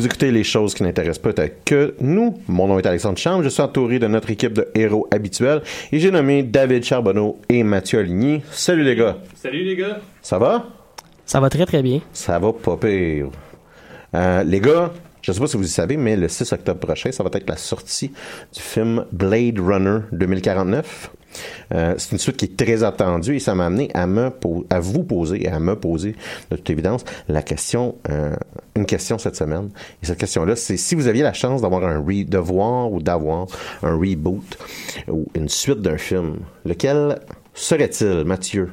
Vous 0.00 0.06
écoutez 0.06 0.30
les 0.32 0.44
choses 0.44 0.72
qui 0.72 0.82
n'intéressent 0.82 1.18
peut-être 1.18 1.62
que 1.62 1.94
nous. 2.00 2.38
Mon 2.48 2.68
nom 2.68 2.78
est 2.78 2.86
Alexandre 2.86 3.18
Chambre. 3.18 3.42
Je 3.44 3.50
suis 3.50 3.60
entouré 3.60 3.98
de 3.98 4.06
notre 4.06 4.30
équipe 4.30 4.54
de 4.54 4.66
héros 4.74 5.06
habituels 5.10 5.60
et 5.92 5.98
j'ai 5.98 6.10
nommé 6.10 6.42
David 6.42 6.82
Charbonneau 6.84 7.38
et 7.50 7.62
Mathieu 7.62 7.98
Aligny. 7.98 8.40
Salut 8.50 8.82
les 8.82 8.96
gars. 8.96 9.18
Salut 9.34 9.62
les 9.62 9.76
gars. 9.76 9.98
Ça 10.22 10.38
va? 10.38 10.64
Ça 11.26 11.38
va 11.38 11.50
très 11.50 11.66
très 11.66 11.82
bien. 11.82 12.00
Ça 12.14 12.38
va 12.38 12.50
pas 12.50 12.78
pire. 12.78 13.28
Euh, 14.14 14.42
les 14.42 14.60
gars, 14.60 14.90
je 15.20 15.32
sais 15.32 15.38
pas 15.38 15.46
si 15.46 15.56
vous 15.58 15.64
le 15.64 15.68
savez, 15.68 15.98
mais 15.98 16.16
le 16.16 16.28
6 16.28 16.50
octobre 16.54 16.80
prochain, 16.80 17.12
ça 17.12 17.22
va 17.22 17.28
être 17.34 17.50
la 17.50 17.58
sortie 17.58 18.10
du 18.54 18.60
film 18.62 19.04
Blade 19.12 19.58
Runner 19.58 19.98
2049. 20.12 21.10
Euh, 21.72 21.94
c'est 21.98 22.12
une 22.12 22.18
suite 22.18 22.36
qui 22.36 22.46
est 22.46 22.56
très 22.56 22.82
attendue 22.82 23.36
et 23.36 23.38
ça 23.38 23.54
m'a 23.54 23.66
amené 23.66 23.90
à 23.94 24.06
me 24.06 24.30
à 24.70 24.80
vous 24.80 25.04
poser 25.04 25.48
à 25.48 25.60
me 25.60 25.76
poser 25.76 26.14
de 26.50 26.56
toute 26.56 26.70
évidence 26.70 27.04
la 27.28 27.42
question 27.42 27.96
euh, 28.08 28.34
une 28.76 28.86
question 28.86 29.18
cette 29.18 29.36
semaine. 29.36 29.70
Et 30.02 30.06
cette 30.06 30.18
question 30.18 30.44
là 30.44 30.56
c'est 30.56 30.76
si 30.76 30.94
vous 30.94 31.06
aviez 31.06 31.22
la 31.22 31.32
chance 31.32 31.62
d'avoir 31.62 31.84
un 31.84 32.00
re 32.00 32.24
de 32.26 32.38
voir 32.38 32.90
ou 32.92 33.00
d'avoir 33.00 33.46
un 33.82 33.94
reboot 33.96 34.58
ou 35.08 35.26
une 35.34 35.48
suite 35.48 35.80
d'un 35.80 35.98
film 35.98 36.38
lequel 36.64 37.20
serait-il 37.54 38.24
Mathieu? 38.24 38.70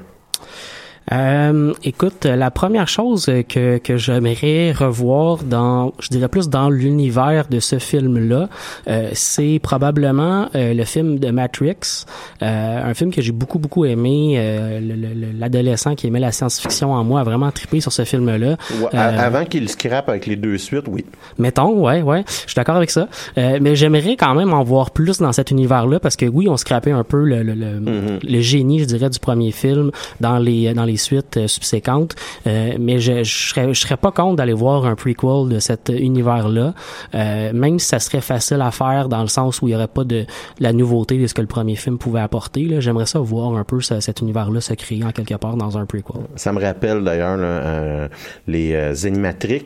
Euh, 1.14 1.74
écoute, 1.84 2.26
la 2.26 2.52
première 2.52 2.90
chose 2.90 3.32
que, 3.48 3.78
que 3.78 3.96
j'aimerais 3.96 4.74
revoir 4.74 5.38
dans, 5.44 5.94
je 6.00 6.10
dirais 6.10 6.28
plus 6.28 6.50
dans 6.50 6.70
l'univers 6.70 7.48
de 7.50 7.62
ce 7.62 7.80
film-là, 7.80 8.50
euh, 8.90 9.10
c'est 9.14 9.60
probablement 9.64 10.50
euh, 10.56 10.74
le 10.74 10.84
film 10.84 11.18
de 11.18 11.30
Matrix, 11.32 12.04
euh, 12.42 12.90
un 12.90 12.94
film 12.94 13.14
que 13.14 13.22
j'ai 13.22 13.32
beaucoup 13.32 13.58
beaucoup 13.58 13.86
aimé. 13.86 14.34
euh, 14.38 14.82
le- 14.82 14.96
le- 14.96 15.14
le- 15.14 15.28
L'adolescent 15.40 15.96
qui 15.96 16.08
aimait 16.08 16.20
la 16.20 16.32
science-fiction 16.34 16.92
en 16.94 17.04
moi 17.06 17.22
a 17.22 17.24
vraiment 17.24 17.52
trippé 17.52 17.80
sur 17.80 17.94
ce 17.94 18.04
film-là. 18.04 18.58
Ou 18.82 18.88
a- 18.88 18.90
Euh, 18.96 19.18
avant 19.20 19.46
qu'il 19.46 19.70
scrape 19.70 20.10
avec 20.10 20.26
les 20.26 20.36
deux 20.36 20.58
suites 20.58 20.86
oui 20.90 21.06
Mettons, 21.38 21.72
ouais, 21.86 22.02
ouais, 22.02 22.24
je 22.28 22.50
suis 22.50 22.56
d'accord 22.56 22.76
avec 22.76 22.90
ça. 22.92 23.08
Euh, 23.38 23.60
mais 23.62 23.76
j'aimerais 23.78 24.18
quand 24.18 24.36
même 24.36 24.52
en 24.54 24.64
voir 24.64 24.92
plus 24.92 25.20
dans 25.20 25.32
cet 25.32 25.52
univers-là 25.52 26.00
parce 26.02 26.16
que 26.18 26.26
oui, 26.26 26.48
on 26.50 26.58
scrapait 26.58 26.92
un 26.92 27.04
peu 27.06 27.24
le, 27.24 27.44
le, 27.44 27.54
le, 27.54 28.20
le 28.22 28.40
génie, 28.42 28.80
je 28.80 28.86
dirais, 28.86 29.10
du 29.10 29.20
premier 29.20 29.52
film 29.52 29.92
dans 30.20 30.38
les 30.38 30.74
dans 30.74 30.84
les 30.84 30.97
suites 30.98 31.38
euh, 31.38 31.48
subséquentes. 31.48 32.16
Euh, 32.46 32.76
mais 32.80 33.00
je, 33.00 33.24
je 33.24 33.74
serais 33.74 33.98
pas 33.98 34.12
contre 34.12 34.36
d'aller 34.38 34.54
voir 34.54 34.86
un 34.86 34.96
prequel 34.96 35.50
de 35.50 35.60
cet 35.60 35.90
univers-là, 35.90 36.74
euh, 37.16 37.52
même 37.54 37.80
si 37.80 37.88
ça 37.88 38.00
serait 38.00 38.22
facile 38.22 38.62
à 38.62 38.72
faire 38.72 39.10
dans 39.10 39.22
le 39.22 39.28
sens 39.28 39.62
où 39.62 39.68
il 39.68 39.72
y 39.72 39.76
aurait 39.76 39.88
pas 39.88 40.04
de, 40.04 40.26
la 40.60 40.74
nouveauté 40.74 41.18
de 41.18 41.28
ce 41.28 41.34
que 41.34 41.42
le 41.42 41.48
premier 41.48 41.76
film 41.76 41.98
pouvait 41.98 42.20
apporter. 42.22 42.80
J'aimerais 42.80 43.06
ça 43.06 43.20
voir 43.20 43.56
un 43.56 43.64
peu 43.64 43.82
ce- 43.82 44.00
cet 44.00 44.22
univers-là 44.22 44.62
se 44.62 44.74
créer 44.74 45.04
en 45.04 45.12
quelque 45.12 45.36
part 45.36 45.56
dans 45.58 45.78
un 45.78 45.86
prequel. 45.86 46.22
Ça 46.36 46.52
me 46.54 46.62
rappelle 46.62 47.04
d'ailleurs 47.04 48.10
les 48.48 49.06
Animatrix. 49.06 49.64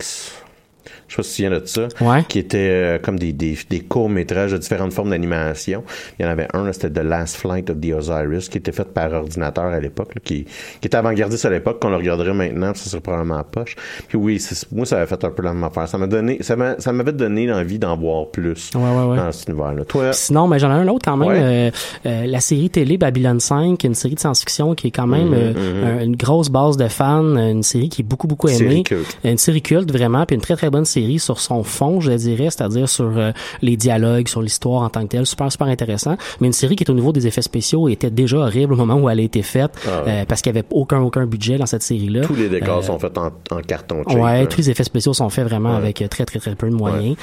Je 1.11 1.15
sais 1.15 1.17
pas 1.17 1.23
si 1.23 1.29
tu 1.29 1.35
souviens 1.43 1.59
de 1.59 1.65
ça. 1.65 1.87
Ouais. 1.99 2.23
Qui 2.29 2.39
étaient 2.39 2.57
euh, 2.71 2.97
comme 2.99 3.19
des, 3.19 3.33
des, 3.33 3.57
des 3.69 3.81
courts-métrages 3.81 4.53
de 4.53 4.57
différentes 4.57 4.93
formes 4.93 5.09
d'animation. 5.09 5.83
Il 6.17 6.25
y 6.25 6.27
en 6.27 6.31
avait 6.31 6.47
un, 6.53 6.71
c'était 6.71 6.89
The 6.89 7.03
Last 7.03 7.35
Flight 7.35 7.69
of 7.69 7.81
the 7.81 7.93
Osiris, 7.93 8.47
qui 8.47 8.59
était 8.59 8.71
fait 8.71 8.87
par 8.87 9.11
ordinateur 9.11 9.65
à 9.65 9.79
l'époque, 9.81 10.13
qui, 10.23 10.45
qui 10.45 10.87
était 10.87 10.95
avant-gardiste 10.95 11.43
à 11.45 11.49
l'époque, 11.49 11.81
qu'on 11.81 11.89
le 11.89 11.97
regarderait 11.97 12.33
maintenant, 12.33 12.71
ça 12.73 12.89
serait 12.89 13.01
probablement 13.01 13.35
en 13.39 13.43
poche. 13.43 13.75
Puis 14.07 14.17
oui, 14.17 14.39
c'est- 14.39 14.71
moi, 14.71 14.85
ça 14.85 14.97
avait 14.97 15.05
fait 15.05 15.21
un 15.25 15.29
peu 15.31 15.43
la 15.43 15.53
même 15.53 15.63
affaire. 15.65 15.87
Ça 15.87 15.97
m'a 15.97 16.07
donné, 16.07 16.37
ça 16.41 16.55
m'a- 16.55 16.79
ça 16.79 16.93
m'avait 16.93 17.11
donné 17.11 17.45
l'envie 17.45 17.77
d'en 17.77 17.97
voir 17.97 18.27
plus 18.27 18.69
Ouais, 18.73 18.81
ouais, 18.81 19.05
ouais. 19.11 19.17
dans 19.17 19.31
cet 19.33 19.49
univers-là. 19.49 19.83
Toi, 19.85 20.13
Sinon, 20.13 20.47
mais 20.47 20.59
j'en 20.59 20.69
ai 20.69 20.79
un 20.79 20.87
autre 20.87 21.03
quand 21.03 21.17
même. 21.17 21.29
Euh, 21.31 21.71
euh, 22.05 22.25
la 22.25 22.39
série 22.39 22.69
télé 22.69 22.97
Babylon 22.97 23.39
5, 23.39 23.83
une 23.83 23.95
série 23.95 24.15
de 24.15 24.19
science-fiction 24.21 24.75
qui 24.75 24.87
est 24.87 24.91
quand 24.91 25.07
même 25.07 25.27
Mhm, 25.29 25.33
euh, 25.35 25.99
un- 25.99 26.03
une 26.05 26.15
grosse 26.15 26.49
base 26.49 26.77
de 26.77 26.87
fans, 26.87 27.35
une 27.35 27.63
série 27.63 27.89
qui 27.89 28.01
est 28.01 28.05
beaucoup 28.05 28.27
beaucoup 28.27 28.47
aimée, 28.47 28.57
Série 28.57 28.83
culte. 28.83 29.17
une 29.25 29.37
série 29.37 29.61
culte 29.61 29.91
vraiment, 29.91 30.25
puis 30.25 30.35
une 30.35 30.41
très 30.41 30.55
très 30.55 30.69
bonne 30.69 30.85
série 30.85 31.00
sur 31.19 31.39
son 31.39 31.63
fond, 31.63 31.99
je 32.01 32.11
dirais, 32.11 32.45
c'est-à-dire 32.49 32.87
sur 32.89 33.11
euh, 33.17 33.31
les 33.61 33.77
dialogues, 33.77 34.27
sur 34.27 34.41
l'histoire 34.41 34.83
en 34.83 34.89
tant 34.89 35.01
que 35.03 35.07
telle, 35.07 35.25
super 35.25 35.51
super 35.51 35.67
intéressant. 35.67 36.15
Mais 36.39 36.47
une 36.47 36.53
série 36.53 36.75
qui 36.75 36.83
est 36.83 36.89
au 36.89 36.93
niveau 36.93 37.11
des 37.11 37.27
effets 37.27 37.41
spéciaux 37.41 37.87
était 37.89 38.09
déjà 38.11 38.37
horrible 38.37 38.73
au 38.73 38.75
moment 38.77 38.95
où 38.95 39.09
elle 39.09 39.19
a 39.19 39.23
été 39.23 39.41
faite 39.41 39.71
Ah 39.87 40.03
ouais. 40.03 40.11
euh, 40.11 40.25
parce 40.27 40.41
qu'il 40.41 40.53
y 40.53 40.57
avait 40.57 40.67
aucun 40.71 40.99
aucun 41.01 41.25
budget 41.25 41.57
dans 41.57 41.65
cette 41.65 41.83
série-là. 41.83 42.21
tous 42.21 42.35
les 42.35 42.49
décors 42.49 42.79
Euh, 42.79 42.81
sont 42.81 42.99
faits 42.99 43.17
en, 43.17 43.27
en 43.51 43.61
carton 43.65 44.03
cheap, 44.07 44.19
Ouais, 44.19 44.45
tous 44.47 44.57
les 44.57 44.69
effets 44.69 44.83
spéciaux 44.83 45.13
sont 45.13 45.29
faits 45.29 45.47
vraiment 45.47 45.71
Ouais. 45.71 45.77
avec 45.77 46.03
très 46.09 46.25
très 46.25 46.39
très 46.39 46.55
peu 46.55 46.69
de 46.69 46.75
moyens. 46.75 47.15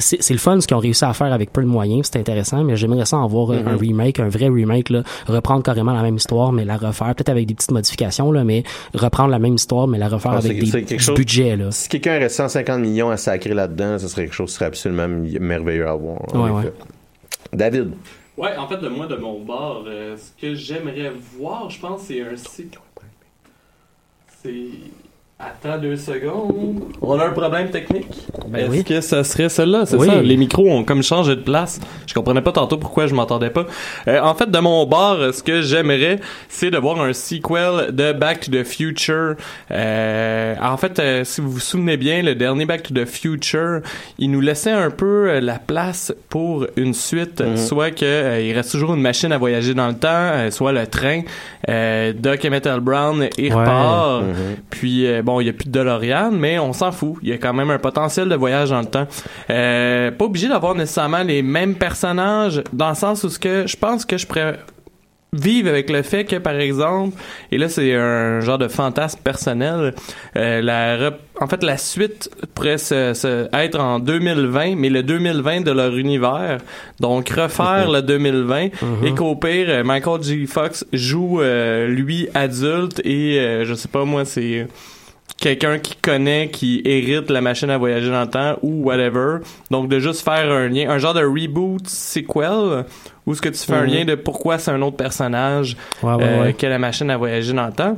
C'est 0.00 0.30
le 0.30 0.38
fun 0.38 0.60
ce 0.60 0.66
qu'ils 0.66 0.76
ont 0.76 0.80
réussi 0.80 1.04
à 1.04 1.12
faire 1.12 1.32
avec 1.32 1.52
peu 1.52 1.62
de 1.62 1.66
moyens, 1.66 2.08
c'est 2.12 2.18
intéressant, 2.18 2.62
mais 2.64 2.76
j'aimerais 2.76 3.04
ça 3.06 3.16
en 3.18 3.26
voir 3.26 3.50
euh, 3.50 3.54
Mm-hmm. 3.54 3.68
un 3.68 3.76
remake, 3.76 4.20
un 4.20 4.28
vrai 4.28 4.48
remake 4.48 4.90
là, 4.90 5.02
reprendre 5.28 5.62
carrément 5.62 5.92
la 5.92 6.02
même 6.02 6.16
histoire 6.16 6.52
mais 6.52 6.64
la 6.64 6.76
refaire 6.76 7.14
peut-être 7.14 7.28
avec 7.28 7.46
des 7.46 7.54
petites 7.54 7.70
modifications 7.70 8.32
là, 8.32 8.42
mais 8.44 8.62
reprendre 8.94 9.30
la 9.30 9.38
même 9.38 9.54
histoire 9.54 9.86
mais 9.86 9.96
la 9.98 10.08
refaire 10.08 10.32
Ah, 10.34 10.38
avec 10.38 10.58
des 10.58 10.70
quelque 10.70 10.94
du 10.94 10.98
chose- 10.98 11.14
budget 11.16 11.56
là. 11.56 11.70
Si 11.70 11.88
quelqu'un 11.88 12.16
aurait 12.16 12.28
150 12.28 12.80
millions 12.80 13.10
à 13.10 13.16
sacrer 13.24 13.54
là-dedans, 13.54 13.98
ce 13.98 14.08
serait 14.08 14.22
quelque 14.22 14.34
chose 14.34 14.50
qui 14.50 14.56
serait 14.56 14.66
absolument 14.66 15.08
merveilleux 15.08 15.88
à 15.88 15.94
voir. 15.94 16.34
Ouais, 16.34 16.50
ouais. 16.50 16.72
David? 17.52 17.92
Ouais, 18.36 18.56
en 18.56 18.66
fait, 18.66 18.78
de 18.78 18.88
moi, 18.88 19.06
de 19.06 19.16
mon 19.16 19.40
bord, 19.40 19.84
euh, 19.86 20.16
ce 20.16 20.40
que 20.40 20.54
j'aimerais 20.54 21.10
voir, 21.10 21.70
je 21.70 21.80
pense, 21.80 22.02
c'est 22.02 22.20
un 22.20 22.36
cycle. 22.36 22.80
C'est. 24.42 24.68
Attends 25.36 25.78
deux 25.78 25.96
secondes. 25.96 26.80
On 27.02 27.18
a 27.18 27.26
un 27.26 27.30
problème 27.30 27.68
technique. 27.68 28.06
Ben 28.46 28.60
Est-ce 28.60 28.70
oui. 28.70 28.84
que 28.84 29.00
ça 29.00 29.24
serait 29.24 29.48
celle-là? 29.48 29.84
C'est 29.84 29.96
Oui. 29.96 30.06
ça? 30.06 30.22
Les 30.22 30.36
micros 30.36 30.70
ont 30.70 30.84
comme 30.84 31.02
changé 31.02 31.34
de 31.34 31.40
place. 31.40 31.80
Je 32.06 32.14
comprenais 32.14 32.40
pas 32.40 32.52
tantôt 32.52 32.76
pourquoi 32.78 33.08
je 33.08 33.14
m'entendais 33.16 33.50
pas. 33.50 33.66
Euh, 34.06 34.20
en 34.20 34.36
fait, 34.36 34.48
de 34.48 34.58
mon 34.60 34.86
bord, 34.86 35.18
ce 35.34 35.42
que 35.42 35.60
j'aimerais, 35.60 36.20
c'est 36.48 36.70
de 36.70 36.78
voir 36.78 37.00
un 37.00 37.12
sequel 37.12 37.92
de 37.92 38.12
Back 38.12 38.40
to 38.48 38.52
the 38.52 38.62
Future. 38.62 39.34
Euh, 39.72 40.54
en 40.62 40.76
fait, 40.76 41.00
euh, 41.00 41.24
si 41.24 41.40
vous 41.40 41.50
vous 41.50 41.58
souvenez 41.60 41.96
bien, 41.96 42.22
le 42.22 42.36
dernier 42.36 42.64
Back 42.64 42.84
to 42.84 42.94
the 42.94 43.04
Future, 43.04 43.80
il 44.20 44.30
nous 44.30 44.40
laissait 44.40 44.70
un 44.70 44.90
peu 44.90 45.30
euh, 45.30 45.40
la 45.40 45.58
place 45.58 46.14
pour 46.28 46.64
une 46.76 46.94
suite, 46.94 47.42
soit 47.56 47.90
que 47.90 48.04
euh, 48.04 48.40
il 48.40 48.52
reste 48.54 48.70
toujours 48.70 48.94
une 48.94 49.02
machine 49.02 49.32
à 49.32 49.38
voyager 49.38 49.74
dans 49.74 49.88
le 49.88 49.94
temps, 49.94 50.08
euh, 50.12 50.50
soit 50.52 50.70
le 50.70 50.86
train. 50.86 51.22
Euh, 51.68 52.12
Doc 52.14 52.44
et 52.44 52.50
Metal 52.50 52.80
Brown, 52.80 53.28
il 53.38 53.52
Ouais. 53.54 53.60
repart. 53.60 54.24
Puis 54.70 55.06
euh, 55.06 55.22
bon, 55.22 55.40
il 55.40 55.46
y 55.46 55.50
a 55.50 55.52
plus 55.52 55.66
de 55.66 55.72
DeLorean, 55.72 56.30
mais 56.32 56.58
on 56.58 56.72
s'en 56.72 56.92
fout. 56.92 57.16
Il 57.22 57.28
y 57.28 57.32
a 57.32 57.38
quand 57.38 57.52
même 57.54 57.70
un 57.70 57.78
potentiel 57.78 58.28
de 58.28 58.34
voyage 58.34 58.70
dans 58.70 58.80
le 58.80 58.86
temps. 58.86 59.06
Euh, 59.50 60.10
pas 60.10 60.24
obligé 60.24 60.48
d'avoir 60.48 60.74
nécessairement 60.74 61.22
les 61.22 61.42
mêmes 61.42 61.74
personnages, 61.74 62.62
dans 62.72 62.88
le 62.90 62.94
sens 62.94 63.24
où 63.24 63.28
ce 63.28 63.38
que 63.38 63.66
je 63.66 63.76
pense 63.76 64.04
que 64.04 64.16
je 64.18 64.26
pourrais 64.26 64.58
vivre 65.34 65.68
avec 65.68 65.90
le 65.90 66.02
fait 66.02 66.24
que, 66.24 66.36
par 66.36 66.54
exemple, 66.54 67.16
et 67.52 67.58
là 67.58 67.68
c'est 67.68 67.94
un 67.94 68.40
genre 68.40 68.58
de 68.58 68.68
fantasme 68.68 69.20
personnel, 69.22 69.94
euh, 70.36 70.60
la 70.62 71.10
en 71.40 71.46
fait 71.48 71.62
la 71.64 71.76
suite 71.76 72.30
pourrait 72.54 72.78
se, 72.78 73.12
se- 73.14 73.48
être 73.52 73.78
en 73.80 73.98
2020, 73.98 74.76
mais 74.76 74.88
le 74.88 75.02
2020 75.02 75.62
de 75.62 75.72
leur 75.72 75.96
univers, 75.96 76.58
donc 77.00 77.28
refaire 77.30 77.90
le 77.90 78.00
2020 78.02 78.68
et 79.04 79.14
qu'au 79.14 79.34
pire 79.36 79.66
euh, 79.68 79.82
Michael 79.84 80.22
G. 80.22 80.46
Fox 80.46 80.86
joue 80.92 81.40
euh, 81.40 81.88
lui 81.88 82.28
adulte 82.34 83.00
et 83.04 83.38
euh, 83.40 83.64
je 83.64 83.74
sais 83.74 83.88
pas 83.88 84.04
moi 84.04 84.24
c'est 84.24 84.66
quelqu'un 85.36 85.78
qui 85.78 85.96
connaît, 85.96 86.48
qui 86.50 86.80
hérite 86.84 87.28
la 87.28 87.40
machine 87.40 87.68
à 87.68 87.76
voyager 87.76 88.08
dans 88.08 88.20
le 88.22 88.30
temps 88.30 88.56
ou 88.62 88.84
whatever. 88.84 89.38
Donc 89.70 89.88
de 89.88 89.98
juste 89.98 90.22
faire 90.24 90.50
un 90.50 90.68
lien, 90.68 90.88
un 90.88 90.98
genre 90.98 91.12
de 91.14 91.24
reboot 91.24 91.86
sequel 91.88 92.84
où 93.26 93.34
ce 93.34 93.40
que 93.42 93.48
tu 93.48 93.58
fais 93.58 93.74
un 93.74 93.82
Mhm. 93.86 93.92
lien 93.92 94.04
de 94.04 94.14
pourquoi 94.14 94.58
c'est 94.58 94.70
un 94.70 94.82
autre 94.82 94.96
personnage 94.96 95.76
Ouais, 96.02 96.14
ouais, 96.14 96.22
euh, 96.24 96.42
ouais. 96.44 96.52
que 96.54 96.66
la 96.66 96.78
machine 96.78 97.10
à 97.10 97.16
voyager 97.16 97.52
dans 97.52 97.66
le 97.66 97.72
temps? 97.72 97.96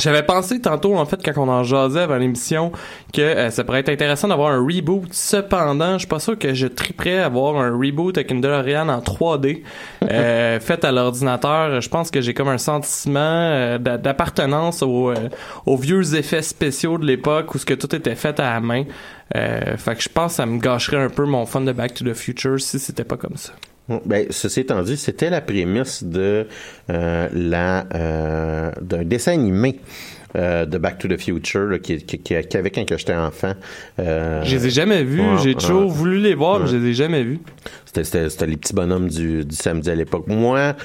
J'avais 0.00 0.22
pensé 0.22 0.60
tantôt, 0.62 0.96
en 0.96 1.04
fait, 1.04 1.20
quand 1.22 1.42
on 1.42 1.48
en 1.50 1.62
jasait 1.62 2.00
avant 2.00 2.16
l'émission, 2.16 2.72
que 3.12 3.20
euh, 3.20 3.50
ça 3.50 3.64
pourrait 3.64 3.80
être 3.80 3.90
intéressant 3.90 4.28
d'avoir 4.28 4.50
un 4.52 4.58
reboot. 4.64 5.02
Cependant, 5.10 5.94
je 5.94 5.98
suis 6.00 6.06
pas 6.08 6.20
sûr 6.20 6.38
que 6.38 6.54
je 6.54 6.68
triperais 6.68 7.18
à 7.18 7.26
avoir 7.26 7.56
un 7.56 7.70
reboot 7.76 8.16
avec 8.16 8.30
une 8.30 8.40
DeLorean 8.40 8.88
en 8.88 9.00
3D 9.00 9.62
euh, 10.10 10.58
faite 10.60 10.84
à 10.84 10.92
l'ordinateur. 10.92 11.80
Je 11.82 11.88
pense 11.90 12.10
que 12.10 12.22
j'ai 12.22 12.32
comme 12.32 12.48
un 12.48 12.56
sentiment 12.56 13.18
euh, 13.20 13.78
d'a- 13.78 13.98
d'appartenance 13.98 14.82
aux, 14.82 15.10
euh, 15.10 15.28
aux 15.66 15.76
vieux 15.76 16.14
effets 16.14 16.42
spéciaux 16.42 16.96
de 16.96 17.04
l'époque 17.04 17.54
où 17.54 17.58
ce 17.58 17.66
que 17.66 17.74
tout 17.74 17.94
était 17.94 18.14
fait 18.14 18.38
à 18.40 18.54
la 18.54 18.60
main. 18.60 18.84
Euh, 19.36 19.76
fait 19.76 19.96
que 19.96 20.02
je 20.02 20.08
pense 20.08 20.32
que 20.32 20.36
ça 20.36 20.46
me 20.46 20.58
gâcherait 20.60 21.02
un 21.02 21.10
peu 21.10 21.26
mon 21.26 21.44
fun 21.44 21.60
de 21.60 21.72
Back 21.72 21.94
to 21.94 22.04
the 22.04 22.14
Future 22.14 22.58
si 22.58 22.78
c'était 22.78 23.04
pas 23.04 23.16
comme 23.16 23.36
ça. 23.36 23.52
Ben, 24.04 24.26
ceci 24.30 24.60
étant 24.60 24.82
dit, 24.82 24.96
c'était 24.96 25.30
la 25.30 25.40
prémisse 25.40 26.04
de 26.04 26.46
euh, 26.90 27.28
la 27.32 27.86
euh, 27.94 28.70
d'un 28.80 29.04
dessin 29.04 29.32
animé 29.32 29.80
euh, 30.36 30.64
de 30.64 30.78
Back 30.78 30.98
to 30.98 31.08
the 31.08 31.20
Future 31.20 31.62
là, 31.66 31.78
qui, 31.80 31.96
qui, 32.04 32.18
qui, 32.20 32.34
qui 32.40 32.56
avait 32.56 32.70
quand 32.70 32.84
j'étais 32.96 33.14
enfant. 33.14 33.52
Euh, 33.98 34.42
Je 34.44 34.56
les 34.56 34.66
ai 34.68 34.70
jamais 34.70 35.02
vus. 35.02 35.20
ouais, 35.20 35.38
J'ai 35.42 35.54
toujours 35.56 35.86
ouais. 35.86 35.92
voulu 35.92 36.18
les 36.20 36.34
voir, 36.34 36.60
mais 36.60 36.68
je 36.68 36.76
les 36.76 36.90
ai 36.90 36.94
jamais 36.94 37.24
vus. 37.24 37.40
C'était, 37.92 38.28
les 38.46 38.56
petits 38.56 38.72
bonhommes 38.72 39.08
du, 39.08 39.44
du 39.44 39.56
samedi 39.56 39.90
à 39.90 39.96
l'époque. 39.96 40.28
Moi, 40.28 40.76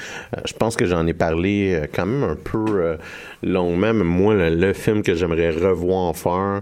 je 0.48 0.54
pense 0.54 0.76
que 0.76 0.88
j'en 0.88 1.06
ai 1.06 1.14
parlé 1.14 1.84
quand 1.94 2.08
même 2.08 2.24
un 2.28 2.36
peu 2.36 2.66
euh, 2.70 2.96
longuement, 3.44 3.94
mais 3.94 4.04
moi, 4.04 4.34
le, 4.34 4.50
le 4.50 4.74
film 4.74 5.04
que 5.04 5.14
j'aimerais 5.14 5.52
revoir 5.52 6.16
faire, 6.16 6.62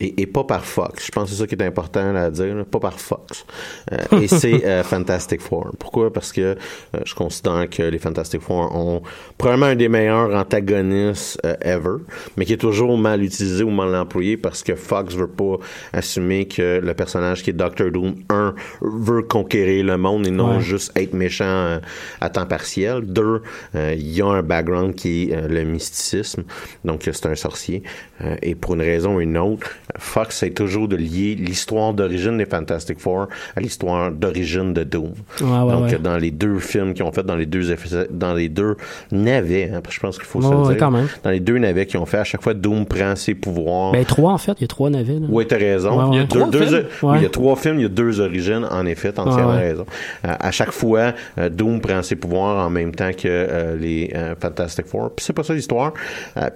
et, 0.00 0.22
et 0.22 0.26
pas 0.26 0.44
par 0.44 0.64
Fox. 0.64 1.06
Je 1.06 1.12
pense 1.12 1.24
que 1.24 1.30
c'est 1.36 1.40
ça 1.42 1.46
qui 1.46 1.54
est 1.54 1.62
important 1.62 2.14
à 2.14 2.30
dire, 2.30 2.54
là, 2.54 2.64
pas 2.64 2.80
par 2.80 2.98
Fox. 3.00 3.44
Euh, 3.92 4.20
et 4.20 4.28
c'est 4.28 4.64
euh, 4.66 4.82
Fantastic 4.82 5.40
Four. 5.40 5.70
Pourquoi? 5.78 6.12
Parce 6.12 6.32
que 6.32 6.40
euh, 6.40 6.56
je 7.04 7.14
considère 7.14 7.68
que 7.70 7.82
les 7.82 7.98
Fantastic 7.98 8.40
Four 8.40 8.74
ont 8.74 9.02
probablement 9.38 9.66
un 9.66 9.76
des 9.76 9.88
meilleurs 9.88 10.34
antagonistes 10.34 11.40
euh, 11.44 11.54
ever, 11.60 12.02
mais 12.36 12.44
qui 12.44 12.52
est 12.54 12.58
toujours 12.58 12.96
mal 12.98 13.22
utilisé 13.22 13.62
ou 13.64 13.70
mal 13.70 13.94
employé 13.94 14.36
parce 14.36 14.62
que 14.62 14.74
Fox 14.74 15.14
veut 15.14 15.26
pas 15.28 15.56
assumer 15.92 16.46
que 16.46 16.80
le 16.82 16.94
personnage 16.94 17.42
qui 17.42 17.50
est 17.50 17.54
Doctor 17.54 17.90
Doom, 17.90 18.14
un, 18.30 18.54
veut 18.82 19.22
conquérir 19.22 19.84
le 19.84 19.96
monde 19.96 20.26
et 20.26 20.30
non 20.30 20.44
Ouais. 20.44 20.60
juste 20.60 20.92
être 20.98 21.14
méchant 21.14 21.44
euh, 21.44 21.78
à 22.20 22.28
temps 22.28 22.46
partiel. 22.46 23.00
Deux, 23.02 23.40
euh, 23.74 23.94
il 23.96 24.10
y 24.12 24.20
a 24.20 24.26
un 24.26 24.42
background 24.42 24.94
qui 24.94 25.30
est 25.30 25.36
euh, 25.36 25.48
le 25.48 25.64
mysticisme, 25.64 26.44
donc 26.84 27.02
c'est 27.04 27.26
un 27.26 27.34
sorcier. 27.34 27.82
Euh, 28.22 28.36
et 28.42 28.54
pour 28.54 28.74
une 28.74 28.82
raison 28.82 29.16
ou 29.16 29.20
une 29.20 29.38
autre, 29.38 29.70
Fox 29.98 30.42
essaie 30.42 30.50
toujours 30.52 30.88
de 30.88 30.96
lier 30.96 31.34
l'histoire 31.38 31.92
d'origine 31.94 32.38
des 32.38 32.46
Fantastic 32.46 32.98
Four 33.00 33.28
à 33.56 33.60
l'histoire 33.60 34.10
d'origine 34.10 34.72
de 34.72 34.82
Doom. 34.84 35.12
Ouais, 35.40 35.46
donc 35.72 35.84
ouais. 35.90 35.98
dans 35.98 36.16
les 36.16 36.30
deux 36.30 36.58
films 36.58 36.94
qu'ils 36.94 37.04
ont 37.04 37.12
fait, 37.12 37.22
dans 37.24 37.36
les 37.36 37.46
deux 37.46 37.74
dans 38.10 38.34
les 38.34 38.48
deux 38.48 38.76
navets, 39.12 39.70
hein, 39.74 39.80
je 39.88 40.00
pense 40.00 40.16
qu'il 40.16 40.26
faut 40.26 40.40
se 40.42 40.50
le 40.50 40.62
dire. 40.68 40.76
quand 40.78 40.90
même. 40.90 41.06
Dans 41.22 41.30
les 41.30 41.40
deux 41.40 41.58
navets 41.58 41.86
qu'ils 41.86 42.00
ont 42.00 42.06
fait, 42.06 42.18
à 42.18 42.24
chaque 42.24 42.42
fois 42.42 42.54
Doom 42.54 42.86
prend 42.86 43.14
ses 43.16 43.34
pouvoirs. 43.34 43.92
Ben, 43.92 44.04
trois, 44.04 44.32
en 44.32 44.38
fait. 44.38 44.52
Il 44.58 44.62
y 44.62 44.64
a 44.64 44.68
trois 44.68 44.90
navets. 44.90 45.14
là. 45.20 45.26
Oui, 45.28 45.46
t'as 45.46 45.56
raison. 45.58 45.98
Ouais. 46.10 46.16
Il 46.16 46.16
y 46.16 46.20
a 46.20 46.24
Deux- 46.24 46.38
trois 46.40 46.48
deux- 46.50 46.86
oui, 47.02 47.16
il 47.18 47.22
y 47.22 47.26
a 47.26 47.30
trois 47.30 47.56
films, 47.56 47.76
il 47.78 47.82
y 47.82 47.86
a 47.86 47.88
deux 47.88 48.20
origines, 48.20 48.66
en 48.70 48.86
effet, 48.86 49.12
t'as 49.12 49.22
entièrement 49.22 49.56
raison. 49.56 49.86
Euh, 50.24 50.34
à 50.40 50.50
chaque 50.50 50.72
fois, 50.72 51.12
euh, 51.38 51.48
Doom 51.48 51.80
prend 51.80 52.02
ses 52.02 52.16
pouvoirs 52.16 52.66
en 52.66 52.70
même 52.70 52.94
temps 52.94 53.10
que 53.12 53.26
euh, 53.26 53.76
les 53.76 54.10
euh, 54.14 54.34
Fantastic 54.40 54.86
Four. 54.86 55.10
Puis 55.14 55.24
c'est 55.26 55.32
pas 55.32 55.42
ça 55.42 55.54
l'histoire. 55.54 55.92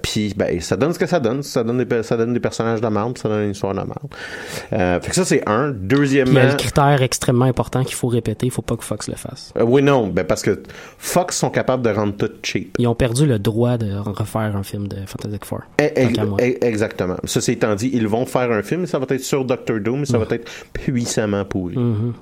Puis 0.03 0.35
ben, 0.37 0.61
ça 0.61 0.77
donne 0.77 0.93
ce 0.93 0.99
que 0.99 1.07
ça 1.07 1.21
donne. 1.21 1.43
Ça 1.43 1.63
donne 1.63 1.79
des, 1.79 1.87
pe- 1.87 2.03
ça 2.03 2.17
donne 2.17 2.33
des 2.33 2.41
personnages 2.41 2.81
de 2.81 2.89
merde, 2.89 3.18
ça 3.19 3.29
donne 3.29 3.45
une 3.45 3.51
histoire 3.51 3.73
de 3.75 3.81
merde. 3.81 3.93
Euh, 4.73 5.01
fait 5.01 5.11
que 5.11 5.15
ça, 5.15 5.25
c'est 5.25 5.43
un. 5.49 5.73
Puis 5.73 5.79
il 5.81 5.85
y 5.85 5.89
Deuxièmement... 5.89 6.41
a 6.41 6.47
le 6.51 6.57
critère 6.57 7.03
extrêmement 7.03 7.45
important 7.45 7.85
qu'il 7.85 7.95
faut 7.95 8.09
répéter. 8.09 8.47
Il 8.47 8.53
faut 8.53 8.63
pas 8.63 8.77
que 8.77 8.85
Fox 8.85 9.09
le 9.09 9.15
fasse. 9.17 9.53
Euh, 9.59 9.63
oui, 9.65 9.83
non, 9.83 10.07
ben 10.07 10.25
parce 10.25 10.43
que 10.43 10.63
Fox 10.99 11.37
sont 11.37 11.51
capables 11.51 11.83
de 11.83 11.91
rendre 11.91 12.15
tout 12.17 12.31
cheap. 12.43 12.77
Ils 12.79 12.87
ont 12.87 12.95
perdu 12.95 13.27
le 13.27 13.39
droit 13.39 13.77
de 13.77 13.95
refaire 13.97 14.57
un 14.57 14.63
film 14.63 14.89
de 14.89 14.97
Fantastic 15.07 15.45
Four. 15.45 15.61
Moi. 16.27 16.37
eh, 16.41 16.65
Exactement. 16.65 17.17
Ceci 17.25 17.53
étant 17.53 17.75
dit, 17.75 17.91
ils 17.93 18.09
vont 18.09 18.27
faire 18.27 18.51
un 18.53 18.63
film, 18.63 18.87
ça 18.87 18.99
va 18.99 19.07
être 19.11 19.23
sur 19.23 19.45
Doctor 19.45 19.81
Doom, 19.81 20.05
ça 20.05 20.19
va 20.19 20.27
être 20.31 20.49
puissamment 20.73 21.45
pourri. 21.45 21.77
Mhm. 21.77 22.15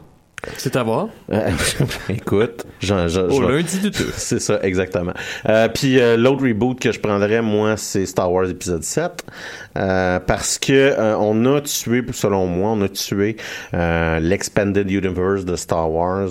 C'est 0.58 0.76
à 0.76 0.82
voir. 0.82 1.08
Euh, 1.32 1.50
écoute, 2.08 2.66
j'en, 2.80 3.08
j'en- 3.08 3.28
Au 3.28 3.40
lundi 3.48 3.78
du 3.80 3.90
2. 3.90 3.96
C'est 4.16 4.38
ça, 4.38 4.60
exactement. 4.62 5.14
Euh, 5.48 5.66
puis 5.68 5.98
euh, 5.98 6.16
l'autre 6.16 6.46
reboot 6.46 6.78
que 6.78 6.92
je 6.92 7.00
prendrais, 7.00 7.42
moi, 7.42 7.76
c'est 7.76 8.06
Star 8.06 8.30
Wars 8.30 8.48
épisode 8.48 8.84
7. 8.84 9.24
Euh, 9.76 10.20
parce 10.20 10.58
que 10.58 10.72
euh, 10.72 11.16
on 11.18 11.44
a 11.54 11.60
tué, 11.60 12.02
selon 12.12 12.46
moi, 12.46 12.70
on 12.70 12.82
a 12.82 12.88
tué 12.88 13.36
euh, 13.74 14.18
l'expanded 14.20 14.90
universe 14.90 15.44
de 15.44 15.54
Star 15.56 15.90
Wars 15.90 16.30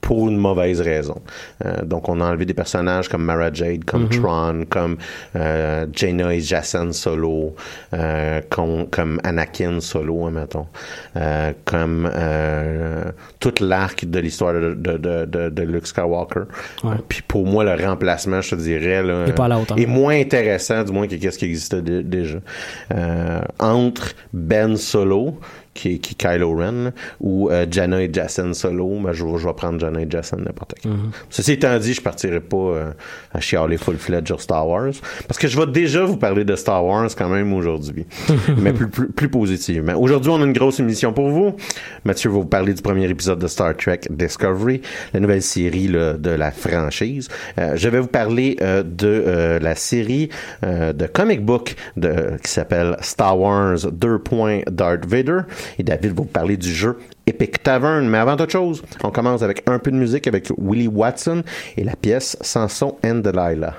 pour 0.00 0.28
une 0.28 0.36
mauvaise 0.38 0.80
raison. 0.80 1.20
Euh, 1.64 1.82
donc 1.84 2.08
on 2.08 2.20
a 2.20 2.24
enlevé 2.24 2.44
des 2.46 2.54
personnages 2.54 3.08
comme 3.08 3.24
Mara 3.24 3.52
Jade, 3.52 3.84
comme 3.84 4.08
Tron, 4.08 4.64
comme 4.68 4.96
euh, 5.34 5.86
Jaina 5.92 6.32
et 6.34 6.40
Jacen 6.40 6.92
Solo, 6.92 7.54
euh, 7.92 8.40
com- 8.50 8.86
comme 8.90 9.20
Anakin 9.24 9.80
Solo, 9.80 10.30
mettons, 10.30 10.66
euh, 11.16 11.52
comme 11.64 12.08
euh, 12.14 13.04
tout 13.40 13.52
l'arc 13.60 14.04
de 14.04 14.18
l'histoire 14.20 14.54
de, 14.54 14.74
de, 14.74 14.96
de, 14.96 15.24
de, 15.24 15.48
de 15.50 15.62
Luke 15.62 15.86
Skywalker. 15.86 16.42
Ouais. 16.84 16.94
Puis 17.08 17.22
pour 17.22 17.44
moi, 17.46 17.64
le 17.64 17.84
remplacement, 17.84 18.40
je 18.40 18.50
te 18.50 18.54
dirais, 18.60 19.02
là, 19.02 19.26
est 19.26 19.32
pas 19.32 19.46
à 19.46 19.48
la 19.48 19.58
hauteur. 19.58 19.76
est 19.78 19.86
moins 19.86 20.18
intéressant, 20.18 20.82
du 20.84 20.92
moins, 20.92 21.06
que 21.08 21.16
qu'est-ce 21.16 21.38
qui 21.38 21.44
existait 21.46 21.82
dé- 21.82 22.02
déjà. 22.04 22.38
Euh, 22.92 23.40
entre 23.58 24.14
Ben 24.32 24.76
Solo, 24.76 25.40
qui 25.76 26.00
qui 26.00 26.14
Kylo 26.14 26.56
Ren, 26.56 26.92
ou 27.20 27.50
euh, 27.50 27.66
Janna 27.70 28.02
et 28.02 28.10
Jason 28.12 28.52
Solo, 28.52 28.98
ben, 29.00 29.12
je, 29.12 29.24
vais- 29.24 29.38
je 29.38 29.46
vais 29.46 29.52
prendre 29.54 29.78
Janna 29.78 30.00
et 30.00 30.06
Jason 30.08 30.38
n'importe 30.38 30.74
quand. 30.82 30.88
Mhm. 30.88 31.10
Ceci 31.30 31.52
étant 31.52 31.78
dit, 31.78 31.94
je 31.94 32.00
partirai 32.02 32.40
pas 32.40 32.56
euh, 32.56 32.90
à 33.32 33.40
chialer 33.40 33.76
full-fledged 33.76 34.26
sur 34.26 34.40
Star 34.40 34.66
Wars, 34.66 34.92
parce 35.28 35.38
que 35.38 35.46
je 35.48 35.58
vais 35.58 35.66
déjà 35.66 36.04
vous 36.04 36.16
parler 36.16 36.44
de 36.44 36.56
Star 36.56 36.84
Wars 36.84 37.08
quand 37.16 37.28
même 37.28 37.52
aujourd'hui, 37.52 38.06
mais 38.58 38.72
plus, 38.72 38.88
plus, 38.88 39.08
plus 39.08 39.28
positivement. 39.28 39.94
Aujourd'hui, 40.00 40.30
on 40.30 40.40
a 40.42 40.44
une 40.44 40.52
grosse 40.52 40.80
émission 40.80 41.12
pour 41.12 41.28
vous. 41.30 41.54
Mathieu 42.04 42.30
va 42.30 42.36
vous 42.38 42.44
parler 42.46 42.72
du 42.74 42.82
premier 42.82 43.08
épisode 43.08 43.38
de 43.38 43.46
Star 43.46 43.76
Trek 43.76 44.00
Discovery, 44.10 44.80
la 45.14 45.20
nouvelle 45.20 45.42
série 45.42 45.88
là, 45.88 46.14
de 46.14 46.30
la 46.30 46.50
franchise. 46.50 47.28
Euh, 47.58 47.72
je 47.76 47.88
vais 47.88 48.00
vous 48.00 48.06
parler 48.06 48.56
euh, 48.62 48.82
de 48.82 49.06
euh, 49.26 49.58
la 49.58 49.74
série 49.74 50.30
euh, 50.64 50.92
de 50.92 51.06
comic 51.06 51.44
book 51.44 51.74
de, 51.96 52.36
qui 52.42 52.50
s'appelle 52.50 52.96
Star 53.00 53.38
Wars 53.38 53.78
2. 53.92 54.20
Darth 54.70 55.04
Vader. 55.06 55.40
Et 55.78 55.82
David 55.82 56.10
va 56.10 56.16
vous 56.16 56.24
parler 56.24 56.56
du 56.56 56.72
jeu 56.72 56.98
Epic 57.26 57.62
Tavern. 57.62 58.08
Mais 58.08 58.18
avant 58.18 58.36
toute 58.36 58.50
chose, 58.50 58.82
on 59.02 59.10
commence 59.10 59.42
avec 59.42 59.62
un 59.66 59.78
peu 59.78 59.90
de 59.90 59.96
musique 59.96 60.26
avec 60.26 60.50
Willie 60.58 60.88
Watson 60.88 61.42
et 61.76 61.84
la 61.84 61.96
pièce 61.96 62.36
Samson 62.40 62.96
and 63.04 63.16
Delilah. 63.16 63.74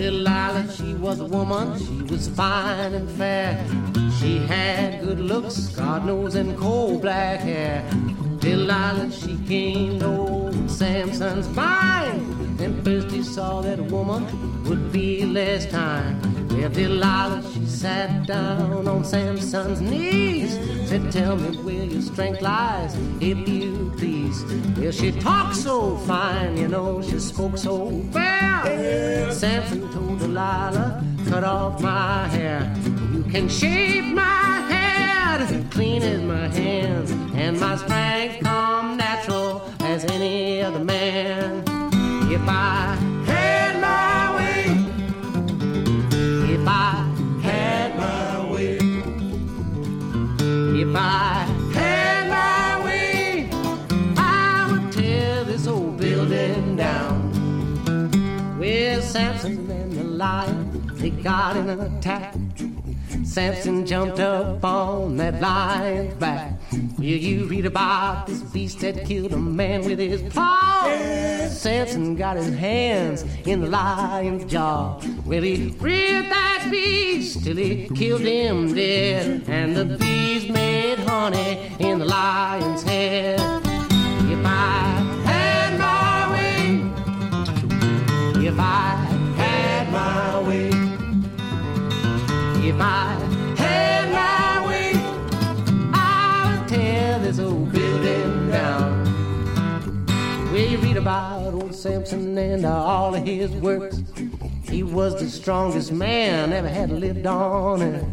Delilah, 0.00 0.66
she 0.72 0.94
was 0.94 1.20
a 1.20 1.26
woman, 1.26 1.78
she 1.78 2.00
was 2.10 2.26
fine 2.26 2.94
and 2.94 3.10
fair. 3.18 3.62
She 4.18 4.38
had 4.38 5.02
good 5.02 5.20
looks, 5.20 5.68
God 5.76 6.06
knows, 6.06 6.36
and 6.36 6.56
coal 6.56 6.98
black 6.98 7.40
hair. 7.40 7.84
Delilah, 8.38 9.10
she 9.12 9.36
came 9.46 9.98
to 9.98 10.06
old 10.06 10.70
Samson's 10.70 11.50
mine. 11.54 12.56
And 12.58 12.82
first 12.82 13.10
he 13.10 13.22
saw 13.22 13.60
that 13.60 13.78
a 13.78 13.82
woman 13.82 14.24
would 14.64 14.90
be 14.90 15.26
less 15.26 15.70
time. 15.70 16.29
Well, 16.60 16.68
Delilah, 16.68 17.42
she 17.54 17.64
sat 17.64 18.26
down 18.26 18.86
on 18.86 19.02
Samson's 19.02 19.80
knees. 19.80 20.58
Said, 20.90 21.10
Tell 21.10 21.34
me 21.34 21.56
where 21.62 21.84
your 21.84 22.02
strength 22.02 22.42
lies, 22.42 22.94
if 23.18 23.48
you 23.48 23.90
please. 23.96 24.44
Well, 24.76 24.92
she 24.92 25.10
talked 25.10 25.56
so 25.56 25.96
fine, 25.96 26.58
you 26.58 26.68
know, 26.68 27.00
she 27.00 27.18
spoke 27.18 27.56
so 27.56 28.02
fair. 28.12 29.32
Samson 29.32 29.90
told 29.90 30.18
Delilah, 30.18 31.02
cut 31.30 31.44
off 31.44 31.80
my 31.80 32.28
hair. 32.28 32.70
You 33.14 33.22
can 33.22 33.48
shave 33.48 34.04
my 34.04 34.60
head, 34.68 35.70
clean 35.70 36.02
as 36.02 36.20
my 36.20 36.48
hands, 36.48 37.10
and 37.36 37.58
my 37.58 37.76
strength 37.76 38.44
come 38.44 38.98
natural 38.98 39.62
as 39.80 40.04
any 40.04 40.60
other 40.60 40.84
man. 40.84 41.64
If 42.30 42.42
I 42.46 43.09
Samson 59.10 59.68
and 59.68 59.92
the 59.92 60.04
lion, 60.04 60.86
they 60.94 61.10
got 61.10 61.56
in 61.56 61.68
an 61.68 61.80
attack. 61.80 62.34
Samson 63.24 63.84
jumped 63.84 64.20
up 64.20 64.64
on 64.64 65.16
that 65.16 65.40
lion's 65.40 66.14
back. 66.14 66.52
Will 66.96 67.04
you 67.04 67.46
read 67.46 67.66
about 67.66 68.28
this 68.28 68.40
beast 68.40 68.78
that 68.80 69.04
killed 69.04 69.32
a 69.32 69.36
man 69.36 69.84
with 69.84 69.98
his 69.98 70.22
paw? 70.32 70.96
Samson 71.50 72.14
got 72.14 72.36
his 72.36 72.54
hands 72.54 73.24
in 73.46 73.62
the 73.62 73.66
lion's 73.66 74.44
jaw. 74.44 75.00
Well, 75.26 75.42
he 75.42 75.74
reared 75.80 76.26
that 76.26 76.68
beast 76.70 77.42
till 77.42 77.56
he 77.56 77.88
killed 77.88 78.20
him 78.20 78.74
dead. 78.74 79.42
And 79.48 79.76
the 79.76 79.96
beast 79.96 80.50
made 80.50 81.00
honey 81.00 81.72
in 81.80 81.98
the 81.98 82.04
lion's 82.04 82.84
head. 82.84 83.40
If 83.40 84.46
I 84.46 85.02
had 85.24 85.78
my 85.80 86.32
way, 86.32 86.80
if 88.46 88.56
I 88.58 88.89
If 92.70 92.80
I 92.80 93.14
had 93.56 94.12
my 94.12 94.68
way, 94.68 94.92
I 95.92 96.56
would 96.56 96.68
tear 96.68 97.18
this 97.18 97.40
old 97.40 97.72
building 97.72 98.48
down. 98.48 100.04
We 100.52 100.76
read 100.76 100.96
about 100.96 101.52
old 101.52 101.74
Samson 101.74 102.38
and 102.38 102.64
all 102.64 103.16
of 103.16 103.24
his 103.24 103.50
works. 103.50 104.04
He 104.70 104.84
was 104.84 105.18
the 105.20 105.28
strongest 105.28 105.90
man 105.90 106.52
ever 106.52 106.68
had 106.68 106.90
lived 106.90 107.26
on 107.26 107.82
earth. 107.82 108.04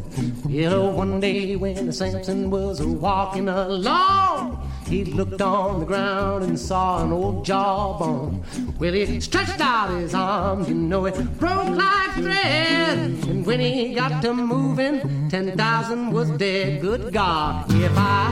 You 0.49 0.69
know, 0.69 0.89
one 0.89 1.19
day 1.19 1.55
when 1.55 1.91
Samson 1.91 2.49
was 2.49 2.81
walking 2.81 3.47
along, 3.47 4.67
he 4.87 5.05
looked 5.05 5.41
on 5.41 5.81
the 5.81 5.85
ground 5.85 6.43
and 6.45 6.57
saw 6.59 7.03
an 7.03 7.11
old 7.11 7.45
jawbone. 7.45 8.43
Well, 8.79 8.93
he 8.93 9.21
stretched 9.21 9.59
out 9.61 9.91
his 9.91 10.15
arms, 10.15 10.67
you 10.67 10.75
know, 10.75 11.05
it 11.05 11.15
broke 11.37 11.69
like 11.69 12.13
thread. 12.15 12.97
And 12.97 13.45
when 13.45 13.59
he 13.59 13.93
got 13.93 14.21
to 14.23 14.33
moving, 14.33 15.29
10,000 15.29 16.11
was 16.11 16.31
dead. 16.31 16.81
Good 16.81 17.13
God, 17.13 17.71
if 17.73 17.95
I 17.95 18.26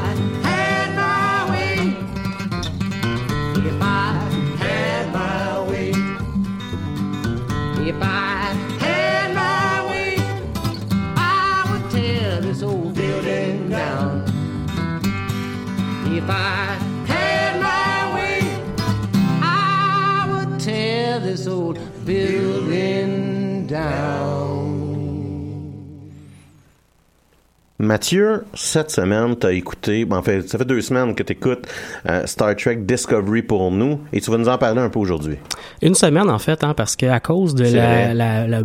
Mathieu, 27.85 28.43
cette 28.53 28.89
semaine, 28.89 29.35
t'as 29.35 29.51
écouté, 29.51 30.05
ben, 30.05 30.17
en 30.17 30.23
fait, 30.23 30.49
ça 30.49 30.57
fait 30.57 30.65
deux 30.65 30.81
semaines 30.81 31.13
que 31.13 31.23
t'écoutes 31.23 31.67
euh, 32.09 32.25
Star 32.25 32.55
Trek 32.55 32.77
Discovery 32.77 33.43
pour 33.43 33.71
nous, 33.71 33.99
et 34.11 34.19
tu 34.19 34.31
vas 34.31 34.37
nous 34.37 34.49
en 34.49 34.57
parler 34.57 34.81
un 34.81 34.89
peu 34.89 34.99
aujourd'hui. 34.99 35.37
Une 35.81 35.93
semaine, 35.93 36.29
en 36.29 36.39
fait, 36.39 36.63
hein, 36.63 36.73
parce 36.75 36.95
que 36.95 37.05
à 37.05 37.19
cause 37.19 37.53
de 37.53 37.65
la, 37.65 38.13
la, 38.13 38.47
la, 38.47 38.61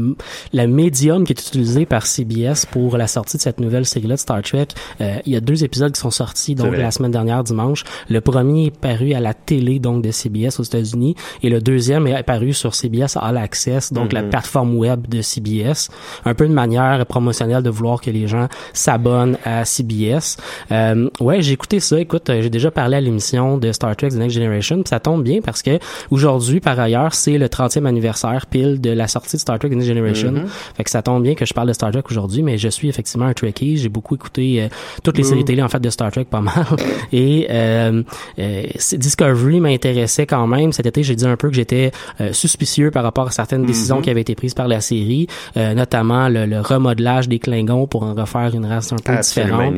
la 0.52 0.66
médium 0.66 1.24
qui 1.24 1.32
est 1.32 1.40
utilisée 1.40 1.84
par 1.84 2.06
CBS 2.06 2.66
pour 2.70 2.96
la 2.96 3.06
sortie 3.06 3.36
de 3.36 3.42
cette 3.42 3.60
nouvelle 3.60 3.84
série-là 3.84 4.14
de 4.14 4.20
Star 4.20 4.40
Trek, 4.42 4.68
euh, 5.00 5.16
il 5.26 5.32
y 5.32 5.36
a 5.36 5.40
deux 5.40 5.64
épisodes 5.64 5.92
qui 5.92 6.00
sont 6.00 6.10
sortis, 6.10 6.54
donc 6.54 6.76
la 6.76 6.90
semaine 6.90 7.12
dernière, 7.12 7.44
dimanche. 7.44 7.84
Le 8.08 8.20
premier 8.20 8.66
est 8.66 8.78
paru 8.78 9.12
à 9.12 9.20
la 9.20 9.34
télé, 9.34 9.78
donc 9.78 10.02
de 10.02 10.10
CBS 10.10 10.58
aux 10.58 10.64
États-Unis, 10.64 11.14
et 11.42 11.50
le 11.50 11.60
deuxième 11.60 12.06
est 12.06 12.22
paru 12.22 12.54
sur 12.54 12.74
CBS 12.74 13.16
All 13.20 13.36
Access, 13.36 13.92
donc 13.92 14.12
la 14.12 14.22
plateforme 14.22 14.76
web 14.76 15.06
de 15.08 15.20
CBS. 15.20 15.90
Un 16.24 16.34
peu 16.34 16.46
une 16.46 16.54
manière 16.54 17.04
promotionnelle 17.06 17.62
de 17.62 17.70
vouloir 17.70 18.00
que 18.00 18.10
les 18.10 18.26
gens 18.26 18.48
s'abonnent 18.72 19.09
à 19.44 19.64
CBS. 19.64 20.36
Euh, 20.70 21.08
ouais, 21.20 21.42
j'ai 21.42 21.52
écouté 21.52 21.80
ça. 21.80 22.00
Écoute, 22.00 22.30
euh, 22.30 22.42
j'ai 22.42 22.50
déjà 22.50 22.70
parlé 22.70 22.96
à 22.96 23.00
l'émission 23.00 23.58
de 23.58 23.72
Star 23.72 23.96
Trek 23.96 24.10
The 24.10 24.14
Next 24.14 24.36
Generation, 24.36 24.76
puis 24.76 24.88
ça 24.88 25.00
tombe 25.00 25.22
bien 25.22 25.40
parce 25.40 25.62
que 25.62 25.78
aujourd'hui, 26.10 26.60
par 26.60 26.78
ailleurs, 26.78 27.14
c'est 27.14 27.38
le 27.38 27.46
30e 27.46 27.86
anniversaire 27.86 28.46
pile 28.46 28.80
de 28.80 28.90
la 28.90 29.08
sortie 29.08 29.36
de 29.36 29.40
Star 29.40 29.58
Trek 29.58 29.70
The 29.70 29.74
Next 29.74 29.88
Generation. 29.88 30.34
Fait 30.76 30.84
que 30.84 30.90
ça 30.90 31.02
tombe 31.02 31.22
bien 31.22 31.34
que 31.34 31.44
je 31.44 31.54
parle 31.54 31.68
de 31.68 31.72
Star 31.72 31.90
Trek 31.90 32.02
aujourd'hui, 32.10 32.42
mais 32.42 32.58
je 32.58 32.68
suis 32.68 32.88
effectivement 32.88 33.26
un 33.26 33.34
Trekkie. 33.34 33.76
J'ai 33.76 33.88
beaucoup 33.88 34.14
écouté 34.14 34.62
euh, 34.62 34.68
toutes 35.02 35.18
les 35.18 35.24
séries 35.24 35.44
télé 35.44 35.62
en 35.62 35.68
fait 35.68 35.80
de 35.80 35.90
Star 35.90 36.10
Trek, 36.10 36.24
pas 36.24 36.40
mal. 36.40 36.66
Et 37.12 37.46
euh, 37.50 38.02
euh, 38.38 38.62
Discovery 38.92 39.60
m'intéressait 39.60 40.26
quand 40.26 40.46
même. 40.46 40.72
Cet 40.72 40.86
été, 40.86 41.02
j'ai 41.02 41.16
dit 41.16 41.26
un 41.26 41.36
peu 41.36 41.48
que 41.48 41.54
j'étais 41.54 41.92
euh, 42.20 42.32
suspicieux 42.32 42.90
par 42.90 43.02
rapport 43.02 43.28
à 43.28 43.30
certaines 43.30 43.64
décisions 43.64 44.00
qui 44.00 44.10
avaient 44.10 44.20
été 44.20 44.34
prises 44.34 44.54
par 44.54 44.68
la 44.68 44.80
série, 44.80 45.26
notamment 45.56 46.28
le, 46.28 46.46
le 46.46 46.60
remodelage 46.60 47.28
des 47.28 47.38
Klingons 47.38 47.86
pour 47.86 48.02
en 48.02 48.14
refaire 48.14 48.54
une 48.54 48.66
race 48.66 48.92
un 48.92 48.96
peu 49.00 49.12
Absolument. 49.12 49.72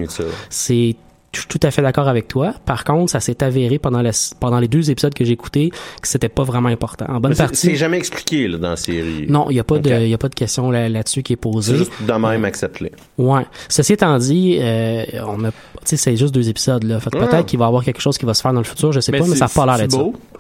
C'est 0.51 0.97
je 1.35 1.39
suis 1.41 1.49
tout 1.49 1.61
à 1.63 1.71
fait 1.71 1.81
d'accord 1.81 2.09
avec 2.09 2.29
toi. 2.29 2.53
Par 2.67 2.85
contre, 2.85 3.11
ça 3.11 3.19
s'est 3.19 3.43
avéré 3.43 3.79
pendant, 3.79 4.03
la, 4.03 4.11
pendant 4.39 4.59
les 4.61 4.69
deux 4.69 4.91
épisodes 4.91 5.15
que 5.15 5.25
j'ai 5.25 5.33
écoutés 5.33 5.71
que 5.71 6.07
c'était 6.07 6.29
pas 6.29 6.43
vraiment 6.43 6.69
important. 6.69 7.07
En 7.09 7.21
bonne 7.21 7.31
Mais 7.31 7.37
partie. 7.39 7.57
C'est 7.69 7.75
jamais 7.77 7.97
expliqué 7.97 8.49
là, 8.49 8.59
dans 8.59 8.69
la 8.69 8.77
série. 8.77 9.25
Non, 9.31 9.47
il 9.49 9.57
y 9.57 9.59
a 9.59 9.65
pas 9.65 9.79
de, 9.79 9.91
il 10.03 10.09
y 10.11 10.13
a 10.13 10.19
pas 10.19 10.29
de 10.29 10.35
question 10.35 10.71
là- 10.71 10.91
là-dessus 10.91 11.23
qui 11.23 11.33
est 11.33 11.37
posée. 11.37 11.73
C'est 11.73 11.79
juste 11.79 11.93
de 12.07 12.13
même 12.13 12.45
accepté. 12.45 12.93
Ouais. 13.17 13.47
Ceci 13.71 13.95
étant 13.95 14.19
dit, 14.19 14.59
euh, 14.61 15.05
on 15.27 15.43
a, 15.47 15.53
tu 15.53 15.57
sais, 15.85 15.97
c'est 15.97 16.17
juste 16.19 16.35
deux 16.35 16.51
épisodes 16.51 16.85
là. 16.85 17.01
Fait 17.01 17.09
que 17.09 17.17
Ouais. 17.17 17.27
peut-être 17.27 17.47
qu'il 17.47 17.59
va 17.59 17.65
y 17.65 17.69
avoir 17.69 17.83
quelque 17.83 18.03
chose 18.03 18.19
qui 18.19 18.27
va 18.27 18.35
se 18.35 18.43
faire 18.43 18.53
dans 18.53 18.61
le 18.61 18.67
futur. 18.67 18.93
Je 18.93 19.01
sais 19.01 19.11
pas, 19.11 19.25
mais 19.27 19.35
ça 19.35 19.47
a 19.47 19.49
c'est- 19.49 19.55
pas 19.59 19.65
l'air 19.65 19.77
c'est 19.77 19.83
d'être 19.85 19.93
ça. 19.93 20.32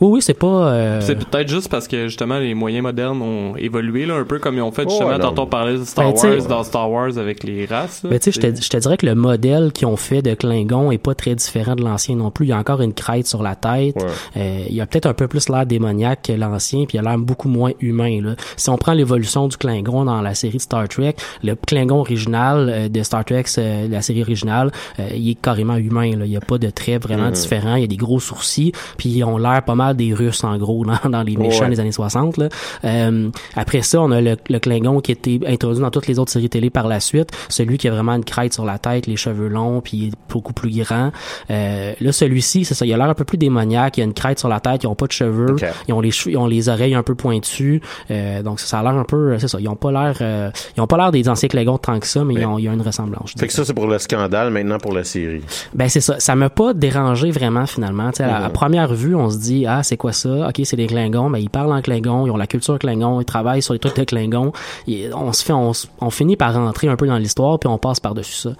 Oui, 0.00 0.08
oui, 0.14 0.22
c'est 0.22 0.34
pas. 0.34 0.46
euh, 0.72 1.00
C'est 1.00 1.16
peut-être 1.28 1.48
juste 1.48 1.68
parce 1.70 1.86
que 1.88 2.08
justement 2.08 2.38
les 2.38 2.54
moyens 2.54 2.82
modernes 2.82 3.22
ont 3.22 3.56
évolué 3.56 4.06
là, 4.06 4.14
un 4.16 4.24
peu 4.24 4.38
comme 4.38 4.56
ils 4.56 4.62
ont 4.62 4.72
fait 4.72 4.88
justement 4.88 5.10
ouais, 5.10 5.18
non. 5.18 5.28
tantôt 5.28 5.42
on 5.42 5.46
parlait 5.46 5.78
de 5.78 5.84
Star 5.84 6.12
Ben, 6.12 6.30
Wars 6.38 6.46
dans 6.48 6.64
Star 6.64 6.90
Wars 6.90 7.16
avec 7.18 7.44
les 7.44 7.66
races. 7.66 8.02
là. 8.02 8.10
Ben, 8.10 8.18
tu 8.18 8.32
sais, 8.32 8.40
je 8.40 8.46
te, 8.52 8.60
je 8.62 8.68
te 8.68 8.76
dirais 8.76 8.96
que 8.96 9.06
le 9.06 9.14
modèle 9.14 9.72
qu'ils 9.72 9.86
ont 9.86 9.96
fait 9.96 10.22
de 10.22 10.34
Klingon 10.34 10.90
est 10.90 10.98
pas 10.98 11.14
très 11.14 11.34
différent 11.34 11.74
de 11.76 11.82
l'ancien 11.84 12.16
non 12.16 12.30
plus. 12.30 12.46
Il 12.46 12.48
y 12.48 12.52
a 12.52 12.58
encore 12.58 12.80
une 12.80 12.92
crête 12.94 13.26
sur 13.26 13.42
la 13.42 13.54
tête. 13.54 13.96
Ouais. 13.96 14.06
Euh, 14.36 14.64
il 14.68 14.74
y 14.74 14.80
a 14.80 14.86
peut-être 14.86 15.06
un 15.06 15.14
peu 15.14 15.28
plus 15.28 15.48
l'air 15.48 15.66
démoniaque 15.66 16.22
que 16.22 16.32
l'ancien, 16.32 16.84
puis 16.86 16.96
il 16.96 17.00
a 17.00 17.02
l'air 17.02 17.18
beaucoup 17.18 17.48
moins 17.48 17.70
humain. 17.80 18.20
Là. 18.22 18.34
Si 18.56 18.70
on 18.70 18.76
prend 18.78 18.92
l'évolution 18.92 19.48
du 19.48 19.56
Klingon 19.56 20.04
dans 20.04 20.20
la 20.22 20.34
série 20.34 20.56
de 20.56 20.62
Star 20.62 20.88
Trek, 20.88 21.14
le 21.42 21.54
Klingon 21.54 22.00
original 22.00 22.68
euh, 22.68 22.88
de 22.88 23.02
Star 23.02 23.24
Trek, 23.24 23.44
euh, 23.58 23.88
la 23.88 24.02
série 24.02 24.22
originale, 24.22 24.72
euh, 24.98 25.08
il 25.14 25.30
est 25.30 25.34
carrément 25.40 25.76
humain. 25.76 26.16
Là. 26.16 26.24
Il 26.26 26.32
y 26.32 26.36
a 26.36 26.40
pas 26.40 26.58
de 26.58 26.70
traits 26.70 27.02
vraiment 27.02 27.30
différents. 27.30 27.76
Il 27.76 27.82
y 27.82 27.84
a 27.84 27.88
des 27.88 27.96
gros 27.96 28.20
sourcils, 28.20 28.72
puis 28.96 29.08
ils 29.10 29.24
ont 29.24 29.38
l'air 29.52 29.62
pas 29.62 29.74
mal 29.76 29.96
des 29.96 30.12
Russes 30.12 30.42
en 30.44 30.56
gros 30.58 30.84
dans, 31.04 31.08
dans 31.08 31.22
les 31.22 31.36
méchants 31.36 31.64
Ouais. 31.64 31.70
des 31.70 31.80
années 31.80 31.92
60. 31.92 32.36
Là. 32.38 32.48
Euh, 32.84 33.28
après 33.54 33.82
ça, 33.82 34.00
on 34.00 34.10
a 34.10 34.20
le, 34.20 34.36
le 34.50 34.58
Klingon 34.58 35.00
qui 35.00 35.12
a 35.12 35.14
été 35.14 35.40
introduit 35.46 35.80
dans 35.82 35.90
toutes 35.90 36.06
les 36.08 36.18
autres 36.18 36.32
séries 36.32 36.48
télé 36.50 36.70
par 36.70 36.88
la 36.88 36.98
suite. 37.00 37.30
Celui 37.48 37.78
qui 37.78 37.86
a 37.88 37.90
vraiment 37.92 38.12
une 38.14 38.24
crête 38.24 38.52
sur 38.52 38.64
la 38.64 38.78
tête, 38.78 39.06
les 39.06 39.16
cheveux 39.16 39.48
longs, 39.48 39.80
puis 39.80 39.96
il 39.96 40.08
est 40.08 40.12
beaucoup 40.28 40.52
plus 40.52 40.70
grand. 40.82 41.12
Euh, 41.50 41.92
là, 42.00 42.12
celui-ci, 42.12 42.64
c'est 42.64 42.74
ça. 42.74 42.84
Il 42.86 42.92
a 42.92 42.96
l'air 42.96 43.08
un 43.08 43.14
peu 43.14 43.24
plus 43.24 43.38
démoniaque. 43.38 43.98
Il 43.98 44.02
a 44.02 44.04
une 44.04 44.14
crête 44.14 44.38
sur 44.38 44.48
la 44.48 44.60
tête. 44.60 44.82
Ils 44.82 44.86
ont 44.86 44.94
pas 44.94 45.06
de 45.06 45.12
cheveux. 45.12 45.56
Ils 45.88 45.92
ont 45.94 46.00
les 46.00 46.10
cheveux, 46.10 46.32
ils 46.32 46.36
ont 46.38 46.46
les 46.46 46.68
oreilles 46.68 46.94
un 46.94 47.02
peu 47.02 47.14
pointues. 47.14 47.80
Euh, 48.10 48.42
donc 48.42 48.60
ça, 48.60 48.66
ça 48.66 48.78
a 48.80 48.82
l'air 48.82 48.92
un 48.94 49.04
peu, 49.04 49.38
c'est 49.38 49.48
ça. 49.48 49.58
Ils 49.60 49.68
ont 49.68 49.76
pas 49.76 49.92
l'air, 49.92 50.16
euh, 50.20 50.50
ils 50.76 50.80
ont 50.80 50.86
pas 50.86 50.96
l'air 50.96 51.12
des 51.12 51.28
anciens 51.28 51.48
Klingons 51.48 51.78
tant 51.78 51.98
que 52.00 52.06
ça, 52.06 52.24
mais 52.24 52.34
ils 52.34 52.44
ont, 52.46 52.58
il 52.58 52.64
y 52.64 52.68
a 52.68 52.72
une 52.72 52.82
ressemblance. 52.82 53.34
Fait 53.38 53.46
que 53.46 53.52
ça, 53.52 53.64
c'est 53.64 53.74
pour 53.74 53.86
le 53.86 53.98
scandale, 53.98 54.50
maintenant 54.50 54.78
pour 54.78 54.92
la 54.92 55.04
série. 55.04 55.42
Ben 55.74 55.88
c'est 55.88 56.00
ça, 56.00 56.18
ça 56.20 56.34
m'a 56.34 56.50
pas 56.50 56.72
dérangé 56.74 57.30
vraiment 57.30 57.66
finalement. 57.66 58.10
À 58.18 58.44
Mhm. 58.48 58.52
première 58.52 58.94
vue, 58.94 59.14
on 59.14 59.28
se 59.34 59.38
dit 59.38 59.66
ah 59.66 59.82
c'est 59.82 59.96
quoi 59.96 60.12
ça? 60.12 60.48
Ok 60.48 60.60
c'est 60.64 60.76
des 60.76 60.86
Klingons, 60.86 61.28
mais 61.28 61.42
ils 61.42 61.50
parlent 61.50 61.72
en 61.72 61.82
Klingon, 61.82 62.26
ils 62.26 62.30
ont 62.30 62.36
la 62.36 62.46
culture 62.46 62.78
Klingon, 62.78 63.20
ils 63.20 63.24
travaillent 63.26 63.62
sur 63.62 63.74
les 63.74 63.78
trucs 63.78 63.96
de 63.96 64.04
Klingon. 64.04 64.52
Et 64.88 65.10
on 65.14 65.32
se 65.32 65.44
fait, 65.44 65.52
on, 65.52 65.72
on 66.00 66.10
finit 66.10 66.36
par 66.36 66.54
rentrer 66.54 66.88
un 66.88 66.96
peu 66.96 67.06
dans 67.06 67.18
l'histoire 67.18 67.58
puis 67.58 67.68
on 67.68 67.78
passe 67.78 68.00
par 68.00 68.14
dessus 68.14 68.34
ça. 68.34 68.50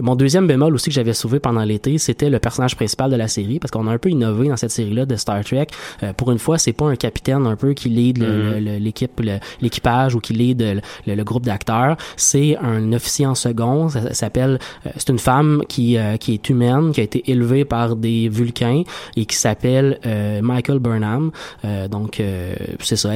Mon 0.00 0.16
deuxième 0.16 0.46
bémol 0.46 0.74
aussi 0.74 0.90
que 0.90 0.94
j'avais 0.94 1.12
sauvé 1.14 1.38
pendant 1.38 1.62
l'été, 1.64 1.98
c'était 1.98 2.30
le 2.30 2.38
personnage 2.38 2.74
principal 2.76 3.10
de 3.10 3.16
la 3.16 3.28
série, 3.28 3.58
parce 3.60 3.70
qu'on 3.70 3.86
a 3.86 3.92
un 3.92 3.98
peu 3.98 4.10
innové 4.10 4.48
dans 4.48 4.56
cette 4.56 4.70
série-là 4.72 5.06
de 5.06 5.16
Star 5.16 5.44
Trek. 5.44 5.66
Euh, 6.02 6.12
pour 6.12 6.32
une 6.32 6.38
fois, 6.38 6.58
c'est 6.58 6.72
pas 6.72 6.86
un 6.86 6.96
capitaine 6.96 7.46
un 7.46 7.56
peu 7.56 7.72
qui 7.74 7.88
lead 7.88 8.18
le- 8.18 8.32
Mm-hmm. 8.32 8.78
l'équipe, 8.78 9.20
le- 9.20 9.38
l'équipage 9.60 10.14
ou 10.14 10.20
qui 10.20 10.32
lead 10.32 10.60
le, 10.62 10.80
le- 11.06 11.14
le 11.14 11.24
groupe 11.24 11.44
d'acteurs. 11.44 11.96
C'est 12.16 12.56
un 12.58 12.92
officier 12.92 13.26
en 13.26 13.34
second. 13.34 13.88
Ça, 13.88 14.00
ça 14.02 14.14
s'appelle, 14.14 14.58
euh, 14.86 14.90
c'est 14.96 15.08
une 15.10 15.18
femme 15.18 15.62
qui 15.68 15.96
euh, 15.98 16.16
qui 16.16 16.34
est 16.34 16.48
humaine, 16.48 16.92
qui 16.92 17.00
a 17.00 17.04
été 17.04 17.30
élevée 17.30 17.64
par 17.64 17.96
des 17.96 18.28
Vulcains 18.28 18.82
et 19.16 19.26
qui 19.26 19.36
s'appelle 19.36 19.98
euh, 20.06 20.21
Michael 20.42 20.78
Burnham. 20.78 21.30
Euh, 21.64 21.88
donc 21.88 22.20
euh, 22.20 22.54
c'est 22.80 22.96
ça. 22.96 23.10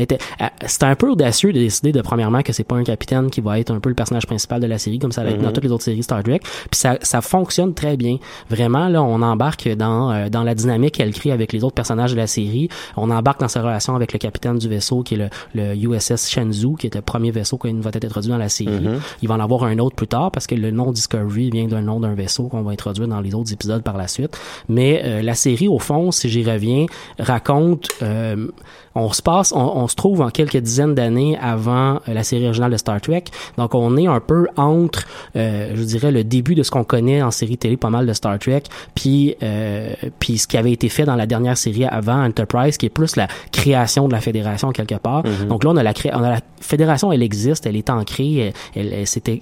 C'était 0.67 0.87
un 0.87 0.95
peu 0.95 1.11
audacieux 1.11 1.53
de 1.53 1.59
décider 1.59 1.93
de 1.93 2.01
premièrement 2.01 2.43
que 2.43 2.53
c'est 2.53 2.65
pas 2.65 2.77
un 2.77 2.85
capitaine 2.85 3.31
qui 3.31 3.41
va 3.41 3.59
être 3.59 3.71
un 3.71 3.81
peu 3.81 3.89
le 3.89 3.95
personnage 3.95 4.27
principal 4.27 4.61
de 4.61 4.67
la 4.67 4.79
série 4.79 4.99
comme 4.99 5.13
ça 5.13 5.25
va 5.25 5.31
être 5.31 5.43
dans 5.43 5.53
toutes 5.53 5.65
les 5.65 5.73
autres 5.73 5.85
séries 5.85 6.03
Star 6.03 6.23
Trek. 6.23 6.41
Puis 6.43 6.79
ça, 6.79 6.99
ça 7.03 7.21
fonctionne 7.21 7.75
très 7.75 7.97
bien. 7.97 8.19
Vraiment 8.51 8.89
là, 8.89 9.03
on 9.03 9.23
embarque 9.23 9.69
dans 9.69 10.11
euh, 10.11 10.29
dans 10.29 10.43
la 10.43 10.55
dynamique 10.55 10.95
qu'elle 10.95 11.13
crée 11.13 11.33
avec 11.33 11.53
les 11.53 11.65
autres 11.65 11.75
personnages 11.75 12.13
de 12.13 12.17
la 12.17 12.27
série. 12.27 12.69
On 12.97 13.11
embarque 13.11 13.41
dans 13.41 13.49
sa 13.49 13.63
relation 13.63 13.95
avec 13.95 14.13
le 14.13 14.19
capitaine 14.19 14.59
du 14.59 14.69
vaisseau 14.69 15.03
qui 15.03 15.15
est 15.15 15.19
le, 15.19 15.29
le 15.55 15.75
USS 15.75 16.29
Shenzhou 16.29 16.75
qui 16.75 16.87
est 16.87 16.95
le 16.95 17.03
premier 17.03 17.31
vaisseau 17.31 17.59
qui 17.59 17.73
va 17.73 17.91
être 17.93 18.05
introduit 18.05 18.31
dans 18.31 18.39
la 18.39 18.49
série. 18.49 18.87
Il 19.23 19.29
va 19.29 19.35
en 19.35 19.41
avoir 19.41 19.65
un 19.65 19.79
autre 19.79 19.97
plus 19.97 20.07
tard 20.07 20.31
parce 20.31 20.47
que 20.47 20.55
le 20.55 20.71
nom 20.71 20.93
Discovery 20.93 21.51
vient 21.51 21.67
d'un 21.67 21.83
nom 21.83 22.01
d'un 22.01 22.15
vaisseau 22.15 22.49
qu'on 22.49 22.63
va 22.63 22.73
introduire 22.73 23.09
dans 23.09 23.21
les 23.21 23.35
autres 23.35 23.53
épisodes 23.53 23.83
par 23.83 23.97
la 23.97 24.09
suite. 24.09 24.39
Mais 24.69 25.03
euh, 25.05 25.23
la 25.23 25.35
série 25.35 25.69
au 25.69 25.79
fond, 25.79 26.11
si 26.11 26.29
j'y 26.29 26.45
reviens, 26.45 26.87
raconte 27.19 27.89
euh, 28.03 28.49
on 28.97 29.13
se 29.13 29.23
passe, 29.23 29.53
on, 29.53 29.61
on 29.61 29.87
se 29.89 29.95
trouve 29.95 30.21
en 30.23 30.31
quelques 30.31 30.57
dizaines 30.57 30.95
d'années 30.95 31.39
avant 31.41 31.97
euh, 31.97 32.15
la 32.15 32.25
série 32.25 32.45
originale 32.47 32.73
de 32.73 32.77
Star 32.77 33.01
Trek. 33.01 33.25
Donc 33.59 33.75
on 33.75 33.97
est 33.97 34.07
un 34.07 34.21
peu 34.21 34.49
entre, 34.57 35.07
euh, 35.37 35.73
je 35.75 35.83
dirais, 35.83 36.11
le 36.11 36.25
début 36.25 36.55
de 36.55 36.63
ce 36.63 36.71
qu'on 36.71 36.85
connaît 36.85 37.23
en 37.23 37.31
série 37.31 37.59
télé 37.59 37.77
pas 37.77 37.91
mal 37.91 38.07
de 38.07 38.13
Star 38.13 38.39
Trek, 38.39 38.63
puis 38.95 39.37
euh, 39.43 39.93
puis 40.19 40.39
ce 40.39 40.49
qui 40.49 40.57
avait 40.57 40.73
été 40.73 40.89
fait 40.89 41.05
dans 41.05 41.15
la 41.17 41.27
dernière 41.27 41.57
série 41.57 41.85
avant 41.85 42.25
Enterprise, 42.25 42.77
qui 42.79 42.87
est 42.87 42.91
plus 42.91 43.17
la 43.17 43.29
création 43.53 44.09
de 44.09 44.13
la 44.13 44.21
fédération 44.21 44.73
quelque 44.73 44.97
part. 44.97 45.23
Donc 45.49 45.63
là 45.65 45.71
on 45.71 45.77
a 45.77 45.83
la 45.83 45.93
cré- 45.93 46.11
on 46.15 46.23
a 46.23 46.31
la 46.31 46.41
fédération, 46.61 47.13
elle 47.13 47.23
existe, 47.23 47.67
elle 47.67 47.77
est 47.77 47.91
ancrée, 47.91 48.53
elle, 48.75 48.93
elle, 48.93 49.07
s'est 49.07 49.41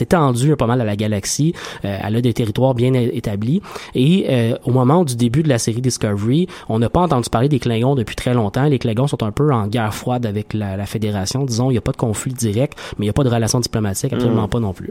étendue 0.00 0.56
pas 0.56 0.66
mal 0.66 0.80
à 0.80 0.84
la 0.84 0.96
galaxie, 0.96 1.54
euh, 1.84 1.98
elle 2.02 2.16
a 2.16 2.20
des 2.20 2.34
territoires 2.34 2.74
bien 2.74 2.92
établis. 2.94 3.62
Et 3.94 4.26
euh, 4.28 4.56
au 4.64 4.70
moment 4.72 5.04
du 5.04 5.16
début 5.16 5.42
de 5.42 5.48
la 5.48 5.58
série 5.58 5.80
Discovery, 5.80 6.46
on 6.68 6.78
n'a 6.78 6.90
pas 6.90 7.00
entendu 7.00 7.30
parler 7.30 7.48
des 7.48 7.58
Klingons 7.58 7.94
depuis 7.94 8.16
très 8.16 8.34
longtemps. 8.34 8.64
Les 8.64 8.78
Klingons 8.78 8.89
sont 9.08 9.22
un 9.22 9.32
peu 9.32 9.52
en 9.52 9.66
guerre 9.66 9.94
froide 9.94 10.26
avec 10.26 10.54
la, 10.54 10.76
la 10.76 10.86
fédération. 10.86 11.44
Disons, 11.44 11.70
il 11.70 11.74
n'y 11.74 11.78
a 11.78 11.82
pas 11.82 11.92
de 11.92 11.96
conflit 11.96 12.32
direct, 12.32 12.78
mais 12.98 13.04
il 13.04 13.06
n'y 13.06 13.10
a 13.10 13.14
pas 13.14 13.24
de 13.24 13.28
relation 13.28 13.60
diplomatique, 13.60 14.12
absolument 14.12 14.48
pas 14.48 14.60
non 14.60 14.72
plus. 14.72 14.88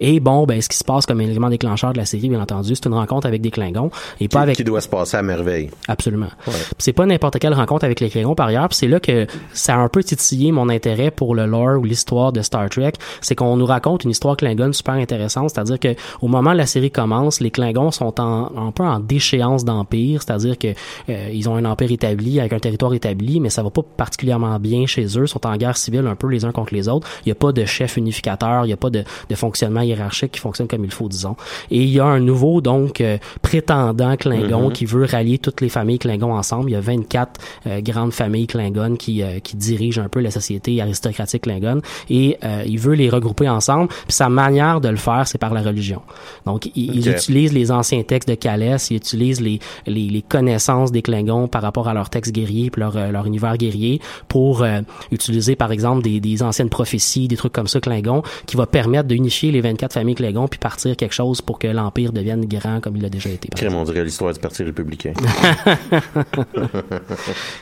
Et 0.00 0.20
bon, 0.20 0.44
ben, 0.44 0.60
ce 0.60 0.68
qui 0.68 0.76
se 0.76 0.84
passe 0.84 1.06
comme 1.06 1.20
élément 1.20 1.48
déclencheur 1.48 1.92
de 1.92 1.98
la 1.98 2.04
série, 2.04 2.28
bien 2.28 2.40
entendu, 2.40 2.74
c'est 2.74 2.86
une 2.86 2.94
rencontre 2.94 3.26
avec 3.26 3.40
des 3.40 3.50
Klingons 3.50 3.90
et 4.20 4.28
pas 4.28 4.40
Qui, 4.40 4.42
avec 4.42 4.56
qui 4.56 4.64
doit 4.64 4.80
se 4.80 4.88
passer 4.88 5.16
à 5.16 5.22
merveille. 5.22 5.70
Absolument. 5.88 6.28
Puis 6.44 6.54
C'est 6.78 6.92
pas 6.92 7.06
n'importe 7.06 7.38
quelle 7.38 7.54
rencontre 7.54 7.84
avec 7.84 8.00
les 8.00 8.10
Klingons 8.10 8.34
par 8.34 8.48
ailleurs. 8.48 8.68
C'est 8.70 8.88
là 8.88 9.00
que 9.00 9.26
ça 9.52 9.74
a 9.74 9.78
un 9.78 9.88
peu 9.88 10.02
titillé 10.02 10.52
mon 10.52 10.68
intérêt 10.68 11.10
pour 11.10 11.34
le 11.34 11.46
lore 11.46 11.80
ou 11.80 11.84
l'histoire 11.84 12.32
de 12.32 12.42
Star 12.42 12.68
Trek. 12.68 12.92
C'est 13.20 13.34
qu'on 13.34 13.56
nous 13.56 13.66
raconte 13.66 14.04
une 14.04 14.10
histoire 14.10 14.36
Klingon 14.36 14.72
super 14.72 14.94
intéressante. 14.94 15.50
C'est-à-dire 15.50 15.78
que 15.78 15.94
au 16.20 16.28
moment 16.28 16.50
où 16.50 16.56
la 16.56 16.66
série 16.66 16.90
commence, 16.90 17.40
les 17.40 17.50
Klingons 17.50 17.90
sont 17.90 18.20
en, 18.20 18.50
un 18.56 18.72
peu 18.72 18.82
en 18.82 19.00
déchéance 19.00 19.64
d'empire. 19.64 20.22
C'est-à-dire 20.22 20.58
que 20.58 20.68
euh, 21.08 21.28
ils 21.32 21.48
ont 21.48 21.56
un 21.56 21.64
empire 21.64 21.90
établi 21.90 22.40
avec 22.40 22.52
un 22.52 22.58
territoire 22.58 22.94
établi, 22.94 23.40
mais 23.40 23.50
ça 23.50 23.62
va 23.62 23.70
pas 23.70 23.82
particulièrement 23.82 24.58
bien 24.58 24.86
chez 24.86 25.04
eux. 25.18 25.24
Ils 25.24 25.28
sont 25.28 25.46
en 25.46 25.56
guerre 25.56 25.76
civile 25.76 26.06
un 26.06 26.16
peu 26.16 26.28
les 26.28 26.44
uns 26.44 26.52
contre 26.52 26.74
les 26.74 26.88
autres. 26.88 27.08
Il 27.24 27.28
y 27.30 27.32
a 27.32 27.34
pas 27.34 27.52
de 27.52 27.64
chef 27.64 27.96
unificateur. 27.96 28.66
Il 28.66 28.70
y 28.70 28.72
a 28.72 28.76
pas 28.76 28.90
de, 28.90 29.04
de 29.28 29.34
fonctionnement 29.34 29.85
hiérarchique 29.86 30.32
qui 30.32 30.40
fonctionne 30.40 30.68
comme 30.68 30.84
il 30.84 30.90
faut, 30.92 31.08
disons. 31.08 31.36
Et 31.70 31.82
il 31.82 31.90
y 31.90 32.00
a 32.00 32.04
un 32.06 32.20
nouveau 32.20 32.60
donc 32.60 33.00
euh, 33.00 33.18
prétendant 33.42 34.16
Klingon 34.16 34.70
qui 34.70 34.84
veut 34.86 35.04
rallier 35.04 35.38
toutes 35.38 35.60
les 35.60 35.68
familles 35.68 35.98
Klingon 35.98 36.32
ensemble. 36.34 36.70
Il 36.70 36.72
y 36.74 36.76
a 36.76 36.80
24 36.80 37.40
euh, 37.66 37.80
grandes 37.80 38.12
familles 38.12 38.46
Klingon 38.46 38.96
qui 38.96 39.22
euh, 39.22 39.38
qui 39.40 39.56
dirigent 39.56 40.02
un 40.02 40.08
peu 40.08 40.20
la 40.20 40.30
société 40.30 40.80
aristocratique 40.80 41.42
Klingon 41.42 41.80
et 42.10 42.36
euh, 42.44 42.62
il 42.66 42.78
veut 42.78 42.94
les 42.94 43.08
regrouper 43.08 43.48
ensemble. 43.48 43.88
Puis 43.88 44.12
sa 44.12 44.28
manière 44.28 44.80
de 44.80 44.88
le 44.88 44.96
faire, 44.96 45.26
c'est 45.26 45.38
par 45.38 45.54
la 45.54 45.62
religion. 45.62 46.02
Donc 46.44 46.66
il, 46.74 46.96
il 46.96 47.08
Ok. 47.08 47.16
utilise 47.16 47.52
les 47.52 47.70
anciens 47.70 48.02
textes 48.02 48.28
de 48.28 48.34
Calès, 48.34 48.90
il 48.90 48.96
utilise 48.96 49.40
les, 49.40 49.60
les 49.86 50.08
les 50.08 50.22
connaissances 50.22 50.92
des 50.92 51.02
Klingons 51.02 51.48
par 51.48 51.62
rapport 51.62 51.88
à 51.88 51.94
leurs 51.94 52.10
textes 52.10 52.32
guerriers 52.32 52.70
puis 52.70 52.80
leur 52.80 53.12
leur 53.12 53.26
univers 53.26 53.56
guerrier 53.56 54.00
pour 54.28 54.64
utiliser 55.10 55.56
par 55.56 55.72
exemple 55.72 56.02
des 56.02 56.20
des 56.20 56.42
anciennes 56.42 56.68
prophéties, 56.68 57.28
des 57.28 57.36
trucs 57.36 57.52
comme 57.52 57.68
ça 57.68 57.80
Klingon 57.80 58.22
qui 58.46 58.56
va 58.56 58.66
permettre 58.66 59.08
d'unifier 59.08 59.50
les 59.52 59.60
24 59.60 59.75
familles 59.92 60.14
Klingon 60.14 60.48
puis 60.48 60.58
partir 60.58 60.96
quelque 60.96 61.14
chose 61.14 61.40
pour 61.40 61.58
que 61.58 61.66
l'empire 61.68 62.12
devienne 62.12 62.44
grand 62.46 62.80
comme 62.80 62.96
il 62.96 63.02
l'a 63.02 63.08
déjà 63.08 63.30
été. 63.30 63.48
Crème, 63.48 63.74
on 63.74 63.84
dirait 63.84 64.04
l'histoire 64.04 64.32
du 64.32 64.40
Parti 64.40 64.62
républicain. 64.62 65.12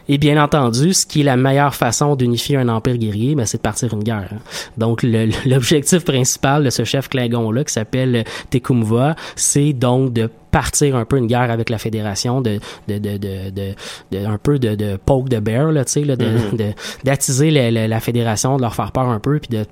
Et 0.08 0.18
bien 0.18 0.42
entendu, 0.42 0.92
ce 0.94 1.06
qui 1.06 1.20
est 1.20 1.24
la 1.24 1.36
meilleure 1.36 1.74
façon 1.74 2.16
d'unifier 2.16 2.56
un 2.56 2.68
empire 2.68 2.96
guerrier, 2.98 3.34
ben, 3.34 3.46
c'est 3.46 3.58
de 3.58 3.62
partir 3.62 3.92
une 3.94 4.02
guerre. 4.02 4.28
hein. 4.32 4.38
Donc, 4.76 5.02
l'objectif 5.02 6.04
principal 6.04 6.64
de 6.64 6.70
ce 6.70 6.84
chef 6.84 7.08
Klingon-là, 7.08 7.64
qui 7.64 7.72
s'appelle 7.72 8.24
Tecumva, 8.50 9.16
c'est 9.36 9.72
donc 9.72 10.12
de 10.12 10.28
partir 10.50 10.94
un 10.94 11.04
peu 11.04 11.16
une 11.18 11.26
guerre 11.26 11.50
avec 11.50 11.68
la 11.68 11.78
fédération 11.78 12.40
de 12.40 12.60
de 12.86 12.98
de 12.98 13.18
de, 13.18 14.24
un 14.24 14.38
peu 14.38 14.60
de, 14.60 14.94
poke 14.96 15.28
de 15.28 15.40
bear 15.40 15.72
là 15.72 15.84
tu 15.84 15.92
sais 15.92 16.02
de- 16.02 16.16
d'attiser 17.02 17.50
la, 17.50 17.72
la, 17.72 17.88
la 17.88 17.98
fédération 18.00 18.56
de 18.56 18.62
leur 18.62 18.72
faire 18.72 18.92
peur 18.92 19.08
un 19.08 19.18
peu 19.18 19.40
puis 19.40 19.48
de 19.58 19.64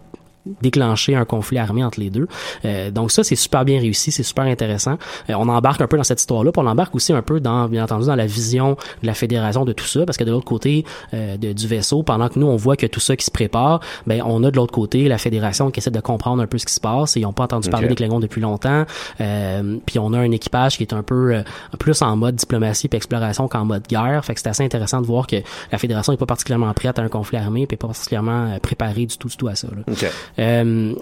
déclencher 0.61 1.14
un 1.14 1.24
conflit 1.24 1.59
armé 1.59 1.85
entre 1.85 2.00
les 2.00 2.11
deux. 2.11 2.26
Euh, 2.64 2.90
donc 2.90 3.11
ça, 3.12 3.22
c'est 3.24 3.37
super 3.37 3.64
bien 3.64 3.78
réussi, 3.81 4.11
c'est 4.11 4.22
super 4.22 4.44
intéressant. 4.44 4.98
Euh, 5.31 5.35
on 5.38 5.48
embarque 5.48 5.81
un 5.81 5.87
peu 5.87 5.96
dans 5.96 6.02
cette 6.05 6.20
histoire-là, 6.20 6.50
puis 6.52 6.62
on 6.62 6.66
embarque 6.66 6.94
aussi 6.94 7.12
un 7.12 7.22
peu 7.22 7.40
dans, 7.40 7.68
bien 7.68 7.85
entendu, 7.85 8.07
dans 8.07 8.16
la 8.16 8.26
vision 8.26 8.76
de 9.02 9.07
la 9.07 9.14
fédération 9.14 9.64
de 9.64 9.72
tout 9.72 9.85
ça, 9.87 10.05
parce 10.05 10.18
que 10.18 10.24
de 10.24 10.31
l'autre 10.33 10.44
côté 10.44 10.85
euh, 11.14 11.37
de- 11.37 11.52
du 11.52 11.66
vaisseau, 11.68 12.02
pendant 12.02 12.28
que 12.28 12.38
nous, 12.38 12.46
on 12.46 12.57
voit 12.57 12.76
que 12.76 12.87
tout 12.87 13.00
ça 13.00 13.16
qui 13.16 13.24
se 13.24 13.31
prépare, 13.31 13.81
ben 14.07 14.20
on 14.26 14.42
a 14.44 14.50
de 14.50 14.57
l'autre 14.57 14.72
côté 14.72 15.09
la 15.09 15.18
fédération 15.18 15.70
qui 15.70 15.78
essaie 15.81 15.90
de 15.90 16.00
comprendre 16.00 16.42
un 16.42 16.46
peu 16.46 16.59
ce 16.59 16.66
qui 16.66 16.74
se 16.74 16.81
passe, 16.81 17.16
et 17.16 17.20
ils 17.20 17.24
n'ont 17.24 17.33
pas 17.33 17.44
entendu 17.44 17.68
parler 17.70 17.87
des 17.88 17.94
Klingons 17.94 18.20
depuis 18.20 18.40
longtemps. 18.40 18.85
Euh, 19.20 19.76
puis 19.87 19.98
on 19.98 20.12
a 20.12 20.18
un 20.18 20.31
équipage 20.33 20.76
qui 20.76 20.83
est 20.83 20.92
un 20.92 21.02
peu 21.02 21.35
euh, 21.35 21.42
plus 21.78 22.02
en 22.02 22.16
mode 22.16 22.35
diplomatie 22.37 22.88
puis 22.88 22.96
exploration 22.96 23.48
qu'en 23.48 23.64
mode 23.64 23.87
guerre. 23.88 24.24
Fait 24.24 24.35
que 24.35 24.40
c'est 24.40 24.48
assez 24.48 24.64
intéressant 24.64 25.00
de 25.00 25.07
voir 25.07 25.26
que 25.26 25.37
la 25.70 25.78
fédération 25.78 26.12
n'est 26.12 26.16
pas 26.16 26.26
particulièrement 26.26 26.72
prête 26.74 26.98
à 26.98 27.02
un 27.02 27.09
conflit 27.09 27.38
armé, 27.38 27.66
puis 27.66 27.76
pas 27.76 27.87
particulièrement 27.88 28.46
euh, 28.55 28.59
préparée 28.59 29.07
du 29.07 29.16
tout, 29.16 29.28
du 29.28 29.37
tout 29.37 29.48
à 29.48 29.55
ça. 29.55 29.68
là. 29.68 29.83
OK. 29.88 30.07
Euh, 30.38 30.95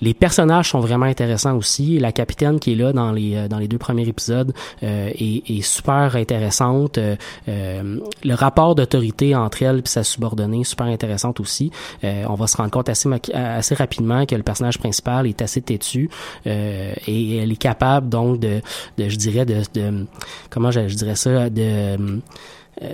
les 0.00 0.14
personnages 0.14 0.70
sont 0.70 0.80
vraiment 0.80 1.06
intéressants 1.06 1.56
aussi. 1.56 1.98
La 1.98 2.12
capitaine 2.12 2.58
qui 2.60 2.72
est 2.72 2.76
là 2.76 2.92
dans 2.92 3.12
les 3.12 3.36
euh, 3.36 3.48
dans 3.48 3.58
les 3.58 3.68
deux 3.68 3.78
premiers 3.78 4.06
épisodes 4.08 4.52
euh, 4.82 5.10
est, 5.14 5.62
super 5.62 6.16
intéressante. 6.16 6.98
Le 7.46 8.34
rapport 8.34 8.74
d'autorité 8.74 9.34
entre 9.34 9.62
elle 9.62 9.78
et 9.78 9.88
sa 9.88 10.04
subordonnée 10.04 10.64
super 10.64 10.86
intéressante 10.86 11.40
aussi. 11.40 11.70
On 12.02 12.34
va 12.34 12.46
se 12.46 12.56
rendre 12.56 12.70
compte 12.70 12.88
assez 12.88 13.08
assez 13.32 13.74
rapidement 13.74 14.26
que 14.26 14.34
le 14.34 14.42
personnage 14.42 14.78
principal 14.78 15.26
est 15.26 15.40
assez 15.42 15.62
têtu 15.62 16.10
et 16.44 17.36
elle 17.36 17.52
est 17.52 17.56
capable 17.56 18.08
donc 18.08 18.40
de, 18.40 18.60
de 18.98 19.08
je 19.08 19.16
dirais 19.16 19.46
de, 19.46 19.62
de 19.74 20.06
comment 20.50 20.70
je, 20.70 20.88
je 20.88 20.96
dirais 20.96 21.16
ça 21.16 21.48
de 21.50 22.20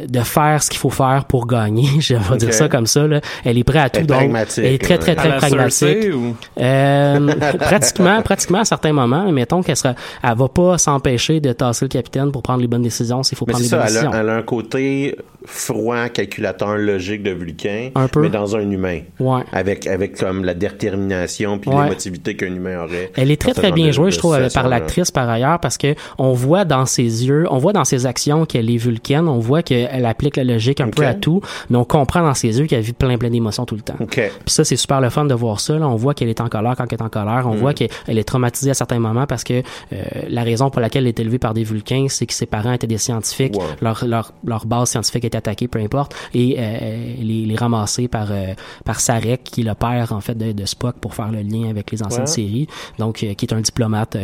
de 0.09 0.21
faire 0.21 0.63
ce 0.63 0.71
qu'il 0.71 0.79
faut 0.79 0.91
faire 0.91 1.25
pour 1.27 1.47
gagner, 1.47 1.89
je 2.01 2.15
vais 2.15 2.37
dire 2.37 2.53
ça 2.53 2.69
comme 2.69 2.87
ça. 2.87 3.07
Là. 3.07 3.21
Elle 3.45 3.59
est 3.59 3.65
prête 3.65 3.83
à 3.83 3.91
tout, 3.91 3.99
Elle 3.99 4.05
est 4.05 4.29
donc 4.29 4.49
elle 4.59 4.65
est 4.67 4.83
très 4.83 4.99
très 4.99 5.13
À 5.13 5.17
très 5.17 5.37
pragmatique. 5.37 6.15
Ou... 6.15 6.37
Euh, 6.61 7.35
pratiquement, 7.59 8.23
pratiquement 8.23 8.61
à 8.61 8.65
certains 8.65 8.93
moments, 8.93 9.25
mais 9.27 9.33
mettons 9.33 9.63
qu'elle 9.63 9.77
sera, 9.77 9.95
elle 10.23 10.37
va 10.37 10.49
pas 10.49 10.79
s'empêcher 10.79 11.41
de 11.41 11.53
tasser 11.53 11.85
le 11.85 11.89
capitaine 11.89 12.31
pour 12.33 12.43
prendre 12.43 12.61
les 12.61 12.69
bonnes 12.69 12.83
décisions 12.83 13.23
s'il 13.23 13.37
faut 13.39 13.47
Mais 13.47 13.53
prendre 13.53 13.65
les 13.65 13.71
bonnes 13.71 13.81
elle 13.81 13.87
décisions. 13.87 14.13
a, 14.13 14.17
elle 14.19 14.29
a 14.29 14.37
un 14.37 14.43
côté 14.43 15.17
froid, 15.45 16.09
calculateur, 16.09 16.77
logique 16.77 17.23
de 17.23 17.31
Vulcain, 17.31 17.91
Un 17.95 18.09
peu. 18.09 18.21
mais 18.21 18.29
dans 18.29 18.57
un 18.57 18.71
humain. 18.71 19.01
Ouais. 19.19 19.43
Avec, 19.53 19.87
avec 19.87 20.17
comme 20.19 20.45
la 20.45 20.55
détermination 20.55 21.59
puis 21.59 21.71
Ouais. 21.71 21.85
l'émotivité 21.85 22.37
qu'un 22.37 22.55
humain 22.55 22.85
aurait. 22.85 23.11
Elle 23.17 23.31
est 23.31 23.41
très 23.41 23.53
très 23.55 23.73
bien 23.73 23.91
jouée, 23.91 24.11
je 24.11 24.19
trouve, 24.19 24.37
par 24.53 24.69
l'actrice 24.69 25.11
par 25.11 25.29
ailleurs, 25.29 25.61
parce 25.61 25.79
que 25.79 25.95
on 26.19 26.33
voit 26.33 26.65
dans 26.65 26.87
ses 26.87 27.03
yeux, 27.27 27.47
on 27.51 27.59
voit 27.59 27.73
dans 27.73 27.85
ses 27.85 28.07
actions 28.07 28.45
qu'elle 28.45 28.71
est 28.71 28.77
vulcaine, 28.77 29.29
on 29.29 29.39
voit 29.39 29.63
qu'elle 29.63 30.05
applique 30.07 30.37
la 30.37 30.45
logique 30.45 30.81
un 30.81 30.89
peu 30.89 31.05
à 31.07 31.15
tout, 31.15 31.41
mais 31.71 31.77
on 31.79 31.85
comprend 31.85 32.23
dans 32.23 32.35
ses 32.35 32.59
yeux 32.59 32.67
qu'elle 32.67 32.83
vit 32.83 32.93
plein 32.93 33.17
plein 33.19 33.31
d'émotions 33.31 33.65
tout 33.65 33.77
le 33.77 33.83
temps. 33.83 33.97
OK. 34.01 34.15
Puis 34.17 34.31
ça, 34.47 34.65
c'est 34.65 34.77
super 34.77 35.01
le 35.01 35.11
fun 35.11 35.25
de 35.25 35.35
voir 35.35 35.61
ça. 35.61 35.79
Là. 35.79 35.89
On 35.89 35.97
voit 35.97 36.15
qu'elle 36.15 36.29
est 36.29 36.41
en 36.41 36.49
colère 36.49 36.75
quand 36.77 36.85
elle 36.91 36.99
est 36.99 37.03
en 37.03 37.09
colère. 37.09 37.45
On 37.47 37.55
voit 37.55 37.75
qu'elle 37.75 37.89
elle 38.07 38.19
est 38.19 38.25
traumatisée 38.25 38.71
à 38.71 38.75
certains 38.75 38.99
moments 38.99 39.27
parce 39.27 39.45
que 39.45 39.63
euh, 39.93 39.97
la 40.29 40.43
raison 40.43 40.71
pour 40.71 40.81
laquelle 40.81 41.05
elle 41.05 41.09
est 41.09 41.21
élevée 41.21 41.39
par 41.39 41.55
des 41.55 41.65
Vulcains, 41.65 42.07
c'est 42.09 42.27
que 42.27 42.35
ses 42.35 42.47
parents 42.47 42.73
étaient 42.73 42.87
des 42.87 42.99
scientifiques. 42.99 43.55
Ouais. 43.57 43.65
Leur, 43.81 44.05
leur, 44.07 44.33
leur 44.45 44.67
base 44.67 44.91
scientifique 44.91 45.25
est 45.31 45.37
attaquée, 45.37 45.69
peu 45.69 45.79
importe. 45.79 46.15
Et 46.35 46.57
euh, 46.59 47.15
les, 47.21 47.47
les 47.47 47.57
ramasser 47.57 48.09
par, 48.09 48.29
euh, 48.31 48.55
par 48.85 49.01
Sarek, 49.01 49.43
qui 49.45 49.61
est 49.63 49.65
le 49.65 49.75
père, 49.75 50.13
en 50.13 50.21
fait, 50.21 50.35
de, 50.37 50.53
de 50.53 50.65
Spock 50.67 50.97
pour 51.01 51.15
faire 51.15 51.31
le 51.31 51.41
lien 51.43 51.71
avec 51.71 51.91
les 51.93 52.03
anciennes 52.03 52.21
Ouais. 52.23 52.27
séries. 52.27 52.67
Donc, 52.99 53.23
euh, 53.23 53.35
qui 53.35 53.47
est 53.47 53.53
un 53.55 53.61
diplomate 53.61 54.17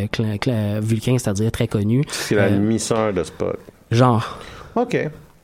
vulcain, 0.83 1.16
c'est-à-dire 1.19 1.51
très 1.53 1.69
connu. 1.69 2.03
C'est 2.11 2.35
la 2.35 2.51
demi-sœur 2.51 3.12
de 3.12 3.23
Spock. 3.25 3.57
genre. 3.90 4.38
OK. 4.75 4.97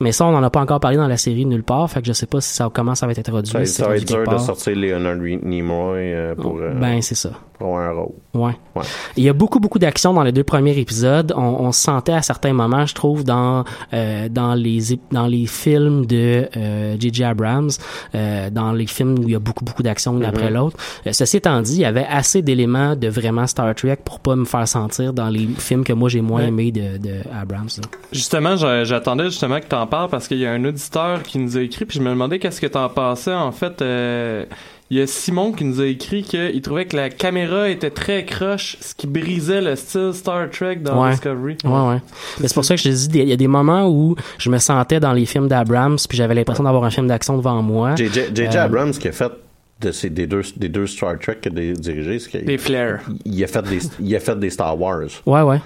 Mais 0.02 0.12
ça, 0.12 0.26
on 0.26 0.32
n'en 0.32 0.42
a 0.42 0.50
pas 0.50 0.60
encore 0.60 0.80
parlé 0.80 0.96
dans 0.96 1.08
la 1.08 1.16
série 1.16 1.46
nulle 1.46 1.62
part. 1.62 1.90
Fait 1.90 2.00
que 2.02 2.06
je 2.06 2.12
sais 2.12 2.26
pas 2.26 2.40
si 2.40 2.52
ça, 2.54 2.68
comment 2.72 2.94
ça 2.94 3.06
va 3.06 3.12
être 3.12 3.18
introduit. 3.20 3.50
Ça, 3.52 3.64
si 3.64 3.72
ça 3.72 3.88
va 3.88 3.96
être 3.96 4.06
dur 4.06 4.26
de 4.30 4.38
sortir 4.38 4.76
Leonard 4.76 5.16
Nimoy 5.16 5.98
euh, 6.12 6.34
pour, 6.34 6.58
euh, 6.60 6.72
Ben, 6.74 7.00
c'est 7.00 7.14
ça. 7.14 7.30
pour 7.58 7.78
un 7.78 7.90
rôle. 7.92 8.12
Ouais. 8.34 8.52
Ouais. 8.74 8.82
Il 9.16 9.24
y 9.24 9.28
a 9.28 9.32
beaucoup 9.32 9.60
beaucoup 9.60 9.78
d'action 9.78 10.12
dans 10.14 10.22
les 10.22 10.32
deux 10.32 10.44
premiers 10.44 10.76
épisodes. 10.78 11.32
On, 11.36 11.40
on 11.42 11.72
se 11.72 11.80
sentait 11.80 12.12
à 12.12 12.22
certains 12.22 12.52
moments, 12.52 12.86
je 12.86 12.94
trouve, 12.94 13.24
dans 13.24 13.64
euh, 13.92 14.28
dans 14.28 14.54
les 14.54 14.80
dans 15.10 15.26
les 15.26 15.46
films 15.46 16.06
de 16.06 16.48
euh, 16.56 16.96
J.J. 16.98 17.24
Abrams, 17.24 17.70
euh, 18.14 18.50
dans 18.50 18.72
les 18.72 18.86
films 18.86 19.18
où 19.18 19.22
il 19.28 19.32
y 19.32 19.36
a 19.36 19.38
beaucoup 19.38 19.64
beaucoup 19.64 19.82
d'action 19.82 20.18
l'un 20.18 20.28
après 20.28 20.50
l'autre. 20.50 20.76
Euh, 21.06 21.12
ceci 21.12 21.36
étant 21.36 21.60
dit, 21.60 21.74
il 21.74 21.80
y 21.80 21.84
avait 21.84 22.06
assez 22.08 22.42
d'éléments 22.42 22.96
de 22.96 23.08
vraiment 23.08 23.46
Star 23.46 23.74
Trek 23.74 23.98
pour 24.04 24.20
pas 24.20 24.34
me 24.34 24.44
faire 24.46 24.66
sentir 24.66 25.12
dans 25.12 25.28
les 25.28 25.46
films 25.58 25.84
que 25.84 25.92
moi 25.92 26.08
j'ai 26.08 26.20
moins 26.20 26.40
Ouais. 26.42 26.48
aimés 26.48 26.72
de, 26.72 26.96
de 26.98 27.16
Abrams. 27.38 27.68
là. 27.76 27.84
Justement, 28.12 28.56
j'a- 28.56 28.84
j'attendais 28.84 29.24
justement 29.26 29.60
que 29.60 29.66
t'en 29.66 29.86
parce 30.10 30.28
qu'il 30.28 30.38
y 30.38 30.46
a 30.46 30.52
un 30.52 30.64
auditeur 30.64 31.22
qui 31.22 31.38
nous 31.38 31.56
a 31.56 31.60
écrit 31.62 31.84
puis 31.84 31.98
je 31.98 32.02
me 32.04 32.10
demandais 32.10 32.38
qu'est-ce 32.38 32.60
que 32.60 32.66
t'en 32.66 32.88
pensais. 32.88 33.32
En 33.32 33.52
fait, 33.52 33.80
euh, 33.82 34.44
il 34.90 34.98
y 34.98 35.00
a 35.00 35.06
Simon 35.06 35.52
qui 35.52 35.64
nous 35.64 35.80
a 35.80 35.86
écrit 35.86 36.22
qu'il 36.22 36.60
trouvait 36.60 36.84
que 36.86 36.96
la 36.96 37.08
caméra 37.08 37.68
était 37.70 37.90
très 37.90 38.24
croche, 38.24 38.76
ce 38.80 38.94
qui 38.94 39.06
brisait 39.06 39.60
le 39.62 39.74
style 39.76 40.10
Star 40.12 40.50
Trek 40.50 40.76
dans 40.76 41.02
Ouais. 41.02 41.10
Discovery. 41.12 41.56
Ouais, 41.64 41.88
ouais. 41.88 42.02
Mais 42.40 42.48
c'est 42.48 42.54
pour 42.54 42.64
ça 42.64 42.74
que 42.74 42.80
je 42.82 42.88
te 42.90 42.94
dis, 43.08 43.18
il 43.20 43.28
y 43.28 43.32
a 43.32 43.36
des 43.36 43.48
moments 43.48 43.88
où 43.88 44.16
je 44.38 44.50
me 44.50 44.58
sentais 44.58 45.00
dans 45.00 45.12
les 45.12 45.24
films 45.26 45.48
d'Abrams, 45.48 45.96
puis 46.08 46.18
j'avais 46.18 46.34
l'impression 46.34 46.64
d'avoir 46.64 46.84
un 46.84 46.90
film 46.90 47.06
d'action 47.06 47.36
devant 47.36 47.62
moi. 47.62 47.94
J.J. 47.96 48.20
Euh, 48.38 48.62
Abrams 48.64 48.92
qui 48.92 49.08
a 49.08 49.12
fait 49.12 49.32
de 49.80 49.90
ces, 49.92 50.10
des, 50.10 50.26
deux, 50.26 50.42
des 50.56 50.68
deux 50.68 50.86
Star 50.86 51.18
Trek 51.18 51.38
qu'il 51.42 51.58
a 51.58 51.72
dirigés, 51.72 52.18
c'est 52.18 52.30
qu'il 52.30 52.44
Des 52.44 52.58
flares. 52.58 53.00
il 53.24 53.42
a 53.42 53.46
fait 53.46 53.62
des, 53.62 53.78
il 53.98 54.14
a 54.14 54.20
fait 54.20 54.38
des 54.38 54.50
Star 54.50 54.78
Wars. 54.80 55.08
Ouais, 55.26 55.40
ouais. 55.42 55.60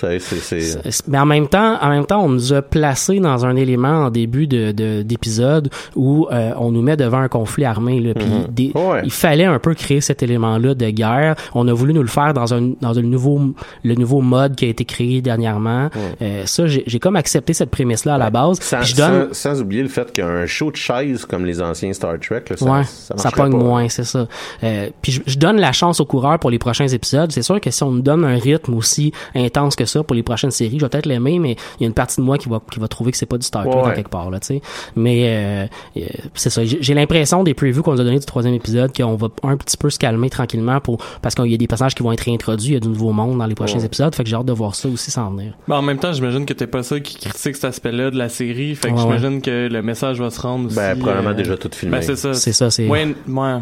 Tu 0.00 0.06
sais, 0.06 0.18
c'est, 0.20 0.36
c'est, 0.60 0.90
C'est- 0.90 1.08
Mais 1.08 1.18
en 1.18 1.26
même 1.26 1.48
temps, 1.48 1.76
en 1.80 1.88
même 1.88 2.06
temps, 2.06 2.22
on 2.24 2.28
nous 2.28 2.52
a 2.52 2.62
placé 2.62 3.20
dans 3.20 3.44
un 3.46 3.56
élément 3.56 4.04
en 4.06 4.10
début 4.10 4.46
de 4.46 4.72
de- 4.72 5.02
d'épisode 5.02 5.70
où 5.96 6.28
euh, 6.30 6.52
on 6.58 6.70
nous 6.72 6.82
met 6.82 6.96
devant 6.96 7.18
un 7.18 7.28
conflit 7.28 7.64
armé. 7.64 8.00
Là, 8.00 8.12
des- 8.50 8.72
Ouais. 8.74 9.00
il 9.04 9.10
fallait 9.10 9.44
un 9.44 9.58
peu 9.58 9.74
créer 9.74 10.00
cet 10.00 10.22
élément-là 10.22 10.74
de 10.74 10.90
guerre. 10.90 11.34
On 11.54 11.66
a 11.68 11.72
voulu 11.72 11.92
nous 11.94 12.02
le 12.02 12.08
faire 12.08 12.34
dans 12.34 12.54
un 12.54 12.72
dans 12.80 12.92
le 12.92 13.02
nouveau 13.02 13.40
le 13.82 13.94
nouveau 13.94 14.20
mode 14.20 14.54
qui 14.56 14.64
a 14.64 14.68
été 14.68 14.84
créé 14.84 15.20
dernièrement. 15.20 15.90
Euh, 16.22 16.42
ça, 16.46 16.66
j'ai 16.66 16.84
j'ai 16.86 16.98
comme 16.98 17.16
accepté 17.16 17.52
cette 17.52 17.70
prémisse-là 17.70 18.14
à 18.14 18.18
la 18.18 18.30
base. 18.30 18.60
sans, 18.60 18.82
je 18.82 18.96
donne 18.96 19.28
sans, 19.32 19.54
sans 19.54 19.60
oublier 19.62 19.82
le 19.82 19.88
fait 19.88 20.12
qu'un 20.12 20.46
show 20.46 20.70
de 20.70 20.76
chaise 20.76 21.24
comme 21.24 21.44
les 21.44 21.60
anciens 21.60 21.92
Star 21.92 22.14
Trek, 22.20 22.44
là, 22.50 22.56
ça, 22.56 22.64
ouais, 22.70 22.82
ça, 22.84 23.30
pogne 23.30 23.52
pas. 23.52 23.58
moins, 23.58 23.88
c'est 23.88 24.04
ça. 24.04 24.26
Euh, 24.62 24.90
puis 25.02 25.12
je, 25.12 25.20
je 25.26 25.38
donne 25.38 25.56
la 25.58 25.72
chance 25.72 26.00
aux 26.00 26.04
coureurs 26.04 26.38
pour 26.38 26.50
les 26.50 26.58
prochains 26.58 26.88
épisodes. 26.88 27.30
C'est 27.32 27.42
sûr 27.42 27.60
que 27.60 27.70
si 27.70 27.82
on 27.82 27.90
nous 27.90 28.02
donne 28.02 28.24
un 28.24 28.36
rythme 28.38 28.74
aussi 28.74 29.12
intense 29.34 29.76
que 29.76 29.84
ça 29.88 30.02
pour 30.02 30.14
les 30.14 30.22
prochaines 30.22 30.50
séries, 30.50 30.78
je 30.78 30.84
vais 30.84 30.88
peut-être 30.88 31.06
l'aimer, 31.06 31.38
mais 31.38 31.52
il 31.78 31.82
y 31.82 31.84
a 31.84 31.88
une 31.88 31.94
partie 31.94 32.16
de 32.20 32.22
moi 32.22 32.38
qui 32.38 32.48
va 32.48 32.60
qui 32.70 32.78
va 32.80 32.88
trouver 32.88 33.10
que 33.12 33.16
c'est 33.18 33.26
pas 33.26 33.38
du 33.38 33.46
Star 33.46 33.64
Trek 33.68 33.80
Ouais, 33.82 33.94
quelque 33.94 34.10
part 34.10 34.30
là, 34.30 34.40
tu 34.40 34.46
sais. 34.48 34.62
Mais 34.96 35.24
euh, 35.28 35.66
euh, 35.96 36.06
c'est 36.34 36.50
ça. 36.50 36.62
J'ai 36.64 36.94
l'impression 36.94 37.42
des 37.42 37.54
previews 37.54 37.82
qu'on 37.82 37.92
nous 37.94 38.00
a 38.00 38.04
donné 38.04 38.18
du 38.18 38.26
troisième 38.26 38.54
épisode 38.54 38.96
qu'on 38.96 39.16
va 39.16 39.28
un 39.42 39.56
petit 39.56 39.76
peu 39.76 39.90
se 39.90 39.98
calmer 39.98 40.30
tranquillement 40.30 40.80
pour 40.80 40.98
parce 41.22 41.34
qu'il 41.34 41.46
y 41.46 41.54
a 41.54 41.56
des 41.56 41.66
personnages 41.66 41.94
qui 41.94 42.02
vont 42.02 42.12
être 42.12 42.20
réintroduits, 42.22 42.68
il 42.68 42.74
y 42.74 42.76
a 42.76 42.80
du 42.80 42.88
nouveau 42.88 43.12
monde 43.12 43.38
dans 43.38 43.46
les 43.46 43.54
prochains 43.54 43.78
Ouais. 43.78 43.84
épisodes. 43.84 44.14
Fait 44.14 44.24
que 44.24 44.28
j'ai 44.30 44.36
hâte 44.36 44.46
de 44.46 44.52
voir 44.52 44.74
ça 44.74 44.88
aussi 44.88 45.10
s'en 45.10 45.30
venir. 45.30 45.54
En 45.68 45.82
même 45.82 45.98
temps, 45.98 46.12
j'imagine 46.12 46.44
que 46.46 46.52
t'es 46.52 46.66
pas 46.66 46.82
ça 46.82 46.98
qui 47.00 47.16
critique 47.16 47.54
cet 47.56 47.64
aspect-là 47.64 48.10
de 48.10 48.16
la 48.18 48.28
série. 48.28 48.74
Fait 48.74 48.88
que 48.88 48.94
Ouais, 48.94 49.00
j'imagine 49.00 49.40
que 49.40 49.68
le 49.70 49.82
message 49.82 50.20
va 50.20 50.30
se 50.30 50.40
rendre 50.40 50.66
aussi. 50.66 50.76
Ben, 50.76 50.98
probablement 50.98 51.30
euh, 51.30 51.34
déjà 51.34 51.56
tout 51.56 51.70
filmé. 51.72 51.96
Ben, 51.98 52.02
c'est 52.02 52.16
ça. 52.16 52.34
C'est 52.34 52.52
ça, 52.52 52.70
c'est 52.70 52.88
Ouais, 52.88 53.06
ouais. 53.28 53.56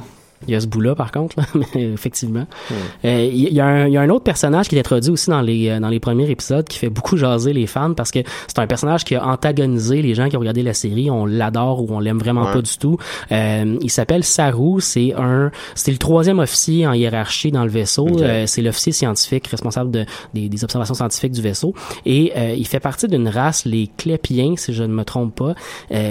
Il 0.46 0.52
y 0.52 0.54
a 0.56 0.60
ce 0.60 0.66
bout-là, 0.66 0.94
par 0.94 1.12
contre, 1.12 1.38
là, 1.38 1.46
mais 1.74 1.92
effectivement. 1.92 2.46
Hmm. 2.70 2.74
Euh, 3.06 3.28
Il 3.32 3.52
y, 3.52 3.60
a 3.60 3.66
un- 3.66 3.86
il 3.86 3.92
y 3.92 3.96
a 3.96 4.00
un 4.02 4.10
autre 4.10 4.24
personnage 4.24 4.68
qui 4.68 4.76
est 4.76 4.80
introduit 4.80 5.10
aussi 5.10 5.30
dans 5.30 5.40
les, 5.40 5.68
euh, 5.70 5.80
dans 5.80 5.88
les 5.88 5.98
premiers 6.00 6.28
épisodes 6.30 6.66
qui 6.68 6.78
fait 6.78 6.90
beaucoup 6.90 7.16
jaser 7.16 7.52
les 7.52 7.66
fans 7.66 7.94
parce 7.94 8.10
que 8.10 8.18
c'est 8.46 8.58
un 8.58 8.66
personnage 8.66 9.04
qui 9.04 9.14
a 9.14 9.26
antagonisé 9.26 10.02
les 10.02 10.14
gens 10.14 10.28
qui 10.28 10.36
ont 10.36 10.40
regardé 10.40 10.62
la 10.62 10.74
série. 10.74 11.10
On 11.10 11.24
l'adore 11.26 11.82
ou 11.82 11.88
on 11.94 12.00
l'aime 12.00 12.18
vraiment 12.18 12.44
Ouais. 12.46 12.52
pas 12.52 12.62
du 12.62 12.76
tout. 12.78 12.98
Euh, 13.32 13.78
il 13.80 13.90
s'appelle 13.90 14.24
Saru. 14.24 14.80
C'est 14.80 15.14
un, 15.16 15.50
c'était 15.74 15.92
le 15.92 15.98
troisième 15.98 16.38
officier 16.38 16.86
en 16.86 16.92
hiérarchie 16.92 17.50
dans 17.50 17.64
le 17.64 17.70
vaisseau. 17.70 18.06
Euh, 18.20 18.44
c'est 18.46 18.62
l'officier 18.62 18.92
scientifique 18.92 19.46
responsable 19.46 19.90
de, 19.90 20.04
des, 20.34 20.48
des 20.48 20.64
observations 20.64 20.94
scientifiques 20.94 21.32
du 21.32 21.40
vaisseau. 21.42 21.74
Et 22.04 22.32
il 22.56 22.66
fait 22.66 22.80
partie 22.80 23.08
d'une 23.08 23.28
race, 23.28 23.64
les 23.64 23.88
Clépiens, 23.96 24.54
si 24.56 24.72
je 24.74 24.82
ne 24.82 24.92
me 24.92 25.04
trompe 25.04 25.34
pas, 25.34 25.54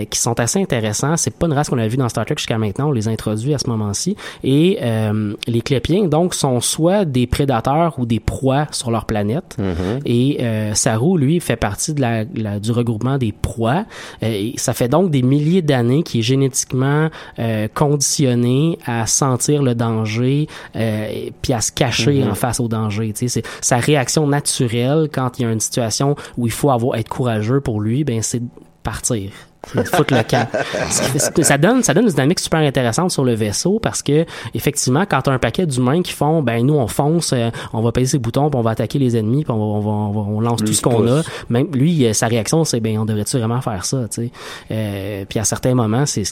qui 0.09 0.19
sont 0.19 0.39
assez 0.39 0.59
intéressants. 0.61 1.15
C'est 1.17 1.33
pas 1.35 1.45
une 1.45 1.53
race 1.53 1.69
qu'on 1.69 1.77
a 1.77 1.88
vue 1.88 1.97
dans 1.97 2.09
Star 2.09 2.25
Trek 2.25 2.35
jusqu'à 2.38 2.57
maintenant. 2.57 2.89
On 2.89 2.91
les 2.91 3.07
a 3.07 3.11
introduits 3.11 3.53
à 3.53 3.57
ce 3.59 3.69
moment-ci. 3.69 4.14
Et 4.43 4.78
euh, 4.82 5.34
les 5.47 5.62
Clépiens, 5.62 6.06
donc, 6.06 6.34
sont 6.34 6.60
soit 6.62 7.06
des 7.06 7.28
prédateurs 7.28 7.99
ou 7.99 8.06
des 8.06 8.19
proies 8.19 8.67
sur 8.71 8.91
leur 8.91 9.06
planète. 9.06 9.58
Et 10.06 10.38
euh, 10.41 10.73
Saru, 10.73 11.17
lui, 11.19 11.39
fait 11.39 11.56
partie 11.56 11.93
de 11.93 12.01
la, 12.01 12.23
la- 12.36 12.60
du 12.60 12.71
regroupement 12.71 13.17
des 13.17 13.32
proies. 13.32 13.86
Euh, 14.23 14.28
et 14.28 14.54
ça 14.58 14.73
fait 14.73 14.88
donc 14.88 15.12
des 15.12 15.21
milliers 15.21 15.62
d'années 15.62 16.04
qu'il 16.04 16.19
est 16.19 16.23
génétiquement 16.23 17.10
euh, 17.39 17.67
conditionné 17.73 18.78
à 18.86 19.06
sentir 19.08 19.63
le 19.63 19.75
danger 19.75 20.47
euh, 20.75 21.08
et- 21.12 21.34
puis 21.41 21.54
à 21.54 21.62
se 21.62 21.71
cacher 21.71 22.23
en 22.23 22.36
face 22.36 22.60
au 22.60 22.67
danger. 22.67 23.12
Tu 23.13 23.28
sais, 23.28 23.41
c'est 23.41 23.45
sa 23.62 23.78
réaction 23.78 24.28
naturelle 24.28 25.10
quand 25.12 25.39
il 25.39 25.43
y 25.43 25.45
a 25.45 25.51
une 25.51 25.60
situation 25.60 26.15
où 26.38 26.45
il 26.47 26.51
faut 26.51 26.69
avoir 26.71 26.97
être 26.97 27.10
courageux 27.10 27.62
pour 27.62 27.82
lui, 27.82 28.04
ben 28.04 28.21
c'est 28.21 28.39
de 28.39 28.47
partir. 28.84 29.32
Foutre 29.65 30.13
le 30.13 30.23
camp. 30.23 30.47
Ça 31.41 31.58
donne 31.58 31.84
ça 31.84 31.93
donne 31.93 32.04
une 32.06 32.10
dynamique 32.10 32.39
super 32.39 32.60
intéressante 32.60 33.12
sur 33.12 33.23
le 33.23 33.34
vaisseau 33.34 33.80
parce 33.80 34.01
que 34.01 34.25
effectivement 34.54 35.06
quand 35.10 35.21
t'as 35.23 35.32
un 35.32 35.39
paquet 35.39 35.65
d'humains 35.65 36.01
qui 36.01 36.12
font 36.13 36.41
ben 36.41 36.65
nous 36.65 36.75
on 36.75 36.88
fonce 36.88 37.34
euh, 37.34 37.49
on 37.73 37.82
va 37.82 37.91
payer 37.91 38.08
ses 38.08 38.19
boutons 38.19 38.49
puis 38.49 38.58
on 38.60 38.62
va 38.62 38.71
attaquer 38.71 38.99
les 38.99 39.17
ennemis 39.17 39.43
puis 39.43 39.51
on, 39.51 39.58
va, 39.58 39.63
on, 39.63 39.80
va- 39.80 39.89
on 39.91 40.12
va- 40.12 40.32
on 40.32 40.39
lance 40.39 40.60
Lui, 40.62 40.67
tout 40.69 40.73
ce 40.73 40.82
qu'on 40.82 41.08
a. 41.08 41.21
même 41.49 41.67
lui 41.73 42.06
euh, 42.06 42.13
sa 42.13 42.28
réaction 42.28 42.63
c'est 42.63 42.80
ben 42.80 42.97
on 42.99 43.06
devrait-tu 43.06 43.38
vraiment 43.38 43.62
faire 43.62 43.86
ça 43.86 44.08
tu 44.10 44.23
sais? 44.25 44.32
Euh, 44.71 45.25
puis 45.28 45.39
à 45.39 45.43
certains 45.43 45.73
moments 45.75 46.06
c'est 46.06 46.23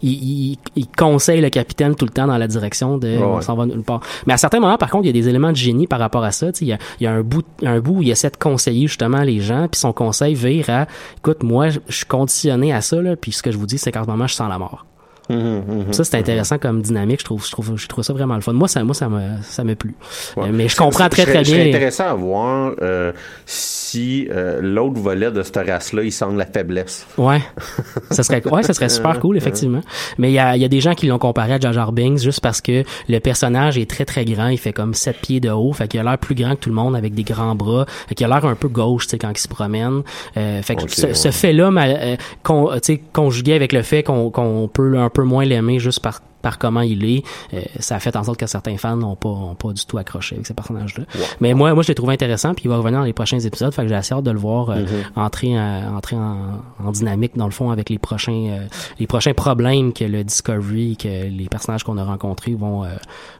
il, 0.00 0.12
il, 0.12 0.58
il 0.76 0.86
conseille 0.88 1.40
le 1.40 1.50
capitaine 1.50 1.94
tout 1.94 2.04
le 2.04 2.10
temps 2.10 2.26
dans 2.26 2.38
la 2.38 2.48
direction 2.48 2.98
de 2.98 3.08
Ouais, 3.12 3.22
on 3.22 3.40
s'en 3.40 3.54
va 3.54 3.66
nulle 3.66 3.82
part. 3.82 4.00
Mais 4.26 4.32
à 4.32 4.36
certains 4.36 4.60
moments, 4.60 4.78
par 4.78 4.90
contre, 4.90 5.04
il 5.04 5.08
y 5.08 5.10
a 5.10 5.12
des 5.22 5.28
éléments 5.28 5.50
de 5.50 5.56
génie 5.56 5.86
par 5.86 5.98
rapport 5.98 6.24
à 6.24 6.32
ça. 6.32 6.52
Tu 6.52 6.60
sais, 6.60 6.64
Il 6.64 6.68
y 6.68 6.72
a, 6.72 6.78
il 7.00 7.04
y 7.04 7.06
a 7.06 7.12
un 7.12 7.22
bout, 7.22 7.44
un 7.64 7.80
bout 7.80 7.98
où 7.98 8.02
il 8.02 8.10
essaie 8.10 8.30
de 8.30 8.36
conseiller 8.36 8.86
justement 8.86 9.22
les 9.22 9.40
gens, 9.40 9.68
puis 9.70 9.78
son 9.78 9.92
conseil 9.92 10.34
vire 10.34 10.70
à 10.70 10.86
écoute, 11.18 11.42
moi, 11.42 11.68
je 11.68 11.78
je 11.88 11.96
suis 11.98 12.06
conditionné 12.06 12.72
à 12.72 12.80
ça, 12.80 13.00
là, 13.02 13.16
puis 13.16 13.32
ce 13.32 13.42
que 13.42 13.52
je 13.52 13.58
vous 13.58 13.66
dis, 13.66 13.78
c'est 13.78 13.92
qu'en 13.92 14.04
ce 14.04 14.08
moment, 14.08 14.26
je 14.26 14.34
sens 14.34 14.48
la 14.48 14.58
mort. 14.58 14.86
Mhm, 15.28 15.92
Ça, 15.92 16.04
c'est 16.04 16.16
intéressant 16.18 16.58
comme 16.58 16.82
dynamique. 16.82 17.20
Je 17.20 17.24
trouve, 17.24 17.44
je 17.46 17.50
trouve, 17.50 17.76
je 17.76 17.86
trouve 17.86 18.02
ça 18.04 18.12
vraiment 18.12 18.34
le 18.34 18.40
fun. 18.40 18.52
Moi, 18.52 18.68
ça, 18.68 18.82
moi, 18.84 18.94
ça 18.94 19.08
me, 19.08 19.20
ça 19.42 19.62
me 19.64 19.74
plu. 19.74 19.94
Ouais. 20.36 20.50
Mais 20.50 20.68
je 20.68 20.76
comprends 20.76 21.08
très, 21.08 21.24
très 21.24 21.42
bien. 21.42 21.66
intéressant 21.68 22.08
à 22.08 22.14
voir 22.14 22.72
euh, 22.82 23.12
si 23.46 24.26
euh, 24.30 24.60
l'autre 24.60 24.98
volet 25.00 25.30
de 25.30 25.42
cette 25.42 25.56
race-là, 25.56 26.02
il 26.02 26.12
sent 26.12 26.26
la 26.36 26.46
faiblesse. 26.46 27.06
Ouais. 27.16 27.40
ça 28.10 28.22
serait, 28.22 28.46
ouais, 28.48 28.62
ça 28.62 28.74
serait 28.74 28.88
super 28.90 29.20
cool, 29.20 29.36
effectivement. 29.36 29.80
Mais 30.18 30.30
il 30.30 30.34
y 30.34 30.38
a, 30.38 30.56
il 30.56 30.62
y 30.62 30.64
a 30.64 30.68
des 30.68 30.80
gens 30.80 30.94
qui 30.94 31.06
l'ont 31.06 31.18
comparé 31.18 31.54
à 31.54 31.60
Jar 31.60 31.72
Jar 31.72 31.92
Binks 31.92 32.18
juste 32.18 32.40
parce 32.40 32.60
que 32.60 32.82
le 33.08 33.18
personnage 33.20 33.78
est 33.78 33.88
très, 33.88 34.04
très 34.04 34.24
grand. 34.24 34.48
Il 34.48 34.58
fait 34.58 34.72
comme 34.72 34.94
7 34.94 35.16
pieds 35.18 35.40
de 35.40 35.50
haut. 35.50 35.72
Fait 35.72 35.88
qu'il 35.88 36.00
a 36.00 36.02
l'air 36.02 36.18
plus 36.18 36.34
grand 36.34 36.54
que 36.56 36.60
tout 36.60 36.68
le 36.70 36.74
monde 36.74 36.96
avec 36.96 37.14
des 37.14 37.22
grands 37.24 37.54
bras. 37.54 37.86
Fait 38.08 38.14
qu'il 38.14 38.26
a 38.26 38.28
l'air 38.28 38.44
un 38.44 38.54
peu 38.54 38.68
gauche, 38.68 39.06
tu 39.06 39.10
sais, 39.10 39.18
quand 39.18 39.30
il 39.30 39.38
se 39.38 39.48
promène. 39.48 40.02
Euh, 40.36 40.62
fait 40.62 40.74
que 40.76 40.90
ce, 40.90 41.06
ouais. 41.06 41.14
ce 41.14 41.30
fait-là, 41.30 41.70
euh, 41.76 42.16
con- 42.42 42.70
tu 42.74 42.80
sais, 42.82 43.02
conjugué 43.12 43.54
avec 43.54 43.72
le 43.72 43.82
fait 43.82 44.02
qu'on, 44.02 44.30
qu'on 44.30 44.68
peut 44.72 44.98
un 44.98 45.08
peu 45.12 45.22
moins 45.24 45.44
l'aimer 45.44 45.78
juste 45.78 46.00
par 46.00 46.20
par 46.42 46.58
comment 46.58 46.80
il 46.80 47.04
est, 47.04 47.22
euh, 47.54 47.60
ça 47.78 47.94
a 47.94 48.00
fait 48.00 48.16
en 48.16 48.24
sorte 48.24 48.36
que 48.40 48.48
certains 48.48 48.76
fans 48.76 48.96
n'ont 48.96 49.14
pas, 49.14 49.28
ont 49.28 49.54
pas 49.54 49.72
du 49.72 49.86
tout 49.86 49.96
accroché 49.96 50.34
avec 50.34 50.44
ces 50.48 50.54
personnages-là. 50.54 51.04
Mais 51.40 51.54
moi, 51.54 51.72
moi, 51.72 51.84
je 51.84 51.88
l'ai 51.88 51.94
trouvé 51.94 52.14
intéressant, 52.14 52.52
puis 52.52 52.64
il 52.64 52.68
va 52.68 52.78
revenir 52.78 52.98
dans 52.98 53.04
les 53.04 53.12
prochains 53.12 53.38
épisodes, 53.38 53.72
fait 53.72 53.82
que 53.82 53.88
j'ai 53.88 53.94
assez 53.94 54.12
hâte 54.12 54.24
de 54.24 54.32
le 54.32 54.40
voir 54.40 54.70
euh, 54.70 54.84
entrer, 55.14 55.56
en- 55.56 55.94
entrer 55.96 56.16
en, 56.16 56.60
en 56.84 56.90
dynamique 56.90 57.36
dans 57.36 57.44
le 57.44 57.52
fond 57.52 57.70
avec 57.70 57.90
les 57.90 57.98
prochains, 58.00 58.32
euh, 58.32 58.66
les 58.98 59.06
prochains 59.06 59.34
problèmes 59.34 59.92
que 59.92 60.02
le 60.04 60.24
Discovery, 60.24 60.96
que 60.96 61.28
les 61.28 61.46
personnages 61.48 61.84
qu'on 61.84 61.96
a 61.96 62.02
rencontrés 62.02 62.54
vont, 62.56 62.82
euh, 62.82 62.88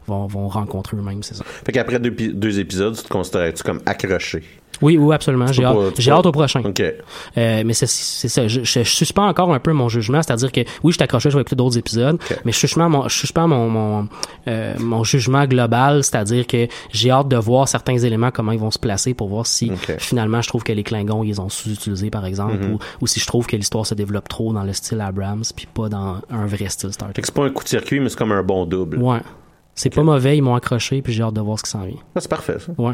vont, 0.07 0.25
vont 0.27 0.47
rencontrer 0.47 0.95
eux-mêmes, 0.95 1.23
c'est 1.23 1.35
ça. 1.35 1.43
Fait 1.65 1.73
qu'après 1.73 1.99
deux, 1.99 2.11
deux 2.11 2.59
épisodes, 2.61 2.95
tu 2.95 3.03
te 3.03 3.09
considérais-tu 3.09 3.63
comme 3.63 3.81
accroché? 3.85 4.43
Oui, 4.81 4.97
oui, 4.97 5.13
absolument. 5.15 5.47
J'ai 5.47 5.63
hâte, 5.63 5.75
j'ai 5.97 6.11
hâte 6.11 6.25
au 6.25 6.31
prochain. 6.31 6.61
Euh, 7.37 7.63
mais 7.65 7.73
c'est, 7.73 7.87
c'est 7.87 8.27
ça. 8.27 8.47
Je, 8.47 8.63
je, 8.63 8.79
je 8.83 8.89
suspends 8.89 9.27
encore 9.27 9.53
un 9.53 9.59
peu 9.59 9.71
mon 9.71 9.87
jugement, 9.87 10.21
c'est-à-dire 10.21 10.51
que 10.51 10.61
oui, 10.83 10.91
je 10.91 10.97
t'accrochais, 10.97 11.29
je 11.29 11.35
vais 11.37 11.41
écouter 11.41 11.55
d'autres 11.55 11.77
épisodes, 11.77 12.17
mais 12.43 12.51
je 12.51 12.57
suspends 12.57 12.89
mon, 12.89 13.07
je 13.07 13.15
suspends 13.15 13.47
mon, 13.47 13.69
mon, 13.69 14.07
euh, 14.47 14.73
mon 14.79 15.03
jugement 15.03 15.45
global, 15.45 16.03
c'est-à-dire 16.03 16.47
que 16.47 16.67
j'ai 16.91 17.11
hâte 17.11 17.27
de 17.29 17.37
voir 17.37 17.67
certains 17.67 17.97
éléments 17.97 18.31
comment 18.31 18.51
ils 18.51 18.59
vont 18.59 18.71
se 18.71 18.79
placer 18.79 19.13
pour 19.13 19.27
voir 19.29 19.45
si 19.45 19.71
finalement 19.99 20.41
je 20.41 20.47
trouve 20.49 20.63
que 20.63 20.73
les 20.73 20.83
Klingons 20.83 21.23
ils 21.23 21.39
ont 21.39 21.49
sous-utilisés 21.49 22.09
par 22.09 22.25
exemple, 22.25 22.53
Mhm. 22.55 22.73
ou, 22.73 22.79
ou 23.01 23.07
si 23.07 23.19
je 23.19 23.25
trouve 23.27 23.45
que 23.47 23.55
l'histoire 23.55 23.85
se 23.85 23.93
développe 23.95 24.27
trop 24.27 24.51
dans 24.53 24.63
le 24.63 24.73
style 24.73 24.99
Abrams 25.01 25.43
puis 25.55 25.67
pas 25.73 25.87
dans 25.89 26.17
un 26.29 26.45
vrai 26.45 26.67
style 26.69 26.91
Star 26.91 27.13
Trek. 27.13 27.21
c'est 27.25 27.33
pas 27.33 27.45
un 27.45 27.49
coup 27.51 27.63
de 27.63 27.69
circuit, 27.69 27.99
mais 27.99 28.09
c'est 28.09 28.17
comme 28.17 28.31
un 28.31 28.43
bon 28.43 28.65
double. 28.65 28.97
Ouais. 28.97 29.19
C'est 29.75 29.89
pas 29.93 30.03
mauvais, 30.03 30.37
ils 30.37 30.41
m'ont 30.41 30.55
accroché 30.55 31.01
puis 31.01 31.13
j'ai 31.13 31.23
hâte 31.23 31.33
de 31.33 31.41
voir 31.41 31.57
ce 31.57 31.63
qui 31.63 31.69
s'en 31.71 31.83
vient. 31.85 31.97
Ah, 32.15 32.19
c'est 32.19 32.29
parfait, 32.29 32.57
ça. 32.59 32.71
Ouais. 32.77 32.93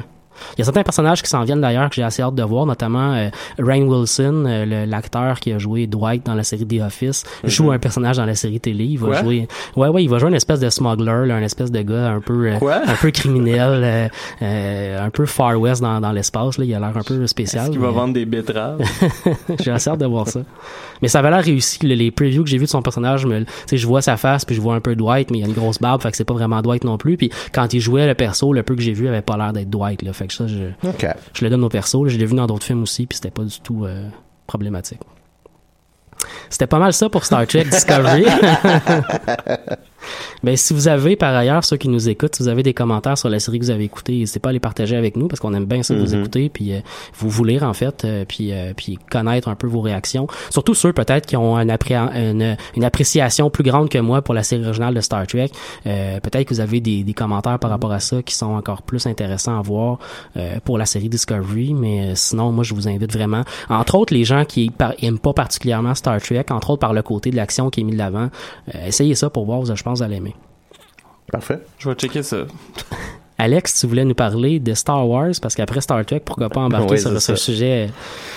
Il 0.58 0.60
y 0.60 0.62
a 0.62 0.66
certains 0.66 0.84
personnages 0.84 1.22
qui 1.22 1.30
s'en 1.30 1.44
viennent 1.44 1.62
d'ailleurs 1.62 1.90
que 1.90 1.96
j'ai 1.96 2.04
assez 2.04 2.22
hâte 2.22 2.36
de 2.36 2.44
voir, 2.44 2.66
notamment 2.66 3.14
euh, 3.14 3.30
Rain 3.58 3.82
Wilson, 3.82 4.44
euh, 4.48 4.86
l'acteur 4.86 5.40
qui 5.40 5.52
a 5.54 5.58
joué 5.60 5.88
Dwight 5.88 6.26
dans 6.26 6.36
la 6.36 6.44
série 6.44 6.66
The 6.66 6.82
Office, 6.86 7.24
joue 7.44 7.72
un 7.72 7.80
personnage 7.80 8.18
dans 8.18 8.26
la 8.26 8.36
série 8.36 8.60
télé. 8.60 8.86
Il 8.86 8.98
va 9.00 9.08
Quoi? 9.08 9.22
jouer, 9.22 9.48
ouais, 9.76 9.88
ouais, 9.90 10.04
il 10.04 10.10
va 10.10 10.20
jouer 10.20 10.30
une 10.30 10.36
espèce 10.36 10.60
de 10.60 10.70
smuggler, 10.70 11.26
là, 11.28 11.36
un 11.36 11.42
espèce 11.42 11.72
de 11.72 11.82
gars 11.82 12.10
un 12.10 12.20
peu, 12.22 12.48
euh, 12.52 12.58
un 12.88 12.96
peu 12.96 13.12
criminel, 13.12 13.82
euh, 13.84 14.08
euh, 14.42 15.06
un 15.06 15.10
peu 15.10 15.26
Far 15.26 15.60
West 15.60 15.82
dans, 15.82 16.00
dans 16.02 16.12
l'espace. 16.12 16.58
Là, 16.58 16.66
il 16.66 16.74
a 16.74 16.80
l'air 16.80 16.96
un 16.96 17.02
peu 17.04 17.26
spécial. 17.28 17.64
Est-ce 17.64 17.72
qu'il 17.72 17.80
va 17.80 17.92
vendre 17.92 18.14
des 18.14 18.26
betteraves? 18.26 18.80
j'ai 19.60 19.72
assez 19.72 19.90
hâte 19.90 20.00
de 20.00 20.06
voir 20.06 20.28
ça. 20.28 20.42
Mais 21.02 21.08
ça 21.08 21.20
avait 21.20 21.30
l'air 21.30 21.44
réussi. 21.44 21.80
Le- 21.86 21.96
Les 21.96 22.12
previews 22.12 22.44
que 22.44 22.50
j'ai 22.50 22.58
vus 22.58 22.66
de 22.66 22.70
son 22.70 22.82
personnage, 22.82 23.26
me- 23.26 23.40
tu 23.44 23.46
sais, 23.68 23.78
je 23.78 23.88
vois 23.88 24.02
sa 24.02 24.18
face, 24.18 24.46
puis 24.46 24.56
je 24.56 24.62
vois 24.62 24.76
un 24.76 24.80
peu 24.82 24.96
Dwight, 24.96 25.32
mais 25.32 25.38
il 25.40 25.42
y 25.42 25.44
a 25.44 25.48
une 25.48 25.54
grosse 25.54 25.80
barbe, 25.80 26.02
fait 26.02 26.12
que 26.12 26.18
c'est 26.18 26.24
pas 26.26 26.34
vraiment 26.34 26.62
Dwight 26.62 26.84
non 26.84 26.98
plus. 26.98 27.18
Puis 27.18 27.30
quand 27.54 27.74
il 27.74 27.80
jouait 27.80 28.08
le 28.08 28.14
perso, 28.16 28.54
le 28.54 28.64
peu 28.64 28.76
que 28.76 28.82
j'ai 28.82 28.94
vu 28.94 29.08
avait 29.08 29.22
pas 29.22 29.38
l'air 29.38 29.54
d'être 29.54 29.70
Dwight. 29.70 30.02
Là, 30.02 30.14
fait 30.14 30.28
que 30.30 30.34
ça, 30.34 30.48
je, 30.48 30.70
le 31.42 31.50
donne 31.50 31.64
au 31.64 31.70
perso. 31.70 32.06
là. 32.06 32.12
Je 32.12 32.18
l'ai 32.18 32.26
vu 32.26 32.36
dans 32.36 32.48
d'autres 32.48 32.66
films 32.66 32.84
aussi, 32.84 33.06
puis 33.06 33.18
c'était 33.18 33.32
pas 33.32 33.44
du 33.44 33.60
tout 33.60 33.86
euh, 33.86 34.08
problématique. 34.48 35.02
C'était 36.50 36.68
pas 36.68 36.80
mal 36.80 36.94
ça 36.94 37.10
pour 37.10 37.26
Star 37.26 37.46
Trek 37.48 37.66
Discovery. 37.66 38.26
Ben, 40.44 40.56
si 40.56 40.74
vous 40.74 40.88
avez, 40.88 41.16
par 41.16 41.36
ailleurs, 41.36 41.64
ceux 41.64 41.78
qui 41.78 41.90
nous 41.90 42.10
écoutent, 42.10 42.36
si 42.36 42.44
vous 42.44 42.50
avez 42.50 42.64
des 42.64 42.74
commentaires 42.74 43.18
sur 43.18 43.30
la 43.30 43.40
série 43.40 43.60
que 43.60 43.66
vous 43.66 43.70
avez 43.72 43.84
écoutée, 43.86 44.14
n'hésitez 44.20 44.40
pas 44.40 44.50
à 44.50 44.54
les 44.54 44.60
partager 44.60 44.96
avec 44.96 45.16
nous 45.18 45.28
parce 45.28 45.40
qu'on 45.40 45.54
aime 45.54 45.66
bien 45.66 45.84
ça 45.84 45.94
que 45.96 46.00
vous 46.00 46.14
Mhm. 46.16 46.20
écoutez, 46.22 46.50
puis 46.50 46.74
euh, 46.74 46.80
vous 47.18 47.30
vous 47.30 47.44
lire, 47.44 47.64
en 47.64 47.74
fait, 47.74 48.06
euh, 48.06 48.26
puis, 48.28 48.52
euh, 48.54 48.74
puis 48.76 48.98
connaître 49.12 49.48
un 49.48 49.56
peu 49.56 49.68
vos 49.68 49.82
réactions. 49.82 50.28
Surtout 50.50 50.74
ceux, 50.74 50.94
peut-être, 50.94 51.26
qui 51.26 51.36
ont 51.36 51.58
une, 51.58 51.70
appré- 51.72 51.96
une, 51.96 52.58
une 52.76 52.84
appréciation 52.84 53.50
plus 53.50 53.64
grande 53.64 53.90
que 53.90 53.98
moi 53.98 54.22
pour 54.22 54.34
la 54.34 54.44
série 54.44 54.64
originale 54.66 54.94
de 54.94 55.02
Star 55.02 55.26
Trek. 55.28 55.50
Euh, 55.86 56.20
peut-être 56.20 56.48
que 56.48 56.54
vous 56.54 56.60
avez 56.62 56.80
des, 56.80 57.04
des 57.04 57.14
commentaires 57.14 57.60
par 57.60 57.70
rapport 57.70 57.92
à 57.92 58.00
ça 58.00 58.22
qui 58.24 58.36
sont 58.36 58.48
encore 58.54 58.82
plus 58.82 59.06
intéressants 59.08 59.58
à 59.58 59.62
voir 59.62 60.00
euh, 60.38 60.60
pour 60.64 60.78
la 60.78 60.86
série 60.86 61.10
Discovery, 61.10 61.74
mais 61.74 62.02
euh, 62.12 62.16
sinon, 62.16 62.52
moi, 62.52 62.64
je 62.64 62.74
vous 62.74 62.88
invite 62.88 63.12
vraiment, 63.12 63.44
entre 63.70 63.96
autres, 63.96 64.14
les 64.14 64.24
gens 64.24 64.46
qui 64.46 64.70
par- 64.70 64.94
aiment 65.02 65.20
pas 65.20 65.34
particulièrement 65.34 65.96
Star 65.96 66.22
Trek, 66.22 66.46
entre 66.50 66.72
autres 66.72 66.80
par 66.80 66.94
le 66.94 67.02
côté 67.02 67.32
de 67.32 67.36
l'action 67.36 67.70
qui 67.70 67.82
est 67.82 67.84
mis 67.84 67.94
de 67.94 67.98
l'avant, 67.98 68.30
euh, 68.76 68.88
essayez 68.88 69.16
ça 69.16 69.30
pour 69.30 69.46
voir, 69.46 69.66
je 69.66 69.84
pense, 69.90 70.00
vous 70.00 70.04
allez 70.04 70.18
aimer. 70.18 70.36
Parfait. 71.32 71.60
Je 71.78 71.90
vais 71.90 71.96
checker 71.96 72.24
ça. 72.24 72.46
Alex, 73.42 73.80
tu 73.80 73.88
voulais 73.88 74.04
nous 74.04 74.14
parler 74.16 74.60
de 74.60 74.74
Star 74.74 75.08
Wars 75.08 75.32
parce 75.42 75.56
qu'après 75.56 75.80
Star 75.80 76.06
Trek, 76.06 76.22
pourquoi 76.26 76.50
pas 76.50 76.60
embarquer 76.60 76.88
Oui, 76.92 77.00
sur 77.00 77.22
ce 77.22 77.36
sujet? 77.38 77.90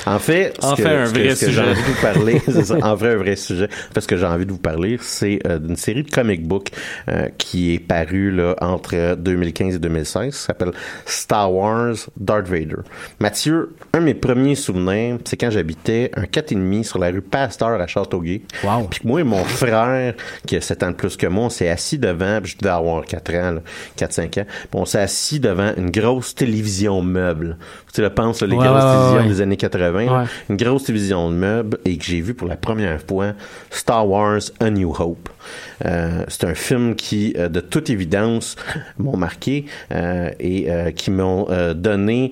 En 0.07 0.21
fait, 0.21 0.55
En 0.63 0.77
fait, 0.77 0.87
un 0.87 1.05
vrai 1.07 1.35
ce 1.35 1.47
que 1.47 1.51
j'ai 1.51 1.57
sujet. 1.57 1.61
envie 1.61 1.83
de 1.83 1.87
vous 1.87 2.01
parler, 2.01 2.43
c'est 2.47 2.65
ça, 2.65 2.77
en 2.81 2.95
vrai, 2.95 3.15
un 3.15 3.17
vrai 3.17 3.35
sujet. 3.35 3.69
Parce 3.93 4.07
que 4.07 4.17
j'ai 4.17 4.27
envie 4.27 4.47
de 4.47 4.53
vous 4.53 4.59
parler, 4.59 4.99
c'est 5.01 5.41
euh, 5.47 5.59
d'une 5.59 5.75
série 5.75 6.05
de 6.05 6.11
comic 6.11 6.47
book 6.47 6.69
euh, 7.09 7.27
qui 7.37 7.75
est 7.75 7.79
parue 7.81 8.31
là, 8.31 8.55
entre 8.61 9.17
2015 9.17 9.75
et 9.75 9.79
2016. 9.81 10.35
Ça 10.35 10.47
s'appelle 10.47 10.71
Star 11.05 11.53
Wars 11.53 11.95
Darth 12.17 12.47
Vader. 12.47 12.77
Mathieu, 13.19 13.75
un 13.95 13.99
de 13.99 14.05
mes 14.05 14.15
premiers 14.15 14.55
souvenirs, 14.55 15.19
c'est 15.25 15.37
quand 15.37 15.51
j'habitais 15.51 16.13
un 16.15 16.27
4,5 16.27 16.85
sur 16.85 16.99
la 17.01 17.11
rue 17.11 17.23
Pasteur 17.23 17.81
à 17.81 17.87
Châteauguay. 17.89 18.43
Wow. 18.63 18.85
Puis 18.89 19.01
que 19.01 19.09
moi 19.09 19.21
et 19.21 19.25
mon 19.25 19.43
frère, 19.45 20.15
qui 20.47 20.55
a 20.55 20.61
7 20.61 20.83
ans 20.85 20.91
de 20.91 20.97
plus 20.97 21.17
que 21.17 21.27
moi, 21.27 21.47
on 21.47 21.51
s'est 21.51 21.69
assis 21.69 21.99
devant, 21.99 22.41
puis 22.41 22.53
je 22.53 22.59
devais 22.59 22.73
avoir 22.73 23.05
4 23.05 23.35
ans, 23.35 23.55
4-5 23.99 24.41
ans, 24.43 24.45
puis 24.45 24.69
on 24.75 24.85
s'est 24.93 25.01
assis 25.01 25.41
devant 25.41 25.73
une 25.77 25.91
grosse 25.91 26.35
télévision 26.35 27.03
meuble. 27.03 27.57
Tu 27.93 28.01
le 28.01 28.11
penses, 28.11 28.43
les 28.43 28.55
Ouais, 28.57 28.65
grosses 28.65 28.83
ouais, 28.83 28.91
télévisions 28.93 29.23
ouais. 29.23 29.29
des 29.29 29.41
années 29.41 29.57
80, 29.57 30.05
là. 30.07 30.21
Ouais. 30.23 30.27
une 30.49 30.57
grosse 30.57 30.85
télévision 30.85 31.31
de 31.31 31.35
meubles 31.37 31.79
et 31.85 31.97
que 31.99 32.05
j'ai 32.05 32.21
vu 32.21 32.35
pour 32.35 32.49
la 32.49 32.57
première 32.57 33.01
fois 33.03 33.33
Star 33.71 34.09
Wars 34.09 34.41
A 34.61 34.71
New 34.71 34.95
Hope. 34.99 35.29
Euh, 35.85 36.25
c'est 36.29 36.45
un 36.45 36.55
film 36.55 36.95
qui, 36.95 37.35
euh, 37.37 37.49
de 37.49 37.61
toute 37.61 37.91
évidence, 37.91 38.57
m'ont 38.99 39.17
marqué 39.17 39.67
euh, 39.93 40.31
et 40.41 40.71
euh, 40.71 40.91
qui 40.91 41.11
m'ont 41.11 41.47
donné 41.75 42.31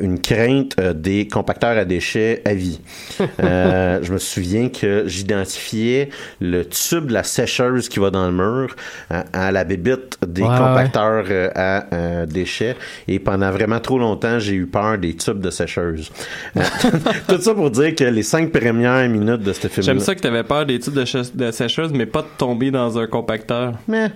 une 0.00 0.20
crainte 0.20 0.78
des 0.80 1.28
compacteurs 1.28 1.76
à 1.76 1.84
déchets 1.84 2.42
à 2.44 2.54
vie. 2.54 2.80
Je 3.18 4.12
me 4.12 4.18
souviens 4.18 4.68
que 4.68 5.04
j'identifiais 5.06 6.08
le 6.40 6.64
tube 6.64 7.06
de 7.06 7.12
la 7.12 7.22
sécheuse 7.22 7.88
qui 7.88 7.98
va 7.98 8.10
dans 8.10 8.26
le 8.26 8.32
mur 8.32 8.74
à 9.10 9.52
la 9.52 9.64
bébite 9.64 10.18
des 10.26 10.42
Ouais, 10.42 10.48
compacteurs 10.48 11.24
à 11.54 12.26
déchets 12.26 12.76
et 13.08 13.18
pendant 13.18 13.50
vraiment 13.50 13.80
trop 13.80 13.98
longtemps 13.98 14.38
j'ai 14.38 14.54
eu 14.54 14.66
peur 14.66 14.98
des 14.98 15.14
tubes 15.14 15.40
de 15.40 15.50
sécheuse. 15.50 16.10
Tout 17.28 17.40
ça 17.40 17.54
pour 17.54 17.70
dire 17.70 17.94
que 17.94 18.04
les 18.04 18.22
cinq 18.22 18.50
premières 18.50 19.08
minutes 19.08 19.42
de 19.42 19.52
ce 19.52 19.68
film 19.68 19.84
J'aime 19.84 20.00
ça 20.00 20.14
que 20.14 20.20
t'avais 20.20 20.44
peur 20.44 20.66
des 20.66 20.78
tubes 20.78 20.94
de, 20.94 21.04
de 21.34 21.50
sécheuse, 21.50 21.92
mais 21.92 22.06
pas 22.06 22.22
de 22.22 22.28
tomber 22.52 22.70
dans 22.70 22.98
un 22.98 23.06
compacteur. 23.06 23.74
Mais 23.88 24.10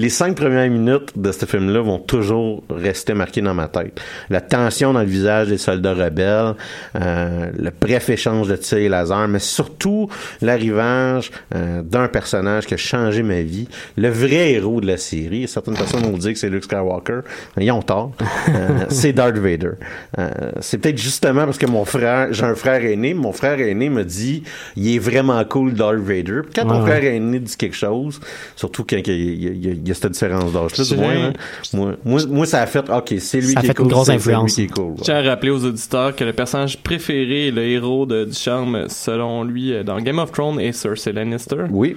les 0.00 0.08
cinq 0.08 0.34
premières 0.34 0.70
minutes 0.70 1.10
de 1.16 1.30
ce 1.30 1.44
film-là 1.44 1.80
vont 1.82 1.98
toujours 1.98 2.62
rester 2.70 3.12
marquées 3.12 3.42
dans 3.42 3.52
ma 3.54 3.68
tête. 3.68 4.00
La 4.30 4.40
tension 4.40 4.92
dans 4.94 5.00
le 5.00 5.06
visage 5.06 5.48
des 5.48 5.58
soldats 5.58 5.92
rebelles, 5.94 6.54
euh, 6.96 7.50
le 7.58 7.70
bref 7.78 8.08
échange 8.08 8.48
de 8.48 8.56
tirs 8.56 8.78
et 8.78 8.88
laser, 8.88 9.28
mais 9.28 9.38
surtout 9.40 10.08
l'arrivage 10.40 11.30
euh, 11.54 11.82
d'un 11.82 12.08
personnage 12.08 12.66
qui 12.66 12.74
a 12.74 12.76
changé 12.78 13.22
ma 13.22 13.42
vie, 13.42 13.68
le 13.96 14.08
vrai 14.08 14.52
héros 14.52 14.80
de 14.80 14.86
la 14.86 14.96
série. 14.96 15.46
Certaines 15.46 15.74
personnes 15.74 16.02
vont 16.02 16.16
dire 16.16 16.32
que 16.32 16.38
c'est 16.38 16.48
Luke 16.50 16.64
Skywalker, 16.64 17.20
ils 17.58 17.70
ont 17.70 17.82
tort. 17.82 18.12
Euh, 18.48 18.84
c'est 18.88 19.12
Darth 19.12 19.36
Vader. 19.36 19.72
Euh, 20.18 20.30
c'est 20.60 20.78
peut-être 20.78 20.98
justement 20.98 21.44
parce 21.44 21.58
que 21.58 21.66
mon 21.66 21.84
frère, 21.84 22.32
j'ai 22.32 22.44
un 22.44 22.54
frère 22.54 22.82
aîné, 22.84 23.12
mon 23.12 23.32
frère 23.32 23.60
aîné 23.60 23.90
me 23.90 24.04
dit, 24.04 24.44
il 24.76 24.94
est 24.96 24.98
vraiment 24.98 25.44
cool 25.44 25.74
Darth 25.74 25.98
Vader. 25.98 26.40
Quand 26.54 26.70
Ouais, 26.70 26.76
ouais. 26.78 26.98
frère 26.98 27.04
aîné 27.12 27.38
dit 27.40 27.56
quelque 27.56 27.76
chose, 27.76 28.20
surtout 28.56 28.84
quand 28.88 28.96
il 28.96 29.06
y 29.06 29.10
a, 29.10 29.14
il 29.14 29.42
y 29.44 29.48
a- 29.48 29.50
il 29.50 29.64
y 29.66 29.68
a- 29.68 29.72
il 29.89 29.89
y 29.90 29.92
a 29.92 29.94
cette 29.94 30.12
différence 30.12 30.52
d'âge-là, 30.52 30.84
du 30.84 30.96
moins, 30.96 31.10
hein. 31.28 31.32
moi, 31.74 31.92
moi, 32.04 32.20
moi, 32.28 32.46
ça 32.46 32.62
a 32.62 32.66
fait, 32.66 32.88
ok, 32.90 33.14
c'est 33.18 33.40
lui 33.40 33.52
Ça 33.52 33.58
a 33.58 33.60
qui 33.60 33.66
fait 33.66 33.72
est 33.72 33.74
cool, 33.74 33.84
une 33.86 33.90
grosse 33.92 34.08
influence. 34.08 34.54
qui. 34.54 34.68
Je 34.68 35.02
tiens 35.02 35.16
à 35.16 35.22
rappeler 35.22 35.50
aux 35.50 35.64
auditeurs 35.64 36.14
que 36.16 36.24
le 36.24 36.32
personnage 36.32 36.78
préféré 36.78 37.48
et 37.48 37.50
le 37.50 37.62
héros 37.64 38.06
de, 38.06 38.24
du 38.24 38.34
charme, 38.34 38.86
selon 38.88 39.44
lui, 39.44 39.72
euh, 39.72 39.82
dans 39.82 39.98
Game 40.00 40.18
of 40.18 40.32
Thrones, 40.32 40.60
est 40.60 40.72
Cersei 40.72 41.12
Lannister. 41.12 41.64
Oui. 41.70 41.96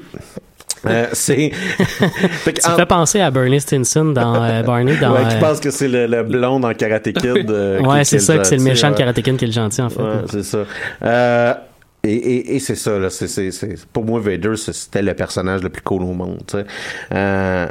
Euh, 0.85 1.07
c'est. 1.13 1.51
Ça 2.59 2.73
en- 2.73 2.75
fait 2.75 2.85
penser 2.85 3.21
à 3.21 3.31
Bernie 3.31 3.61
Stinson 3.61 4.03
dans 4.05 4.35
euh, 4.43 4.63
Barney 4.63 4.97
dans. 4.97 5.13
ouais, 5.13 5.29
qui 5.29 5.35
euh, 5.35 5.39
pense 5.39 5.61
que 5.61 5.71
c'est 5.71 5.87
le, 5.87 6.07
le 6.07 6.23
blond 6.23 6.59
dans 6.59 6.73
Karate 6.73 7.13
Kid. 7.13 7.49
euh, 7.49 7.79
qui- 7.79 7.85
ouais, 7.87 7.99
qui 7.99 8.05
c'est 8.05 8.15
est 8.17 8.19
ça, 8.19 8.37
que 8.37 8.43
c'est 8.43 8.57
le 8.57 8.63
méchant 8.63 8.91
de. 8.91 8.95
Karate 8.97 9.21
Kid 9.21 9.37
qui 9.37 9.45
est 9.45 9.47
le 9.47 9.53
gentil 9.53 9.81
en 9.81 9.89
fait. 9.89 10.01
Ouais, 10.01 10.09
c'est 10.29 10.43
ça. 10.43 10.65
Et, 12.05 12.15
et, 12.15 12.55
et 12.55 12.59
c'est 12.59 12.75
ça, 12.75 12.99
là. 12.99 13.09
C'est, 13.09 13.27
c'est, 13.27 13.51
c'est, 13.51 13.85
pour 13.87 14.03
moi, 14.03 14.19
Vader, 14.19 14.55
c'était 14.57 15.01
le 15.01 15.13
personnage 15.13 15.63
le 15.63 15.69
plus 15.69 15.81
cool 15.81 16.03
au 16.03 16.13
monde. 16.13 16.43
Euh, 17.13 17.67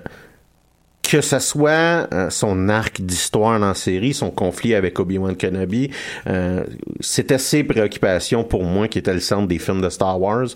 que 1.12 1.20
ce 1.20 1.40
soit 1.40 2.09
euh, 2.14 2.31
son 2.31 2.70
arc 2.70 3.03
d'histoire 3.03 3.61
dans 3.61 3.68
la 3.68 3.75
série, 3.75 4.14
son 4.14 4.31
conflit 4.31 4.75
avec 4.75 4.98
Obi-Wan 4.98 5.37
Kenobi, 5.37 5.90
euh, 6.27 6.64
c'était 7.01 7.37
ses 7.37 7.64
préoccupations 7.64 8.44
pour 8.44 8.64
moi 8.64 8.88
qui 8.88 8.98
étaient 8.98 9.12
le 9.12 9.20
centre 9.20 9.46
des 9.46 9.59
films 9.59 9.83
de 9.83 9.90
Star 9.90 10.18
Wars. 10.18 10.46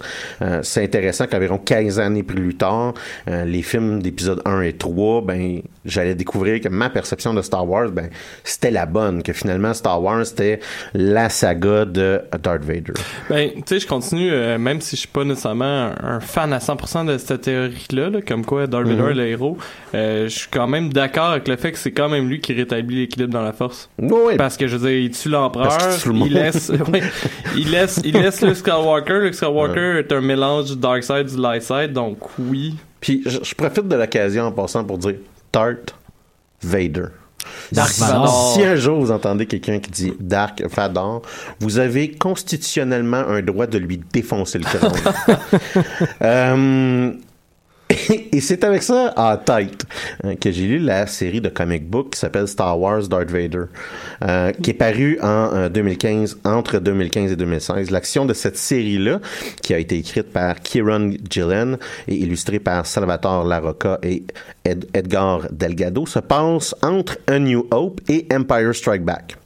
Euh, 0.40 0.60
c'est 0.62 0.82
intéressant 0.82 1.26
qu'environ 1.26 1.58
15 1.58 2.00
années 2.00 2.22
plus 2.22 2.54
tard, 2.54 2.94
euh, 3.28 3.44
les 3.44 3.60
films 3.60 4.00
d'épisode 4.02 4.40
1 4.46 4.62
et 4.62 4.72
3, 4.72 5.20
ben, 5.20 5.60
j'allais 5.84 6.14
découvrir 6.14 6.60
que 6.62 6.68
ma 6.68 6.88
perception 6.88 7.34
de 7.34 7.42
Star 7.42 7.68
Wars, 7.68 7.90
ben, 7.90 8.08
c'était 8.42 8.70
la 8.70 8.86
bonne, 8.86 9.22
que 9.22 9.34
finalement 9.34 9.74
Star 9.74 10.02
Wars, 10.02 10.24
c'était 10.24 10.60
la 10.94 11.28
saga 11.28 11.84
de 11.84 12.22
Darth 12.42 12.64
Vader. 12.64 12.94
Ben, 13.28 13.50
tu 13.56 13.62
sais, 13.66 13.80
je 13.80 13.86
continue, 13.86 14.30
euh, 14.32 14.56
même 14.56 14.80
si 14.80 14.96
je 14.96 15.00
suis 15.00 15.08
pas 15.08 15.24
nécessairement 15.24 15.92
un, 16.02 16.20
fan 16.20 16.52
à 16.54 16.58
100% 16.60 17.04
de 17.04 17.18
cette 17.18 17.42
théorie-là, 17.42 18.08
là, 18.08 18.22
comme 18.22 18.46
quoi 18.46 18.66
Darth 18.66 18.86
Vader 18.86 19.10
est 19.10 19.14
le 19.14 19.26
héros, 19.26 19.58
euh, 19.94 20.28
je 20.28 20.45
suis 20.46 20.50
quand 20.50 20.66
même 20.66 20.92
d'accord 20.92 21.30
avec 21.30 21.48
le 21.48 21.56
fait 21.56 21.72
que 21.72 21.78
c'est 21.78 21.92
quand 21.92 22.08
même 22.08 22.28
lui 22.28 22.40
qui 22.40 22.52
rétablit 22.52 22.96
l'équilibre 22.96 23.32
dans 23.32 23.42
la 23.42 23.52
force. 23.52 23.88
Oui, 23.98 24.36
Parce 24.36 24.56
que 24.56 24.66
je 24.66 24.76
veux 24.76 24.88
dire, 24.88 24.98
il 24.98 25.10
tue 25.10 25.28
l'empereur, 25.28 25.70
il 26.06 26.32
laisse, 26.32 26.70
ouais, 26.92 27.02
il 27.56 27.70
laisse, 27.70 28.00
il 28.04 28.14
laisse 28.14 28.40
le 28.40 28.54
Skywalker. 28.54 29.20
Le 29.20 29.32
Skywalker 29.32 29.98
est 29.98 30.12
un 30.12 30.20
mélange 30.20 30.66
du 30.66 30.76
dark 30.76 31.02
side 31.02 31.26
du 31.26 31.40
light 31.40 31.62
side, 31.62 31.92
donc 31.92 32.18
oui. 32.38 32.76
Puis 33.00 33.22
je, 33.26 33.38
je 33.42 33.54
profite 33.54 33.88
de 33.88 33.96
l'occasion 33.96 34.44
en 34.44 34.52
passant 34.52 34.84
pour 34.84 34.98
dire 34.98 35.14
Darth 35.52 35.94
Vader. 36.62 37.06
Dark 37.72 37.90
si, 37.90 38.00
Vador. 38.00 38.54
si 38.54 38.62
un 38.64 38.76
jour 38.76 39.00
vous 39.00 39.10
entendez 39.10 39.46
quelqu'un 39.46 39.78
qui 39.78 39.90
dit 39.90 40.12
Dark 40.20 40.62
Vador, 40.74 41.22
vous 41.60 41.78
avez 41.78 42.10
constitutionnellement 42.12 43.18
un 43.18 43.42
droit 43.42 43.66
de 43.66 43.78
lui 43.78 44.00
défoncer 44.12 44.58
le 44.58 44.64
crâne. 44.64 44.92
Euh, 46.22 47.12
et 48.32 48.40
c'est 48.40 48.64
avec 48.64 48.82
ça 48.82 49.12
en 49.16 49.36
tête 49.36 49.84
euh, 50.24 50.34
que 50.34 50.50
j'ai 50.50 50.66
lu 50.66 50.78
la 50.78 51.06
série 51.06 51.40
de 51.40 51.48
comic 51.48 51.88
book 51.88 52.14
qui 52.14 52.18
s'appelle 52.18 52.48
Star 52.48 52.78
Wars 52.78 53.06
Darth 53.06 53.30
Vader, 53.30 53.64
euh, 54.24 54.50
qui 54.60 54.70
est 54.70 54.74
parue 54.74 55.18
en 55.22 55.54
euh, 55.54 55.68
2015, 55.68 56.38
entre 56.44 56.78
2015 56.80 57.32
et 57.32 57.36
2016. 57.36 57.90
L'action 57.92 58.24
de 58.24 58.34
cette 58.34 58.56
série-là, 58.58 59.20
qui 59.62 59.72
a 59.72 59.78
été 59.78 59.96
écrite 59.98 60.32
par 60.32 60.60
Kieran 60.60 61.10
Gillen 61.30 61.78
et 62.08 62.14
illustrée 62.16 62.58
par 62.58 62.86
Salvatore 62.86 63.44
Larocca 63.44 63.98
et 64.02 64.24
Ed- 64.64 64.86
Edgar 64.92 65.46
Delgado, 65.52 66.06
se 66.06 66.18
passe 66.18 66.74
entre 66.82 67.18
A 67.28 67.38
New 67.38 67.66
Hope 67.70 68.00
et 68.08 68.26
Empire 68.32 68.74
Strike 68.74 69.04
Back. 69.04 69.36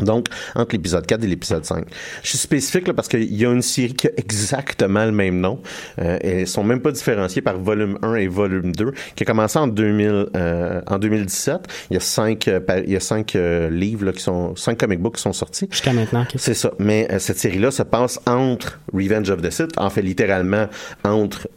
Donc, 0.00 0.26
entre 0.54 0.72
l'épisode 0.74 1.06
4 1.06 1.22
et 1.22 1.26
l'épisode 1.28 1.64
5. 1.64 1.84
Je 2.22 2.28
suis 2.28 2.38
spécifique 2.38 2.88
là, 2.88 2.94
parce 2.94 3.06
qu'il 3.08 3.32
y 3.32 3.46
a 3.46 3.50
une 3.52 3.62
série 3.62 3.94
qui 3.94 4.08
a 4.08 4.10
exactement 4.16 5.04
le 5.04 5.12
même 5.12 5.38
nom. 5.40 5.60
Euh, 6.00 6.18
elles 6.20 6.48
sont 6.48 6.64
même 6.64 6.80
pas 6.80 6.90
différenciées 6.90 7.42
par 7.42 7.58
volume 7.58 7.98
1 8.02 8.14
et 8.16 8.26
volume 8.26 8.72
2, 8.74 8.92
qui 9.14 9.22
a 9.22 9.26
commencé 9.26 9.58
en 9.58 9.68
2000, 9.68 10.26
euh, 10.36 10.80
en 10.88 10.98
2017. 10.98 11.60
Il 11.90 11.94
y 11.94 11.96
a 11.96 12.00
cinq, 12.00 12.48
euh, 12.48 12.60
il 12.84 12.92
y 12.92 12.96
a 12.96 13.00
cinq 13.00 13.36
euh, 13.36 13.70
livres 13.70 14.06
là, 14.06 14.12
qui 14.12 14.20
sont, 14.22 14.56
cinq 14.56 14.78
comic 14.78 15.00
books 15.00 15.16
qui 15.16 15.22
sont 15.22 15.32
sortis. 15.32 15.68
Jusqu'à 15.70 15.92
maintenant. 15.92 16.22
ok. 16.22 16.32
C'est 16.36 16.54
ça. 16.54 16.72
Mais 16.78 17.06
euh, 17.12 17.18
cette 17.18 17.38
série-là 17.38 17.70
se 17.70 17.82
passe 17.84 18.18
entre 18.26 18.80
Revenge 18.92 19.30
of 19.30 19.42
the 19.42 19.50
Sith, 19.50 19.72
en 19.76 19.90
fait 19.90 20.02
littéralement 20.02 20.66
entre 21.04 21.48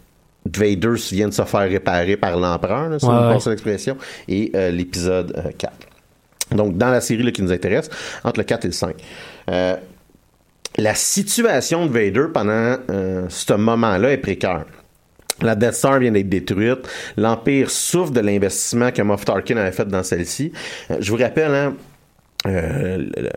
Vader 0.56 0.93
vient 1.12 1.28
de 1.28 1.34
se 1.34 1.43
faire 1.43 1.69
réparer 1.69 2.17
par 2.17 2.38
l'empereur, 2.38 3.00
si 3.00 3.06
Ouais, 3.06 3.12
on 3.13 3.36
ouais. 3.38 3.50
l'expression, 3.50 3.97
et 4.28 4.52
euh, 4.56 4.71
l'épisode 4.71 5.34
euh, 5.38 5.52
4. 5.58 5.73
Donc, 6.51 6.77
dans 6.77 6.89
la 6.89 7.01
série 7.01 7.31
qui 7.31 7.41
nous 7.41 7.51
intéresse, 7.51 7.89
entre 8.23 8.39
le 8.39 8.43
4 8.43 8.65
et 8.65 8.67
le 8.67 8.73
5. 8.73 8.95
Euh, 9.49 9.75
la 10.77 10.93
situation 10.93 11.86
de 11.86 11.91
Vader 11.91 12.27
pendant 12.33 12.77
euh, 12.89 13.25
ce 13.29 13.53
moment-là 13.53 14.12
est 14.12 14.17
précaire. 14.17 14.65
La 15.41 15.55
Death 15.55 15.73
Star 15.73 15.99
vient 15.99 16.12
d'être 16.12 16.29
détruite. 16.29 16.88
L'Empire 17.15 17.69
souffre 17.69 18.12
de 18.12 18.21
l'investissement 18.21 18.91
que 18.91 19.01
Moff 19.01 19.25
Tarkin 19.25 19.57
avait 19.57 19.71
fait 19.71 19.88
dans 19.88 20.03
celle-ci. 20.03 20.51
Euh, 20.91 20.97
je 20.99 21.12
vous 21.12 21.17
rappelle, 21.17 21.53
hein, 21.53 21.75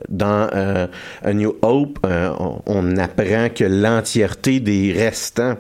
dans 0.09 0.89
A 1.25 1.33
New 1.33 1.57
Hope, 1.63 1.99
on 2.67 2.97
apprend 2.97 3.49
que 3.49 3.65
l'entièreté 3.65 4.61
des 4.61 4.93
restants 4.93 5.57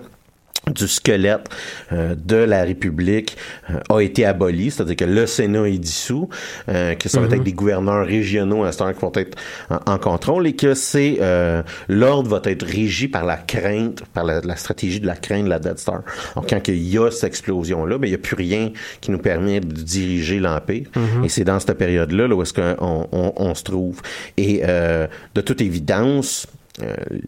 du 0.70 0.88
squelette 0.88 1.48
euh, 1.92 2.14
de 2.14 2.36
la 2.36 2.64
République 2.64 3.36
euh, 3.70 3.78
a 3.88 4.00
été 4.00 4.24
aboli, 4.24 4.70
c'est-à-dire 4.70 4.96
que 4.96 5.04
le 5.04 5.26
Sénat 5.26 5.68
est 5.68 5.78
dissous, 5.78 6.28
euh, 6.68 6.94
que 6.94 7.08
ça 7.08 7.20
va 7.20 7.26
être 7.34 7.42
des 7.42 7.52
gouverneurs 7.52 8.06
régionaux 8.06 8.64
à 8.64 8.72
ce 8.72 8.78
temps 8.78 8.92
qui 8.92 9.00
vont 9.00 9.12
être 9.14 9.36
en, 9.68 9.92
en 9.92 9.98
contrôle 9.98 10.46
et 10.46 10.54
que 10.54 10.74
c'est 10.74 11.18
euh, 11.20 11.62
l'ordre 11.88 12.28
va 12.30 12.40
être 12.50 12.64
régi 12.64 13.08
par 13.08 13.24
la 13.24 13.36
crainte, 13.36 14.02
par 14.14 14.24
la, 14.24 14.40
la 14.40 14.56
stratégie 14.56 15.00
de 15.00 15.06
la 15.06 15.16
crainte 15.16 15.44
de 15.44 15.50
la 15.50 15.58
Dead 15.58 15.78
Star. 15.78 16.02
Donc 16.36 16.48
quand 16.48 16.68
il 16.68 16.88
y 16.88 16.98
a 16.98 17.10
cette 17.10 17.24
explosion-là, 17.24 17.98
ben, 17.98 18.06
il 18.06 18.10
n'y 18.10 18.16
a 18.16 18.18
plus 18.18 18.36
rien 18.36 18.72
qui 19.00 19.10
nous 19.10 19.18
permet 19.18 19.60
de 19.60 19.66
diriger 19.72 20.40
l'Empire. 20.40 20.88
Et 21.24 21.28
c'est 21.28 21.44
dans 21.44 21.58
cette 21.60 21.76
période-là 21.78 22.28
là, 22.28 22.34
où 22.34 22.42
est-ce 22.42 22.52
qu'on 22.52 23.08
on, 23.12 23.32
on 23.36 23.54
se 23.54 23.64
trouve. 23.64 24.00
Et 24.36 24.62
euh, 24.64 25.06
de 25.34 25.40
toute 25.40 25.60
évidence, 25.60 26.46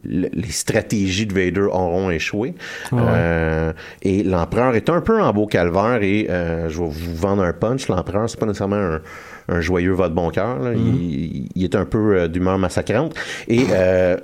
les 0.05 0.51
stratégies 0.51 1.27
de 1.27 1.35
Vader 1.35 1.67
auront 1.71 2.11
échoué. 2.11 2.55
Euh, 2.93 3.73
et 4.03 4.23
l'empereur 4.23 4.75
est 4.75 4.89
un 4.91 5.01
peu 5.01 5.21
en 5.21 5.33
beau 5.33 5.47
calvaire 5.47 6.03
et 6.03 6.27
euh, 6.31 6.69
je 6.69 6.79
vais 6.79 6.89
vous 6.89 7.15
vendre 7.17 7.43
un 7.43 7.53
punch. 7.53 7.89
L'empereur, 7.89 8.29
c'est 8.29 8.39
pas 8.39 8.47
nécessairement 8.47 8.77
un, 8.77 9.01
un 9.49 9.61
joyeux 9.61 9.93
vote 9.93 10.15
bon 10.15 10.31
cœur. 10.31 10.59
là. 10.59 10.73
il, 10.75 11.49
il 11.55 11.65
est 11.65 11.75
un 11.75 11.85
peu 11.85 12.17
euh, 12.17 12.29
d'humeur 12.29 12.59
massacrante. 12.59 13.15
Et 13.49 13.65
euh, 13.71 14.17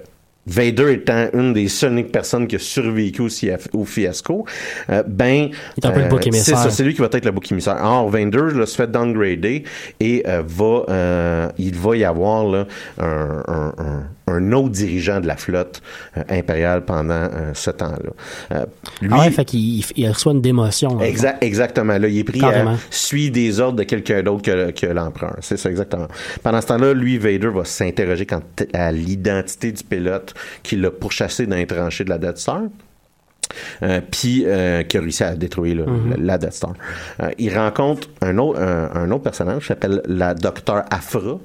Vader 0.51 0.91
étant 0.95 1.27
une 1.35 1.53
des 1.53 1.69
seules 1.69 2.07
personnes 2.07 2.47
qui 2.47 2.57
a 2.57 2.59
survécu 2.59 3.21
au, 3.75 3.85
fiasco, 3.85 4.47
euh, 4.89 5.03
ben... 5.07 5.51
C'est 6.65 6.71
c'est 6.71 6.85
lui 6.85 6.95
qui 6.95 7.01
va 7.03 7.09
être 7.13 7.27
le 7.27 7.33
bouc 7.33 7.53
émissaire. 7.53 7.77
Or, 7.83 8.09
Vader 8.09 8.55
là, 8.55 8.65
se 8.65 8.75
fait 8.75 8.91
downgrader 8.91 9.65
et 10.01 10.23
euh, 10.27 10.43
va, 10.47 10.85
euh, 10.89 11.49
il 11.59 11.75
va 11.75 11.97
y 11.99 12.05
avoir 12.05 12.47
là, 12.47 12.67
un, 12.99 13.43
un- 13.47 13.75
un- 13.77 14.03
un 14.29 14.53
autre 14.53 14.71
dirigeant 14.71 15.21
de 15.21 15.27
la 15.27 15.37
flotte 15.37 15.83
euh, 16.17 16.23
impériale 16.29 16.85
pendant 16.85 17.15
euh, 17.15 17.53
ce 17.55 17.71
temps-là. 17.71 18.11
Euh, 18.59 18.67
lui, 19.03 19.11
Ah 19.13 19.21
ouais, 19.21 19.31
fait 19.31 19.45
qu'il 19.45 19.85
il- 19.97 20.09
reçoit 20.11 20.33
une 20.33 20.41
démotion. 20.41 21.01
Exact, 21.01 21.43
exactement. 21.43 21.99
Là, 21.99 22.09
il 22.09 22.19
est 22.19 22.25
pris 22.25 22.41
Carrément. 22.41 22.73
à 22.73 22.77
suivre 22.91 23.33
des 23.33 23.61
ordres 23.61 23.79
de 23.79 23.85
quelqu'un 23.85 24.23
d'autre 24.23 24.43
que, 24.43 24.71
que 24.73 24.87
l'empereur. 24.87 25.37
C'est 25.41 25.57
ça, 25.57 25.71
exactement. 25.71 26.09
Pendant 26.43 26.61
ce 26.61 26.67
temps-là, 26.69 26.93
lui, 26.95 27.19
Vader 27.19 27.49
va 27.49 27.65
s'interroger 27.65 28.27
quant 28.27 28.43
à 28.73 28.93
l'identité 28.93 29.73
du 29.73 29.83
pilote 29.85 30.35
qui 30.63 30.77
l'a 30.77 30.91
pourchassé 30.91 31.47
dans 31.47 31.57
les 31.57 31.67
tranchées 31.67 32.05
de 32.05 32.11
la 32.11 32.19
Death 32.19 32.39
Star. 32.39 32.63
Euh, 33.83 34.01
puis 34.11 34.45
euh, 34.47 34.83
qui 34.83 34.97
a 34.99 35.01
réussi 35.01 35.25
à 35.25 35.35
détruire 35.35 35.77
là, 35.77 35.83
Mhm. 35.87 36.11
la, 36.11 36.17
la 36.19 36.39
Death 36.39 36.53
Star. 36.53 36.75
Euh, 37.23 37.31
il 37.39 37.57
rencontre 37.57 38.09
un 38.21 38.37
autre, 38.39 38.61
un, 38.61 38.91
un 38.95 39.11
autre 39.11 39.23
personnage 39.25 39.63
qui 39.63 39.67
s'appelle 39.69 40.03
la 40.07 40.35
Docteur 40.35 40.85
Afra, 40.91 41.39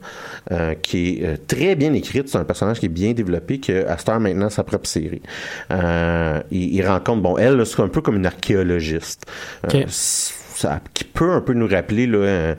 euh, 0.51 0.73
qui 0.81 1.19
est 1.23 1.47
très 1.47 1.75
bien 1.75 1.93
écrite. 1.93 2.27
C'est 2.29 2.37
un 2.37 2.43
personnage 2.43 2.79
qui 2.79 2.87
est 2.87 2.89
bien 2.89 3.13
développé, 3.13 3.59
que 3.59 3.87
à 3.87 3.97
Star 3.97 4.19
maintenant 4.19 4.49
sa 4.49 4.63
propre 4.63 4.87
série. 4.87 5.21
Euh, 5.71 6.41
il, 6.51 6.75
il 6.75 6.85
rencontre, 6.87 7.21
bon, 7.21 7.37
elle, 7.37 7.65
c'est 7.65 7.81
un 7.81 7.87
peu 7.87 8.01
comme 8.01 8.17
une 8.17 8.25
archéologiste. 8.25 9.25
Ça, 10.57 10.79
qui 10.93 11.03
peut 11.03 11.31
un 11.31 11.41
peu 11.41 11.53
nous 11.53 11.67
rappeler 11.67 12.07
euh, 12.11 12.55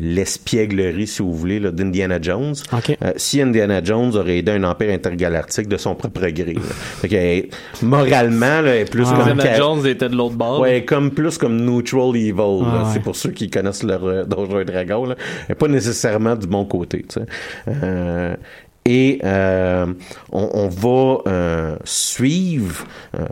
l'espièglerie, 0.00 1.06
si 1.06 1.22
vous 1.22 1.34
voulez, 1.34 1.60
d'Indiana 1.60 2.18
Jones. 2.20 2.54
Euh, 2.72 3.12
si 3.16 3.40
Indiana 3.40 3.82
Jones 3.82 4.14
aurait 4.16 4.38
aidé 4.38 4.52
un 4.52 4.64
empire 4.64 4.90
intergalactique 4.92 5.68
de 5.68 5.76
son 5.76 5.94
propre 5.94 6.26
gré. 6.28 6.54
Fait 7.00 7.08
que, 7.08 7.84
moralement, 7.84 8.60
là, 8.60 8.74
elle 8.76 8.82
est 8.82 8.90
plus 8.90 9.06
Ah, 9.08 9.12
comme... 9.16 9.28
Indiana 9.30 9.42
Ca- 9.42 9.56
Jones 9.56 9.86
était 9.86 10.08
de 10.08 10.16
l'autre 10.16 10.36
bord. 10.36 10.60
Ouais, 10.60 10.84
comme 10.84 11.10
plus 11.10 11.38
comme 11.38 11.56
neutral 11.60 12.16
evil. 12.16 12.32
Ah, 12.38 12.84
ouais. 12.84 12.90
C'est 12.92 13.00
pour 13.00 13.16
ceux 13.16 13.30
qui 13.30 13.50
connaissent 13.50 13.82
leur 13.82 14.04
euh, 14.04 14.24
Donjons 14.24 14.60
et 14.60 14.64
Dragons. 14.64 15.06
Là. 15.06 15.16
Elle 15.48 15.52
est 15.52 15.54
pas 15.54 15.68
nécessairement 15.68 16.36
du 16.36 16.46
bon 16.46 16.64
côté. 16.64 17.04
tu 17.08 17.20
sais. 17.20 17.26
Euh, 17.68 18.34
et 18.86 19.18
euh, 19.24 19.86
on, 20.30 20.50
on 20.52 20.68
va 20.68 21.18
euh, 21.30 21.76
suivre 21.84 22.84
euh, 23.18 23.24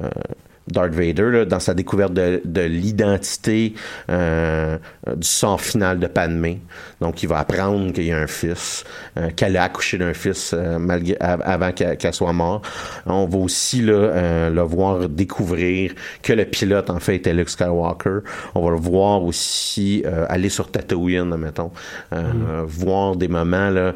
Darth 0.68 0.92
Vader 0.92 1.30
là, 1.30 1.44
dans 1.44 1.60
sa 1.60 1.74
découverte 1.74 2.12
de, 2.12 2.40
de 2.44 2.60
l'identité 2.60 3.74
euh, 4.10 4.78
du 5.16 5.26
sort 5.26 5.60
final 5.60 5.98
de 5.98 6.06
Padmé. 6.06 6.60
Donc, 7.00 7.22
il 7.22 7.28
va 7.28 7.38
apprendre 7.38 7.92
qu'il 7.92 8.04
y 8.04 8.12
a 8.12 8.18
un 8.18 8.26
fils, 8.26 8.84
euh, 9.16 9.30
qu'elle 9.34 9.56
a 9.56 9.64
accouché 9.64 9.98
d'un 9.98 10.14
fils 10.14 10.52
euh, 10.54 10.78
malgré, 10.78 11.16
avant 11.20 11.72
qu'elle 11.72 12.14
soit 12.14 12.32
morte. 12.32 12.64
On 13.06 13.26
va 13.26 13.38
aussi 13.38 13.82
là, 13.82 14.50
le 14.50 14.62
voir 14.62 15.08
découvrir 15.08 15.94
que 16.22 16.32
le 16.32 16.44
pilote, 16.44 16.90
en 16.90 17.00
fait, 17.00 17.16
était 17.16 17.32
Luke 17.32 17.48
Skywalker. 17.48 18.20
On 18.54 18.62
va 18.64 18.70
le 18.70 18.76
voir 18.76 19.22
aussi 19.22 20.04
aller 20.28 20.48
sur 20.48 20.70
Tatooine, 20.70 21.36
mettons, 21.36 21.72
euh, 22.12 22.64
voir 22.66 23.16
des 23.16 23.28
moments, 23.28 23.70
là, 23.70 23.94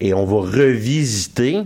et 0.00 0.14
on 0.14 0.24
va 0.24 0.40
revisiter 0.50 1.62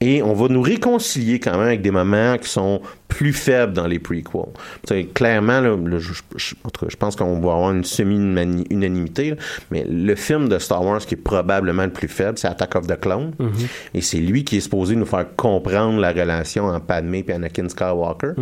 et 0.00 0.22
on 0.22 0.34
va 0.34 0.48
nous 0.48 0.60
réconcilier 0.60 1.40
quand 1.40 1.52
même 1.52 1.68
avec 1.68 1.82
des 1.82 1.90
moments 1.90 2.36
qui 2.36 2.48
sont 2.48 2.82
plus 3.14 3.32
faibles 3.32 3.72
dans 3.72 3.86
les 3.86 3.98
prequels. 4.00 4.24
Tu 4.86 4.94
sais, 4.94 5.04
clairement, 5.04 5.60
là, 5.60 5.76
je, 5.98 6.96
pense 6.98 7.14
qu'on 7.14 7.34
va 7.40 7.52
avoir 7.52 7.70
une 7.70 7.84
semi-unanimité, 7.84 9.34
mais 9.70 9.84
le 9.88 10.14
film 10.14 10.48
de 10.48 10.58
Star 10.58 10.84
Wars 10.84 10.98
qui 10.98 11.14
est 11.14 11.18
probablement 11.18 11.84
le 11.84 11.90
plus 11.90 12.08
faible, 12.08 12.38
c'est 12.38 12.48
Attack 12.48 12.74
of 12.76 12.86
the 12.86 12.98
Clone. 12.98 13.32
Et 13.94 14.00
c'est 14.00 14.18
lui 14.18 14.44
qui 14.44 14.56
est 14.56 14.60
supposé 14.60 14.96
nous 14.96 15.06
faire 15.06 15.26
comprendre 15.36 16.00
la 16.00 16.10
relation 16.12 16.64
entre 16.66 16.86
Padmé 16.86 17.24
et 17.28 17.32
Anakin 17.32 17.68
Skywalker. 17.68 18.32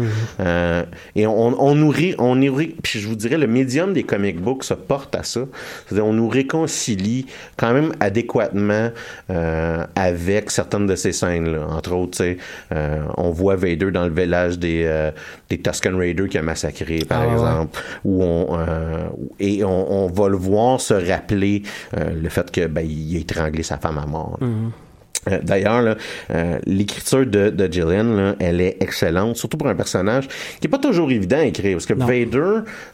Euh, 0.40 0.84
et 1.16 1.26
on, 1.26 1.88
ri- 1.88 2.14
on 2.18 2.34
nous 2.36 2.54
ri- 2.54 2.74
puis 2.82 2.98
je 3.00 3.08
vous 3.08 3.16
dirais, 3.16 3.36
le 3.38 3.46
médium 3.46 3.92
des 3.92 4.04
comic 4.04 4.40
books 4.40 4.64
se 4.64 4.74
porte 4.74 5.14
à 5.14 5.22
ça. 5.22 5.42
C'est-à-dire, 5.86 6.06
on 6.06 6.12
nous 6.14 6.28
réconcilie 6.28 7.26
quand 7.56 7.72
même 7.74 7.92
adéquatement 8.00 8.90
euh, 9.30 9.84
avec 9.96 10.50
certaines 10.50 10.86
de 10.86 10.96
ces 10.96 11.12
scènes-là. 11.12 11.66
Entre 11.68 11.92
autres, 11.92 12.22
euh, 12.72 13.02
on 13.16 13.30
voit 13.30 13.56
Vader 13.56 13.90
dans 13.90 14.04
le 14.04 14.14
village 14.14 14.58
des, 14.62 14.84
euh, 14.86 15.10
des 15.50 15.58
Tusken 15.60 15.94
Raiders 15.94 16.28
qui 16.30 16.38
a 16.38 16.42
massacré, 16.42 17.00
par 17.06 17.20
Ah 17.22 17.26
ouais. 17.26 17.32
exemple, 17.34 17.78
où 18.04 18.22
on 18.24 18.56
euh, 18.58 19.08
et 19.38 19.62
on, 19.64 20.04
on 20.04 20.06
va 20.08 20.28
le 20.28 20.36
voir 20.38 20.80
se 20.80 20.94
rappeler 20.94 21.62
euh, 21.96 22.12
le 22.24 22.28
fait 22.30 22.50
que 22.50 22.66
ben, 22.66 22.86
il 22.88 23.16
a 23.16 23.20
étranglé 23.20 23.62
sa 23.62 23.76
femme 23.78 23.98
à 23.98 24.06
mort. 24.06 24.38
Euh, 25.30 25.38
D'ailleurs, 25.42 25.96
euh, 26.34 26.58
l'écriture 26.66 27.26
de, 27.26 27.50
de 27.50 27.72
Gillian, 27.72 28.04
là, 28.04 28.34
elle 28.40 28.60
est 28.60 28.76
excellente, 28.80 29.36
surtout 29.36 29.56
pour 29.56 29.68
un 29.68 29.74
personnage 29.74 30.26
qui 30.60 30.66
est 30.66 30.70
pas 30.70 30.78
toujours 30.78 31.10
évident 31.10 31.38
à 31.38 31.44
écrire, 31.44 31.74
parce 31.76 31.86
que 31.86 31.94
Non. 31.94 32.06
Vader, 32.06 32.36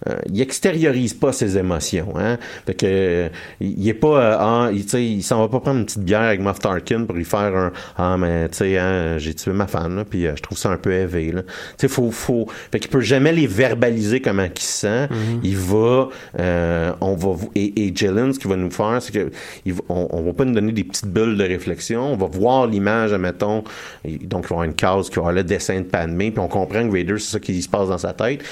euh, 0.08 0.16
il 0.32 0.40
extériorise 0.40 1.14
pas 1.14 1.32
ses 1.32 1.56
émotions. 1.56 2.12
Hein? 2.18 2.36
Fait 2.66 2.74
que, 2.74 3.28
il 3.60 3.88
est 3.88 3.94
pas, 3.94 4.20
euh, 4.20 4.36
ah, 4.38 4.68
il, 4.72 4.82
tu 4.84 4.90
sais, 4.90 5.04
il 5.04 5.22
s'en 5.22 5.40
va 5.40 5.48
pas 5.48 5.60
prendre 5.60 5.78
une 5.80 5.86
petite 5.86 6.02
bière 6.04 6.20
avec 6.20 6.40
Moff 6.40 6.58
Tarkin 6.58 7.04
pour 7.04 7.16
lui 7.16 7.24
faire 7.24 7.54
un, 7.56 7.72
ah, 7.96 8.16
mais 8.18 8.48
tu 8.50 8.58
sais, 8.58 8.78
hein, 8.78 9.16
j'ai 9.18 9.34
tué 9.34 9.52
ma 9.52 9.66
femme, 9.66 9.96
là, 9.96 10.04
puis 10.04 10.24
je 10.24 10.42
trouve 10.42 10.58
ça 10.58 10.70
un 10.70 10.76
peu 10.76 10.92
élevé. 10.92 11.32
Tu 11.32 11.42
sais, 11.78 11.88
faut, 11.88 12.10
faut, 12.10 12.46
fait 12.70 12.78
qu'il 12.78 12.90
peut 12.90 13.00
jamais 13.00 13.32
les 13.32 13.46
verbaliser 13.46 14.20
comment 14.20 14.44
il 14.44 14.60
se 14.60 14.80
sent. 14.80 15.08
Il 15.42 15.56
va, 15.56 16.08
euh, 16.38 16.92
on 17.00 17.14
va, 17.14 17.28
vous- 17.32 17.50
et, 17.54 17.86
et 17.86 17.92
Gillian, 17.94 18.32
ce 18.32 18.38
qu'il 18.38 18.50
va 18.50 18.56
nous 18.56 18.70
faire, 18.70 18.98
c'est 19.00 19.12
que, 19.12 19.30
il 19.64 19.72
va- 19.74 19.82
on, 19.88 20.08
on 20.10 20.22
va 20.22 20.32
pas 20.34 20.44
nous 20.44 20.54
donner 20.54 20.72
des 20.72 20.84
petites 20.84 21.06
bulles 21.06 21.36
de 21.36 21.44
réflexion, 21.44 22.12
on 22.12 22.16
va 22.18 22.26
voir 22.26 22.66
l'image, 22.66 23.12
admettons, 23.12 23.64
et 24.04 24.18
donc 24.18 24.44
il 24.44 24.48
va 24.48 24.56
avoir 24.56 24.64
une 24.64 24.74
case 24.74 25.10
qui 25.10 25.18
va 25.18 25.32
le 25.32 25.44
dessin 25.44 25.80
de 25.80 25.84
Padmé, 25.84 26.30
puis 26.30 26.40
on 26.40 26.48
comprend 26.48 26.86
que 26.86 26.92
Vader, 26.92 27.18
c'est 27.18 27.32
ça 27.32 27.40
qui 27.40 27.60
se 27.62 27.68
passe 27.68 27.88
dans 27.88 27.98
sa 27.98 28.12
tête, 28.12 28.42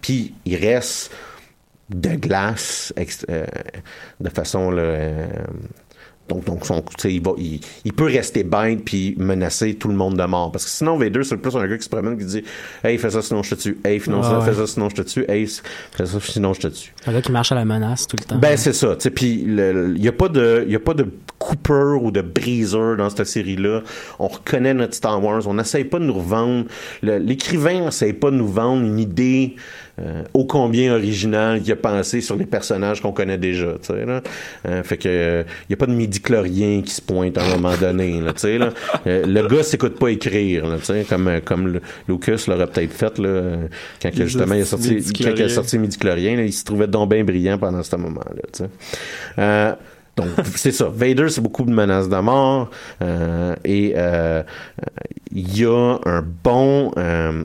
puis, 0.00 0.34
il 0.44 0.56
reste 0.56 1.10
de 1.90 2.14
glace, 2.14 2.92
euh, 3.28 3.46
de 4.20 4.28
façon 4.28 4.70
euh, 4.72 5.26
donc, 6.28 6.44
donc 6.44 6.66
son, 6.66 6.82
il, 7.04 7.22
va, 7.22 7.32
il, 7.38 7.60
il 7.84 7.92
peut 7.92 8.06
rester 8.06 8.42
bête 8.42 8.84
puis 8.84 9.14
menacer 9.16 9.74
tout 9.74 9.88
le 9.88 9.94
monde 9.94 10.16
de 10.16 10.24
mort. 10.24 10.50
Parce 10.50 10.64
que 10.64 10.70
sinon, 10.70 10.96
Vader, 10.96 11.22
c'est 11.22 11.36
plus 11.36 11.56
un 11.56 11.66
gars 11.66 11.76
qui 11.76 11.84
se 11.84 11.88
promène 11.88 12.18
qui 12.18 12.24
dit 12.24 12.42
Hey, 12.82 12.98
fais 12.98 13.10
ça 13.10 13.22
sinon 13.22 13.42
je 13.42 13.54
te 13.54 13.60
tue. 13.60 13.78
Hey, 13.84 14.00
fais 14.00 14.10
ça, 14.10 14.38
Ouais, 14.38 14.44
fais 14.44 14.54
ça 14.54 14.66
sinon 14.66 14.88
je 14.88 14.96
te 14.96 15.02
tue. 15.02 15.24
Hey, 15.28 15.46
fais 15.46 16.06
ça 16.06 16.18
sinon 16.20 16.52
je 16.52 16.60
te 16.60 16.66
tue. 16.68 16.92
Un 17.06 17.12
gars 17.12 17.22
qui 17.22 17.32
marche 17.32 17.52
à 17.52 17.54
la 17.54 17.64
menace 17.64 18.06
tout 18.06 18.16
le 18.18 18.24
temps. 18.24 18.38
Ben 18.38 18.56
c'est 18.56 18.72
ça, 18.72 18.96
puis 19.14 19.44
il 19.46 20.02
y 20.02 20.08
a 20.08 20.12
pas 20.12 20.28
de 20.28 20.64
il 20.66 20.72
y 20.72 20.76
a 20.76 20.80
pas 20.80 20.94
de 20.94 21.06
Cooper 21.38 21.98
ou 22.00 22.10
de 22.10 22.22
Breezer 22.22 22.96
dans 22.96 23.10
cette 23.10 23.26
série 23.26 23.56
là. 23.56 23.82
On 24.18 24.28
reconnaît 24.28 24.74
notre 24.74 24.94
Star 24.94 25.22
Wars, 25.22 25.46
on 25.46 25.54
n'essaye 25.54 25.84
pas 25.84 25.98
de 25.98 26.04
nous 26.04 26.14
revendre 26.14 26.64
l'écrivain 27.02 27.84
n'essaye 27.84 28.12
pas 28.12 28.30
de 28.30 28.36
nous 28.36 28.48
vendre 28.48 28.84
une 28.84 28.98
idée 28.98 29.56
euh, 30.00 30.22
ô 30.34 30.44
combien 30.44 30.92
originale 30.94 31.62
qu'il 31.62 31.72
a 31.72 31.76
pensé 31.76 32.20
sur 32.20 32.36
les 32.36 32.44
personnages 32.46 33.00
qu'on 33.00 33.12
connaît 33.12 33.38
déjà, 33.38 33.72
tu 33.80 33.94
sais 33.94 34.04
là. 34.04 34.22
Euh, 34.66 34.82
fait 34.82 34.96
que 34.98 35.08
euh, 35.08 35.42
il 35.68 35.72
y 35.72 35.74
a 35.74 35.76
pas 35.76 35.86
de 35.86 35.92
midi-chlorien 35.92 36.82
qui 36.82 36.92
se 36.92 37.00
pointe 37.00 37.38
à 37.38 37.44
un 37.44 37.56
moment 37.56 37.74
donné 37.80 38.20
là, 38.20 38.32
tu 38.32 38.40
sais 38.40 38.58
là. 38.58 38.70
Euh, 39.06 39.24
le 39.26 39.46
gars 39.48 39.62
s'écoute 39.62 39.98
pas 39.98 40.08
écrire 40.08 40.66
là, 40.66 40.76
tu 40.78 40.84
sais 40.84 41.04
comme 41.08 41.28
euh, 41.28 41.40
comme 41.44 41.68
le- 41.68 41.80
Lucas 42.08 42.44
l'aurait 42.48 42.66
peut-être 42.66 42.92
fait 42.92 43.18
là 43.18 43.28
euh, 43.28 43.56
quand 44.02 44.10
que, 44.10 44.24
justement 44.24 44.54
il 44.54 44.62
a 44.62 44.64
sorti 44.66 44.96
quand 45.22 45.30
il 45.36 45.42
a 45.42 45.48
sorti 45.48 45.78
midi-chlorien, 45.78 46.36
là, 46.36 46.42
il 46.42 46.52
se 46.52 46.64
trouvait 46.64 46.86
donc 46.86 47.10
bien 47.10 47.24
brillant 47.24 47.58
pendant 47.58 47.82
ce 47.82 47.96
moment-là. 47.96 49.76
Donc, 50.16 50.28
c'est 50.56 50.72
ça. 50.72 50.88
Vader, 50.92 51.28
c'est 51.28 51.40
beaucoup 51.40 51.64
de 51.64 51.72
menaces 51.72 52.08
de 52.08 52.16
mort. 52.16 52.70
euh, 53.02 53.54
et 53.64 53.92
euh, 53.96 54.42
il 55.32 55.58
y 55.58 55.66
a 55.66 55.98
un 56.06 56.22
bon, 56.22 56.92
euh, 56.96 57.42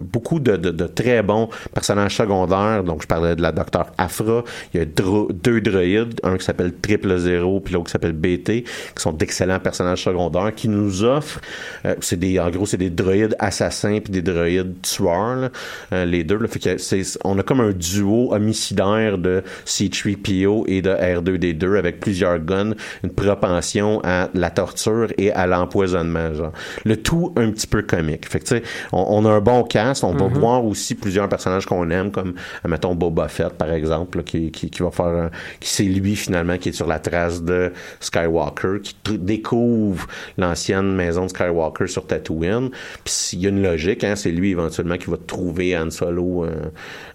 beaucoup 0.00 0.40
de, 0.40 0.56
de, 0.56 0.70
de 0.70 0.86
très 0.86 1.22
bons 1.22 1.50
personnages 1.74 2.16
secondaires. 2.16 2.82
Donc, 2.84 3.02
je 3.02 3.06
parlais 3.06 3.36
de 3.36 3.42
la 3.42 3.52
docteur 3.52 3.88
Afra. 3.98 4.42
Il 4.72 4.80
y 4.80 4.82
a 4.82 4.86
deux 4.86 5.60
droïdes, 5.60 6.18
un 6.22 6.38
qui 6.38 6.44
s'appelle 6.44 6.72
Triple 6.80 7.18
Zéro, 7.18 7.60
puis 7.60 7.74
l'autre 7.74 7.86
qui 7.86 7.92
s'appelle 7.92 8.12
BT, 8.12 8.62
qui 8.62 8.64
sont 8.96 9.12
d'excellents 9.12 9.60
personnages 9.60 10.04
secondaires, 10.04 10.54
qui 10.54 10.68
nous 10.68 11.04
offrent, 11.04 11.40
euh, 11.84 11.94
c'est 12.00 12.18
des, 12.18 12.38
en 12.38 12.48
gros, 12.50 12.64
c'est 12.64 12.78
des 12.78 12.90
droïdes 12.90 13.36
assassins 13.38 13.98
puis 14.02 14.12
des 14.12 14.22
droïdes 14.22 14.80
tueurs, 14.80 15.36
là, 15.36 15.50
euh, 15.92 16.04
les 16.06 16.24
deux. 16.24 16.38
Là, 16.38 16.48
fait 16.48 16.60
que 16.60 16.76
on 17.24 17.38
a 17.38 17.42
comme 17.42 17.60
un 17.60 17.72
duo 17.72 18.32
homicidaire 18.32 19.18
de 19.18 19.42
C3PO 19.66 20.64
et 20.68 20.80
de 20.80 20.90
R2D2 20.90 21.78
avec 21.78 22.00
plusieurs 22.06 22.38
guns, 22.38 22.74
une 23.02 23.10
propension 23.10 24.00
à 24.04 24.28
la 24.32 24.50
torture 24.50 25.08
et 25.18 25.32
à 25.32 25.48
l'empoisonnement, 25.48 26.32
genre. 26.34 26.52
Le 26.84 26.96
tout 26.96 27.32
un 27.36 27.50
petit 27.50 27.66
peu 27.66 27.82
comique. 27.82 28.28
Fait 28.28 28.38
que, 28.38 28.44
tu 28.44 28.56
sais, 28.58 28.62
on, 28.92 29.04
on 29.08 29.24
a 29.24 29.30
un 29.30 29.40
bon 29.40 29.64
cast. 29.64 30.04
On 30.04 30.12
va 30.12 30.28
voir 30.28 30.64
aussi 30.64 30.94
plusieurs 30.94 31.28
personnages 31.28 31.66
qu'on 31.66 31.90
aime, 31.90 32.12
comme, 32.12 32.34
mettons, 32.64 32.94
Boba 32.94 33.26
Fett, 33.26 33.54
par 33.54 33.72
exemple, 33.72 34.18
là, 34.18 34.22
qui, 34.24 34.52
qui, 34.52 34.70
qui 34.70 34.82
va 34.84 34.92
faire 34.92 35.06
un- 35.06 35.30
qui 35.58 35.68
c'est 35.68 35.82
lui, 35.82 36.14
finalement, 36.14 36.58
qui 36.58 36.68
est 36.68 36.72
sur 36.72 36.86
la 36.86 37.00
trace 37.00 37.42
de 37.42 37.72
Skywalker, 37.98 38.80
qui 38.84 38.94
découvre 39.18 40.06
l'ancienne 40.38 40.94
maison 40.94 41.24
de 41.24 41.30
Skywalker 41.30 41.88
sur 41.88 42.06
Tatooine. 42.06 42.70
Puis 43.02 43.30
il 43.32 43.40
y 43.40 43.46
a 43.46 43.48
une 43.48 43.62
logique, 43.64 44.04
hein, 44.04 44.14
c'est 44.14 44.30
lui, 44.30 44.52
éventuellement, 44.52 44.96
qui 44.96 45.10
va 45.10 45.16
trouver 45.16 45.76
Han 45.76 45.90
Solo, 45.90 46.44
euh, 46.44 46.50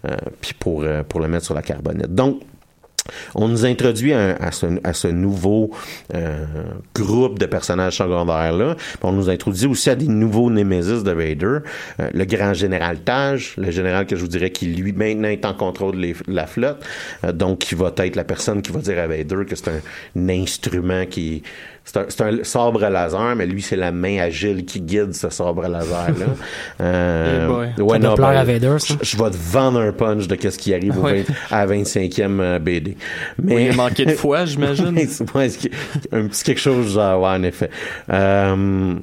euh, 0.05 0.17
puis 0.41 0.53
pour, 0.53 0.83
euh, 0.83 1.03
pour 1.07 1.21
le 1.21 1.29
mettre 1.29 1.45
sur 1.45 1.55
la 1.55 1.61
carbonette. 1.61 2.13
Donc, 2.13 2.41
on 3.35 3.47
nous 3.47 3.65
introduit 3.65 4.13
à, 4.13 4.51
ce, 4.51 5.07
nouveau 5.07 5.71
euh, 6.13 6.45
groupe 6.95 7.39
de 7.39 7.45
personnages 7.45 7.97
secondaires-là. 7.97 8.75
On 9.01 9.11
nous 9.11 9.29
introduit 9.29 9.67
aussi 9.67 9.89
à 9.89 9.95
des 9.95 10.07
nouveaux 10.07 10.49
Némésis 10.49 11.03
de 11.03 11.11
Vader. 11.11 11.59
Euh, 11.99 12.09
le 12.13 12.25
grand 12.25 12.53
général 12.53 12.99
Taj, 12.99 13.55
le 13.57 13.71
général 13.71 14.05
que 14.05 14.15
je 14.15 14.21
vous 14.21 14.27
dirais 14.27 14.51
qui, 14.51 14.67
lui, 14.67 14.91
maintenant 14.91 15.29
est 15.29 15.45
en 15.45 15.53
contrôle 15.53 15.99
de, 15.99 16.13
la 16.27 16.47
flotte. 16.47 16.83
Euh, 17.23 17.31
donc, 17.31 17.59
qui 17.59 17.75
va 17.75 17.93
être 17.97 18.15
la 18.15 18.23
personne 18.23 18.61
qui 18.61 18.71
va 18.71 18.79
dire 18.79 18.99
à 18.99 19.07
Vader 19.07 19.45
que 19.47 19.55
c'est 19.55 19.69
un 19.69 20.29
instrument 20.29 21.05
qui... 21.05 21.43
C'est 21.83 21.97
un, 21.97 22.05
c'est 22.09 22.21
un 22.21 22.43
sabre 22.43 22.87
laser, 22.87 23.35
mais 23.35 23.45
lui, 23.47 23.61
c'est 23.61 23.75
la 23.75 23.91
main 23.91 24.19
agile 24.19 24.65
qui 24.65 24.79
guide 24.81 25.13
ce 25.13 25.29
sabre 25.29 25.67
laser-là. 25.67 26.25
Euh, 26.79 27.41
Hey 27.41 27.47
boy. 27.75 27.85
ouais, 27.85 27.99
non, 27.99 28.13
ben, 28.15 28.43
Vader, 28.43 28.75
ça? 28.79 28.95
je, 29.01 29.09
je 29.11 29.17
vais 29.23 29.29
te 29.31 29.35
vendre 29.37 29.79
un 29.81 29.91
punch 29.91 30.27
de 30.27 30.35
qu'est-ce 30.35 30.57
qui 30.59 30.73
arrive 30.73 30.97
au 30.97 31.01
Ouais. 31.03 31.23
20 31.49 31.55
à 31.57 31.65
la 31.65 31.73
25e 31.75 32.39
euh, 32.39 32.59
BD. 32.59 32.95
Mais 33.41 33.65
Il 33.65 33.71
a 33.71 33.75
manqué 33.75 34.05
de 34.05 34.11
foi, 34.15 34.45
j'imagine. 34.45 34.95
Ouais, 35.35 35.49
un 36.11 36.27
petit 36.27 36.43
quelque 36.43 36.61
chose 36.61 36.93
genre, 36.93 37.21
ouais, 37.21 37.29
en 37.29 37.43
effet. 37.43 37.69
Euh, 38.11 38.55
euh, 38.55 38.93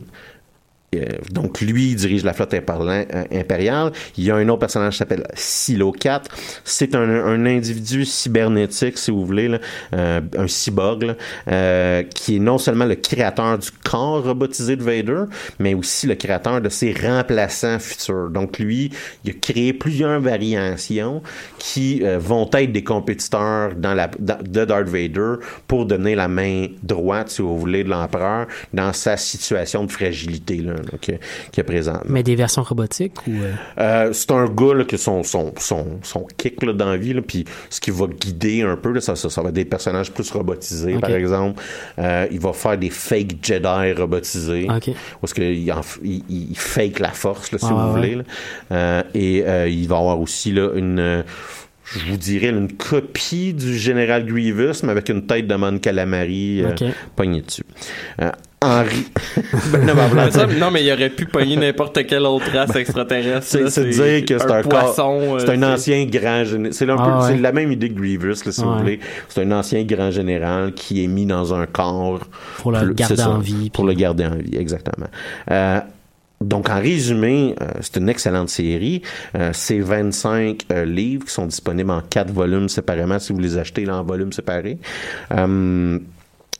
donc 1.30 1.60
lui 1.60 1.94
dirige 1.94 2.24
la 2.24 2.32
flotte 2.32 2.54
euh, 2.54 3.24
impériale. 3.32 3.92
Il 4.16 4.24
y 4.24 4.30
a 4.30 4.36
un 4.36 4.48
autre 4.48 4.60
personnage 4.60 4.92
qui 4.92 4.98
s'appelle 4.98 5.26
Silo 5.34 5.92
4. 5.92 6.30
C'est 6.64 6.94
un, 6.94 7.46
individu 7.46 8.04
cybernétique, 8.04 8.96
si 8.96 9.10
vous 9.10 9.24
voulez, 9.24 9.58
euh, 9.94 10.20
un 10.36 10.48
cyborg, 10.48 11.14
euh, 11.48 12.02
qui 12.02 12.36
est 12.36 12.40
non 12.40 12.58
seulement 12.58 12.86
le 12.86 12.94
créateur 12.94 13.58
du 13.58 13.68
corps 13.84 14.24
robotisé 14.24 14.76
de 14.76 14.82
Vader, 14.82 15.24
mais 15.58 15.74
aussi 15.74 16.06
le 16.06 16.14
créateur 16.14 16.60
de 16.60 16.68
ses 16.68 16.92
remplaçants 16.92 17.78
futurs. 17.78 18.30
Donc 18.30 18.58
lui, 18.58 18.90
il 19.24 19.30
a 19.30 19.34
créé 19.34 19.72
plusieurs 19.72 20.20
variations 20.20 21.22
qui 21.58 22.00
euh, 22.02 22.18
vont 22.18 22.48
être 22.54 22.72
des 22.72 22.84
compétiteurs 22.84 23.74
de 23.74 24.64
Darth 24.64 24.88
Vader 24.88 25.34
pour 25.66 25.84
donner 25.84 26.14
la 26.14 26.28
main 26.28 26.68
droite, 26.82 27.28
si 27.28 27.42
vous 27.42 27.58
voulez, 27.58 27.84
de 27.84 27.90
l'empereur 27.90 28.46
dans 28.72 28.92
sa 28.92 29.16
situation 29.16 29.84
de 29.84 29.92
fragilité 29.92 30.62
qu'il 31.00 31.18
y 31.56 31.60
a 31.60 31.64
présent. 31.64 32.00
Mais 32.08 32.22
des 32.22 32.34
versions 32.36 32.62
robotiques 32.62 33.26
ou. 33.26 33.30
euh, 33.32 33.52
Euh, 33.78 34.12
c'est 34.12 34.30
un 34.32 34.46
gars 34.46 34.74
là, 34.74 34.84
que 34.84 34.96
son, 34.96 35.22
son, 35.22 35.52
son, 35.58 35.98
son 36.02 36.26
kick 36.36 36.62
là, 36.62 36.72
dans 36.72 36.90
la 36.90 36.96
vie, 36.96 37.12
là, 37.14 37.22
puis 37.26 37.44
ce 37.70 37.80
qui 37.80 37.90
va 37.90 38.06
guider 38.06 38.62
un 38.62 38.76
peu, 38.76 38.92
là, 38.92 39.00
ça, 39.00 39.16
ça, 39.16 39.30
ça 39.30 39.42
va 39.42 39.48
être 39.48 39.54
des 39.54 39.64
personnages 39.64 40.10
plus 40.12 40.30
robotisés, 40.30 40.98
par 40.98 41.10
exemple. 41.10 41.62
Euh, 41.98 42.26
il 42.30 42.40
va 42.40 42.52
faire 42.52 42.76
des 42.78 42.90
fake 42.90 43.36
Jedi 43.42 43.92
robotisés. 43.96 44.66
Parce 45.20 45.32
qu'il 45.34 45.44
il, 45.58 46.22
il 46.28 46.56
fake 46.56 46.98
la 46.98 47.10
force, 47.10 47.52
là, 47.52 47.58
si 47.58 47.66
Ah, 47.68 47.74
vous 47.74 47.86
ouais, 47.94 48.00
voulez. 48.00 48.14
là. 48.16 48.22
Euh, 48.72 49.02
et 49.14 49.70
il 49.72 49.86
va 49.88 49.96
avoir 49.98 50.20
aussi 50.20 50.52
là, 50.52 50.70
une... 50.74 51.24
je 51.84 52.10
vous 52.10 52.16
dirais 52.16 52.48
une 52.50 52.70
copie 52.72 53.54
du 53.54 53.76
général 53.78 54.26
Grievous, 54.26 54.82
mais 54.84 54.90
avec 54.90 55.08
une 55.08 55.26
tête 55.26 55.46
de 55.46 55.54
Mon 55.54 55.78
Calamari 55.78 56.62
euh, 56.62 56.70
Ok. 56.72 56.84
pognée 57.16 57.40
dessus. 57.42 57.64
Euh, 58.20 58.30
Henri... 58.60 59.06
ben, 59.72 59.84
non, 59.86 59.94
mais 59.94 60.24
Mais 60.24 60.30
ça, 60.32 60.46
non, 60.46 60.70
mais 60.72 60.82
il 60.84 60.92
aurait 60.92 61.10
pu 61.10 61.26
pogner 61.26 61.56
n'importe 61.56 62.04
quelle 62.06 62.24
autre 62.24 62.50
race 62.52 62.74
extraterrestre. 62.74 63.46
C'est 63.70 63.84
dire 63.88 64.24
que 64.24 64.36
c'est 64.38 64.50
un, 64.50 64.62
corps- 64.62 64.68
poisson. 64.84 65.36
euh, 65.36 65.38
C'est 65.38 65.50
un 65.50 65.62
ancien 65.62 66.04
grand 66.06 66.44
général. 66.44 66.72
C'est 66.74 66.90
un 66.90 66.96
peu- 66.96 67.02
Ah 67.04 67.20
ouais. 67.20 67.26
c'est 67.28 67.38
la 67.38 67.52
même 67.52 67.70
idée 67.70 67.88
que 67.88 67.94
Grievous, 67.94 68.26
là, 68.44 68.50
si 68.52 68.60
vous 68.62 68.78
voulez. 68.78 68.98
C'est 69.28 69.42
un 69.42 69.52
ancien 69.52 69.84
grand 69.84 70.10
général 70.10 70.72
qui 70.74 71.04
est 71.04 71.06
mis 71.06 71.24
dans 71.24 71.54
un 71.54 71.66
corps. 71.66 72.20
Pour 72.58 72.72
le 72.72 72.80
plus- 72.80 72.94
garder 72.94 73.22
en 73.22 73.38
vie, 73.38 73.70
Pour 73.70 73.84
puis- 73.84 73.94
le 73.94 74.00
garder 74.00 74.26
en 74.26 74.34
vie, 74.34 74.56
exactement. 74.56 75.06
Euh, 75.52 75.78
donc, 76.40 76.68
en 76.68 76.80
résumé, 76.80 77.54
euh, 77.60 77.66
c'est 77.80 77.96
une 77.96 78.08
excellente 78.08 78.48
série. 78.48 79.02
Euh, 79.36 79.50
c'est 79.52 79.78
25 79.80 80.64
euh, 80.72 80.84
livres 80.84 81.24
qui 81.26 81.32
sont 81.32 81.46
disponibles 81.46 81.90
en 81.90 82.00
quatre 82.00 82.32
volumes 82.32 82.68
séparément 82.68 83.18
si 83.20 83.32
vous 83.32 83.38
les 83.40 83.56
achetez 83.58 83.84
là, 83.84 83.96
en 83.98 84.02
volumes 84.04 84.32
séparés. 84.32 84.78
Euh, 85.32 85.98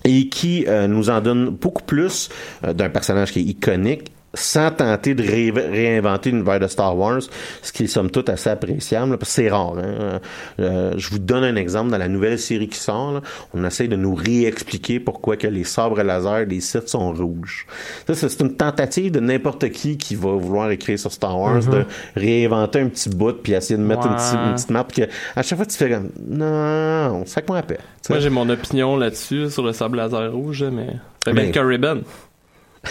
et 0.09 0.29
qui 0.29 0.65
euh, 0.67 0.89
nous 0.89 1.11
en 1.11 1.21
donne 1.21 1.51
beaucoup 1.51 1.85
plus 1.85 2.31
euh, 2.65 2.73
d'un 2.73 2.89
personnage 2.89 3.33
qui 3.33 3.41
est 3.41 3.43
iconique 3.43 4.11
sans 4.35 4.71
tenter 4.71 5.15
de 5.15 5.23
ré- 5.23 5.51
réinventer 5.51 6.31
l'univers 6.31 6.61
de 6.61 6.67
Star 6.67 6.97
Wars, 6.97 7.21
ce 7.63 7.73
qui 7.73 7.85
est 7.85 7.87
somme 7.87 8.11
toute 8.11 8.29
assez 8.29 8.51
appréciable, 8.51 9.13
là, 9.13 9.17
parce 9.17 9.31
que 9.31 9.43
c'est 9.43 9.49
rare. 9.49 9.75
hein. 9.79 10.21
Euh, 10.61 10.93
je 10.97 11.09
vous 11.11 11.19
donne 11.19 11.45
un 11.45 11.57
exemple 11.57 11.91
dans 11.91 11.97
la 11.99 12.09
nouvelle 12.09 12.39
série 12.39 12.69
qui 12.69 12.79
sort. 12.79 13.13
là, 13.13 13.21
on 13.55 13.65
essaie 13.65 13.89
de 13.89 13.97
nous 13.97 14.15
réexpliquer 14.15 15.01
pourquoi 15.01 15.37
que 15.37 15.47
les 15.47 15.65
sabres 15.65 16.03
laser 16.03 16.47
des 16.47 16.61
Sith 16.61 16.89
sont 16.89 17.13
rouges. 17.13 17.67
Ça, 18.07 18.15
c'est 18.15 18.41
une 18.41 18.55
tentative 18.55 19.13
de 19.13 19.21
n'importe 19.21 19.71
qui 19.71 19.97
qui 19.97 20.15
va 20.15 20.33
vouloir 20.33 20.71
écrire 20.71 20.99
sur 20.99 21.11
Star 21.13 21.39
Wars 21.39 21.63
de 21.65 21.85
réinventer 22.15 22.81
un 22.81 22.89
petit 22.89 23.09
bout 23.09 23.33
puis 23.43 23.53
essayer 23.55 23.77
de 23.79 23.83
mettre 23.83 24.07
une, 24.07 24.15
petite- 24.15 24.35
une 24.47 24.55
petite 24.55 24.71
map 24.71 24.85
que 24.85 25.03
à 25.37 25.43
chaque 25.43 25.57
fois 25.57 25.67
tu 25.67 25.77
fais 25.77 25.91
comme 25.91 26.11
non, 26.29 27.25
ça 27.27 27.41
moi 27.49 27.57
rappelle. 27.57 27.79
Moi, 28.11 28.21
j'ai 28.21 28.31
mon 28.31 28.49
opinion 28.49 28.97
là-dessus, 28.97 29.51
sur 29.51 29.63
le 29.63 29.73
sable 29.73 29.97
laser 29.97 30.33
rouge, 30.33 30.65
mais 30.71 30.89
c'est 31.25 31.33
bien 31.33 31.51
que 31.51 31.59
Ribbon. 31.61 32.03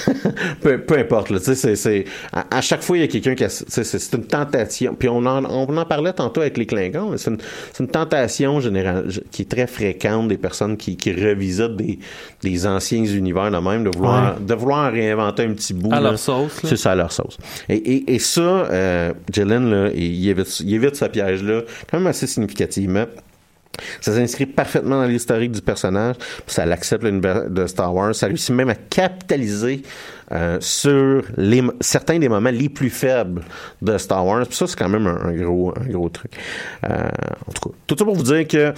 peu, 0.62 0.80
peu 0.80 0.98
importe 0.98 1.30
là, 1.30 1.40
c'est, 1.42 1.76
c'est 1.76 2.06
à, 2.34 2.58
à 2.58 2.62
chaque 2.62 2.82
fois 2.82 2.98
il 2.98 3.02
y 3.02 3.04
a 3.04 3.08
quelqu'un 3.08 3.36
qui 3.36 3.44
a, 3.44 3.50
c'est, 3.50 3.84
c'est 3.84 4.16
une 4.16 4.26
tentation. 4.26 4.96
Puis 4.98 5.10
on 5.10 5.26
en, 5.26 5.46
on 5.46 5.78
en 5.78 5.86
parlait 5.86 6.14
tantôt 6.14 6.42
avec 6.42 6.58
les 6.58 6.66
Klingons, 6.66 7.18
c'est 7.18 7.32
une, 7.32 7.38
c'est 7.74 7.84
une 7.84 7.90
tentation 7.90 8.60
générale 8.60 9.08
qui 9.32 9.44
est 9.44 9.50
très 9.50 9.68
fréquente 9.68 10.28
des 10.28 10.38
personnes 10.38 10.78
qui, 10.78 10.98
qui 10.98 11.12
revisitent 11.12 11.76
des, 11.76 12.00
des 12.42 12.68
anciens 12.68 13.04
univers 13.04 13.52
de 13.52 13.58
même, 13.58 13.84
de 13.84 13.90
vouloir, 13.96 14.40
de 14.40 14.54
vouloir 14.54 14.92
réinventer 14.92 15.44
un 15.44 15.54
petit 15.54 15.74
bout. 15.74 15.92
À 15.92 15.96
là. 15.96 16.12
leur 16.12 16.20
sauce, 16.20 16.64
là. 16.64 16.70
C'est 16.70 16.78
ça 16.78 16.92
à 16.92 16.96
leur 16.96 17.12
sauce. 17.12 17.38
Et, 17.70 17.76
et, 17.76 18.16
et 18.16 18.20
ça, 18.20 18.42
euh, 18.42 19.14
Jalen 19.34 19.70
là, 19.70 19.90
il 19.94 20.30
évite, 20.30 20.60
il 20.62 20.74
évite 20.74 20.96
ce 20.96 21.06
piège 21.06 21.44
là 21.44 21.62
quand 21.90 21.98
même 21.98 22.08
assez 22.08 22.28
significativement. 22.28 23.06
Ça 24.02 24.14
s'inscrit 24.14 24.46
parfaitement 24.46 25.02
dans 25.02 25.08
l'historique 25.08 25.52
du 25.52 25.62
personnage, 25.62 26.16
ça 26.48 26.66
l'accepte 26.66 27.04
l'univers 27.04 27.50
de 27.50 27.68
Star 27.68 27.94
Wars. 27.94 28.16
Ça 28.16 28.28
réussit 28.28 28.54
même 28.54 28.70
à 28.70 28.76
capitaliser 28.76 29.84
euh, 30.32 30.58
sur 30.60 31.24
les, 31.38 31.64
certains 31.80 32.20
des 32.20 32.30
moments 32.30 32.50
les 32.50 32.70
plus 32.70 32.90
faibles 32.90 33.44
de 33.82 33.98
Star 33.98 34.26
Wars. 34.26 34.46
Puis 34.46 34.58
ça, 34.58 34.68
c'est 34.68 34.78
quand 34.78 34.90
même 34.90 35.08
un, 35.08 35.30
un 35.30 35.34
gros, 35.34 35.74
un 35.80 35.90
gros 35.90 36.10
truc. 36.10 36.32
Euh, 36.84 37.10
en 37.48 37.52
tout 37.52 37.70
cas, 37.70 37.76
tout 37.88 37.96
ça 37.98 38.06
pour 38.06 38.16
vous 38.16 38.24
dire 38.24 38.48
que 38.48 38.58
euh, 38.58 38.74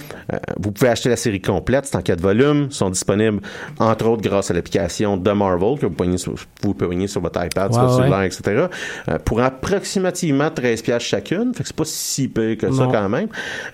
vous 0.58 0.72
pouvez 0.72 0.90
acheter 0.90 1.08
la 1.08 1.16
série 1.16 1.40
complète, 1.40 1.86
c'est 1.86 1.96
en 1.96 2.02
quatre 2.02 2.20
volumes, 2.20 2.68
Ils 2.70 2.74
sont 2.74 2.90
disponibles 2.90 3.40
entre 3.78 4.06
autres 4.06 4.22
grâce 4.22 4.50
à 4.50 4.54
l'application 4.54 5.16
de 5.16 5.32
Marvel 5.32 5.78
que 5.78 5.86
vous 5.86 5.92
pouvez 5.92 6.16
sur, 6.18 6.34
vous 6.62 6.74
pouvez 6.74 7.06
sur 7.06 7.20
votre 7.20 7.44
iPad, 7.44 7.72
sur 7.72 7.82
votre 7.82 7.96
cellulaire, 7.96 8.22
etc. 8.22 8.66
euh, 9.08 9.18
pour 9.24 9.40
approximativement 9.40 10.50
13 10.50 10.82
pièces 10.82 11.02
chacune. 11.02 11.52
Fait 11.54 11.62
que 11.62 11.68
c'est 11.68 11.76
pas 11.76 11.84
si 11.84 12.28
peu 12.28 12.54
que 12.54 12.72
ça 12.72 12.88
quand 12.90 13.08
même. 13.08 13.28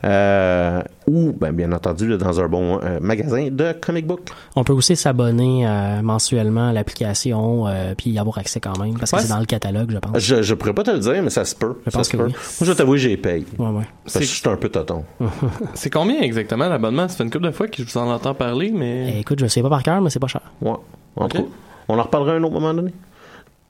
Euh, 0.05 0.83
ou, 1.07 1.33
ben, 1.33 1.53
bien 1.53 1.71
entendu, 1.73 2.17
dans 2.19 2.41
un 2.41 2.49
bon 2.49 2.81
euh, 2.83 2.99
magasin 3.01 3.49
de 3.51 3.73
comic 3.73 4.07
book. 4.07 4.21
On 4.57 4.65
peut 4.65 4.73
aussi 4.73 4.97
s'abonner 4.97 5.67
euh, 5.67 6.03
mensuellement 6.03 6.69
à 6.69 6.73
l'application 6.73 7.66
euh, 7.67 7.95
puis 7.97 8.11
y 8.11 8.19
avoir 8.19 8.39
accès 8.39 8.61
quand 8.61 8.79
même 8.79 8.99
parce 8.99 9.11
que 9.11 9.17
Ouais, 9.17 9.23
c'est 9.23 9.29
dans 9.29 9.39
le 9.39 9.47
catalogue, 9.47 9.91
je 9.93 9.99
pense. 9.99 10.19
Je, 10.19 10.43
je 10.43 10.55
pourrais 10.55 10.73
pas 10.75 10.83
te 10.83 10.91
le 10.91 10.99
dire, 10.99 11.23
mais 11.23 11.31
ça 11.31 11.45
se 11.45 11.55
peut. 11.55 11.77
Je 11.87 11.91
Ça 11.91 11.99
pense 11.99 12.07
se 12.07 12.13
que 12.13 12.17
peut. 12.17 12.25
oui. 12.27 12.33
Moi, 12.33 12.41
je 12.61 12.65
vais 12.65 12.75
t'avouer, 12.75 12.99
j'ai 12.99 13.17
payé. 13.17 13.47
Ouais, 13.59 13.69
ouais. 13.69 13.85
Parce 14.05 14.15
que 14.19 14.21
je 14.25 14.27
C'est- 14.27 14.35
suis 14.41 14.49
un 14.49 14.57
peu 14.57 14.69
toton. 14.69 15.05
C'est 15.75 15.91
combien 15.91 16.21
exactement 16.21 16.69
l'abonnement? 16.69 17.09
Ça 17.09 17.17
fait 17.17 17.25
une 17.25 17.31
couple 17.31 17.45
de 17.47 17.51
fois 17.51 17.69
que 17.69 17.83
je 17.83 17.89
vous 17.89 17.99
en 17.99 18.11
entends 18.11 18.35
parler, 18.35 18.71
mais... 18.75 19.15
Eh, 19.17 19.21
écoute, 19.21 19.39
je 19.41 19.47
sais 19.47 19.63
pas 19.63 19.69
par 19.71 19.83
cœur, 19.83 20.01
mais 20.01 20.11
c'est 20.11 20.19
pas 20.21 20.27
cher. 20.27 20.43
Ouais. 20.61 20.71
En 21.17 21.29
tout 21.29 21.39
Ok. 21.39 21.45
cas, 21.45 21.51
on 21.89 21.99
en 21.99 22.03
reparlera 22.03 22.33
à 22.33 22.37
un 22.37 22.43
autre 22.43 22.55
moment 22.55 22.75
donné. 22.75 22.93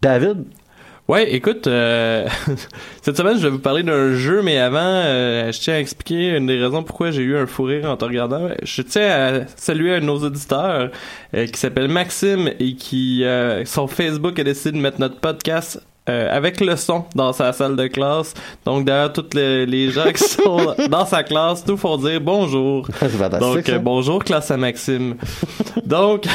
David, 0.02 0.44
Ouais, 1.08 1.32
écoute, 1.32 1.68
euh, 1.68 2.26
cette 3.02 3.16
semaine, 3.16 3.38
je 3.38 3.44
vais 3.44 3.50
vous 3.50 3.60
parler 3.60 3.84
d'un 3.84 4.14
jeu, 4.14 4.42
mais 4.42 4.58
avant, 4.58 4.78
euh, 4.80 5.52
je 5.52 5.60
tiens 5.60 5.74
à 5.74 5.78
expliquer 5.78 6.36
une 6.36 6.46
des 6.46 6.58
raisons 6.58 6.82
pourquoi 6.82 7.12
j'ai 7.12 7.22
eu 7.22 7.36
un 7.36 7.46
fou 7.46 7.62
rire 7.62 7.88
en 7.88 7.96
te 7.96 8.04
regardant. 8.04 8.48
Je 8.62 8.82
tiens 8.82 9.08
à 9.08 9.46
saluer 9.54 9.94
un 9.94 10.00
de 10.00 10.06
nos 10.06 10.18
auditeurs 10.18 10.90
euh, 11.34 11.46
qui 11.46 11.60
s'appelle 11.60 11.86
Maxime 11.86 12.50
et 12.58 12.74
qui, 12.74 13.22
euh, 13.22 13.64
sur 13.64 13.88
Facebook, 13.88 14.36
a 14.40 14.44
décidé 14.44 14.72
de 14.72 14.82
mettre 14.82 15.00
notre 15.00 15.20
podcast 15.20 15.80
euh, 16.08 16.28
avec 16.30 16.60
le 16.60 16.76
son 16.76 17.04
dans 17.16 17.32
sa 17.32 17.52
salle 17.52 17.74
de 17.74 17.88
classe. 17.88 18.32
Donc, 18.64 18.84
derrière 18.84 19.12
tous 19.12 19.26
les, 19.34 19.66
les 19.66 19.90
gens 19.90 20.12
qui 20.12 20.22
sont 20.24 20.74
dans 20.88 21.04
sa 21.04 21.24
classe, 21.24 21.64
tout 21.64 21.76
font 21.76 21.96
dire 21.96 22.20
bonjour. 22.20 22.86
Donc, 23.40 23.68
euh, 23.68 23.78
bonjour, 23.80 24.22
classe 24.22 24.52
à 24.52 24.56
Maxime. 24.56 25.16
Donc, 25.84 26.26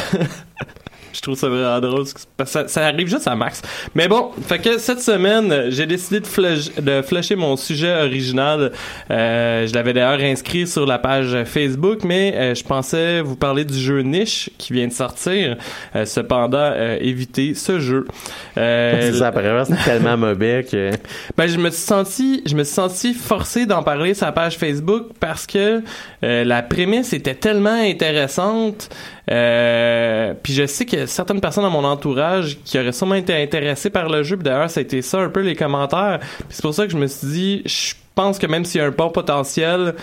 je 1.12 1.20
trouve 1.20 1.36
ça 1.36 1.48
vraiment 1.48 1.80
drôle. 1.80 2.04
parce 2.36 2.50
que 2.52 2.52
Ça, 2.52 2.68
ça 2.68 2.86
arrive 2.86 3.08
juste 3.08 3.26
à 3.28 3.34
Max. 3.34 3.62
Mais 3.94 4.08
bon, 4.08 4.30
fait 4.46 4.58
que 4.58 4.78
cette 4.78 5.00
semaine, 5.00 5.66
j'ai 5.70 5.86
décidé 5.86 6.20
de, 6.20 6.26
flush- 6.26 6.80
de 6.80 7.02
flusher 7.02 7.36
mon 7.36 7.56
sujet 7.56 7.94
original. 8.02 8.72
Euh, 9.10 9.66
je 9.66 9.74
l'avais 9.74 9.92
d'ailleurs 9.92 10.20
inscrit 10.20 10.66
sur 10.66 10.86
la 10.86 10.98
page 10.98 11.36
Facebook, 11.44 12.00
mais 12.04 12.32
euh, 12.34 12.54
je 12.54 12.64
pensais 12.64 13.20
vous 13.20 13.36
parler 13.36 13.64
du 13.64 13.78
jeu 13.78 14.00
Niche 14.02 14.50
qui 14.58 14.72
vient 14.72 14.86
de 14.88 14.92
sortir. 14.92 15.56
Euh, 15.96 16.04
cependant, 16.04 16.58
euh, 16.58 16.96
évitez 17.00 17.54
ce 17.54 17.78
jeu. 17.80 18.06
Euh, 18.58 19.12
ça, 19.12 19.32
c'est 19.66 19.84
tellement 19.84 20.16
mauvais 20.16 20.64
que. 20.70 20.90
ben, 21.36 21.46
je 21.46 21.56
me 21.58 21.70
suis 21.70 21.82
senti, 21.82 22.42
je 22.46 22.54
me 22.54 22.64
suis 22.64 22.74
senti 22.74 23.14
forcé 23.14 23.66
d'en 23.66 23.82
parler 23.82 24.14
sur 24.14 24.26
la 24.26 24.32
page 24.32 24.56
Facebook 24.56 25.08
parce 25.20 25.46
que 25.46 25.82
euh, 26.24 26.44
la 26.44 26.62
prémisse 26.62 27.12
était 27.12 27.34
tellement 27.34 27.70
intéressante. 27.80 28.88
Euh, 29.30 30.34
puis 30.42 30.52
je 30.52 30.66
sais 30.66 30.84
qu'il 30.84 30.98
y 30.98 31.02
a 31.02 31.06
certaines 31.06 31.40
personnes 31.40 31.64
dans 31.64 31.70
mon 31.70 31.84
entourage 31.84 32.58
qui 32.64 32.78
auraient 32.78 32.92
sûrement 32.92 33.14
été 33.14 33.34
intéressées 33.40 33.90
par 33.90 34.08
le 34.08 34.22
jeu. 34.22 34.36
Puis 34.36 34.44
d'ailleurs, 34.44 34.68
ça 34.70 34.80
a 34.80 34.82
été 34.82 35.00
ça 35.02 35.18
un 35.20 35.28
peu 35.28 35.40
les 35.40 35.54
commentaires. 35.54 36.18
Puis 36.20 36.48
c'est 36.50 36.62
pour 36.62 36.74
ça 36.74 36.86
que 36.86 36.92
je 36.92 36.96
me 36.98 37.06
suis 37.06 37.26
dit, 37.28 37.62
je 37.64 37.94
pense 38.14 38.38
que 38.38 38.46
même 38.46 38.64
s'il 38.64 38.80
y 38.80 38.84
a 38.84 38.86
un 38.86 38.90
bon 38.90 39.10
potentiel, 39.10 39.94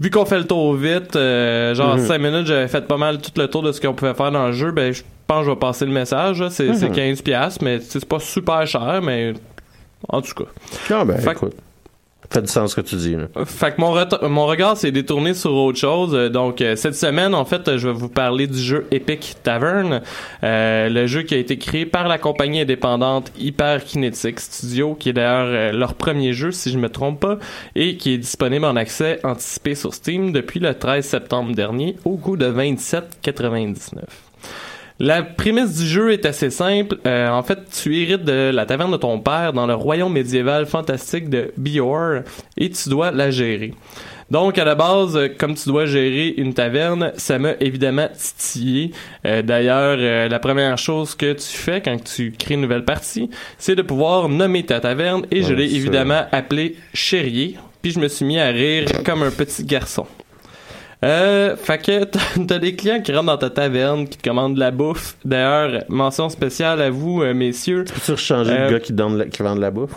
vu 0.00 0.10
qu'on 0.10 0.24
fait 0.24 0.38
le 0.38 0.46
tour 0.46 0.74
vite, 0.74 1.16
euh, 1.16 1.74
genre 1.74 1.96
Mhm. 1.96 2.06
5 2.06 2.18
minutes, 2.18 2.46
j'avais 2.46 2.68
fait 2.68 2.86
pas 2.86 2.96
mal 2.96 3.18
tout 3.20 3.32
le 3.36 3.48
tour 3.48 3.62
de 3.62 3.72
ce 3.72 3.80
qu'on 3.80 3.92
pouvait 3.94 4.14
faire 4.14 4.30
dans 4.30 4.46
le 4.46 4.52
jeu, 4.52 4.70
ben 4.70 4.92
je 4.92 5.02
pense 5.26 5.40
que 5.40 5.46
je 5.46 5.50
vais 5.50 5.56
passer 5.58 5.84
le 5.86 5.92
message. 5.92 6.44
C'est 6.50 6.74
c'est 6.74 6.88
Mhm. 6.88 6.94
15$, 6.94 7.22
piastres, 7.22 7.62
mais 7.64 7.80
c'est 7.80 8.04
pas 8.04 8.18
super 8.20 8.66
cher, 8.66 9.00
mais 9.02 9.34
en 10.08 10.22
tout 10.22 10.34
cas. 10.34 10.50
Ah, 10.90 11.04
ben, 11.04 11.18
Fait- 11.18 11.32
écoute. 11.32 11.54
Fait 12.30 12.40
du 12.42 12.48
sens 12.48 12.70
ce 12.70 12.76
que 12.76 12.80
tu 12.80 12.96
dis, 12.96 13.16
là. 13.16 13.26
Fait 13.44 13.74
que 13.74 13.80
mon, 13.80 13.94
mon 14.28 14.46
regard 14.46 14.76
s'est 14.76 14.90
détourné 14.92 15.34
sur 15.34 15.52
autre 15.54 15.78
chose. 15.78 16.14
Euh, 16.14 16.28
Donc 16.28 16.60
euh, 16.60 16.74
cette 16.76 16.94
semaine, 16.94 17.34
en 17.34 17.44
fait, 17.44 17.76
je 17.76 17.88
vais 17.88 17.94
vous 17.94 18.08
parler 18.08 18.46
du 18.46 18.58
jeu 18.58 18.86
Epic 18.90 19.36
Tavern, 19.42 20.00
euh, 20.42 20.88
le 20.88 21.06
jeu 21.06 21.22
qui 21.22 21.34
a 21.34 21.38
été 21.38 21.58
créé 21.58 21.86
par 21.86 22.08
la 22.08 22.18
compagnie 22.18 22.60
indépendante 22.60 23.30
Hyperkinetic 23.38 24.40
Studio, 24.40 24.94
qui 24.94 25.10
est 25.10 25.12
d'ailleurs 25.12 25.46
euh, 25.48 25.72
leur 25.72 25.94
premier 25.94 26.32
jeu, 26.32 26.50
si 26.50 26.70
je 26.70 26.78
me 26.78 26.88
trompe 26.88 27.20
pas, 27.20 27.38
et 27.74 27.96
qui 27.96 28.12
est 28.14 28.18
disponible 28.18 28.64
en 28.64 28.76
accès 28.76 29.20
anticipé 29.24 29.74
sur 29.74 29.94
Steam 29.94 30.32
depuis 30.32 30.60
le 30.60 30.74
13 30.74 31.04
septembre 31.04 31.54
dernier, 31.54 31.96
au 32.04 32.16
coût 32.16 32.36
de 32.36 32.46
27,99. 32.46 34.00
La 35.00 35.24
prémisse 35.24 35.76
du 35.76 35.86
jeu 35.86 36.12
est 36.12 36.24
assez 36.24 36.50
simple. 36.50 36.98
Euh, 37.04 37.28
en 37.28 37.42
fait, 37.42 37.58
tu 37.82 38.00
hérites 38.00 38.24
de 38.24 38.52
la 38.54 38.64
taverne 38.64 38.92
de 38.92 38.96
ton 38.96 39.18
père 39.18 39.52
dans 39.52 39.66
le 39.66 39.74
royaume 39.74 40.12
médiéval 40.12 40.66
fantastique 40.66 41.28
de 41.28 41.52
Bior 41.56 42.20
et 42.56 42.70
tu 42.70 42.88
dois 42.90 43.10
la 43.10 43.32
gérer. 43.32 43.74
Donc, 44.30 44.56
à 44.56 44.64
la 44.64 44.76
base, 44.76 45.18
comme 45.36 45.56
tu 45.56 45.68
dois 45.68 45.86
gérer 45.86 46.28
une 46.36 46.54
taverne, 46.54 47.12
ça 47.16 47.40
m'a 47.40 47.54
évidemment 47.58 48.08
titillé. 48.16 48.92
Euh, 49.26 49.42
D'ailleurs, 49.42 49.96
euh, 49.98 50.28
la 50.28 50.38
première 50.38 50.78
chose 50.78 51.16
que 51.16 51.32
tu 51.32 51.56
fais 51.56 51.80
quand 51.80 52.02
tu 52.02 52.30
crées 52.30 52.54
une 52.54 52.60
nouvelle 52.60 52.84
partie, 52.84 53.28
c'est 53.58 53.74
de 53.74 53.82
pouvoir 53.82 54.28
nommer 54.28 54.64
ta 54.64 54.78
taverne 54.78 55.26
et 55.32 55.42
je 55.42 55.54
l'ai 55.54 55.74
évidemment 55.74 56.22
appelé 56.30 56.76
Chérier. 56.94 57.56
Puis 57.82 57.90
je 57.90 57.98
me 57.98 58.06
suis 58.06 58.24
mis 58.24 58.38
à 58.38 58.46
rire 58.46 58.86
comme 59.04 59.24
un 59.24 59.30
petit 59.32 59.64
garçon. 59.64 60.06
Euh, 61.04 61.54
fait 61.56 61.78
que 61.78 62.04
t'as- 62.46 62.58
des 62.58 62.74
clients 62.74 63.00
qui 63.02 63.12
rentrent 63.12 63.26
dans 63.26 63.36
ta 63.36 63.50
taverne, 63.50 64.08
qui 64.08 64.16
te 64.18 64.26
commandent 64.28 64.54
de 64.54 64.60
la 64.60 64.70
bouffe. 64.70 65.16
D'ailleurs, 65.24 65.84
mention 65.88 66.28
spéciale 66.30 66.80
à 66.80 66.88
vous, 66.90 67.22
euh, 67.22 67.34
messieurs. 67.34 67.84
Peux-tu 67.84 68.16
changer 68.20 68.52
Euh, 68.52 68.66
le 68.66 68.72
gars 68.74 68.80
qui, 68.80 68.92
donne 68.92 69.18
la- 69.18 69.26
qui 69.26 69.42
vend 69.42 69.54
de 69.54 69.60
la 69.60 69.70
bouffe? 69.70 69.90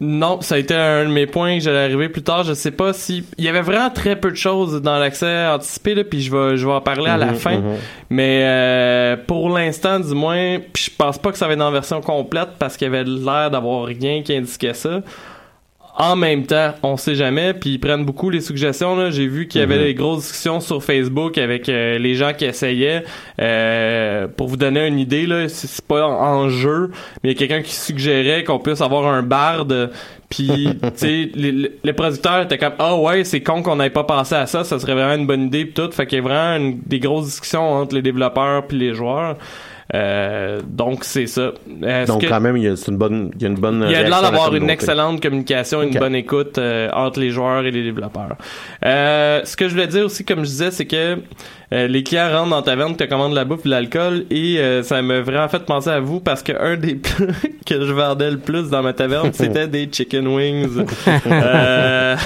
Non, 0.00 0.40
ça 0.40 0.54
a 0.54 0.58
été 0.58 0.74
un 0.74 1.04
de 1.04 1.10
mes 1.10 1.26
points 1.26 1.58
que 1.58 1.62
j'allais 1.64 1.84
arriver 1.84 2.08
plus 2.08 2.22
tard. 2.22 2.42
Je 2.44 2.54
sais 2.54 2.70
pas 2.70 2.92
si 2.94 3.22
il 3.38 3.44
y 3.44 3.48
avait 3.48 3.60
vraiment 3.60 3.90
très 3.90 4.16
peu 4.16 4.30
de 4.30 4.36
choses 4.36 4.80
dans 4.80 4.98
l'accès 4.98 5.46
anticipé 5.46 5.94
là, 5.94 6.04
puis 6.04 6.22
je 6.22 6.30
vais 6.34 6.56
je 6.56 6.66
vais 6.66 6.72
en 6.72 6.80
parler 6.80 7.10
à 7.10 7.18
la 7.18 7.26
Mhm, 7.26 7.34
fin. 7.36 7.56
mhm. 7.58 7.76
Mais 8.08 8.40
euh, 8.44 9.16
pour 9.26 9.50
l'instant, 9.50 10.00
du 10.00 10.14
moins, 10.14 10.58
puis 10.72 10.84
je 10.84 10.90
pense 10.96 11.18
pas 11.18 11.30
que 11.32 11.38
ça 11.38 11.46
va 11.46 11.52
être 11.52 11.60
en 11.60 11.70
version 11.70 12.00
complète 12.00 12.48
parce 12.58 12.76
qu'il 12.78 12.86
y 12.86 12.88
avait 12.88 13.04
l'air 13.04 13.50
d'avoir 13.50 13.84
rien 13.84 14.22
qui 14.22 14.34
indiquait 14.34 14.74
ça. 14.74 15.00
En 15.96 16.16
même 16.16 16.46
temps, 16.46 16.72
on 16.82 16.96
sait 16.96 17.14
jamais, 17.14 17.52
puis 17.52 17.70
ils 17.70 17.78
prennent 17.78 18.04
beaucoup 18.04 18.30
les 18.30 18.40
suggestions. 18.40 18.96
Là. 18.96 19.10
J'ai 19.10 19.26
vu 19.26 19.48
qu'il 19.48 19.60
y 19.60 19.64
avait 19.64 19.76
Mhm. 19.76 19.84
des 19.84 19.94
grosses 19.94 20.20
discussions 20.22 20.60
sur 20.60 20.82
Facebook 20.82 21.36
avec 21.36 21.68
euh, 21.68 21.98
les 21.98 22.14
gens 22.14 22.32
qui 22.32 22.44
essayaient. 22.46 23.04
Euh, 23.40 24.26
pour 24.28 24.48
vous 24.48 24.56
donner 24.56 24.86
une 24.86 24.98
idée, 24.98 25.26
là, 25.26 25.48
c'est 25.48 25.84
pas 25.84 26.06
en, 26.06 26.48
jeu, 26.48 26.90
mais 27.22 27.30
il 27.30 27.32
y 27.32 27.36
a 27.36 27.38
quelqu'un 27.38 27.62
qui 27.62 27.74
suggérait 27.74 28.44
qu'on 28.44 28.58
puisse 28.58 28.80
avoir 28.80 29.06
un 29.06 29.22
barde. 29.22 29.90
Puis, 30.30 30.68
tu 30.82 30.88
sais, 30.94 31.30
les, 31.34 31.92
producteurs 31.92 32.42
étaient 32.42 32.56
comme 32.58 32.74
ah 32.78 32.96
ouais, 32.96 33.24
c'est 33.24 33.42
con 33.42 33.62
qu'on 33.62 33.76
n'ait 33.76 33.90
pas 33.90 34.04
pensé 34.04 34.36
à 34.36 34.46
ça, 34.46 34.62
ça 34.64 34.78
serait 34.78 34.94
vraiment 34.94 35.14
une 35.20 35.26
bonne 35.26 35.46
idée 35.46 35.64
pis 35.66 35.72
tout. 35.74 35.90
Fait 35.90 36.06
qu'il 36.06 36.18
y 36.18 36.20
a 36.20 36.24
vraiment 36.24 36.56
une- 36.64 36.80
des 36.86 37.00
grosses 37.00 37.26
discussions 37.26 37.68
entre 37.72 37.94
les 37.96 38.02
développeurs 38.02 38.66
puis 38.66 38.78
les 38.78 38.94
joueurs. 38.94 39.36
Euh, 39.94 40.60
donc 40.66 41.04
c'est 41.04 41.26
ça. 41.26 41.52
Donc, 42.06 42.20
que- 42.22 42.26
quand 42.28 42.40
même, 42.40 42.56
il 42.56 42.62
y 42.64 42.68
a, 42.68 42.76
c'est 42.76 42.90
une 42.90 42.96
bonne, 42.98 43.30
il 43.36 43.42
y 43.42 43.44
a 43.44 43.48
une 43.48 43.54
bonne. 43.56 43.84
il 43.86 43.92
y 43.92 43.96
a 43.96 44.02
l'air 44.02 44.22
d'avoir 44.22 44.54
une 44.54 44.70
excellente 44.70 45.20
communication, 45.20 45.82
une 45.82 45.98
bonne 45.98 46.14
écoute 46.14 46.58
euh, 46.58 46.88
entre 46.92 47.18
les 47.20 47.30
joueurs 47.30 47.64
et 47.64 47.70
les 47.70 47.82
développeurs. 47.82 48.36
Euh, 48.84 49.40
ce 49.44 49.56
que 49.56 49.66
je 49.68 49.74
voulais 49.74 49.86
dire 49.88 50.04
aussi, 50.06 50.24
comme 50.24 50.40
je 50.40 50.50
disais, 50.50 50.70
c'est 50.70 50.86
que 50.86 51.18
euh, 51.72 51.86
les 51.86 52.02
clients 52.02 52.30
rentrent 52.32 52.50
dans 52.50 52.62
ta 52.62 52.72
taverne, 52.72 52.96
te 52.96 53.04
commandent 53.04 53.30
de 53.32 53.36
la 53.36 53.44
bouffe, 53.44 53.62
de 53.64 53.70
l'alcool, 53.70 54.24
et 54.30 54.58
euh, 54.58 54.82
ça 54.82 55.02
m'a 55.02 55.20
vraiment 55.20 55.48
fait 55.48 55.64
penser 55.64 55.90
à 55.90 56.00
vous 56.00 56.20
parce 56.20 56.42
que 56.42 56.52
un 56.60 56.76
des 56.76 56.94
plats 56.96 57.26
que 57.66 57.84
je 57.84 57.92
vendais 57.92 58.30
le 58.30 58.38
plus 58.38 58.70
dans 58.70 58.82
ma 58.82 58.92
taverne, 58.92 59.30
c'était 59.32 59.66
des 59.68 59.88
chicken 59.90 60.26
wings. 60.28 60.84
Euh, 61.26 62.16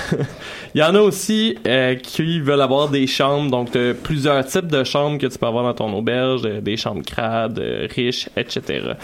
Il 0.75 0.81
y 0.81 0.83
en 0.83 0.95
a 0.97 1.01
aussi 1.01 1.57
euh, 1.69 1.95
qui 1.95 2.41
veulent 2.41 2.61
avoir 2.61 2.89
des 2.89 3.07
chambres, 3.07 3.49
donc 3.49 3.71
t'as 3.71 3.95
plusieurs 3.95 4.45
types 4.45 4.67
de 4.67 4.83
chambres 4.83 5.19
que 5.19 5.27
tu 5.27 5.39
peux 5.39 5.47
avoir 5.47 5.63
dans 5.63 5.75
ton 5.75 5.97
auberge, 5.97 6.43
euh, 6.45 6.61
des 6.61 6.77
chambres 6.77 7.05
crades, 7.05 7.61
euh, 7.61 7.87
riches, 7.89 8.29
etc. 8.37 8.95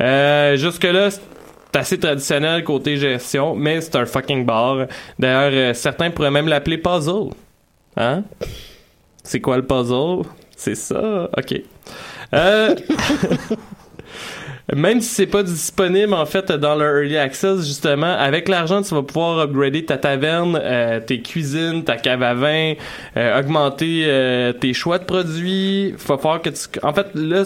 Euh, 0.00 0.56
Jusque-là, 0.56 1.10
c'est 1.10 1.78
assez 1.78 1.98
traditionnel 2.00 2.64
côté 2.64 2.96
gestion, 2.96 3.54
mais 3.54 3.80
c'est 3.80 3.94
un 3.94 4.04
fucking 4.04 4.44
bar. 4.44 4.86
D'ailleurs, 5.16 5.52
euh, 5.52 5.74
certains 5.74 6.10
pourraient 6.10 6.32
même 6.32 6.48
l'appeler 6.48 6.78
puzzle. 6.78 7.30
Hein? 7.96 8.24
C'est 9.22 9.40
quoi 9.40 9.56
le 9.56 9.64
puzzle? 9.64 10.28
C'est 10.56 10.74
ça? 10.74 11.30
OK. 11.38 11.54
Euh... 12.34 12.74
Même 14.74 15.00
si 15.00 15.08
c'est 15.08 15.26
pas 15.26 15.42
disponible 15.42 16.14
en 16.14 16.26
fait 16.26 16.52
dans 16.52 16.76
le 16.76 16.84
early 16.84 17.16
access 17.16 17.66
justement, 17.66 18.12
avec 18.12 18.48
l'argent 18.48 18.82
tu 18.82 18.94
vas 18.94 19.02
pouvoir 19.02 19.40
upgrader 19.40 19.84
ta 19.84 19.98
taverne, 19.98 20.58
euh, 20.62 21.00
tes 21.00 21.20
cuisines, 21.20 21.82
ta 21.84 21.96
cave 21.96 22.22
à 22.22 22.34
vin, 22.34 22.74
euh, 23.16 23.40
augmenter 23.40 24.04
euh, 24.06 24.52
tes 24.52 24.72
choix 24.72 24.98
de 24.98 25.04
produits. 25.04 25.94
Faut 25.98 26.16
falloir 26.16 26.40
que 26.40 26.50
tu, 26.50 26.78
en 26.82 26.92
fait 26.92 27.08
là 27.14 27.44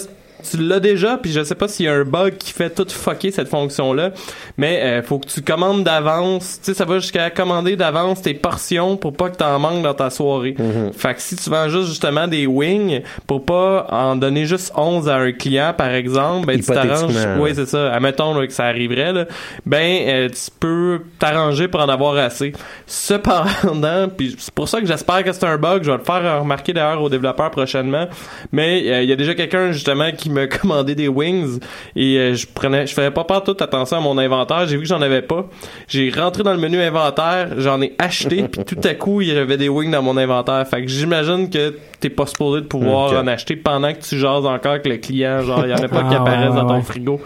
tu 0.51 0.59
l'as 0.59 0.81
déjà, 0.81 1.17
puis 1.17 1.33
je 1.33 1.43
sais 1.43 1.55
pas 1.55 1.69
s'il 1.69 1.87
y 1.87 1.89
a 1.89 1.95
un 1.95 2.05
bug 2.05 2.37
qui 2.37 2.53
fait 2.53 2.71
tout 2.71 2.87
fucker 2.89 3.31
cette 3.31 3.49
fonction-là, 3.49 4.13
mais 4.57 4.81
euh, 4.83 5.03
faut 5.03 5.19
que 5.19 5.27
tu 5.27 5.43
commandes 5.43 5.85
d'avance. 5.85 6.59
Tu 6.63 6.67
sais, 6.67 6.75
ça 6.75 6.85
va 6.85 6.99
jusqu'à 6.99 7.31
commander 7.31 7.77
d'avance 7.77 8.23
tes 8.23 8.35
portions 8.35 8.97
pour 8.97 9.13
pas 9.13 9.31
que 9.31 9.37
t'en 9.37 9.59
manques 9.59 9.83
dans 9.83 9.95
ta 9.95 10.11
soirée. 10.11 10.55
Mhm. 10.59 10.93
Fait 10.93 11.15
que 11.15 11.21
si 11.21 11.37
tu 11.37 11.51
vends 11.51 11.69
juste 11.69 11.89
justement 11.89 12.29
des 12.29 12.47
wings 12.47 13.03
pour 13.27 13.45
pas 13.45 13.87
en 13.91 14.17
donner 14.17 14.47
juste 14.47 14.73
11 14.77 15.09
à 15.09 15.17
un 15.17 15.33
client, 15.33 15.75
par 15.77 15.91
exemple, 15.91 16.47
ben 16.47 16.61
tu 16.61 16.67
t'arranges. 16.67 17.15
Oui, 17.39 17.53
c'est 17.55 17.67
ça. 17.67 17.93
Admettons 17.93 18.35
là, 18.39 18.47
que 18.47 18.53
ça 18.53 18.65
arriverait, 18.65 19.13
là, 19.13 19.27
ben 19.65 20.03
euh, 20.07 20.29
tu 20.29 20.51
peux 20.59 21.01
t'arranger 21.19 21.69
pour 21.69 21.81
en 21.81 21.89
avoir 21.89 22.17
assez. 22.17 22.53
Cependant, 22.87 24.09
puis 24.17 24.37
c'est 24.39 24.55
pour 24.55 24.69
ça 24.69 24.81
que 24.81 24.87
j'espère 24.87 25.25
que 25.25 25.33
c'est 25.33 25.47
un 25.47 25.59
bug. 25.59 25.83
Je 25.83 25.91
vais 25.91 25.99
le 25.99 26.05
faire 26.05 26.41
remarquer 26.41 26.73
d'ailleurs 26.73 27.03
aux 27.03 27.09
développeurs 27.09 27.51
prochainement. 27.51 28.07
Mais 28.53 28.83
euh, 28.87 29.03
il 29.03 29.09
y 29.09 29.13
a 29.13 29.17
déjà 29.17 29.35
quelqu'un 29.35 29.73
justement 29.73 30.11
qui 30.13 30.31
m'a 30.37 30.47
commandé 30.59 30.95
des 30.95 31.09
wings 31.09 31.59
et 31.95 32.17
euh, 32.19 32.35
je 32.35 32.47
prenais, 32.47 32.87
je 32.87 32.95
faisais 32.95 33.11
pas 33.11 33.25
toute 33.45 33.61
attention 33.63 33.97
à 33.97 34.01
mon 34.01 34.17
inventaire. 34.19 34.67
J'ai 34.67 34.77
vu 34.77 34.83
que 34.83 34.89
j'en 34.89 35.03
avais 35.03 35.23
pas. 35.23 35.47
J'ai 35.89 36.11
rentré 36.11 36.43
dans 36.43 36.53
le 36.53 36.59
menu 36.59 36.81
inventaire, 36.81 37.49
j'en 37.59 37.81
ai 37.83 37.95
acheté, 37.99 38.45
puis 38.49 38.65
tout 38.65 38.79
à 38.85 38.95
coup 38.95 39.21
il 39.21 39.29
y 39.29 39.37
avait 39.37 39.57
des 39.57 39.69
wings 39.69 39.91
dans 39.91 40.03
mon 40.03 40.17
inventaire. 40.17 40.67
Fait 40.69 40.83
que 40.83 40.89
j'imagine 40.89 41.51
que 41.51 41.75
t'es 42.01 42.11
pas 42.11 42.27
supposé 42.27 42.61
de 42.63 42.67
pouvoir 42.67 43.13
en 43.13 43.27
acheter 43.27 43.57
pendant 43.57 43.93
que 43.93 44.01
tu 44.01 44.19
jases 44.19 44.47
encore 44.47 44.73
avec 44.73 44.87
le 44.87 44.97
client. 44.99 45.43
Genre 45.43 45.65
il 45.67 45.71
y 45.71 45.75
en 45.75 45.77
a 45.83 45.89
pas 45.89 46.03
qui 46.05 46.15
Ah, 46.15 46.21
apparaissent 46.23 46.51
ouais, 46.51 46.57
dans 46.57 46.67
ton 46.67 46.75
ouais. 46.77 46.83
frigo. 46.83 47.21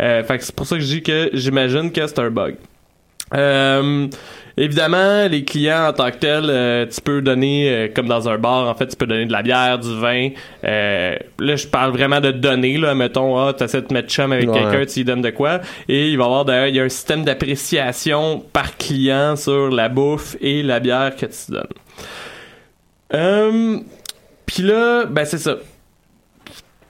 Euh, 0.00 0.22
fait 0.22 0.38
que 0.38 0.44
c'est 0.44 0.54
pour 0.54 0.66
ça 0.66 0.76
que 0.76 0.82
je 0.82 0.86
dis 0.86 1.02
que 1.02 1.30
j'imagine 1.32 1.90
que 1.90 2.06
c'est 2.06 2.18
un 2.20 2.30
bug. 2.30 2.54
Euh, 3.34 4.06
évidemment, 4.56 5.26
les 5.28 5.44
clients 5.44 5.88
en 5.88 5.92
tant 5.92 6.10
que 6.10 6.16
tels, 6.16 6.46
euh, 6.48 6.86
tu 6.86 7.00
peux 7.00 7.20
donner, 7.20 7.70
euh, 7.70 7.88
comme 7.94 8.08
dans 8.08 8.28
un 8.28 8.38
bar, 8.38 8.68
en 8.68 8.74
fait, 8.74 8.86
tu 8.86 8.96
peux 8.96 9.06
donner 9.06 9.26
de 9.26 9.32
la 9.32 9.42
bière, 9.42 9.78
du 9.78 9.94
vin. 10.00 10.30
Euh, 10.64 11.16
là, 11.38 11.56
je 11.56 11.66
parle 11.66 11.92
vraiment 11.92 12.20
de 12.20 12.30
donner, 12.30 12.78
là. 12.78 12.94
Mettons, 12.94 13.36
ah, 13.38 13.52
t'essaies 13.52 13.82
de 13.82 13.86
te 13.86 13.92
mettre 13.94 14.08
chum 14.10 14.32
avec 14.32 14.48
Ouais. 14.48 14.54
quelqu'un, 14.62 14.86
tu 14.86 15.00
lui 15.00 15.04
donnes 15.04 15.22
de 15.22 15.30
quoi. 15.30 15.60
Et 15.88 16.08
il 16.08 16.16
va 16.16 16.24
y 16.24 16.26
avoir 16.26 16.44
d'ailleurs, 16.44 16.66
il 16.68 16.76
y 16.76 16.80
a 16.80 16.84
un 16.84 16.88
système 16.88 17.24
d'appréciation 17.24 18.42
par 18.52 18.76
client 18.76 19.36
sur 19.36 19.70
la 19.70 19.88
bouffe 19.88 20.36
et 20.40 20.62
la 20.62 20.80
bière 20.80 21.14
que 21.16 21.26
tu 21.26 21.50
donnes. 21.52 21.66
Euh, 23.14 23.78
Puis 24.46 24.62
là, 24.62 25.04
ben 25.04 25.24
c'est 25.26 25.38
ça 25.38 25.56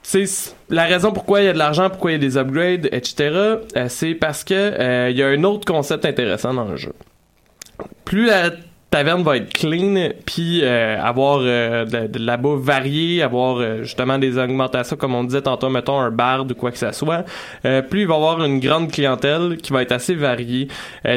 c'est 0.09 0.55
la 0.71 0.85
raison 0.85 1.13
pourquoi 1.13 1.43
il 1.43 1.45
y 1.45 1.49
a 1.49 1.53
de 1.53 1.59
l'argent, 1.59 1.91
pourquoi 1.91 2.13
il 2.13 2.15
y 2.15 2.17
a 2.17 2.19
des 2.19 2.39
upgrades, 2.39 2.89
etc. 2.93 3.15
euh, 3.77 3.87
c'est 3.89 4.15
parce 4.15 4.43
que 4.43 4.55
euh, 4.55 5.11
il 5.11 5.19
y 5.19 5.23
a 5.23 5.27
un 5.27 5.45
autre 5.45 5.67
concept 5.67 6.07
intéressant 6.07 6.55
dans 6.55 6.65
le 6.65 6.77
jeu. 6.77 6.95
Plus 8.07 8.27
la 8.27 8.53
taverne 8.89 9.23
va 9.23 9.37
être 9.37 9.53
clean, 9.53 10.09
puis 10.25 10.61
euh, 10.63 10.99
avoir 10.99 11.41
euh, 11.43 11.85
de, 11.85 12.07
de 12.07 12.19
la 12.25 12.39
bouffe 12.39 12.65
variée, 12.65 13.23
avoir 13.23 13.83
justement 13.83 14.17
des 14.19 14.39
augmentations 14.39 14.97
comme 14.97 15.15
on 15.15 15.25
disait 15.25 15.43
tantôt, 15.43 15.69
mettons 15.69 16.01
un 16.01 16.11
bar 16.11 16.47
ou 16.47 16.55
quoi 16.55 16.71
que 16.71 16.79
ce 16.79 16.91
soit, 16.93 17.27
plus 17.91 18.01
il 18.01 18.07
va 18.07 18.15
avoir 18.15 18.43
une 18.43 18.61
grande 18.61 18.91
clientèle 18.91 19.59
qui 19.59 19.75
va 19.75 19.83
être 19.83 19.93
assez 19.93 20.15
variée. 20.15 20.69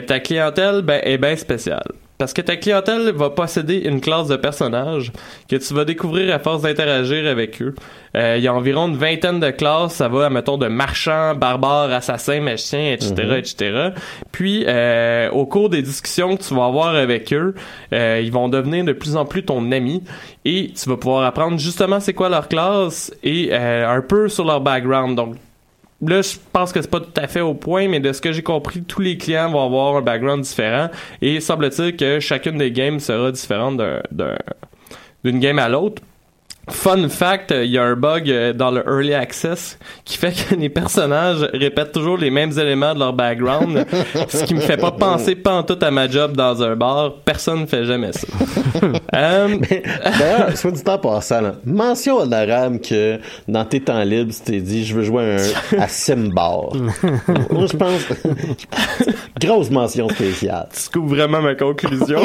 Ta 0.05 0.19
clientèle 0.19 0.81
ben, 0.81 0.99
est 1.03 1.17
bien 1.17 1.37
spéciale. 1.37 1.93
Parce 2.21 2.33
que 2.33 2.41
ta 2.41 2.55
clientèle 2.55 3.11
va 3.13 3.31
posséder 3.31 3.77
une 3.77 3.99
classe 3.99 4.27
de 4.27 4.35
personnages 4.35 5.11
que 5.49 5.55
tu 5.55 5.73
vas 5.73 5.85
découvrir 5.85 6.31
à 6.35 6.37
force 6.37 6.61
d'interagir 6.61 7.27
avec 7.27 7.59
eux. 7.63 7.73
Euh, 8.15 8.35
il 8.37 8.43
y 8.43 8.47
a 8.47 8.53
environ 8.53 8.89
une 8.89 8.95
vingtaine 8.95 9.39
de 9.39 9.49
classes, 9.49 9.95
ça 9.95 10.07
va, 10.07 10.29
mettons, 10.29 10.59
de 10.59 10.67
marchands, 10.67 11.33
barbares, 11.33 11.91
assassins, 11.91 12.39
magiciens, 12.39 12.93
etc., 12.93 13.37
etc. 13.39 13.89
Puis, 14.31 14.65
euh, 14.67 15.31
au 15.31 15.47
cours 15.47 15.69
des 15.69 15.81
discussions 15.81 16.37
que 16.37 16.43
tu 16.43 16.53
vas 16.53 16.65
avoir 16.65 16.93
avec 16.93 17.33
eux, 17.33 17.55
euh, 17.91 18.21
ils 18.23 18.31
vont 18.31 18.49
devenir 18.49 18.85
de 18.85 18.93
plus 18.93 19.15
en 19.15 19.25
plus 19.25 19.41
ton 19.43 19.71
ami 19.71 20.03
et 20.45 20.73
tu 20.79 20.89
vas 20.89 20.97
pouvoir 20.97 21.25
apprendre 21.25 21.57
justement 21.57 21.99
c'est 21.99 22.13
quoi 22.13 22.29
leur 22.29 22.47
classe 22.49 23.11
et 23.23 23.51
un 23.51 24.01
peu 24.01 24.29
sur 24.29 24.45
leur 24.45 24.61
background. 24.61 25.15
Donc, 25.15 25.37
Là, 26.01 26.21
je 26.23 26.35
pense 26.51 26.71
que 26.73 26.81
c'est 26.81 26.89
pas 26.89 26.99
tout 26.99 27.13
à 27.15 27.27
fait 27.27 27.41
au 27.41 27.53
point, 27.53 27.87
mais 27.87 27.99
de 27.99 28.11
ce 28.11 28.21
que 28.21 28.31
j'ai 28.31 28.41
compris, 28.41 28.81
tous 28.83 29.01
les 29.01 29.17
clients 29.17 29.51
vont 29.51 29.63
avoir 29.63 29.95
un 29.97 30.01
background 30.01 30.41
différent 30.43 30.89
et 31.21 31.39
semble-t-il 31.39 31.95
que 31.95 32.19
chacune 32.19 32.57
des 32.57 32.71
games 32.71 32.99
sera 32.99 33.31
différente 33.31 33.77
d'un- 33.77 34.01
d'un- 34.11 34.37
d'une 35.23 35.39
game 35.39 35.59
à 35.59 35.69
l'autre. 35.69 36.01
Fun 36.71 37.09
fact, 37.09 37.53
il 37.55 37.69
y 37.69 37.77
a 37.77 37.83
un 37.83 37.95
bug 37.95 38.29
euh, 38.29 38.53
dans 38.53 38.71
le 38.71 38.83
Early 38.87 39.13
Access 39.13 39.77
qui 40.05 40.17
fait 40.17 40.31
que 40.31 40.55
les 40.59 40.69
personnages 40.69 41.47
répètent 41.53 41.91
toujours 41.91 42.17
les 42.17 42.29
mêmes 42.29 42.51
éléments 42.57 42.93
de 42.93 42.99
leur 42.99 43.13
background, 43.13 43.85
ce 44.29 44.43
qui 44.45 44.53
me 44.53 44.59
fait 44.59 44.77
pas 44.77 44.91
penser 44.91 45.35
pantoute 45.35 45.83
à 45.83 45.91
ma 45.91 46.09
job 46.09 46.35
dans 46.35 46.63
un 46.63 46.75
bar. 46.75 47.13
Personne 47.25 47.61
ne 47.61 47.65
fait 47.65 47.85
jamais 47.85 48.13
ça. 48.13 48.27
Euh, 49.13 49.57
D'ailleurs, 50.17 50.57
soit 50.57 50.71
du 50.71 50.81
temps 50.81 50.97
passant, 50.97 51.41
là, 51.41 51.55
mention 51.65 52.17
honorable 52.17 52.79
que 52.79 53.19
dans 53.47 53.65
tes 53.65 53.81
temps 53.81 54.01
libres, 54.03 54.33
tu 54.33 54.39
t'es 54.51 54.61
dit, 54.61 54.85
je 54.85 54.95
veux 54.95 55.03
jouer 55.03 55.37
un, 55.37 55.79
à 55.79 55.87
Simbar. 55.87 56.73
Moi, 57.51 57.65
je 57.69 57.77
pense, 57.77 58.01
grosse 59.39 59.69
mention 59.69 60.07
spéciale. 60.09 60.69
tu 60.73 60.89
coupes 60.89 61.09
vraiment 61.09 61.41
ma 61.41 61.55
conclusion. 61.55 62.21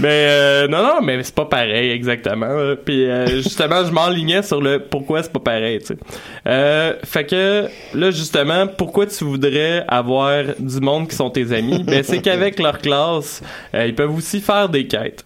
Mais 0.00 0.26
euh, 0.28 0.68
non, 0.68 0.82
non, 0.82 1.00
mais 1.02 1.22
c'est 1.22 1.34
pas 1.34 1.44
pareil 1.44 1.90
exactement. 1.90 2.74
Puis 2.84 3.08
euh, 3.08 3.42
justement, 3.42 3.84
je 3.84 3.92
m'enlignais 3.92 4.42
sur 4.42 4.60
le 4.60 4.80
pourquoi 4.80 5.22
c'est 5.22 5.32
pas 5.32 5.40
pareil. 5.40 5.78
Tu 5.80 5.86
sais. 5.86 5.96
Euh, 6.46 6.94
fait 7.04 7.24
que 7.24 7.68
là, 7.94 8.10
justement, 8.10 8.66
pourquoi 8.66 9.06
tu 9.06 9.24
voudrais 9.24 9.84
avoir 9.88 10.44
du 10.58 10.80
monde 10.80 11.08
qui 11.08 11.16
sont 11.16 11.30
tes 11.30 11.52
amis? 11.52 11.82
Ben 11.84 12.02
c'est 12.02 12.18
qu'avec 12.22 12.58
leur 12.58 12.78
classe, 12.78 13.42
euh, 13.74 13.86
ils 13.86 13.94
peuvent 13.94 14.14
aussi 14.14 14.40
faire 14.40 14.68
des 14.68 14.86
quêtes. 14.86 15.24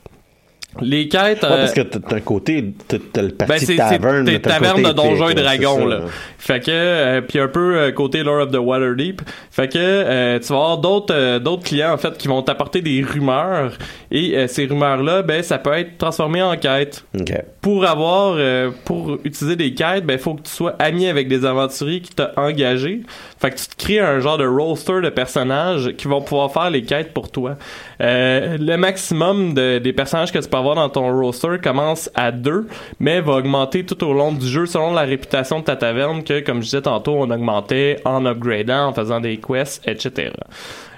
Les 0.81 1.09
quêtes. 1.09 1.43
Ouais, 1.43 1.49
euh, 1.51 1.57
parce 1.59 1.73
que 1.73 1.81
t'as 1.81 2.17
un 2.17 2.21
côté, 2.21 2.73
t'as 2.87 3.23
le 3.23 3.31
parti 3.31 3.77
ben, 3.77 3.77
taverne. 3.77 4.27
t'as 4.43 4.89
de 4.89 4.93
donjons 4.93 5.29
et 5.29 5.35
dragons 5.35 5.87
là. 5.87 6.01
Fait 6.39 6.61
que 6.61 6.71
euh, 6.71 7.21
puis 7.21 7.39
un 7.41 7.49
peu 7.49 7.77
euh, 7.77 7.93
côté 7.93 8.23
Lord 8.23 8.43
of 8.43 8.53
the 8.53 8.57
Waterdeep. 8.59 9.23
Fait 9.51 9.69
que 9.69 9.79
euh, 9.79 10.39
tu 10.39 10.49
vas 10.53 10.57
avoir 10.57 10.79
d'autres 10.79 11.15
euh, 11.15 11.39
d'autres 11.39 11.65
clients 11.65 11.93
en 11.93 11.99
fait 11.99 12.17
qui 12.17 12.29
vont 12.29 12.43
t'apporter 12.43 12.81
des 12.81 13.03
rumeurs 13.03 13.73
et 14.11 14.37
euh, 14.37 14.47
ces 14.47 14.67
rumeurs 14.67 15.03
là 15.03 15.23
ben 15.23 15.43
ça 15.43 15.59
peut 15.59 15.73
être 15.73 15.99
transformé 15.99 16.43
en 16.43 16.57
quête. 16.57 17.05
OK. 17.19 17.33
Pour 17.61 17.85
avoir 17.85 18.35
euh, 18.37 18.71
pour 18.85 19.19
utiliser 19.25 19.57
des 19.57 19.75
quêtes, 19.75 20.05
ben 20.07 20.19
faut 20.19 20.35
que 20.35 20.43
tu 20.43 20.51
sois 20.51 20.75
ami 20.79 21.07
avec 21.09 21.29
des 21.29 21.45
aventuriers 21.45 22.01
qui 22.01 22.15
t'ont 22.15 22.29
engagé. 22.37 23.01
Fait 23.41 23.51
que 23.51 23.57
tu 23.57 23.67
te 23.67 23.77
crées 23.77 24.01
un 24.01 24.21
genre 24.21 24.39
de 24.39 24.47
roster 24.47 25.01
de 25.03 25.11
personnages 25.11 25.93
qui 25.97 26.09
vont 26.09 26.21
pouvoir 26.23 26.53
faire 26.53 26.71
les 26.71 26.83
quêtes 26.83 27.13
pour 27.13 27.31
toi. 27.31 27.57
Euh, 28.01 28.57
le 28.59 28.77
maximum 28.77 29.55
de, 29.55 29.79
des 29.79 29.93
personnages 29.93 30.33
que 30.33 30.39
tu 30.39 30.49
peux 30.49 30.57
avoir 30.57 30.68
dans 30.75 30.89
ton 30.89 31.11
roster 31.19 31.59
commence 31.63 32.11
à 32.15 32.33
deux, 32.33 32.67
mais 33.01 33.21
va 33.21 33.35
augmenter 33.35 33.85
tout 33.85 34.03
au 34.05 34.13
long 34.13 34.33
du 34.33 34.47
jeu 34.47 34.67
selon 34.67 34.93
la 34.93 35.03
réputation 35.03 35.61
de 35.61 35.65
ta 35.65 35.77
taverne 35.77 36.23
que, 36.25 36.41
comme 36.41 36.59
je 36.59 36.67
disais 36.67 36.83
tantôt, 36.83 37.15
on 37.17 37.31
augmentait 37.31 38.01
en 38.05 38.25
upgradant, 38.27 38.89
en 38.89 38.93
faisant 38.93 39.21
des 39.21 39.39
quests, 39.39 39.83
etc. 39.87 40.33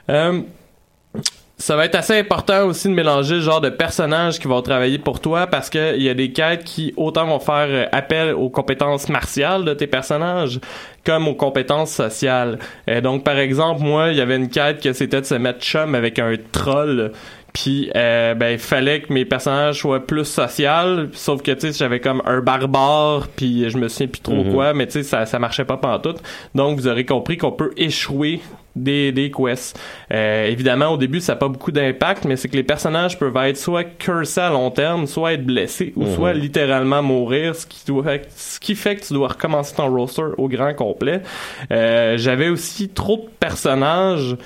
Euh, 0.08 0.40
ça 1.60 1.76
va 1.76 1.84
être 1.84 1.94
assez 1.94 2.18
important 2.18 2.64
aussi 2.64 2.88
de 2.88 2.94
mélanger 2.94 3.34
le 3.34 3.40
genre 3.42 3.60
de 3.60 3.68
personnages 3.68 4.38
qui 4.38 4.48
vont 4.48 4.62
travailler 4.62 4.98
pour 4.98 5.20
toi 5.20 5.46
parce 5.46 5.68
que 5.68 5.94
il 5.94 6.02
y 6.02 6.08
a 6.08 6.14
des 6.14 6.32
quêtes 6.32 6.64
qui 6.64 6.94
autant 6.96 7.26
vont 7.26 7.38
faire 7.38 7.66
euh, 7.68 7.84
appel 7.92 8.32
aux 8.32 8.48
compétences 8.48 9.10
martiales 9.10 9.66
de 9.66 9.74
tes 9.74 9.86
personnages 9.86 10.58
comme 11.04 11.28
aux 11.28 11.34
compétences 11.34 11.92
sociales. 11.92 12.58
Donc 13.02 13.24
par 13.24 13.38
exemple, 13.38 13.82
moi, 13.82 14.08
il 14.08 14.16
y 14.16 14.20
avait 14.20 14.36
une 14.36 14.48
quête 14.48 14.82
que 14.82 14.92
c'était 14.92 15.20
de 15.20 15.26
se 15.26 15.34
mettre 15.34 15.60
chum 15.60 15.94
avec 15.94 16.18
un 16.18 16.34
troll. 16.52 17.12
Puis 17.52 17.90
euh, 17.96 18.34
ben 18.34 18.50
il 18.52 18.58
fallait 18.58 19.02
que 19.02 19.12
mes 19.12 19.24
personnages 19.24 19.80
soient 19.80 20.06
plus 20.06 20.24
sociaux, 20.24 21.08
sauf 21.12 21.42
que 21.42 21.52
tu 21.52 21.72
sais 21.72 21.78
j'avais 21.78 22.00
comme 22.00 22.22
un 22.24 22.40
barbare 22.40 23.28
puis 23.34 23.68
je 23.68 23.76
me 23.76 23.88
souviens 23.88 24.06
plus 24.08 24.20
trop 24.20 24.44
quoi, 24.44 24.72
mais 24.74 24.86
tu 24.86 24.92
sais 24.92 25.02
ça 25.02 25.26
ça 25.26 25.38
marchait 25.38 25.64
pas 25.64 25.76
pantoute. 25.76 26.22
Donc 26.54 26.78
vous 26.78 26.86
aurez 26.86 27.04
compris 27.04 27.36
qu'on 27.36 27.52
peut 27.52 27.72
échouer 27.76 28.40
des, 28.76 29.12
des 29.12 29.30
quests. 29.30 29.78
Euh, 30.12 30.46
évidemment, 30.46 30.88
au 30.88 30.96
début, 30.96 31.20
ça 31.20 31.32
n'a 31.32 31.36
pas 31.36 31.48
beaucoup 31.48 31.72
d'impact, 31.72 32.24
mais 32.24 32.36
c'est 32.36 32.48
que 32.48 32.56
les 32.56 32.62
personnages 32.62 33.18
peuvent 33.18 33.36
être 33.36 33.56
soit 33.56 33.84
cursés 33.84 34.40
à 34.40 34.50
long 34.50 34.70
terme, 34.70 35.06
soit 35.06 35.32
être 35.34 35.44
blessés, 35.44 35.92
ou 35.96 36.06
soit 36.06 36.32
littéralement 36.32 37.02
mourir, 37.02 37.54
ce 37.54 37.66
qui, 37.66 37.84
doit, 37.86 38.04
ce 38.36 38.60
qui 38.60 38.74
fait 38.74 38.96
que 38.96 39.04
tu 39.04 39.12
dois 39.12 39.28
recommencer 39.28 39.74
ton 39.74 39.92
roster 39.92 40.22
au 40.38 40.48
grand 40.48 40.74
complet. 40.74 41.20
Euh, 41.72 42.16
J'avais 42.16 42.48
aussi 42.48 42.88
trop 42.88 43.16
de 43.16 43.28
personnages 43.38 44.36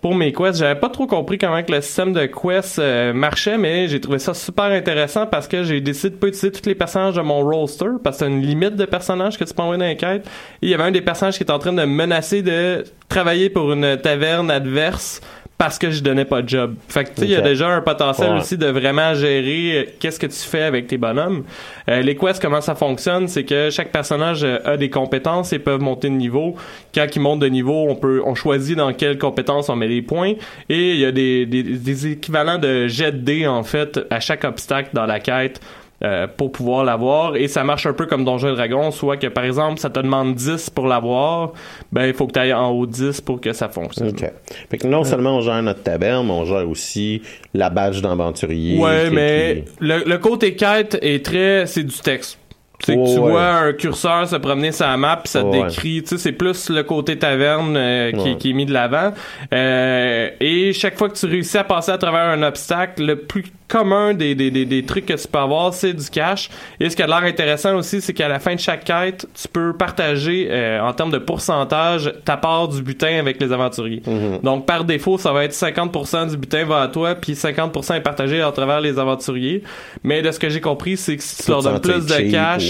pour 0.00 0.14
mes 0.14 0.32
quests. 0.32 0.58
J'avais 0.58 0.78
pas 0.78 0.88
trop 0.88 1.06
compris 1.06 1.38
comment 1.38 1.62
que 1.62 1.72
le 1.72 1.80
système 1.80 2.12
de 2.12 2.26
quests 2.26 2.78
euh, 2.78 3.12
marchait, 3.12 3.58
mais 3.58 3.88
j'ai 3.88 4.00
trouvé 4.00 4.18
ça 4.18 4.34
super 4.34 4.66
intéressant 4.66 5.26
parce 5.26 5.48
que 5.48 5.64
j'ai 5.64 5.80
décidé 5.80 6.10
de 6.10 6.14
pas 6.16 6.28
utiliser 6.28 6.52
tous 6.52 6.68
les 6.68 6.74
personnages 6.74 7.14
de 7.14 7.20
mon 7.20 7.40
roster 7.40 7.86
parce 8.02 8.18
que 8.18 8.24
t'as 8.24 8.30
une 8.30 8.42
limite 8.42 8.76
de 8.76 8.84
personnages 8.84 9.38
que 9.38 9.44
tu 9.44 9.52
peux 9.52 9.62
envoyer 9.62 9.96
dans 9.96 10.08
les 10.08 10.22
il 10.62 10.68
y 10.68 10.74
avait 10.74 10.84
un 10.84 10.90
des 10.90 11.00
personnages 11.00 11.36
qui 11.36 11.42
était 11.42 11.52
en 11.52 11.58
train 11.58 11.72
de 11.72 11.80
me 11.80 11.86
menacer 11.86 12.42
de 12.42 12.84
travailler 13.08 13.50
pour 13.50 13.72
une 13.72 13.96
taverne 13.96 14.50
adverse 14.50 15.20
parce 15.58 15.76
que 15.76 15.90
je 15.90 16.00
donnais 16.04 16.24
pas 16.24 16.40
de 16.40 16.48
job. 16.48 16.76
Fait 16.88 17.02
que 17.04 17.08
tu 17.10 17.14
sais, 17.22 17.24
il 17.26 17.30
y 17.32 17.34
a 17.36 17.40
déjà 17.40 17.68
un 17.68 17.80
potentiel 17.80 18.30
Ouais. 18.30 18.38
aussi 18.38 18.56
de 18.56 18.66
vraiment 18.66 19.12
gérer 19.14 19.72
euh, 19.78 19.84
qu'est-ce 19.98 20.20
que 20.20 20.26
tu 20.28 20.38
fais 20.38 20.62
avec 20.62 20.86
tes 20.86 20.98
bonhommes. 20.98 21.42
Euh, 21.90 22.00
les 22.00 22.14
quests, 22.16 22.40
comment 22.40 22.60
ça 22.60 22.76
fonctionne, 22.76 23.26
c'est 23.26 23.42
que 23.44 23.68
chaque 23.70 23.90
personnage 23.90 24.44
euh, 24.44 24.58
a 24.64 24.76
des 24.76 24.88
compétences 24.88 25.52
et 25.52 25.58
peuvent 25.58 25.80
monter 25.80 26.08
de 26.10 26.14
niveau. 26.14 26.54
Quand 26.94 27.06
ils 27.12 27.18
montent 27.20 27.40
de 27.40 27.48
niveau, 27.48 27.86
on 27.88 27.96
peut, 27.96 28.22
on 28.24 28.36
choisit 28.36 28.76
dans 28.76 28.92
quelles 28.92 29.18
compétences 29.18 29.68
on 29.68 29.74
met 29.74 29.88
les 29.88 30.00
points 30.02 30.34
et 30.68 30.92
il 30.94 31.00
y 31.00 31.04
a 31.04 31.10
des, 31.10 31.44
des, 31.44 31.64
des 31.64 32.06
équivalents 32.06 32.58
de 32.58 32.86
jet 32.86 33.10
de 33.10 33.18
dés 33.18 33.46
en 33.48 33.64
fait 33.64 33.98
à 34.10 34.20
chaque 34.20 34.44
obstacle 34.44 34.90
dans 34.92 35.06
la 35.06 35.18
quête 35.18 35.60
euh, 36.04 36.26
pour 36.28 36.52
pouvoir 36.52 36.84
l'avoir 36.84 37.34
et 37.36 37.48
ça 37.48 37.64
marche 37.64 37.84
un 37.86 37.92
peu 37.92 38.06
comme 38.06 38.24
Donjon 38.24 38.52
et 38.52 38.56
Dragon 38.56 38.90
soit 38.92 39.16
que 39.16 39.26
par 39.26 39.42
exemple 39.44 39.80
ça 39.80 39.90
te 39.90 39.98
demande 39.98 40.34
10 40.36 40.70
pour 40.70 40.86
l'avoir 40.86 41.52
ben 41.90 42.06
il 42.06 42.14
faut 42.14 42.26
que 42.28 42.32
tu 42.32 42.38
ailles 42.38 42.52
en 42.52 42.70
haut 42.70 42.86
10 42.86 43.20
pour 43.22 43.40
que 43.40 43.52
ça 43.52 43.68
fonctionne 43.68 44.10
OK. 44.10 44.24
Fait 44.70 44.78
que 44.78 44.86
non 44.86 45.02
seulement 45.02 45.38
on 45.38 45.40
gère 45.40 45.60
notre 45.62 45.82
taverne, 45.82 46.24
mais 46.26 46.32
on 46.32 46.44
gère 46.44 46.68
aussi 46.68 47.22
la 47.52 47.68
badge 47.68 48.00
d'aventurier. 48.00 48.78
ouais 48.78 49.10
mais 49.10 49.64
qui- 49.66 49.72
le, 49.80 50.04
le 50.06 50.18
côté 50.18 50.54
quête 50.54 50.96
est 51.02 51.24
très 51.24 51.66
c'est 51.66 51.82
du 51.82 51.98
texte 51.98 52.38
c'est 52.80 52.94
que 52.96 53.12
tu 53.14 53.18
ouais. 53.20 53.30
vois 53.30 53.46
un 53.48 53.72
curseur 53.72 54.28
se 54.28 54.36
promener 54.36 54.72
sur 54.72 54.86
la 54.86 54.96
map 54.96 55.16
puis 55.22 55.30
ça 55.30 55.42
te 55.42 55.46
Ouais. 55.46 55.64
décrit 55.64 56.02
tu 56.02 56.10
sais 56.10 56.18
c'est 56.18 56.32
plus 56.32 56.70
le 56.70 56.82
côté 56.84 57.18
taverne 57.18 57.76
euh, 57.76 58.12
qui, 58.12 58.18
Ouais. 58.18 58.36
qui 58.36 58.50
est 58.50 58.54
mis 58.54 58.66
de 58.66 58.72
l'avant 58.72 59.12
Euh, 59.52 60.30
et 60.40 60.72
chaque 60.72 60.96
fois 60.96 61.08
que 61.08 61.16
tu 61.16 61.26
réussis 61.26 61.58
à 61.58 61.64
passer 61.64 61.90
à 61.90 61.98
travers 61.98 62.28
un 62.28 62.42
obstacle 62.42 63.04
le 63.04 63.16
plus 63.16 63.44
commun 63.66 64.14
des, 64.14 64.34
des, 64.34 64.50
des, 64.50 64.64
des 64.64 64.82
trucs 64.86 65.04
que 65.04 65.12
tu 65.12 65.28
peux 65.28 65.38
avoir 65.38 65.74
c'est 65.74 65.92
du 65.92 66.08
cash 66.08 66.48
et 66.80 66.88
ce 66.88 66.96
qui 66.96 67.02
a 67.02 67.06
l'air 67.06 67.18
intéressant 67.18 67.74
aussi 67.76 68.00
c'est 68.00 68.14
qu'à 68.14 68.26
la 68.28 68.38
fin 68.38 68.54
de 68.54 68.60
chaque 68.60 68.84
quête 68.84 69.26
tu 69.34 69.46
peux 69.48 69.74
partager 69.74 70.48
euh, 70.50 70.80
en 70.80 70.94
termes 70.94 71.10
de 71.10 71.18
pourcentage 71.18 72.10
ta 72.24 72.38
part 72.38 72.68
du 72.68 72.80
butin 72.82 73.18
avec 73.18 73.38
les 73.40 73.52
aventuriers 73.52 74.02
Mhm. 74.06 74.38
donc 74.42 74.64
par 74.64 74.84
défaut 74.84 75.18
ça 75.18 75.32
va 75.32 75.44
être 75.44 75.52
50% 75.52 76.30
du 76.30 76.36
butin 76.38 76.64
va 76.64 76.80
à 76.82 76.88
toi 76.88 77.14
puis 77.14 77.34
50% 77.34 77.94
est 77.96 78.00
partagé 78.00 78.40
à 78.40 78.50
travers 78.52 78.80
les 78.80 78.98
aventuriers 78.98 79.62
mais 80.02 80.22
de 80.22 80.30
ce 80.30 80.38
que 80.38 80.48
j'ai 80.48 80.60
compris 80.62 80.96
c'est 80.96 81.16
que 81.18 81.22
si 81.22 81.42
tu 81.44 81.50
leur 81.50 81.62
donnes 81.62 81.80
plus 81.80 82.06
de 82.06 82.30
cash 82.30 82.67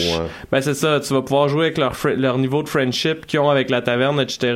ben 0.53 0.61
c'est 0.61 0.75
ça, 0.75 1.01
tu 1.01 1.13
vas 1.15 1.23
pouvoir 1.23 1.49
jouer 1.49 1.67
avec 1.67 1.79
leur, 1.79 2.39
niveau 2.39 2.63
de 2.63 2.69
friendship 2.69 3.27
qu'ils 3.27 3.41
ont 3.41 3.51
avec 3.51 3.71
la 3.71 3.83
taverne, 3.83 4.21
etc. 4.21 4.55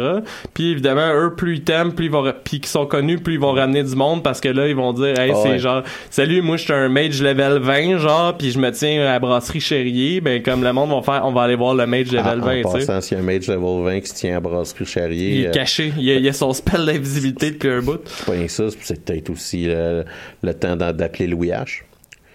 Puis 0.55 0.71
évidemment, 0.73 1.13
eux, 1.15 1.35
plus 1.35 1.57
ils 1.57 1.63
t'aiment, 1.65 1.93
plus 1.93 2.07
ils 2.07 2.11
vont, 2.11 2.33
puis 2.45 2.61
qu'ils 2.61 2.67
sont 2.69 2.87
connus, 2.87 3.19
plus 3.19 3.35
ils 3.35 3.41
vont 3.41 3.53
ramener 3.53 3.83
du 3.83 3.95
monde 3.97 4.23
parce 4.23 4.41
que 4.41 4.49
là, 4.49 4.69
ils 4.69 4.75
vont 4.77 4.93
dire, 4.93 5.19
hey, 5.19 5.33
Ah 5.35 5.39
c'est 5.43 5.49
ouais. 5.51 5.59
genre, 5.59 5.83
salut, 6.11 6.43
moi, 6.43 6.57
je 6.57 6.65
suis 6.65 6.73
un 6.73 6.89
mage 6.89 7.23
level 7.23 7.59
20, 7.61 7.99
genre, 7.99 8.37
puis 8.37 8.51
je 8.51 8.59
me 8.59 8.71
tiens 8.71 9.03
à 9.03 9.13
la 9.13 9.19
brasserie 9.19 9.61
Chérier, 9.61 10.21
ben 10.21 10.43
comme 10.43 10.63
le 10.65 10.73
monde 10.73 10.91
va 10.91 11.03
faire, 11.03 11.23
on 11.27 11.33
va 11.33 11.43
aller 11.43 11.57
voir 11.57 11.75
le 11.75 11.87
mage 11.87 12.09
Ah, 12.13 12.35
level 12.35 12.41
en 12.43 12.45
20, 12.47 12.53
tu 12.53 12.63
sais. 12.63 12.87
passant, 12.87 13.01
s'il 13.01 13.17
y 13.17 13.21
a 13.21 13.23
un 13.23 13.27
mage 13.27 13.47
level 13.49 13.85
20 13.85 14.01
qui 14.01 14.07
se 14.09 14.15
tient 14.15 14.37
à 14.37 14.41
brasserie 14.41 14.87
charrier, 14.87 15.31
Il 15.37 15.45
est 15.45 15.49
euh, 15.49 15.53
caché, 15.53 15.93
il 15.99 16.11
a, 16.11 16.15
il 16.15 16.29
a 16.29 16.33
son 16.33 16.53
spell 16.53 16.85
d'invisibilité 16.87 17.51
depuis 17.51 17.69
un 17.71 17.81
bout. 17.81 18.01
c'est 18.05 18.27
pas 18.27 18.33
rien 18.33 18.49
ça, 18.49 18.65
c'est 18.81 19.05
peut-être 19.05 19.31
aussi 19.31 19.65
le, 19.67 20.05
le 20.43 20.55
temps 20.55 20.77
d'a- 20.77 20.93
d'appeler 20.93 21.27
Louis 21.27 21.49
H. 21.51 21.83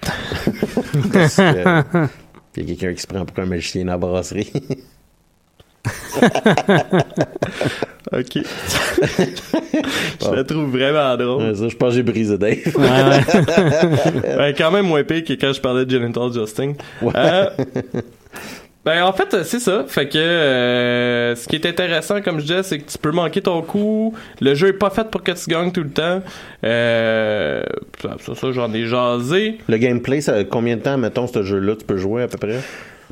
Parce 1.14 1.36
que, 1.36 2.08
il 2.58 2.64
y 2.70 2.74
a 2.74 2.76
quelqu'un 2.76 2.94
qui 2.94 3.02
se 3.02 3.08
prend 3.08 3.26
pour 3.26 3.40
un 3.40 3.46
magicien 3.46 3.86
la 3.86 3.98
brasserie. 3.98 4.52
Ok. 8.12 8.38
je 10.22 10.34
la 10.34 10.44
trouve 10.46 10.72
vraiment 10.72 11.18
drôle. 11.18 11.44
Ouais, 11.44 11.56
ça, 11.56 11.68
je 11.68 11.76
pense 11.76 11.90
que 11.90 11.96
j'ai 11.96 12.04
brisé 12.04 12.38
Dave. 12.38 12.58
Ben, 14.38 14.54
quand 14.58 14.72
même 14.72 14.88
moins 14.88 15.04
pire 15.04 15.24
que 15.26 15.34
quand 15.34 15.52
je 15.52 15.60
parlais 15.60 15.86
de 15.86 15.92
Genital 15.92 16.32
Justin. 16.32 16.74
Ouais. 17.02 17.12
Euh, 17.16 17.50
ben, 18.88 19.04
en 19.04 19.12
fait, 19.12 19.44
c'est 19.44 19.60
ça. 19.60 19.84
Fait 19.86 20.08
que 20.08 20.18
euh, 20.18 21.36
ce 21.36 21.46
qui 21.50 21.58
est 21.58 21.66
intéressant, 21.66 22.22
comme 22.22 22.40
je 22.40 22.46
disais, 22.46 22.64
c'est 22.64 22.80
que 22.80 22.90
tu 22.90 22.98
peux 22.98 23.12
manquer 23.12 23.42
ton 23.42 23.62
coup. 23.62 24.14
Le 24.40 24.56
jeu 24.56 24.70
est 24.70 24.80
pas 24.80 24.90
fait 24.90 25.12
pour 25.12 25.24
que 25.24 25.34
tu 25.34 25.50
gagnes 25.50 25.74
tout 25.74 25.84
le 25.84 25.90
temps. 25.90 26.22
Euh, 26.64 27.64
ça, 28.02 28.16
ça, 28.26 28.34
ça, 28.34 28.52
j'en 28.54 28.74
ai 28.74 28.86
jasé. 28.86 29.58
Le 29.68 29.76
gameplay, 29.76 30.22
ça, 30.22 30.42
combien 30.46 30.78
de 30.78 30.84
temps, 30.84 30.98
mettons, 30.98 31.28
ce 31.28 31.44
jeu-là, 31.44 31.76
tu 31.76 31.84
peux 31.84 31.98
jouer 31.98 32.24
à 32.24 32.30
peu 32.30 32.38
près? 32.38 32.62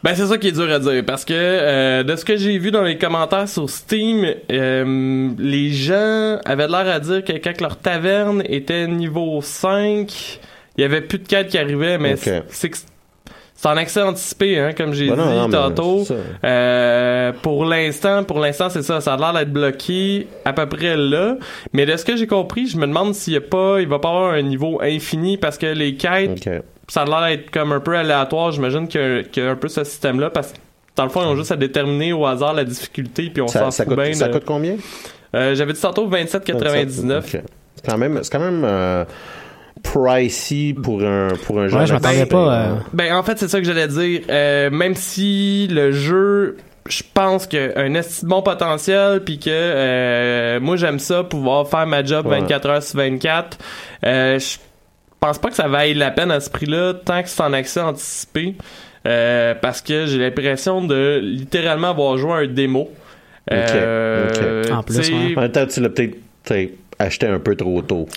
Ben 0.01 0.15
c'est 0.15 0.27
ça 0.27 0.37
qui 0.37 0.47
est 0.47 0.53
dur 0.53 0.71
à 0.71 0.79
dire 0.79 1.03
parce 1.05 1.25
que 1.25 1.33
euh, 1.33 2.03
de 2.03 2.15
ce 2.15 2.23
que 2.23 2.37
j'ai 2.37 2.57
vu 2.57 2.71
dans 2.71 2.83
les 2.83 2.97
commentaires 2.97 3.49
sur 3.49 3.69
Steam, 3.69 4.25
euh, 4.51 5.29
les 5.37 5.71
gens 5.71 6.37
avaient 6.45 6.69
l'air 6.69 6.87
à 6.87 7.01
dire 7.01 7.21
que 7.21 7.33
quand 7.33 7.59
leur 7.59 7.75
taverne 7.77 8.43
était 8.47 8.87
niveau 8.87 9.41
5, 9.41 10.39
il 10.77 10.81
y 10.81 10.83
avait 10.85 11.01
plus 11.01 11.19
de 11.19 11.27
quêtes 11.27 11.47
qui 11.47 11.57
arrivaient, 11.57 11.97
mais 11.97 12.15
c'est 12.15 12.69
que 12.69 12.77
c'est 13.65 13.71
en 13.71 13.77
accès 13.77 14.01
anticipé, 14.03 14.59
hein, 14.59 14.73
comme 14.77 14.93
j'ai 14.93 15.09
Ben 15.09 15.15
dit 15.15 15.21
non, 15.21 15.49
tantôt. 15.49 16.05
Euh, 16.43 17.31
pour 17.41 17.65
l'instant, 17.65 18.23
pour 18.23 18.39
l'instant, 18.39 18.69
c'est 18.69 18.83
ça. 18.83 19.01
Ça 19.01 19.13
a 19.13 19.17
l'air 19.17 19.33
d'être 19.33 19.51
bloqué 19.51 20.27
à 20.45 20.53
peu 20.53 20.67
près 20.67 20.95
là. 20.95 21.37
Mais 21.73 21.85
de 21.87 21.97
ce 21.97 22.05
que 22.05 22.15
j'ai 22.15 22.27
compris, 22.27 22.67
je 22.67 22.77
me 22.77 22.85
demande 22.85 23.15
s'il 23.15 23.33
y 23.33 23.37
a 23.37 23.41
pas, 23.41 23.77
il 23.81 23.87
va 23.87 23.97
pas 23.99 24.09
avoir 24.09 24.33
un 24.33 24.41
niveau 24.43 24.79
infini 24.81 25.37
parce 25.37 25.57
que 25.57 25.65
les 25.65 25.95
quêtes 25.95 26.47
ça 26.87 27.01
a 27.01 27.05
l'air 27.05 27.25
d'être 27.27 27.49
comme 27.49 27.71
un 27.71 27.79
peu 27.79 27.97
aléatoire. 27.97 28.51
J'imagine 28.51 28.87
qu'il 28.87 29.01
y, 29.01 29.03
a- 29.03 29.23
qu'il 29.23 29.43
y 29.43 29.47
a 29.47 29.49
un 29.49 29.55
peu 29.55 29.67
ce 29.67 29.83
système-là 29.83 30.29
parce 30.29 30.51
que 30.51 30.57
dans 30.95 31.03
le 31.05 31.09
fond, 31.09 31.21
ils 31.23 31.27
ont 31.27 31.35
juste 31.35 31.51
à 31.51 31.55
déterminer 31.55 32.13
au 32.13 32.25
hasard 32.27 32.53
la 32.53 32.63
difficulté 32.63 33.31
puis 33.33 33.41
on 33.41 33.47
s'en 33.47 33.71
fout 33.71 33.85
coûte, 33.87 33.95
bien. 33.99 34.13
ça 34.13 34.27
de- 34.27 34.33
coûte 34.33 34.43
combien? 34.45 34.75
Euh, 35.33 35.55
J'avais 35.55 35.73
dit 35.73 35.81
tantôt 35.81 36.07
27,99. 36.07 37.17
Ok. 37.17 37.41
C'est 37.75 37.91
quand 37.91 37.97
même, 37.97 38.19
c'est 38.21 38.31
quand 38.31 38.39
même 38.39 38.63
euh, 38.63 39.03
pricey 39.93 40.73
pour 40.73 41.01
un, 41.03 41.29
pour 41.45 41.59
un 41.59 41.67
jeu. 41.67 41.77
Ouais, 41.77 41.85
je 41.85 41.93
m'attendais 41.93 42.25
pas, 42.25 42.53
euh, 42.53 42.75
Ben 42.93 43.13
en 43.15 43.23
fait, 43.23 43.37
c'est 43.39 43.47
ça 43.47 43.59
que 43.59 43.65
j'allais 43.65 43.87
dire. 43.87 44.21
Euh, 44.29 44.69
même 44.69 44.95
si 44.95 45.67
le 45.71 45.91
jeu 45.91 46.57
je 46.87 47.01
pense 47.15 47.47
qu'il 47.47 47.59
a 47.59 47.79
un 47.79 47.95
esti 47.95 48.25
de 48.25 48.29
bon 48.29 48.43
potentiel 48.43 49.21
puis 49.23 49.39
que 49.39 49.49
euh, 49.49 50.59
moi 50.59 50.75
j'aime 50.77 50.99
ça 50.99 51.23
pouvoir 51.23 51.67
faire 51.67 51.87
ma 51.87 52.03
job 52.03 52.27
Ouais. 52.27 52.41
24 52.41 52.69
heures 52.69 52.83
sur 52.83 52.97
24 52.99 53.57
euh, 54.05 54.37
je 54.37 54.57
pense 55.19 55.39
pas 55.39 55.49
que 55.49 55.55
ça 55.55 55.67
vaille 55.67 55.95
la 55.95 56.11
peine 56.11 56.29
à 56.29 56.39
ce 56.39 56.47
prix-là 56.51 56.93
tant 56.93 57.23
que 57.23 57.29
c'est 57.29 57.41
en 57.41 57.53
accès 57.53 57.79
anticipé 57.81 58.53
euh, 59.07 59.55
parce 59.59 59.81
que 59.81 60.05
j'ai 60.05 60.19
l'impression 60.19 60.83
de 60.83 61.19
littéralement 61.23 61.89
avoir 61.89 62.19
joué 62.19 62.33
un 62.33 62.45
démo 62.45 62.91
Euh, 63.51 64.63
ok. 64.65 64.71
En 64.71 64.83
plus, 64.83 65.09
ouais. 65.09 65.33
En 65.37 65.41
même 65.41 65.51
temps, 65.51 65.65
tu 65.65 65.79
l'as 65.81 65.89
peut-être 65.89 66.17
acheté 66.99 67.27
un 67.27 67.39
peu 67.39 67.55
trop 67.55 67.81
tôt. 67.81 68.07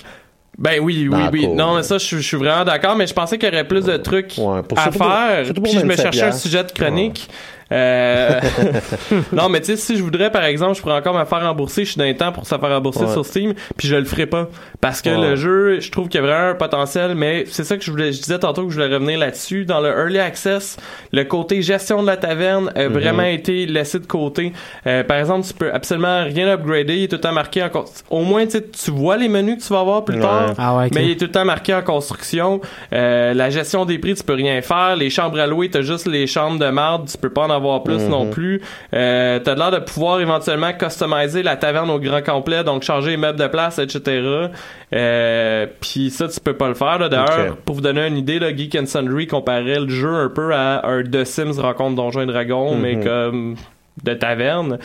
Ben 0.59 0.79
oui, 0.81 1.07
oui, 1.09 1.21
oui. 1.31 1.47
Non, 1.47 1.75
mais 1.77 1.83
ça, 1.83 1.97
je, 1.97 2.03
suis- 2.05 2.17
je 2.17 2.21
suis 2.27 2.35
vraiment 2.37 2.65
d'accord, 2.65 2.95
mais 2.97 3.07
je 3.07 3.13
pensais 3.13 3.37
qu'il 3.37 3.47
y 3.47 3.51
aurait 3.53 3.65
plus 3.67 3.85
de 3.85 3.95
trucs 3.95 4.33
Ouais, 4.37 4.61
pour- 4.61 4.77
à 4.77 4.83
surtout 4.83 4.99
pour- 4.99 5.07
faire. 5.07 5.45
surtout 5.45 5.61
pour 5.61 5.71
Puis 5.71 5.79
je 5.79 5.85
me 5.85 5.91
27 5.95 6.03
cherchais 6.13 6.21
un 6.27 6.31
sujet 6.33 6.63
de 6.65 6.71
chronique. 6.73 7.29
Euh, 7.71 8.39
non, 9.31 9.49
mais 9.49 9.59
tu 9.59 9.67
sais, 9.67 9.77
si 9.77 9.97
je 9.97 10.03
voudrais, 10.03 10.31
par 10.31 10.43
exemple, 10.43 10.75
je 10.75 10.81
pourrais 10.81 10.95
encore 10.95 11.17
me 11.17 11.25
faire 11.25 11.41
rembourser. 11.41 11.85
Je 11.85 11.91
suis 11.91 11.97
dans 11.99 12.05
les 12.05 12.15
temps 12.15 12.31
pour 12.31 12.45
se 12.45 12.55
faire 12.55 12.59
rembourser 12.69 13.05
Ouais. 13.05 13.11
sur 13.13 13.25
Steam, 13.25 13.53
puis 13.77 13.87
je 13.87 13.95
le 13.95 14.05
ferai 14.05 14.25
pas. 14.25 14.47
Parce 14.81 15.01
que 15.01 15.09
Ouais. 15.09 15.29
le 15.29 15.35
jeu, 15.35 15.79
je 15.79 15.91
trouve 15.91 16.07
qu'il 16.09 16.19
y 16.21 16.23
a 16.23 16.27
vraiment 16.27 16.49
un 16.51 16.55
potentiel, 16.55 17.15
mais 17.15 17.45
c'est 17.47 17.63
ça 17.63 17.77
que 17.77 17.83
je 17.83 17.91
voulais, 17.91 18.11
je 18.11 18.19
disais 18.21 18.39
tantôt 18.39 18.63
que 18.65 18.69
je 18.71 18.79
voulais 18.81 18.93
revenir 18.93 19.19
là-dessus. 19.19 19.65
Dans 19.65 19.79
le 19.81 19.89
Early 19.89 20.19
Access, 20.19 20.77
le 21.11 21.23
côté 21.23 21.61
gestion 21.61 22.01
de 22.01 22.07
la 22.07 22.17
taverne 22.17 22.71
a 22.75 22.87
vraiment 22.87 23.23
été 23.23 23.65
laissé 23.65 23.99
de 23.99 24.05
côté. 24.07 24.53
Euh, 24.87 25.03
par 25.03 25.17
exemple, 25.17 25.45
tu 25.47 25.53
peux 25.53 25.71
absolument 25.71 26.23
rien 26.23 26.47
upgrader. 26.47 26.95
Il 26.97 27.03
est 27.03 27.07
tout 27.07 27.15
le 27.15 27.21
temps 27.21 27.31
marqué 27.31 27.63
en... 27.63 27.69
Au 28.09 28.21
moins, 28.23 28.45
tu 28.45 28.51
sais, 28.51 28.65
tu 28.67 28.91
vois 28.91 29.17
les 29.17 29.27
menus 29.29 29.57
que 29.57 29.67
tu 29.67 29.73
vas 29.73 29.81
avoir 29.81 30.03
plus 30.05 30.15
Ouais. 30.15 30.21
tard. 30.21 30.53
Ah. 30.57 30.85
Mais 30.93 31.05
il 31.05 31.11
est 31.11 31.15
tout 31.17 31.25
le 31.25 31.31
temps 31.31 31.45
marqué 31.45 31.73
en 31.73 31.81
construction. 31.81 32.61
Euh, 32.93 33.33
la 33.33 33.49
gestion 33.49 33.85
des 33.85 33.99
prix, 33.99 34.15
tu 34.15 34.23
peux 34.23 34.33
rien 34.33 34.61
faire. 34.61 34.95
Les 34.95 35.09
chambres 35.09 35.39
à 35.39 35.45
louer, 35.47 35.69
t'as 35.69 35.81
juste 35.81 36.07
les 36.07 36.25
chambres 36.27 36.57
de 36.59 36.69
marde, 36.69 37.07
tu 37.09 37.17
peux 37.17 37.29
pas 37.29 37.41
en 37.43 37.49
avoir 37.49 37.58
plus 37.83 37.99
Mhm. 38.03 38.09
non 38.09 38.25
plus. 38.29 38.61
Euh, 38.93 39.39
t'as 39.39 39.55
l'air 39.55 39.71
de 39.71 39.79
pouvoir 39.79 40.19
éventuellement 40.21 40.73
customiser 40.73 41.43
la 41.43 41.55
taverne 41.55 41.89
au 41.89 41.99
grand 41.99 42.23
complet, 42.23 42.63
donc 42.63 42.83
changer 42.83 43.11
les 43.11 43.17
meubles 43.17 43.39
de 43.39 43.47
place, 43.47 43.79
etc. 43.79 44.49
Euh, 44.93 45.65
Puis 45.81 46.09
ça, 46.09 46.27
tu 46.27 46.39
peux 46.39 46.53
pas 46.53 46.67
le 46.67 46.73
faire. 46.73 46.97
D'ailleurs, 47.09 47.57
pour 47.65 47.75
vous 47.75 47.81
donner 47.81 48.07
une 48.07 48.17
idée, 48.17 48.39
là, 48.39 48.55
Geek 48.55 48.75
and 48.75 48.85
Sundry 48.85 49.27
comparait 49.27 49.79
le 49.79 49.89
jeu 49.89 50.13
un 50.13 50.29
peu 50.29 50.53
à 50.53 50.85
un 50.87 51.03
The 51.03 51.23
Sims 51.23 51.59
rencontre 51.59 51.95
Donjons 51.95 52.21
et 52.21 52.25
Dragons, 52.25 52.75
mais 52.75 52.95
Mhm. 52.95 53.03
comme 53.03 53.55
de 54.03 54.13
taverne. 54.13 54.79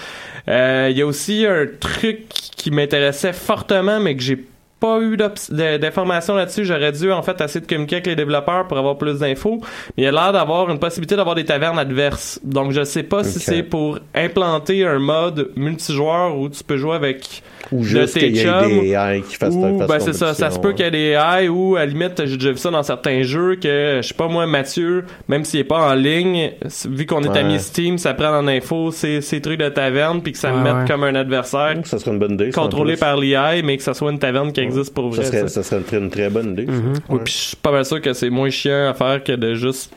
Euh, 0.48 0.88
Il 0.90 0.98
y 0.98 1.02
a 1.02 1.06
aussi 1.06 1.46
un 1.46 1.66
truc 1.78 2.28
qui 2.28 2.70
m'intéressait 2.70 3.32
fortement, 3.32 4.00
mais 4.00 4.16
que 4.16 4.22
j'ai 4.22 4.44
pas 4.84 5.00
eu 5.00 5.16
d'informations 5.16 6.34
là-dessus. 6.34 6.66
J'aurais 6.66 6.92
dû 6.92 7.10
en 7.10 7.22
fait 7.22 7.40
essayer 7.40 7.62
de 7.62 7.66
communiquer 7.66 7.96
avec 7.96 8.06
les 8.06 8.16
développeurs 8.16 8.68
pour 8.68 8.76
avoir 8.76 8.98
plus 8.98 9.18
d'infos. 9.18 9.60
Mais 9.96 10.02
il 10.02 10.04
y 10.04 10.06
a 10.06 10.12
l'air 10.12 10.30
d'avoir 10.30 10.68
une 10.70 10.78
possibilité 10.78 11.16
d'avoir 11.16 11.34
des 11.34 11.46
tavernes 11.46 11.78
adverses. 11.78 12.38
Donc 12.44 12.72
je 12.72 12.84
sais 12.84 13.02
pas 13.02 13.24
si 13.24 13.38
c'est 13.38 13.62
pour 13.62 13.98
implanter 14.14 14.84
un 14.84 14.98
mode 14.98 15.50
multijoueur 15.56 16.36
où 16.36 16.50
tu 16.50 16.62
peux 16.62 16.76
jouer 16.76 16.96
avec 16.96 17.42
Ou 17.72 17.78
de 17.80 17.84
juste 17.84 18.14
tes 18.14 18.20
qu'il 18.20 18.36
y 18.36 18.40
ait 18.40 18.80
des 18.80 18.88
AI 18.92 19.22
qui 19.22 19.36
fassent 19.36 19.54
ou, 19.54 19.78
ben 19.88 19.98
c'est 19.98 20.12
ça, 20.12 20.34
ça 20.34 20.50
se 20.50 20.58
peut 20.58 20.72
qu'il 20.72 20.84
y 20.84 20.88
ait 20.88 20.90
des 20.90 21.12
AI 21.18 21.48
ou 21.48 21.76
à 21.76 21.80
la 21.80 21.86
limite 21.86 22.22
j'ai 22.26 22.36
déjà 22.36 22.52
vu 22.52 22.58
ça 22.58 22.70
dans 22.70 22.82
certains 22.82 23.22
jeux 23.22 23.56
que 23.56 24.00
je 24.02 24.06
sais 24.08 24.14
pas 24.14 24.28
moi 24.28 24.46
Mathieu 24.46 25.04
même 25.28 25.44
s'il 25.44 25.60
est 25.60 25.64
pas 25.64 25.90
en 25.90 25.94
ligne 25.94 26.52
vu 26.88 27.06
qu'on 27.06 27.22
est 27.22 27.28
Ouais. 27.28 27.38
ami 27.38 27.58
Steam 27.58 27.96
ça 27.98 28.12
prend 28.14 28.36
en 28.36 28.46
info 28.48 28.90
ces, 28.90 29.20
ces 29.22 29.40
trucs 29.40 29.58
de 29.60 29.68
taverne 29.68 30.20
puis 30.22 30.32
que 30.32 30.38
ça 30.38 30.52
me 30.52 30.62
mette 30.62 30.74
ouais. 30.74 30.84
comme 30.86 31.04
un 31.04 31.14
adversaire 31.14 31.74
Ça 31.84 31.98
serait 31.98 32.10
une 32.12 32.18
bonne 32.18 32.34
idée. 32.34 32.50
contrôlé 32.50 32.96
par 32.96 33.16
l'IA 33.16 33.54
mais 33.64 33.76
que 33.76 33.82
ça 33.82 33.94
soit 33.94 34.12
une 34.12 34.18
taverne 34.18 34.52
qui 34.52 34.60
existe 34.60 34.92
pour 34.94 35.08
vrai 35.08 35.24
Ça 35.24 35.30
serait, 35.30 35.40
ça. 35.48 35.48
ça 35.48 35.62
serait 35.62 35.78
une, 35.78 35.84
très, 35.84 35.98
une 35.98 36.10
très 36.10 36.28
bonne 36.30 36.52
idée. 36.52 36.66
puis 36.66 37.18
je 37.26 37.30
suis 37.32 37.56
pas 37.56 37.72
mal 37.72 37.84
sûr 37.84 38.00
que 38.00 38.12
c'est 38.12 38.30
moins 38.30 38.50
chiant 38.50 38.88
à 38.90 38.94
faire 38.94 39.24
que 39.24 39.32
de 39.32 39.54
juste 39.54 39.92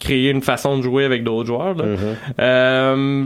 créer 0.00 0.30
une 0.30 0.42
façon 0.42 0.76
de 0.78 0.82
jouer 0.82 1.04
avec 1.04 1.22
d'autres 1.24 1.46
joueurs. 1.46 1.74
Là. 1.74 1.84
Mhm. 1.84 1.98
Euh, 2.40 3.24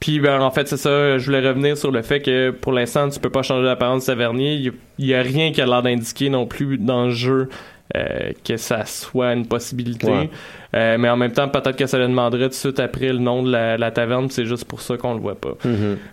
puis 0.00 0.20
ben, 0.20 0.40
en 0.40 0.50
fait, 0.50 0.68
c'est 0.68 0.76
ça, 0.76 1.18
je 1.18 1.26
voulais 1.26 1.46
revenir 1.46 1.76
sur 1.76 1.90
le 1.90 2.02
fait 2.02 2.20
que 2.20 2.50
pour 2.50 2.72
l'instant, 2.72 3.08
tu 3.08 3.18
peux 3.20 3.30
pas 3.30 3.42
changer 3.42 3.64
l'apparence 3.64 4.02
de 4.02 4.06
tavernier. 4.12 4.54
Il 4.54 4.62
y, 4.62 4.68
a- 4.68 4.72
il 4.98 5.06
y 5.06 5.14
a 5.14 5.22
rien 5.22 5.50
qui 5.52 5.60
a 5.60 5.66
l'air 5.66 5.82
d'indiquer 5.82 6.28
non 6.30 6.46
plus 6.46 6.78
dans 6.78 7.06
le 7.06 7.10
jeu 7.10 7.48
euh, 7.96 8.32
que 8.44 8.58
ça 8.58 8.84
soit 8.84 9.32
une 9.32 9.46
possibilité. 9.46 10.10
Ouais. 10.10 10.30
Euh, 10.76 10.98
mais 10.98 11.08
en 11.08 11.16
même 11.16 11.32
temps, 11.32 11.48
peut-être 11.48 11.76
que 11.76 11.86
ça 11.86 11.96
le 11.96 12.06
demanderait 12.06 12.44
tout 12.44 12.48
de 12.50 12.54
suite 12.54 12.80
après 12.80 13.06
le 13.06 13.18
nom 13.18 13.42
de 13.42 13.50
la, 13.50 13.78
la 13.78 13.90
taverne, 13.90 14.28
c'est 14.28 14.44
juste 14.44 14.66
pour 14.66 14.82
ça 14.82 14.98
qu'on 14.98 15.14
le 15.14 15.20
voit 15.20 15.40
pas. 15.40 15.54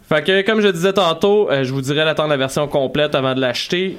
Fait 0.07 0.23
que, 0.23 0.45
comme 0.45 0.61
je 0.61 0.69
disais 0.69 0.93
tantôt, 0.93 1.51
euh, 1.51 1.65
je 1.65 1.73
vous 1.73 1.81
dirais 1.81 2.05
d'attendre 2.05 2.29
la 2.29 2.37
version 2.37 2.65
complète 2.69 3.13
avant 3.13 3.35
de 3.35 3.41
l'acheter. 3.41 3.97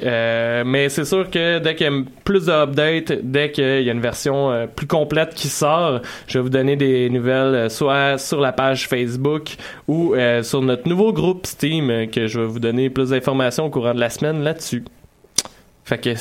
mais 0.64 0.88
c'est 0.88 1.04
sûr 1.04 1.28
que 1.28 1.58
dès 1.58 1.74
qu'il 1.74 1.86
y 1.86 1.90
a 1.90 2.02
plus 2.24 2.46
d'updates, 2.46 3.12
dès 3.22 3.50
qu'il 3.50 3.82
y 3.82 3.90
a 3.90 3.92
une 3.92 4.00
version 4.00 4.66
plus 4.74 4.86
complète 4.86 5.34
qui 5.34 5.48
sort, 5.48 6.00
je 6.28 6.38
vais 6.38 6.42
vous 6.42 6.48
donner 6.48 6.76
des 6.76 7.10
nouvelles 7.10 7.68
soit 7.70 8.16
sur 8.16 8.40
la 8.40 8.52
page 8.52 8.88
Facebook 8.88 9.56
ou 9.86 10.14
sur 10.40 10.62
notre 10.62 10.88
nouveau 10.88 11.12
groupe 11.12 11.46
Steam 11.46 12.08
que 12.10 12.26
je 12.26 12.40
vais 12.40 12.46
vous 12.46 12.60
donner 12.60 12.88
plus 12.88 13.10
d'informations 13.10 13.66
au 13.66 13.70
courant 13.70 13.92
de 13.92 14.00
la 14.00 14.08
semaine 14.08 14.42
là-dessus. 14.42 14.84
Fait 15.84 15.98
que 15.98 16.14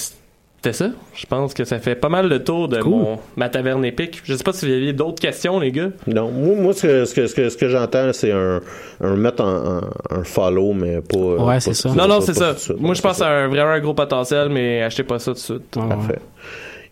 c'était 0.72 0.78
ça? 0.78 0.90
Je 1.14 1.26
pense 1.28 1.54
que 1.54 1.64
ça 1.64 1.78
fait 1.80 1.96
pas 1.96 2.10
mal 2.10 2.28
le 2.28 2.44
tour 2.44 2.68
de 2.68 2.80
Cool. 2.80 2.92
mon, 2.92 3.20
ma 3.36 3.50
taverne 3.50 3.86
épique. 3.86 4.22
Je 4.24 4.34
sais 4.34 4.44
pas 4.44 4.52
si 4.54 4.66
vous 4.66 4.72
aviez 4.74 4.94
d'autres 4.94 5.22
questions, 5.22 5.60
les 5.60 5.72
gars. 5.72 5.90
Non, 6.08 6.32
moi, 6.32 6.56
moi, 6.56 6.74
ce 6.74 6.82
que, 6.88 7.06
ce 7.06 7.14
que, 7.14 7.28
ce 7.28 7.36
que, 7.36 7.50
ce 7.50 7.58
que 7.58 7.70
j'entends, 7.70 8.12
c'est 8.14 8.32
un, 8.32 8.62
un 9.02 9.16
mettre 9.16 9.44
en, 9.44 9.82
un 10.10 10.24
follow, 10.24 10.74
mais 10.74 11.02
pas. 11.02 11.18
Ouais, 11.18 11.38
pas- 11.56 11.60
c'est 11.60 11.74
ça. 11.76 11.90
Non, 11.90 12.08
non, 12.08 12.20
c'est 12.22 12.34
ça. 12.34 12.56
Moi, 12.80 12.96
je 12.96 13.02
pense 13.02 13.18
C'est 13.18 13.24
à 13.24 13.28
un, 13.30 13.48
vraiment 13.48 13.72
un 13.72 13.80
gros 13.80 13.94
potentiel, 13.94 14.50
mais 14.50 14.82
achetez 14.82 15.04
pas 15.04 15.20
ça 15.20 15.32
tout 15.32 15.34
de 15.34 15.38
suite. 15.40 15.76
Ouais, 15.76 15.84
ouais. 15.84 16.20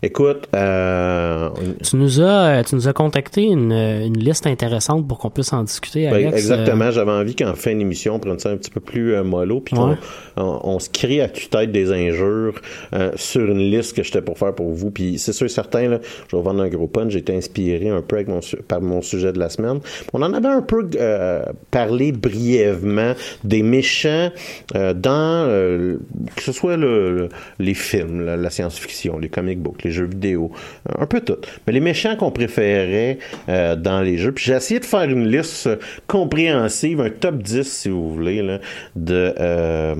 Écoute, 0.06 0.48
euh, 0.54 1.48
Tu 1.82 1.96
nous 1.96 2.20
as, 2.20 2.24
euh, 2.58 2.62
tu 2.62 2.74
nous 2.74 2.88
as 2.88 2.92
contacté 2.92 3.44
une, 3.44 3.72
une 3.72 4.18
liste 4.18 4.46
intéressante 4.46 5.08
pour 5.08 5.18
qu'on 5.18 5.30
puisse 5.30 5.50
en 5.54 5.62
discuter, 5.62 6.04
ben, 6.10 6.14
Alex. 6.16 6.36
exactement, 6.36 6.90
j'avais 6.90 7.10
envie 7.10 7.34
qu'en 7.34 7.54
fin 7.54 7.74
d'émission, 7.74 8.16
on 8.16 8.18
prenne 8.18 8.38
ça 8.38 8.50
un 8.50 8.58
petit 8.58 8.70
peu 8.70 8.80
plus 8.80 9.14
euh, 9.14 9.24
mollo, 9.24 9.60
puis 9.60 9.74
Ouais. 9.78 9.94
on, 10.36 10.60
on 10.62 10.78
se 10.78 10.90
crie 10.90 11.22
à 11.22 11.28
tue-tête 11.28 11.72
des 11.72 11.90
injures 11.90 12.54
euh, 12.92 13.12
sur 13.16 13.50
une 13.50 13.58
liste 13.70 13.96
que 13.96 14.02
j'étais 14.02 14.20
pour 14.20 14.36
faire 14.38 14.54
pour 14.54 14.70
vous. 14.72 14.90
Puis 14.90 15.18
c'est 15.18 15.32
sûr 15.32 15.46
et 15.46 15.48
certain, 15.48 15.88
là, 15.88 16.00
je 16.30 16.36
vais 16.36 16.42
vendre 16.42 16.62
un 16.62 16.68
gros 16.68 16.86
punch, 16.86 17.10
j'ai 17.12 17.20
été 17.20 17.34
inspiré 17.34 17.88
un 17.88 18.02
peu 18.02 18.16
avec 18.16 18.28
mon, 18.28 18.40
par 18.68 18.82
mon 18.82 19.00
sujet 19.00 19.32
de 19.32 19.38
la 19.38 19.48
semaine. 19.48 19.80
On 20.12 20.20
en 20.20 20.34
avait 20.34 20.48
un 20.48 20.60
peu 20.62 20.86
euh, 20.96 21.42
parlé 21.70 22.12
brièvement 22.12 23.14
des 23.42 23.62
méchants 23.62 24.30
euh, 24.74 24.92
dans, 24.92 25.46
euh, 25.48 25.96
que 26.36 26.42
ce 26.42 26.52
soit 26.52 26.76
le, 26.76 27.16
le- 27.16 27.28
les 27.58 27.74
films, 27.74 28.20
la, 28.26 28.36
la 28.36 28.50
science-fiction, 28.50 29.18
les 29.18 29.30
comic 29.30 29.60
books, 29.60 29.82
les 29.82 29.93
jeux 29.94 30.06
vidéo, 30.06 30.50
euh, 30.88 31.02
un 31.02 31.06
peu 31.06 31.20
tout. 31.20 31.38
Mais 31.66 31.72
les 31.72 31.80
méchants 31.80 32.16
qu'on 32.16 32.30
préférait 32.30 33.18
euh, 33.48 33.76
dans 33.76 34.00
les 34.00 34.18
jeux. 34.18 34.32
Puis 34.32 34.44
j'ai 34.44 34.54
essayé 34.54 34.80
de 34.80 34.84
faire 34.84 35.04
une 35.04 35.26
liste 35.26 35.68
compréhensive, 36.06 37.00
un 37.00 37.10
top 37.10 37.42
10 37.42 37.62
si 37.62 37.88
vous 37.88 38.12
voulez, 38.12 38.42
là, 38.42 38.58
de, 38.96 39.34
euh, 39.38 39.94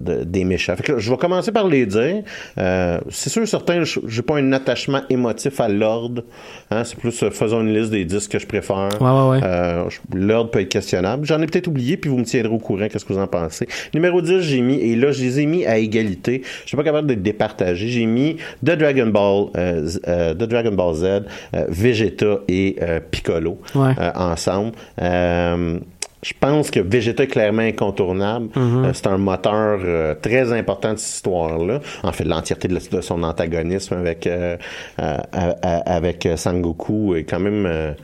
de- 0.00 0.24
des 0.24 0.44
méchants. 0.44 0.74
Fait 0.76 0.82
que 0.82 0.92
là, 0.92 0.98
je 0.98 1.10
vais 1.10 1.16
commencer 1.16 1.52
par 1.52 1.66
les 1.68 1.86
dire. 1.86 2.22
Euh, 2.58 2.98
c'est 3.10 3.30
sûr, 3.30 3.46
certain, 3.46 3.84
je- 3.84 4.00
j'ai 4.06 4.22
pas 4.22 4.36
un 4.36 4.52
attachement 4.52 5.00
émotif 5.10 5.60
à 5.60 5.68
l'ordre. 5.68 6.22
Hein, 6.70 6.84
c'est 6.84 6.96
plus 6.98 7.22
euh, 7.22 7.30
faisons 7.30 7.60
une 7.60 7.74
liste 7.74 7.90
des 7.90 8.04
10 8.04 8.28
que 8.28 8.38
je 8.38 8.46
préfère. 8.46 8.88
Ouais, 9.00 9.10
ouais, 9.10 9.28
ouais. 9.30 9.40
Euh, 9.44 9.84
l'ordre 10.14 10.50
peut 10.50 10.60
être 10.60 10.68
questionnable. 10.68 11.26
J'en 11.26 11.40
ai 11.42 11.46
peut-être 11.46 11.66
oublié, 11.68 11.96
puis 11.96 12.10
vous 12.10 12.18
me 12.18 12.24
tiendrez 12.24 12.52
au 12.52 12.58
courant. 12.58 12.86
Qu'est-ce 12.90 13.04
que 13.04 13.12
vous 13.12 13.18
en 13.18 13.26
pensez? 13.26 13.66
Numéro 13.94 14.20
10, 14.22 14.40
j'ai 14.40 14.60
mis, 14.60 14.76
et 14.80 14.96
là, 14.96 15.12
je 15.12 15.22
les 15.22 15.40
ai 15.40 15.46
mis 15.46 15.66
à 15.66 15.78
égalité. 15.78 16.42
Je 16.62 16.68
suis 16.68 16.76
pas 16.76 16.84
capable 16.84 17.08
de 17.08 17.14
les 17.14 17.20
départager. 17.20 17.88
J'ai 17.88 18.06
mis 18.06 18.36
The 18.64 18.70
Dragon 18.76 19.06
Ball, 19.08 19.46
euh, 19.56 19.88
euh, 20.06 20.34
The 20.34 20.44
Dragon 20.44 20.72
Ball 20.72 20.94
Z, 20.94 21.04
euh, 21.04 21.22
Vegeta 21.68 22.38
et 22.48 22.76
euh, 22.82 23.00
Piccolo 23.10 23.58
Ouais. 23.74 23.92
euh, 23.98 24.10
ensemble. 24.14 24.72
Euh, 25.00 25.78
je 26.22 26.32
pense 26.38 26.70
que 26.70 26.80
Vegeta 26.80 27.22
est 27.22 27.28
clairement 27.28 27.62
incontournable. 27.62 28.48
Euh, 28.56 28.90
c'est 28.92 29.06
un 29.06 29.18
moteur 29.18 29.80
euh, 29.84 30.14
très 30.14 30.52
important 30.52 30.92
de 30.94 30.98
cette 30.98 31.14
histoire-là. 31.16 31.80
En 32.02 32.12
fait, 32.12 32.24
l'entièreté 32.24 32.68
de, 32.68 32.78
de 32.90 33.00
son 33.00 33.22
antagonisme 33.22 33.94
avec 33.94 34.26
euh, 34.26 34.56
euh, 35.00 35.18
avec 35.62 36.28
Sangoku 36.36 37.14
est 37.14 37.24
quand 37.24 37.40
même 37.40 37.94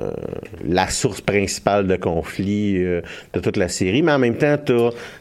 euh, 0.00 0.04
euh, 0.04 0.10
la 0.66 0.88
source 0.88 1.20
principale 1.20 1.86
de 1.86 1.96
conflit 1.96 2.76
euh, 2.82 3.02
de 3.34 3.40
toute 3.40 3.56
la 3.58 3.68
série. 3.68 4.02
Mais 4.02 4.12
en 4.12 4.18
même 4.18 4.36
temps, 4.36 4.56
tu 4.64 4.72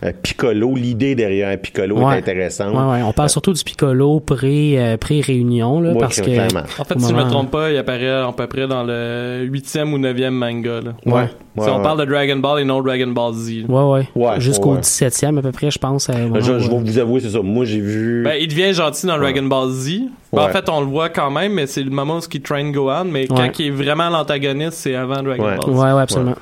as 0.01 0.13
Piccolo. 0.13 0.75
L'idée 0.75 1.13
derrière 1.15 1.57
Piccolo 1.59 1.97
Ouais. 1.99 2.15
est 2.15 2.19
intéressante. 2.19 2.73
Ouais, 2.73 2.93
ouais. 2.99 3.03
On 3.03 3.11
parle 3.11 3.29
surtout 3.29 3.51
du 3.53 3.63
Piccolo 3.63 4.19
pré, 4.21 4.75
euh, 4.79 4.97
pré-réunion, 4.97 5.81
là, 5.81 5.91
Ouais, 5.91 5.99
parce 5.99 6.19
que. 6.21 6.25
clairement. 6.25 6.61
En 6.79 6.83
fait, 6.85 6.99
si 6.99 7.07
je 7.09 7.13
me 7.13 7.17
moment- 7.19 7.29
trompe 7.29 7.51
pas, 7.51 7.69
il 7.71 7.77
apparaît 7.77 8.09
à 8.09 8.31
peu 8.35 8.47
près 8.47 8.67
dans 8.67 8.83
le 8.83 9.41
huitième 9.43 9.93
ou 9.93 9.97
neuvième 9.97 10.35
manga. 10.35 10.79
Là. 10.81 10.93
Ouais. 11.05 11.27
Si 11.57 11.63
Ouais, 11.63 11.69
on 11.69 11.77
ouais. 11.77 11.83
parle 11.83 11.99
de 11.99 12.05
Dragon 12.05 12.37
Ball 12.37 12.61
et 12.61 12.63
non 12.63 12.81
Dragon 12.81 13.07
Ball 13.07 13.33
Z. 13.33 13.65
Ouais, 13.67 13.83
ouais. 13.83 14.07
Ouais, 14.15 14.39
Jusqu'au 14.39 14.75
ouais. 14.75 14.79
17e 14.81 15.37
à 15.37 15.41
peu 15.41 15.51
près, 15.51 15.69
je 15.69 15.79
pense. 15.79 16.09
euh, 16.09 16.13
Je, 16.39 16.51
vais 16.53 16.67
vous 16.79 16.97
avouer, 16.99 17.19
c'est 17.19 17.31
ça. 17.31 17.41
Moi, 17.41 17.65
j'ai 17.65 17.81
vu. 17.81 18.23
Ben, 18.23 18.35
il 18.39 18.47
devient 18.47 18.73
gentil 18.73 19.05
dans 19.05 19.17
Dragon 19.17 19.43
Ball 19.43 19.69
Z. 19.69 20.03
Ben, 20.33 20.43
En 20.43 20.49
fait, 20.49 20.69
on 20.69 20.79
le 20.81 20.87
voit 20.87 21.09
quand 21.09 21.29
même, 21.29 21.53
mais 21.53 21.67
c'est 21.67 21.83
le 21.83 21.89
moment 21.89 22.17
où 22.17 22.21
il 22.33 22.41
train 22.41 22.71
Gohan. 22.71 23.05
Mais 23.05 23.27
quand 23.27 23.35
Ouais. 23.37 23.51
il 23.59 23.67
est 23.67 23.69
vraiment 23.71 24.09
l'antagoniste, 24.09 24.73
c'est 24.77 24.95
avant 24.95 25.21
Dragon 25.21 25.43
Ouais. 25.43 25.57
Ball. 25.57 25.69
Ouais, 25.69 25.91
ouais, 25.93 26.01
absolument. 26.01 26.35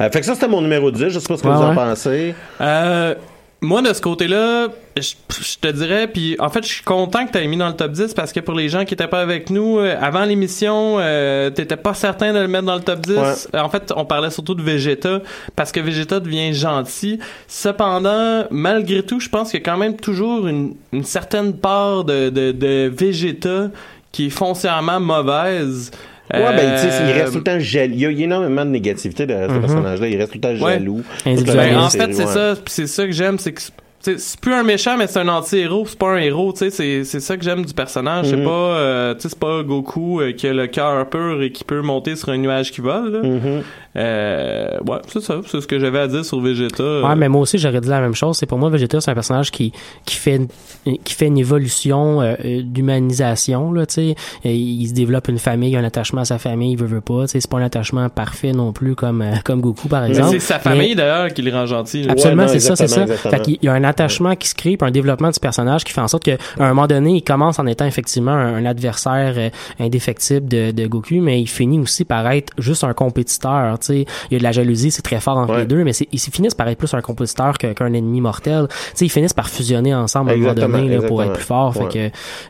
Euh, 0.00 0.10
fait 0.10 0.20
que 0.20 0.26
ça, 0.26 0.34
c'était 0.34 0.48
mon 0.48 0.62
numéro 0.62 0.90
10. 0.90 1.10
Je 1.10 1.18
sais 1.18 1.28
pas 1.28 1.36
ce 1.36 1.42
que 1.42 1.48
Ouais, 1.48 1.54
vous 1.54 1.62
en 1.62 1.68
ouais. 1.70 1.74
pensez. 1.74 2.34
Euh, 2.60 3.14
moi, 3.62 3.82
de 3.82 3.92
ce 3.92 4.00
côté-là, 4.00 4.68
je, 4.96 5.12
je 5.38 5.58
te 5.60 5.68
dirais, 5.68 6.06
puis 6.08 6.34
en 6.38 6.48
fait, 6.48 6.62
je 6.64 6.72
suis 6.72 6.82
content 6.82 7.26
que 7.26 7.32
tu 7.32 7.38
aies 7.38 7.46
mis 7.46 7.58
dans 7.58 7.68
le 7.68 7.74
top 7.76 7.92
10 7.92 8.14
parce 8.14 8.32
que 8.32 8.40
pour 8.40 8.54
les 8.54 8.68
gens 8.70 8.86
qui 8.86 8.94
étaient 8.94 9.06
pas 9.06 9.20
avec 9.20 9.50
nous, 9.50 9.78
euh, 9.78 9.96
avant 10.00 10.24
l'émission, 10.24 10.96
euh, 10.98 11.50
t'étais 11.50 11.76
pas 11.76 11.92
certain 11.92 12.32
de 12.32 12.38
le 12.38 12.48
mettre 12.48 12.64
dans 12.64 12.76
le 12.76 12.80
top 12.80 13.00
10. 13.00 13.12
Ouais. 13.12 13.22
Euh, 13.54 13.60
En 13.60 13.68
fait, 13.68 13.92
on 13.94 14.06
parlait 14.06 14.30
surtout 14.30 14.54
de 14.54 14.62
Vegeta 14.62 15.20
parce 15.56 15.72
que 15.72 15.80
Vegeta 15.80 16.20
devient 16.20 16.54
gentil. 16.54 17.18
Cependant, 17.48 18.46
malgré 18.50 19.02
tout, 19.02 19.20
je 19.20 19.28
pense 19.28 19.50
qu'il 19.50 19.60
y 19.60 19.62
a 19.62 19.64
quand 19.70 19.78
même 19.78 19.96
toujours 19.96 20.46
une, 20.46 20.74
une 20.92 21.04
certaine 21.04 21.52
part 21.52 22.04
de, 22.04 22.30
de, 22.30 22.52
de 22.52 22.90
Vegeta 22.94 23.68
qui 24.10 24.26
est 24.26 24.30
foncièrement 24.30 25.00
mauvaise. 25.00 25.90
Ouais, 26.32 26.56
ben, 26.56 26.74
tu 26.76 26.82
sais, 26.82 27.02
il 27.02 27.10
Euh, 27.10 27.14
reste 27.14 27.32
tout 27.32 27.38
le 27.38 27.44
temps 27.44 27.58
jaloux. 27.58 27.94
Il 27.94 28.00
y 28.00 28.06
a, 28.06 28.10
énormément 28.10 28.64
de 28.64 28.70
négativité 28.70 29.26
de 29.26 29.34
ce 29.34 29.58
personnage-là. 29.58 30.08
Il 30.08 30.16
reste 30.16 30.32
tout 30.32 30.38
le 30.38 30.42
temps 30.42 30.64
Ouais. 30.64 30.74
jaloux. 30.74 31.02
Individualiste. 31.26 31.74
Ben, 31.74 31.78
en 31.78 31.90
fait, 31.90 32.12
c'est 32.14 32.24
ouais. 32.24 32.32
ça, 32.32 32.54
puis 32.56 32.72
c'est 32.72 32.86
ça 32.86 33.06
que 33.06 33.12
j'aime, 33.12 33.38
c'est 33.38 33.52
que 33.52 33.60
c'est 34.00 34.40
plus 34.40 34.54
un 34.54 34.62
méchant, 34.62 34.96
mais 34.96 35.06
c'est 35.06 35.18
un 35.20 35.28
anti-héros, 35.28 35.84
c'est 35.86 35.98
pas 35.98 36.10
un 36.12 36.16
héros, 36.18 36.52
tu 36.52 36.58
sais, 36.60 36.70
c'est 36.70 37.04
c'est 37.04 37.20
ça 37.20 37.36
que 37.36 37.44
j'aime 37.44 37.64
du 37.64 37.74
personnage, 37.74 38.26
c'est 38.30 38.36
Mhm. 38.36 38.44
pas, 38.44 38.50
euh, 38.50 39.14
tu 39.14 39.20
sais, 39.22 39.28
c'est 39.30 39.38
pas 39.38 39.62
Goku 39.62 40.20
euh, 40.20 40.32
qui 40.32 40.46
a 40.48 40.52
le 40.54 40.66
cœur 40.68 41.08
pur 41.10 41.42
et 41.42 41.52
qui 41.52 41.64
peut 41.64 41.82
monter 41.82 42.16
sur 42.16 42.30
un 42.30 42.38
nuage 42.38 42.72
qui 42.72 42.80
vole, 42.80 43.12
là. 43.12 43.22
Mhm. 43.22 43.62
Euh, 43.96 44.78
ouais, 44.86 44.98
c'est 45.08 45.20
ça, 45.20 45.40
c'est 45.46 45.60
ce 45.60 45.66
que 45.66 45.78
j'avais 45.78 45.98
à 45.98 46.06
dire 46.06 46.24
sur 46.24 46.40
Vegeta. 46.40 47.02
Ouais, 47.02 47.16
mais 47.16 47.28
moi 47.28 47.40
aussi, 47.42 47.58
j'aurais 47.58 47.80
dit 47.80 47.88
la 47.88 48.00
même 48.00 48.14
chose. 48.14 48.36
C'est 48.36 48.46
pour 48.46 48.56
moi, 48.56 48.70
Vegeta, 48.70 49.00
c'est 49.00 49.10
un 49.10 49.14
personnage 49.14 49.50
qui, 49.50 49.72
qui 50.06 50.14
fait, 50.16 50.36
une- 50.86 50.98
qui 50.98 51.12
fait 51.14 51.26
une 51.26 51.38
évolution 51.38 52.20
d'humanisation, 52.62 53.72
là, 53.72 53.86
tu 53.86 53.94
sais. 53.94 54.14
Il 54.44 54.86
se 54.88 54.94
développe 54.94 55.28
une 55.28 55.38
famille, 55.38 55.76
un 55.76 55.84
attachement 55.84 56.22
à 56.22 56.24
sa 56.24 56.38
famille, 56.38 56.72
il 56.72 56.78
veut, 56.78 56.86
veut 56.86 57.00
pas, 57.00 57.22
tu 57.22 57.28
sais. 57.32 57.40
C'est 57.40 57.50
pas 57.50 57.58
un 57.58 57.64
attachement 57.64 58.08
parfait 58.08 58.52
non 58.52 58.72
plus 58.72 58.94
comme, 58.94 59.22
euh, 59.22 59.32
comme 59.44 59.60
Goku, 59.60 59.88
par 59.88 60.04
exemple. 60.04 60.30
c'est 60.30 60.38
sa 60.40 60.54
Mais- 60.56 60.60
famille 60.62 60.94
d'ailleurs 60.94 61.32
qui 61.34 61.42
le 61.42 61.52
rend 61.52 61.66
gentil. 61.66 62.02
là. 62.04 62.12
Absolument, 62.12 62.42
Ouais, 62.44 62.48
c'est 62.48 62.60
ça, 62.60 62.76
c'est 62.76 62.88
ça. 62.88 63.06
Fait 63.06 63.40
qu'il 63.42 63.58
y 63.62 63.68
a 63.68 63.72
un 63.72 63.84
attachement 63.90 64.34
qui 64.36 64.48
se 64.48 64.54
crée, 64.54 64.76
puis 64.76 64.88
un 64.88 64.90
développement 64.90 65.30
du 65.30 65.38
personnage 65.38 65.84
qui 65.84 65.92
fait 65.92 66.00
en 66.00 66.08
sorte 66.08 66.24
qu'à 66.24 66.36
un 66.58 66.68
moment 66.70 66.86
donné, 66.86 67.16
il 67.16 67.22
commence 67.22 67.58
en 67.58 67.66
étant 67.66 67.84
effectivement 67.86 68.32
un, 68.32 68.54
un 68.56 68.64
adversaire 68.64 69.34
euh, 69.36 69.50
indéfectible 69.78 70.48
de, 70.48 70.70
de 70.70 70.86
Goku, 70.86 71.20
mais 71.20 71.40
il 71.40 71.46
finit 71.46 71.78
aussi 71.78 72.04
par 72.04 72.30
être 72.30 72.52
juste 72.58 72.84
un 72.84 72.92
compétiteur. 72.94 73.78
Tu 73.78 73.86
sais, 73.86 74.06
il 74.30 74.32
y 74.32 74.36
a 74.36 74.38
de 74.38 74.44
la 74.44 74.52
jalousie, 74.52 74.90
c'est 74.90 75.02
très 75.02 75.20
fort 75.20 75.36
entre 75.36 75.52
Ouais. 75.52 75.60
les 75.60 75.66
deux, 75.66 75.84
mais 75.84 75.90
ils 76.12 76.18
finissent 76.18 76.54
par 76.54 76.68
être 76.68 76.78
plus 76.78 76.94
un 76.94 77.00
compétiteur 77.00 77.58
qu'un 77.58 77.92
ennemi 77.92 78.20
mortel. 78.20 78.66
Tu 78.68 78.76
sais, 78.94 79.04
ils 79.06 79.10
finissent 79.10 79.32
par 79.32 79.48
fusionner 79.48 79.94
ensemble 79.94 80.30
à 80.30 80.34
un 80.34 80.36
moment 80.36 80.54
donné 80.54 80.88
là, 80.96 81.02
pour 81.02 81.22
être 81.22 81.32
plus 81.34 81.42
fort. 81.44 81.74
Fait 81.74 81.80
Ouais. 81.80 81.88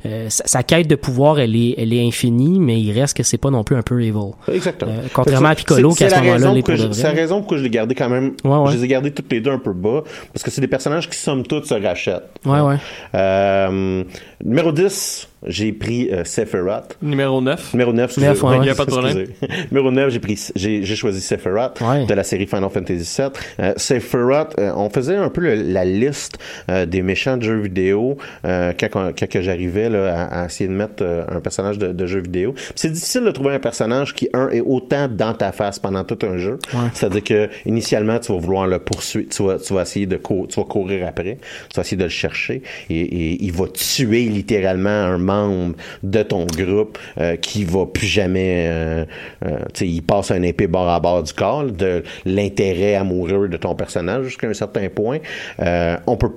que 0.03 0.09
euh, 0.09 0.27
sa, 0.29 0.47
sa 0.47 0.63
quête 0.63 0.87
de 0.89 0.97
pouvoir, 0.97 1.39
elle 1.41 1.57
est, 1.57 1.75
elle 1.79 1.93
est 1.95 2.07
infinie, 2.07 2.59
mais 2.61 2.81
il 2.81 2.93
reste 2.93 3.17
que 3.17 3.23
c'est 3.23 3.39
pas 3.39 3.51
non 3.51 3.65
plus 3.65 3.77
un 3.77 3.83
peu 3.83 4.03
evil. 4.03 4.33
Exactement. 4.53 4.93
Euh, 4.93 5.07
contrairement 5.13 5.49
à 5.49 5.55
Piccolo, 5.55 5.93
qui 5.95 6.05
à 6.05 6.11
ce 6.11 6.17
moment-là 6.17 6.53
C'est 6.93 7.03
la 7.05 7.11
raison 7.11 7.39
pourquoi 7.39 7.57
je 7.57 7.63
les 7.63 7.71
gardais 7.71 7.95
quand 7.95 8.09
même. 8.11 8.33
Ouais. 8.45 8.71
Je 8.71 8.77
les 8.77 8.85
ai 8.85 8.89
gardés 8.89 9.11
toutes 9.13 9.31
les 9.33 9.41
deux 9.41 9.51
un 9.51 9.59
peu 9.59 9.73
bas. 9.73 10.03
Parce 10.33 10.43
que 10.43 10.51
c'est 10.51 10.61
des 10.61 10.69
personnages 10.69 11.09
qui, 11.09 11.17
somme 11.31 11.47
toute, 11.47 11.67
se 11.67 11.75
rachètent. 11.75 12.29
Ouais, 12.45 12.61
ouais. 12.61 12.77
Euh, 13.15 14.03
numéro 14.45 14.73
10, 14.73 15.29
j'ai 15.47 15.73
pris 15.73 16.11
euh, 16.13 16.23
Sephiroth. 16.25 16.97
Numéro 17.01 17.41
9. 17.41 17.73
Numéro 17.75 17.93
9, 17.93 18.05
excusez, 18.07 18.27
Neuf, 18.27 18.43
ouais, 18.43 18.59
ouais. 18.59 18.67
Y 18.67 18.71
a 18.71 18.75
pas 18.75 18.85
de 18.85 18.91
problème. 18.91 19.19
excusez. 19.19 19.53
Numéro 19.71 19.91
9, 19.91 20.11
j'ai 20.11 20.19
pris, 20.21 20.49
j'ai, 20.55 20.83
j'ai 20.85 20.97
choisi 20.97 21.21
Sephiroth 21.21 21.81
Ouais. 21.81 22.05
de 22.07 22.13
la 22.15 22.23
série 22.25 22.47
Final 22.47 22.69
Fantasy 22.71 23.17
VII. 23.23 23.31
Euh, 23.61 23.73
Sephiroth, 23.77 24.55
euh, 24.59 24.73
on 24.77 24.91
faisait 24.91 25.17
un 25.17 25.31
peu 25.31 25.41
le- 25.41 25.55
la 25.55 25.85
liste 25.85 26.39
euh, 26.71 26.85
des 26.85 27.01
méchants 27.03 27.37
de 27.39 27.43
jeux 27.43 27.61
vidéo 27.61 28.19
euh, 28.45 28.73
quand, 28.79 28.89
quand 29.19 29.29
que 29.29 29.41
j'arrivais 29.43 29.89
là, 29.89 30.15
à, 30.25 30.43
à 30.43 30.47
essayer 30.47 30.69
de 30.69 30.75
mettre 30.75 31.03
euh, 31.03 31.25
un 31.29 31.41
personnage 31.41 31.79
de, 31.79 31.93
de 31.93 32.07
jeu 32.07 32.21
vidéo. 32.21 32.53
Puis 32.53 32.65
C'est 32.77 32.93
difficile 32.93 33.23
de 33.25 33.31
trouver 33.31 33.55
un 33.55 33.61
personnage 33.61 34.15
qui, 34.15 34.29
un, 34.35 34.49
est 34.51 34.61
autant 34.61 35.09
dans 35.09 35.33
ta 35.33 35.53
face 35.53 35.79
pendant 35.79 36.05
tout 36.05 36.19
un 36.27 36.37
jeu. 36.37 36.59
C'est-à-dire 36.93 37.25
que 37.25 37.49
initialement, 37.67 38.19
tu 38.19 38.33
vas 38.33 38.39
vouloir 38.39 38.67
le 38.67 38.79
poursuivre, 38.79 39.29
tu 39.31 39.43
vas, 39.45 39.59
tu 39.59 39.73
vas 39.75 39.83
essayer 39.83 40.07
de 40.07 40.17
cou- 40.17 40.47
tu 40.49 40.61
vas 40.61 40.67
courir 40.67 41.07
après, 41.09 41.39
tu 41.71 41.77
vas 41.77 41.83
essayer 41.83 41.97
de 41.97 42.03
le 42.05 42.09
chercher 42.11 42.63
et, 42.91 43.01
et 43.01 43.43
il 43.45 43.53
va 43.53 43.67
tuer 43.69 44.30
littéralement 44.31 44.89
un 44.89 45.19
membre 45.19 45.75
de 46.03 46.23
ton 46.23 46.47
groupe 46.47 46.99
euh, 47.19 47.37
qui 47.37 47.65
va 47.65 47.87
plus 47.87 48.07
jamais, 48.07 48.67
euh, 48.69 49.05
euh, 49.45 49.59
tu 49.75 49.81
sais, 49.81 49.89
il 49.89 50.03
passe 50.03 50.31
un 50.31 50.43
épée 50.43 50.67
bord 50.67 50.89
à 50.89 51.01
bord 51.01 51.23
du 51.23 51.33
corps, 51.33 51.65
de 51.65 52.03
l'intérêt 52.25 52.95
amoureux 52.95 53.49
de 53.49 53.57
ton 53.57 53.75
personnage 53.75 54.25
jusqu'à 54.25 54.49
un 54.49 54.55
certain 54.55 54.89
point. 54.89 55.19
Euh, 55.61 55.97
on 56.07 56.17
peut, 56.17 56.31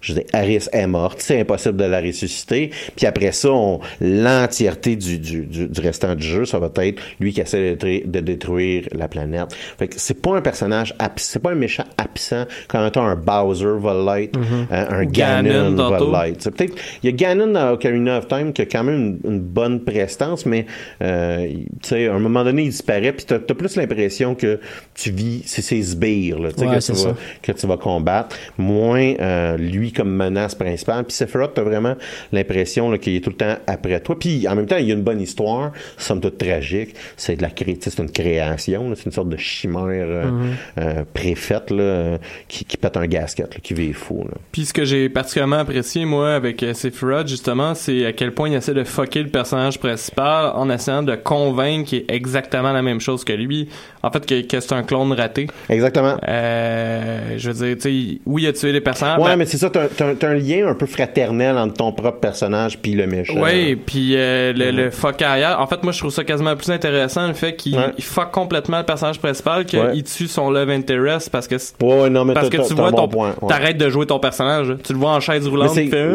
je 0.00 0.12
dis, 0.14 0.22
Harris 0.32 0.66
est 0.72 0.86
morte, 0.86 1.20
c'est 1.20 1.40
impossible 1.40 1.76
de 1.76 1.84
la 1.84 2.00
ressusciter. 2.00 2.70
Puis 2.96 3.06
après 3.06 3.32
ça, 3.32 3.50
on, 3.50 3.80
l'entièreté 4.00 4.96
du, 4.96 5.18
du, 5.18 5.42
du, 5.46 5.66
du 5.68 5.80
restant 5.80 6.14
du 6.14 6.26
jeu, 6.26 6.44
ça 6.44 6.58
va 6.58 6.70
être 6.76 7.00
lui 7.20 7.32
qui 7.32 7.40
essaie 7.40 7.70
de, 7.70 7.74
détruire- 7.74 8.02
de 8.06 8.20
détruire 8.20 8.84
la 8.92 9.08
planète. 9.08 9.54
Fait 9.78 9.88
que 9.88 9.94
c'est 9.98 10.20
pas 10.20 10.36
un 10.36 10.40
personnage, 10.40 10.94
c'est 11.16 11.42
pas 11.42 11.50
un 11.50 11.56
méchant 11.56 11.84
absent 11.98 12.44
comme 12.68 12.86
étant 12.86 13.04
un 13.04 13.16
Bowser 13.16 13.78
va 13.78 13.94
l'être, 14.16 14.38
euh, 14.72 14.86
un 14.90 15.04
Ganon, 15.04 15.74
Ganon, 15.74 16.10
va 16.10 16.26
l'être. 16.26 16.43
C'est 16.44 16.54
peut-être 16.54 16.74
il 17.02 17.10
y 17.10 17.12
a 17.12 17.16
Ganon 17.16 17.48
dans 17.48 17.72
Ocarina 17.72 18.18
of 18.18 18.28
Time 18.28 18.52
qui 18.52 18.62
a 18.62 18.66
quand 18.66 18.84
même 18.84 19.18
une, 19.24 19.32
une 19.32 19.40
bonne 19.40 19.80
prestance, 19.84 20.46
mais 20.46 20.66
euh, 21.02 21.46
il- 21.48 21.64
tu 21.82 21.88
sais, 21.88 22.06
à 22.08 22.14
un 22.14 22.18
moment 22.18 22.44
donné, 22.44 22.62
il 22.62 22.70
disparaît, 22.70 23.12
puis 23.12 23.24
t'as 23.26 23.36
as 23.36 23.54
plus 23.54 23.76
l'impression 23.76 24.34
que 24.34 24.60
tu 24.94 25.10
vis, 25.10 25.42
c'est 25.46 25.62
ses 25.62 25.82
sbires 25.82 26.38
là, 26.38 26.50
tu 26.52 26.60
sais, 26.60 26.66
Ouais, 26.66 26.76
que, 26.78 26.82
tu 26.84 26.92
vas, 26.92 27.14
que 27.42 27.52
tu 27.52 27.66
vas 27.66 27.76
combattre, 27.76 28.36
moins 28.58 29.14
euh, 29.20 29.56
lui 29.56 29.92
comme 29.92 30.10
menace 30.14 30.54
principale. 30.54 31.04
Puis 31.04 31.14
Sephiroth, 31.16 31.54
t'as 31.54 31.62
vraiment 31.62 31.94
l'impression 32.32 32.96
qu'il 32.98 33.16
est 33.16 33.20
tout 33.20 33.30
le 33.30 33.36
temps 33.36 33.56
après 33.66 34.00
toi. 34.00 34.18
Puis 34.18 34.46
en 34.48 34.54
même 34.54 34.66
temps, 34.66 34.76
il 34.76 34.86
y 34.86 34.90
a 34.90 34.94
une 34.94 35.02
bonne 35.02 35.20
histoire, 35.20 35.72
somme 35.98 36.20
toute 36.20 36.38
tragique. 36.38 36.94
C'est 37.16 37.36
de 37.36 37.42
la 37.42 37.50
cré- 37.50 37.78
c'est 37.80 37.98
une 37.98 38.10
création, 38.10 38.92
c'est 38.94 39.06
une 39.06 39.12
sorte 39.12 39.28
de 39.28 39.36
chimère 39.36 39.84
euh, 39.88 40.24
Mm-hmm. 40.24 40.80
euh, 40.80 41.04
préfaite 41.12 41.70
là, 41.70 42.18
qui, 42.48 42.64
qui 42.64 42.76
pète 42.76 42.96
un 42.96 43.06
gasket, 43.06 43.54
là, 43.54 43.60
qui 43.62 43.74
vit 43.74 43.92
fou. 43.92 44.24
Là. 44.24 44.34
Puis 44.52 44.64
ce 44.64 44.72
que 44.72 44.84
j'ai 44.84 45.08
particulièrement 45.08 45.58
apprécié, 45.58 46.04
moi, 46.04 46.33
avec 46.34 46.62
euh, 46.62 46.74
Sephiroth, 46.74 47.28
justement, 47.28 47.74
c'est 47.74 48.06
à 48.06 48.12
quel 48.12 48.32
point 48.32 48.48
il 48.48 48.54
essaie 48.54 48.74
de 48.74 48.84
fucker 48.84 49.22
le 49.22 49.28
personnage 49.28 49.78
principal 49.78 50.52
en 50.54 50.68
essayant 50.70 51.02
de 51.02 51.14
convaincre 51.14 51.88
qu'il 51.90 51.98
est 52.00 52.10
exactement 52.10 52.72
la 52.72 52.82
même 52.82 53.00
chose 53.00 53.24
que 53.24 53.32
lui. 53.32 53.68
En 54.02 54.10
fait, 54.10 54.26
que, 54.26 54.42
que 54.46 54.60
c'est 54.60 54.72
un 54.74 54.82
clone 54.82 55.12
raté. 55.12 55.46
Exactement. 55.70 56.16
Euh, 56.28 57.34
je 57.38 57.50
veux 57.50 57.66
dire, 57.66 57.76
tu 57.76 57.80
sais, 58.14 58.20
oui, 58.26 58.42
il 58.42 58.48
a 58.48 58.52
tué 58.52 58.72
des 58.72 58.80
personnages. 58.80 59.18
Ouais, 59.18 59.30
ben, 59.30 59.36
mais 59.36 59.46
c'est 59.46 59.56
ça, 59.56 59.70
t'as, 59.70 59.88
un 60.28 60.34
lien 60.34 60.68
un 60.68 60.74
peu 60.74 60.86
fraternel 60.86 61.56
entre 61.56 61.74
ton 61.74 61.92
propre 61.92 62.20
personnage 62.20 62.78
puis 62.78 62.92
le 62.92 63.06
méchant. 63.06 63.34
Oui, 63.40 63.76
puis 63.76 64.14
euh, 64.16 64.52
le, 64.52 64.70
le 64.70 64.90
fuck 64.90 65.20
arrière. 65.22 65.58
En 65.60 65.66
fait, 65.66 65.82
moi, 65.82 65.92
je 65.92 65.98
trouve 65.98 66.10
ça 66.12 66.24
quasiment 66.24 66.54
plus 66.56 66.70
intéressant, 66.70 67.26
le 67.26 67.34
fait 67.34 67.54
qu'il 67.56 67.74
Ouais. 67.76 67.92
fuck 68.00 68.30
complètement 68.30 68.78
le 68.78 68.84
personnage 68.84 69.18
principal, 69.18 69.64
qu'il 69.64 69.78
Ouais. 69.80 70.02
tue 70.02 70.28
son 70.28 70.50
love 70.50 70.70
interest 70.70 71.30
parce 71.30 71.48
que 71.48 71.58
c'est- 71.58 71.74
Ouais, 71.82 72.08
non, 72.10 72.24
mais 72.24 72.34
parce 72.34 72.48
que 72.50 72.56
tu 72.68 72.74
vois 72.74 72.90
bon 72.90 73.08
ton 73.08 73.46
t'arrêtes 73.48 73.78
de 73.78 73.88
jouer 73.88 74.06
ton 74.06 74.18
personnage 74.18 74.74
tu 74.84 74.92
le 74.92 74.98
vois 74.98 75.10
en 75.12 75.20
chaise 75.20 75.46
roulante 75.48 75.74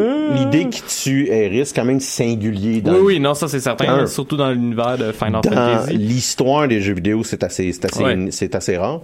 Euh. 0.10 0.34
l'idée 0.36 0.70
qui 0.70 0.82
tue 0.84 1.28
Eris, 1.30 1.68
c'est 1.68 1.76
quand 1.76 1.86
même 1.86 2.00
singulier 2.00 2.82
dans 2.82 2.94
oui 2.94 3.00
oui 3.04 3.20
non 3.20 3.34
ça 3.34 3.48
c'est 3.48 3.60
certain 3.60 4.06
surtout 4.08 4.38
dans 4.38 4.52
l'univers 4.52 4.98
de 4.98 5.12
Final 5.12 5.42
dans 5.42 5.50
Fantasy 5.52 5.98
l'histoire 5.98 6.68
des 6.68 6.82
jeux 6.82 6.94
vidéo, 6.94 7.24
c'est 7.24 7.44
assez, 7.44 7.72
c'est 7.74 7.86
assez, 7.86 8.04
Ouais. 8.04 8.28
c'est 8.32 8.56
assez 8.56 8.78
rare. 8.78 9.02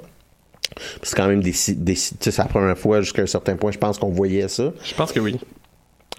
C'est 1.03 1.15
quand 1.15 1.27
même 1.27 1.41
des, 1.41 1.53
des 1.77 1.95
c'est 1.95 2.37
la 2.37 2.45
première 2.45 2.77
fois 2.77 3.01
jusqu'à 3.01 3.21
un 3.21 3.27
certain 3.27 3.55
point, 3.55 3.71
je 3.71 3.77
pense 3.77 3.97
qu'on 3.97 4.09
voyait 4.09 4.47
ça. 4.47 4.73
je 4.83 4.93
pense 4.95 5.11
que 5.11 5.19
oui 5.19 5.37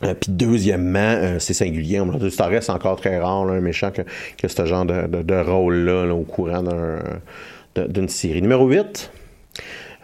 Euh, 0.04 0.14
Puis 0.14 0.30
deuxièmement, 0.30 0.98
euh, 0.98 1.38
c'est 1.38 1.54
singulier. 1.54 2.00
Ça 2.30 2.46
reste 2.46 2.70
encore 2.70 2.96
très 2.96 3.18
rare, 3.18 3.44
là, 3.46 3.54
un 3.54 3.60
méchant 3.60 3.90
que, 3.90 4.02
que 4.38 4.46
ce 4.48 4.64
genre 4.66 4.84
de, 4.84 5.06
de, 5.08 5.22
de 5.22 5.34
rôle-là 5.34 6.04
là, 6.06 6.14
au 6.14 6.22
courant 6.22 6.62
d'une 7.76 8.08
série. 8.08 8.40
Numéro 8.42 8.66
8. 8.68 9.10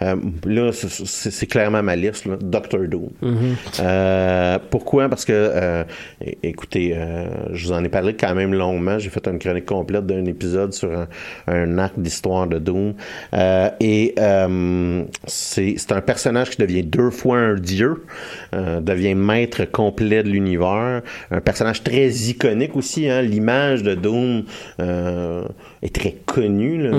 Euh, 0.03 0.17
là, 0.47 0.71
c'est- 0.73 1.47
clairement 1.47 1.83
ma 1.83 1.95
liste, 1.97 2.27
là. 2.27 2.37
Doctor 2.41 2.81
Doom. 2.89 3.11
Euh, 3.81 4.59
pourquoi? 4.71 5.09
Parce 5.09 5.25
que, 5.25 5.33
euh, 5.33 5.85
écoutez, 6.43 6.97
je 7.53 7.67
vous 7.67 7.73
en 7.73 7.85
ai 7.85 7.89
parlé 7.89 8.15
quand 8.15 8.35
même 8.35 8.53
longuement. 8.55 8.99
J'ai 8.99 9.11
fait 9.11 9.27
une 9.29 9.39
chronique 9.39 9.67
complète 9.67 10.07
d'un 10.07 10.25
épisode 10.25 10.73
sur 10.73 10.91
un, 10.93 11.07
un 11.47 11.79
acte 11.79 11.99
d'histoire 11.99 12.47
de 12.47 12.59
Doom. 12.59 12.95
Et 13.81 14.15
c'est 15.27 15.93
un 15.93 16.01
personnage 16.01 16.51
qui 16.51 16.57
devient 16.63 16.83
deux 16.83 17.11
fois 17.11 17.39
un 17.39 17.55
dieu, 17.55 18.05
devient 18.53 19.15
maître 19.15 19.65
complet 19.65 20.23
de 20.23 20.29
l'univers. 20.29 21.03
Un 21.31 21.41
personnage 21.41 21.83
très 21.83 22.09
iconique 22.09 22.77
aussi. 22.77 23.09
Hein? 23.09 23.23
L'image 23.23 23.83
de 23.83 23.95
Doom 23.95 24.45
est 25.83 25.95
très 25.95 26.13
connue. 26.27 26.83
là. 26.83 26.91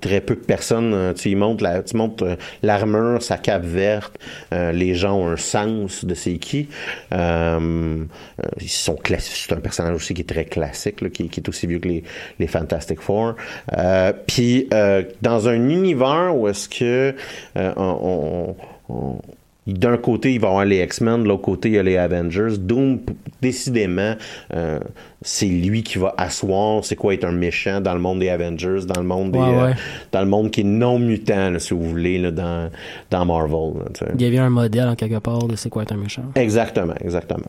Très 0.00 0.20
peu 0.20 0.34
de 0.34 0.40
personnes. 0.40 0.92
euh, 0.94 1.12
Tu, 1.14 1.62
la, 1.64 1.82
montres 1.94 2.24
euh, 2.24 2.34
l'armure, 2.62 3.22
sa 3.22 3.38
cape 3.38 3.64
verte. 3.64 4.18
euh, 4.52 4.72
les 4.72 4.94
gens 4.94 5.16
ont 5.16 5.28
un 5.28 5.36
sens 5.36 6.04
de 6.04 6.14
c'est 6.14 6.38
qui. 6.38 6.68
Euh, 7.12 8.04
ils 8.60 8.68
sont. 8.68 8.96
C'est 9.18 9.52
un 9.52 9.60
personnage 9.60 9.94
aussi 9.94 10.14
qui 10.14 10.22
est 10.22 10.28
très 10.28 10.44
classique, 10.44 11.00
là, 11.00 11.08
qui, 11.10 11.28
qui 11.28 11.40
est 11.40 11.48
aussi 11.48 11.66
vieux 11.66 11.78
que 11.78 11.88
les, 11.88 12.02
les 12.38 12.46
Fantastic 12.46 13.00
Four. 13.00 13.34
Euh, 13.76 14.12
Puis 14.26 14.68
dans 15.22 15.48
un 15.48 15.68
univers 15.68 16.34
où 16.36 16.48
est-ce 16.48 16.68
que 16.68 17.14
on- 17.56 17.72
on- 18.88 18.94
on- 18.94 19.18
d'un 19.66 19.96
côté, 19.96 20.34
il 20.34 20.40
va 20.40 20.48
y 20.48 20.50
avoir 20.50 20.64
les 20.64 20.82
X-Men, 20.82 21.22
de 21.22 21.28
l'autre 21.28 21.42
côté, 21.42 21.68
il 21.68 21.74
y 21.74 21.78
a 21.78 21.82
les 21.84 21.96
Avengers. 21.96 22.56
Doom, 22.58 22.98
décidément, 23.40 24.14
euh, 24.54 24.80
c'est 25.22 25.46
lui 25.46 25.82
qui 25.84 25.98
va 25.98 26.12
asseoir 26.16 26.84
c'est 26.84 26.96
quoi 26.96 27.14
être 27.14 27.24
un 27.24 27.32
méchant 27.32 27.80
dans 27.80 27.94
le 27.94 28.00
monde 28.00 28.18
des 28.18 28.28
Avengers, 28.28 28.80
dans 28.86 29.00
le 29.00 29.06
monde 29.06 29.30
des, 29.32 29.38
Ouais, 29.38 29.46
euh, 29.70 29.72
dans 30.10 30.20
le 30.20 30.26
monde 30.26 30.50
qui 30.50 30.62
est 30.62 30.64
non 30.64 30.98
mutant, 30.98 31.50
là, 31.50 31.58
si 31.60 31.74
vous 31.74 31.82
voulez, 31.84 32.18
là, 32.18 32.30
dans, 32.32 32.70
dans 33.10 33.24
Marvel. 33.24 33.84
là. 34.00 34.08
Il 34.16 34.22
y 34.22 34.26
avait 34.26 34.38
un 34.38 34.50
modèle 34.50 34.88
en 34.88 34.96
quelque 34.96 35.18
part 35.20 35.46
de 35.46 35.54
c'est 35.54 35.68
quoi 35.68 35.82
être 35.84 35.92
un 35.92 35.96
méchant. 35.96 36.24
Exactement, 36.34 36.94
exactement. 37.00 37.46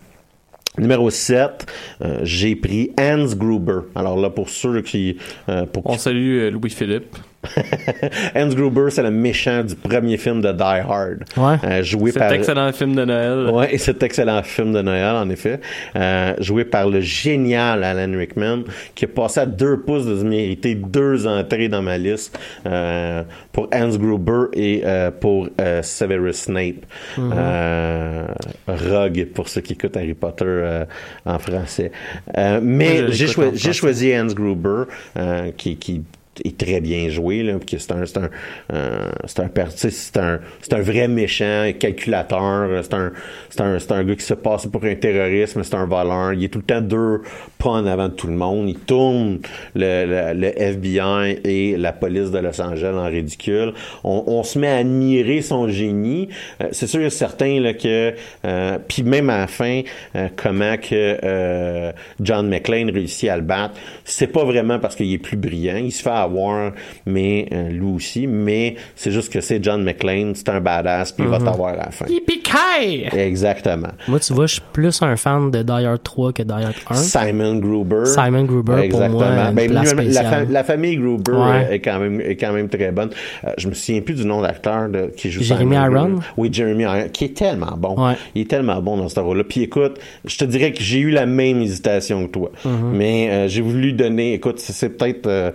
Numéro 0.78 1.10
7, 1.12 1.66
euh, 2.02 2.20
j'ai 2.24 2.56
pris 2.56 2.92
Hans 3.00 3.26
Gruber. 3.36 3.82
Alors 3.96 4.18
là, 4.20 4.30
pour 4.30 4.50
ceux 4.50 4.82
qui... 4.82 5.18
euh, 5.50 5.66
pour 5.68 5.88
on 5.88 5.98
salue 5.98 6.50
Louis-Philippe 6.52 7.16
Hans 8.36 8.50
Gruber, 8.50 8.90
c'est 8.90 9.04
le 9.04 9.12
méchant 9.12 9.64
du 9.64 9.76
premier 9.76 10.18
film 10.18 10.42
de 10.42 10.52
Die 10.52 10.62
Hard. 10.62 11.24
Ouais. 11.38 11.56
Euh, 11.64 11.84
joué 11.84 12.12
cet 12.12 12.22
par... 12.22 12.32
excellent 12.32 12.72
film 12.72 12.96
de 12.96 13.06
Noël 13.06 13.50
Ouais, 13.54 13.74
et 13.74 13.78
cet 13.78 14.02
excellent 14.04 14.42
film 14.44 14.74
de 14.74 14.82
Noël, 14.82 15.16
en 15.16 15.30
effet, 15.30 15.60
euh, 15.96 16.34
joué 16.40 16.66
par 16.66 16.90
le 16.90 17.02
génial 17.02 17.84
Alan 17.84 18.18
Rickman, 18.18 18.64
qui 18.96 19.06
a 19.06 19.08
passé 19.08 19.42
à 19.42 19.46
deux 19.46 19.80
pouces 19.82 20.06
de 20.06 20.14
mériter 20.24 20.76
deux 20.76 21.28
entrées 21.28 21.68
dans 21.70 21.82
ma 21.82 21.98
liste 21.98 22.38
euh, 22.66 23.24
pour 23.52 23.68
Hans 23.74 23.90
Gruber 23.98 24.46
et 24.54 24.82
euh, 24.86 25.12
pour 25.12 25.50
euh, 25.60 25.82
Severus 25.82 26.34
Snape. 26.38 26.86
Euh, 27.20 28.26
Rogue, 28.68 29.28
pour 29.34 29.50
ceux 29.50 29.62
qui 29.62 29.74
écoutent 29.74 29.98
Harry 29.98 30.14
Potter 30.14 30.46
euh, 30.48 30.86
en 31.26 31.40
français. 31.40 31.92
Euh, 32.38 32.60
mais 32.62 33.12
j'ai 33.12 33.28
choi- 33.28 33.52
choisi 33.56 34.14
Hans 34.18 34.28
Gruber, 34.28 34.84
euh, 35.18 35.52
qui... 35.58 35.78
qui 35.78 36.02
est 36.44 36.58
très 36.58 36.82
bien 36.82 37.10
joué 37.10 37.44
là 37.44 37.54
que 37.60 37.78
c'est 37.78 37.92
un 37.92 38.06
c'est 38.06 38.18
un 38.18 38.30
euh, 38.74 39.12
c'est 39.26 39.40
un 39.40 39.50
c'est 39.70 40.18
un 40.18 40.40
c'est 40.62 40.74
un 40.74 40.82
vrai 40.82 41.08
méchant 41.08 41.72
calculateur 41.80 42.84
c'est 42.84 42.94
un 42.94 43.12
c'est 43.50 43.62
un 43.62 43.80
c'est 43.80 43.92
un 43.92 44.04
gars 44.04 44.16
qui 44.16 44.26
se 44.26 44.34
passe 44.34 44.68
pour 44.68 44.84
un 44.84 44.96
terroriste 44.96 45.58
c'est 45.62 45.76
un 45.76 45.86
voleur. 45.86 46.34
Il 46.34 46.44
est 46.44 46.50
tout 46.50 46.60
le 46.60 46.66
temps 46.66 46.82
deux 46.82 47.22
pas 47.58 47.70
en 47.70 47.86
avant 47.86 48.10
de 48.10 48.14
tout 48.14 48.28
le 48.28 48.34
monde. 48.34 48.70
Il 48.70 48.80
tourne 48.80 49.40
le, 49.76 50.06
le, 50.06 50.40
le 50.40 50.62
FBI 50.62 51.40
et 51.44 51.78
la 51.78 51.94
police 51.94 52.32
de 52.32 52.40
Los 52.40 52.62
Angeles 52.62 52.94
en 52.94 53.06
ridicule. 53.06 53.74
On, 54.04 54.24
on 54.28 54.44
se 54.44 54.60
met 54.60 54.68
à 54.68 54.78
admirer 54.78 55.42
son 55.42 55.68
génie. 55.70 56.30
Euh, 56.62 56.68
c'est 56.72 56.88
sûr 56.88 57.02
et 57.02 57.10
certain 57.10 57.60
là 57.60 57.74
que 57.74 58.14
euh, 58.46 58.78
puis 58.88 59.04
même 59.04 59.30
à 59.30 59.40
la 59.40 59.48
fin 59.48 59.82
euh, 60.16 60.28
comment 60.36 60.76
que 60.78 61.94
John 62.22 62.50
McClane 62.50 62.90
réussit 62.90 63.30
à 63.30 63.38
le 63.38 63.44
battre 63.44 63.76
c'est 64.04 64.28
pas 64.28 64.44
vraiment 64.44 64.80
parce 64.80 64.96
qu'il 64.96 65.12
est 65.12 65.18
plus 65.18 65.38
brillant. 65.38 65.78
Il 65.78 65.92
se 65.92 66.02
fait 66.02 66.10
avoir 66.24 66.72
mais 67.06 67.48
euh, 67.52 67.70
lui 67.70 67.86
aussi 67.86 68.28
mais 68.28 68.76
c'est 68.96 69.12
juste 69.12 69.32
que 69.32 69.42
c'est 69.42 69.64
John 69.64 69.84
McClane 69.84 70.34
c'est 70.36 70.50
un 70.50 70.60
badass 70.62 71.12
puis 71.12 71.24
il 71.26 71.30
va 71.30 71.38
t'avoir 71.40 71.74
à 71.74 71.76
la 71.78 71.92
fin 71.92 72.06
Yippee-ki! 72.08 73.06
exactement 73.18 73.90
Moi, 74.08 74.20
tu 74.20 74.34
vois, 74.34 74.46
je 74.48 74.54
suis 74.54 74.62
plus 74.74 75.02
un 75.02 75.16
fan 75.16 75.52
de 75.52 75.62
Die 75.64 75.72
Hard 75.72 76.04
3 76.04 76.34
que 76.34 76.44
Die 76.44 76.52
Hard 76.52 76.74
1. 76.90 76.96
Simon 76.96 77.56
Gruber 77.58 78.06
Simon 78.06 78.44
Gruber, 78.44 78.90
pour 78.90 79.00
moi, 79.10 79.26
une 79.50 79.56
Ben, 79.56 79.70
place 79.70 79.94
la, 79.94 80.02
spéciale. 80.04 80.26
fa- 80.48 80.52
la 80.52 80.64
famille 80.64 80.98
Gruber 80.98 81.32
Ouais. 81.34 81.76
est, 81.76 81.80
quand 81.80 82.00
même 82.00 82.22
est 82.22 82.36
quand 82.36 82.54
même 82.54 82.70
très 82.70 82.92
bonne 82.92 83.10
euh, 83.46 83.52
je 83.58 83.68
me 83.68 83.74
souviens 83.74 84.02
plus 84.02 84.16
du 84.16 84.26
nom 84.26 84.42
d'acteur 84.42 84.90
de- 84.90 85.12
qui 85.16 85.30
joue 85.32 85.42
Jeremy 85.44 85.76
Iron? 85.76 86.20
Oui 86.38 86.50
Jeremy 86.52 86.84
Iron 86.84 87.08
qui 87.12 87.26
est 87.26 87.36
tellement 87.38 87.76
bon 87.78 87.96
Ouais. 88.08 88.14
il 88.36 88.42
est 88.42 88.50
tellement 88.50 88.82
bon 88.82 88.98
dans 88.98 89.10
ce 89.10 89.20
rôle-là 89.20 89.44
puis 89.44 89.62
écoute 89.64 90.00
je 90.26 90.38
te 90.38 90.46
dirais 90.46 90.72
que 90.74 90.82
j'ai 90.82 91.00
eu 91.00 91.10
la 91.12 91.26
même 91.26 91.62
hésitation 91.62 92.26
que 92.28 92.32
toi 92.32 92.52
Mm-hmm. 92.66 92.70
mais 92.94 93.30
euh, 93.32 93.48
j'ai 93.48 93.62
voulu 93.62 93.94
donner 93.94 94.34
écoute 94.34 94.60
c'est, 94.60 94.74
c'est 94.74 94.90
peut-être 94.90 95.28
euh, 95.28 95.52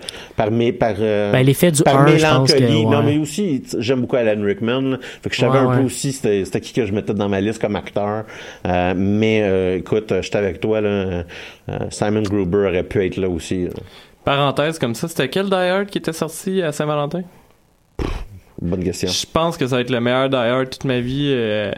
par 0.59 0.67
mes 0.67 0.73
par 0.73 0.95
euh, 1.01 1.33
Ben, 1.33 1.43
l'effet 1.43 1.71
du 1.71 1.83
par 1.83 2.01
1, 2.03 2.07
je 2.17 2.27
pense 2.27 2.53
que, 2.53 2.59
mélancolie. 2.59 2.87
non 2.87 3.03
mais 3.03 3.19
aussi 3.19 3.63
j'aime 3.79 4.01
beaucoup 4.03 4.17
Alan 4.17 4.43
Rickman 4.45 4.81
là. 4.83 4.99
fait 5.23 5.31
que 5.31 5.35
je 5.37 5.41
savais 5.41 5.59
Ouais, 5.61 5.65
un 5.75 5.79
peu 5.79 5.85
aussi 5.85 6.13
c'était, 6.13 6.61
qui 6.61 6.73
que 6.73 6.85
je 6.87 6.93
mettais 6.93 7.15
dans 7.15 7.29
ma 7.29 7.41
liste 7.41 7.61
comme 7.61 7.77
acteur 7.77 8.25
Euh, 8.67 8.95
mais 8.97 9.43
euh, 9.43 9.77
écoute 9.79 10.13
j'étais 10.21 10.39
avec 10.39 10.61
toi 10.61 10.81
là 10.81 11.25
Simon 11.91 12.23
Gruber 12.23 12.67
aurait 12.69 12.83
pu 12.83 13.05
être 13.05 13.17
là 13.17 13.29
aussi 13.29 13.65
là. 13.65 13.71
parenthèse 14.25 14.79
comme 14.79 14.95
ça 14.95 15.09
c'était 15.09 15.29
quel 15.29 15.47
Die 15.47 15.55
Hard 15.55 15.87
qui 15.87 15.99
était 15.99 16.13
sorti 16.13 16.63
à 16.63 16.73
Saint-Valentin? 16.73 17.23
Bonne 18.61 18.83
question. 18.83 19.09
Je 19.09 19.25
pense 19.33 19.57
que 19.57 19.69
ça 19.69 19.77
va 19.77 19.83
être 19.83 19.91
le 19.91 20.01
meilleur 20.01 20.29
Die 20.29 20.35
Hard 20.35 20.71
toute 20.71 20.85
ma 20.85 20.99
vie. 20.99 21.29
euh. 21.33 21.71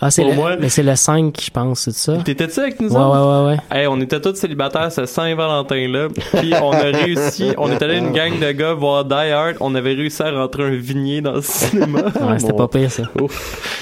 Ah, 0.00 0.08
c'est 0.10 0.22
Pour 0.22 0.30
le, 0.30 0.36
moi- 0.36 0.56
mais 0.56 0.68
c'est 0.68 0.84
le 0.84 0.94
5, 0.94 1.36
je 1.44 1.50
pense, 1.50 1.80
c'est 1.80 1.92
ça? 1.94 2.16
T'étais-tu 2.24 2.60
avec 2.60 2.80
nous 2.80 2.90
Ouais, 2.90 2.96
ouais, 2.96 3.04
autres? 3.04 3.44
ouais, 3.44 3.56
ouais. 3.72 3.76
Hey, 3.80 3.86
on 3.88 4.00
était 4.00 4.20
tous 4.20 4.36
célibataires 4.36 4.92
ce 4.92 5.04
Saint-Valentin-là, 5.04 6.08
puis 6.38 6.52
on 6.62 6.70
a 6.70 6.78
réussi, 6.82 7.52
on 7.58 7.72
est 7.72 7.82
allé 7.82 7.98
une 7.98 8.12
gang 8.12 8.38
de 8.38 8.52
gars 8.52 8.72
voir 8.74 9.04
Die 9.04 9.14
Hard, 9.14 9.56
on 9.58 9.74
avait 9.74 9.94
réussi 9.94 10.22
à 10.22 10.30
rentrer 10.30 10.62
un 10.62 10.76
vignier 10.76 11.20
dans 11.22 11.32
le 11.32 11.42
cinéma. 11.42 12.02
Ouais, 12.22 12.38
c'était 12.38 12.52
Bon. 12.52 12.68
pas 12.68 12.78
pire, 12.78 12.90
ça. 12.90 13.02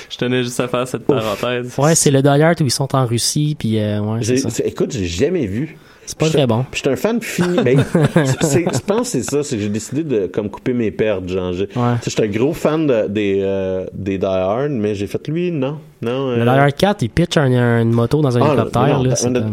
Je 0.09 0.17
tenais 0.17 0.43
juste 0.43 0.61
à 0.61 0.69
faire 0.69 0.89
cette 0.89 1.05
parenthèse. 1.07 1.75
Ouais, 1.77 1.95
c'est 1.95 2.11
le 2.11 2.23
Die 2.23 2.29
Hard 2.29 2.61
où 2.63 2.65
ils 2.65 2.71
sont 2.71 2.95
en 2.97 3.05
Russie, 3.05 3.55
puis 3.59 3.79
euh, 3.79 4.01
ouais, 4.01 4.23
ça. 4.25 4.65
écoute, 4.65 4.93
j'ai 4.93 5.05
jamais 5.05 5.45
vu. 5.47 5.77
C'est 6.11 6.19
pas 6.19 6.29
très 6.29 6.47
bon. 6.47 6.65
puis 6.71 6.79
J'étais 6.83 6.91
un 6.91 6.97
fan 6.97 7.21
fini. 7.21 7.57
C'est- 8.41 8.65
je 8.73 8.79
pense 8.87 9.01
que 9.01 9.07
c'est 9.07 9.23
ça. 9.23 9.43
C'est 9.43 9.57
que 9.57 9.63
j'ai 9.63 9.69
décidé 9.69 10.03
de 10.05 10.27
comme 10.27 10.49
couper 10.51 10.73
mes 10.73 10.91
pertes. 10.91 11.29
Genre, 11.29 11.53
sais, 11.55 11.69
j'étais 12.07 12.25
un 12.25 12.27
gros 12.29 12.53
fan 12.53 12.87
de- 12.87 13.07
des 13.09 13.41
euh, 13.43 13.87
des 13.95 14.19
Die 14.19 14.25
Hard, 14.27 14.71
mais 14.73 14.95
j'ai 14.95 15.07
fait 15.07 15.27
lui 15.29 15.51
non, 15.53 15.79
non. 16.03 16.31
Le 16.31 16.41
euh, 16.41 16.43
Die 16.43 16.49
Hard 16.49 16.75
4, 16.75 17.03
il 17.03 17.11
pitch 17.11 17.37
un- 17.37 17.81
une 17.83 17.93
moto 17.93 18.21
dans 18.21 18.37
un 18.37 18.43
Ah, 18.43 18.47
hélicoptère, 18.55 19.03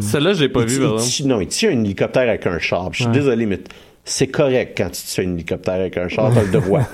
Celle-là, 0.02 0.34
je 0.34 0.42
l'ai 0.42 0.50
pas 0.50 0.62
il 0.62 0.68
vu, 0.68 0.84
il 0.84 0.96
tire- 1.02 1.28
Non, 1.28 1.40
il 1.42 1.48
tire 1.48 1.70
un 1.72 1.84
hélicoptère 1.84 2.28
avec 2.30 2.46
un 2.48 2.60
char. 2.60 2.90
Je 2.92 2.98
suis 2.98 3.06
Ouais. 3.06 3.12
désolé, 3.12 3.46
mais 3.46 3.60
c'est 4.10 4.28
correct 4.28 4.74
quand 4.78 4.90
tu 4.90 5.02
tires 5.04 5.26
un 5.28 5.34
hélicoptère 5.34 5.74
avec 5.76 5.98
un 5.98 6.08
char, 6.08 6.32
t'as 6.34 6.42
le 6.44 6.48
droit. 6.52 6.82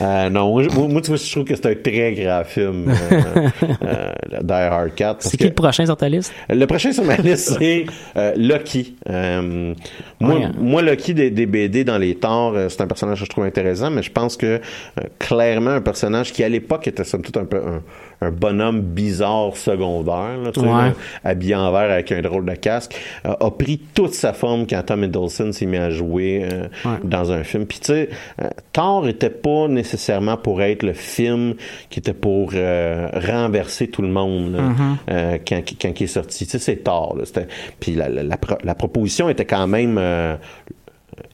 Euh, 0.00 0.30
non, 0.30 0.50
moi, 0.52 0.62
moi, 0.88 1.00
tu 1.00 1.08
vois, 1.08 1.16
je 1.16 1.30
trouve 1.30 1.44
que 1.44 1.54
c'est 1.54 1.66
un 1.66 1.74
très 1.74 2.12
grand 2.12 2.42
film, 2.44 2.88
euh, 2.88 3.48
euh, 3.84 4.12
Die 4.42 4.52
Hard 4.52 4.94
4. 4.94 5.14
parce 5.18 5.24
C'est 5.30 5.36
qui 5.36 5.44
que- 5.44 5.48
le 5.48 5.54
prochain 5.54 5.84
sur 5.86 5.96
ta 5.96 6.08
liste? 6.08 6.32
le 6.48 6.66
prochain 6.66 6.92
sur 6.92 7.04
ma 7.04 7.16
liste, 7.16 7.56
c'est 7.58 7.86
euh, 8.16 8.32
Lucky. 8.36 8.96
Euh, 9.08 9.74
moi, 10.20 10.34
Ouais. 10.36 10.46
moi, 10.58 10.82
Lucky 10.82 11.14
des, 11.14 11.30
des 11.30 11.46
BD 11.46 11.84
dans 11.84 11.98
les 11.98 12.14
torts, 12.14 12.54
euh, 12.54 12.68
c'est 12.68 12.80
un 12.80 12.86
personnage 12.86 13.18
que 13.20 13.24
je 13.24 13.30
trouve 13.30 13.44
intéressant, 13.44 13.90
mais 13.90 14.02
je 14.02 14.12
pense 14.12 14.36
que 14.36 14.60
clairement 15.18 15.70
un 15.70 15.80
personnage 15.80 16.32
qui 16.32 16.42
à 16.44 16.48
l'époque 16.48 16.86
était 16.88 17.04
somme 17.04 17.22
toute 17.22 17.36
un 17.36 17.44
peu 17.44 17.58
un, 17.58 17.82
un 18.20 18.30
bonhomme 18.30 18.80
bizarre 18.80 19.56
secondaire, 19.56 20.38
là, 20.44 20.50
tu 20.52 20.60
sais, 20.60 20.66
Ouais. 20.66 20.72
là, 20.72 20.92
habillé 21.24 21.54
en 21.54 21.70
vert 21.70 21.90
avec 21.90 22.10
un 22.12 22.20
drôle 22.20 22.44
de 22.46 22.54
casque, 22.54 23.00
euh, 23.26 23.34
a 23.38 23.50
pris 23.50 23.78
toute 23.94 24.14
sa 24.14 24.32
forme 24.32 24.66
quand 24.66 24.82
Tom 24.86 25.04
Hiddleston 25.04 25.52
s'est 25.52 25.66
mis 25.66 25.76
à 25.76 25.90
jouer 25.90 26.46
euh, 26.52 26.64
Ouais. 26.84 26.96
dans 27.04 27.30
un 27.32 27.44
film. 27.44 27.66
Puis 27.66 27.78
tu 27.80 27.86
sais, 27.86 28.08
euh, 28.42 28.48
Thor 28.72 29.06
était 29.08 29.30
pas 29.30 29.68
nécessairement 29.68 30.36
pour 30.36 30.62
être 30.62 30.82
le 30.82 30.92
film 30.94 31.54
qui 31.90 31.98
était 32.00 32.12
pour 32.12 32.52
renverser 32.52 33.88
tout 33.88 34.02
le 34.02 34.08
monde 34.08 34.52
là, 34.52 34.72
euh, 35.10 35.38
quand, 35.46 35.60
quand 35.80 36.00
il 36.00 36.04
est 36.04 36.06
sorti. 36.06 36.44
Tu 36.44 36.50
sais, 36.52 36.58
c'est 36.58 36.76
Thor. 36.76 37.16
Puis 37.80 37.94
la, 37.94 38.08
la, 38.08 38.22
la 38.22 38.36
pro- 38.36 38.58
la 38.64 38.74
proposition 38.74 39.28
était 39.28 39.44
quand 39.44 39.66
même 39.66 39.98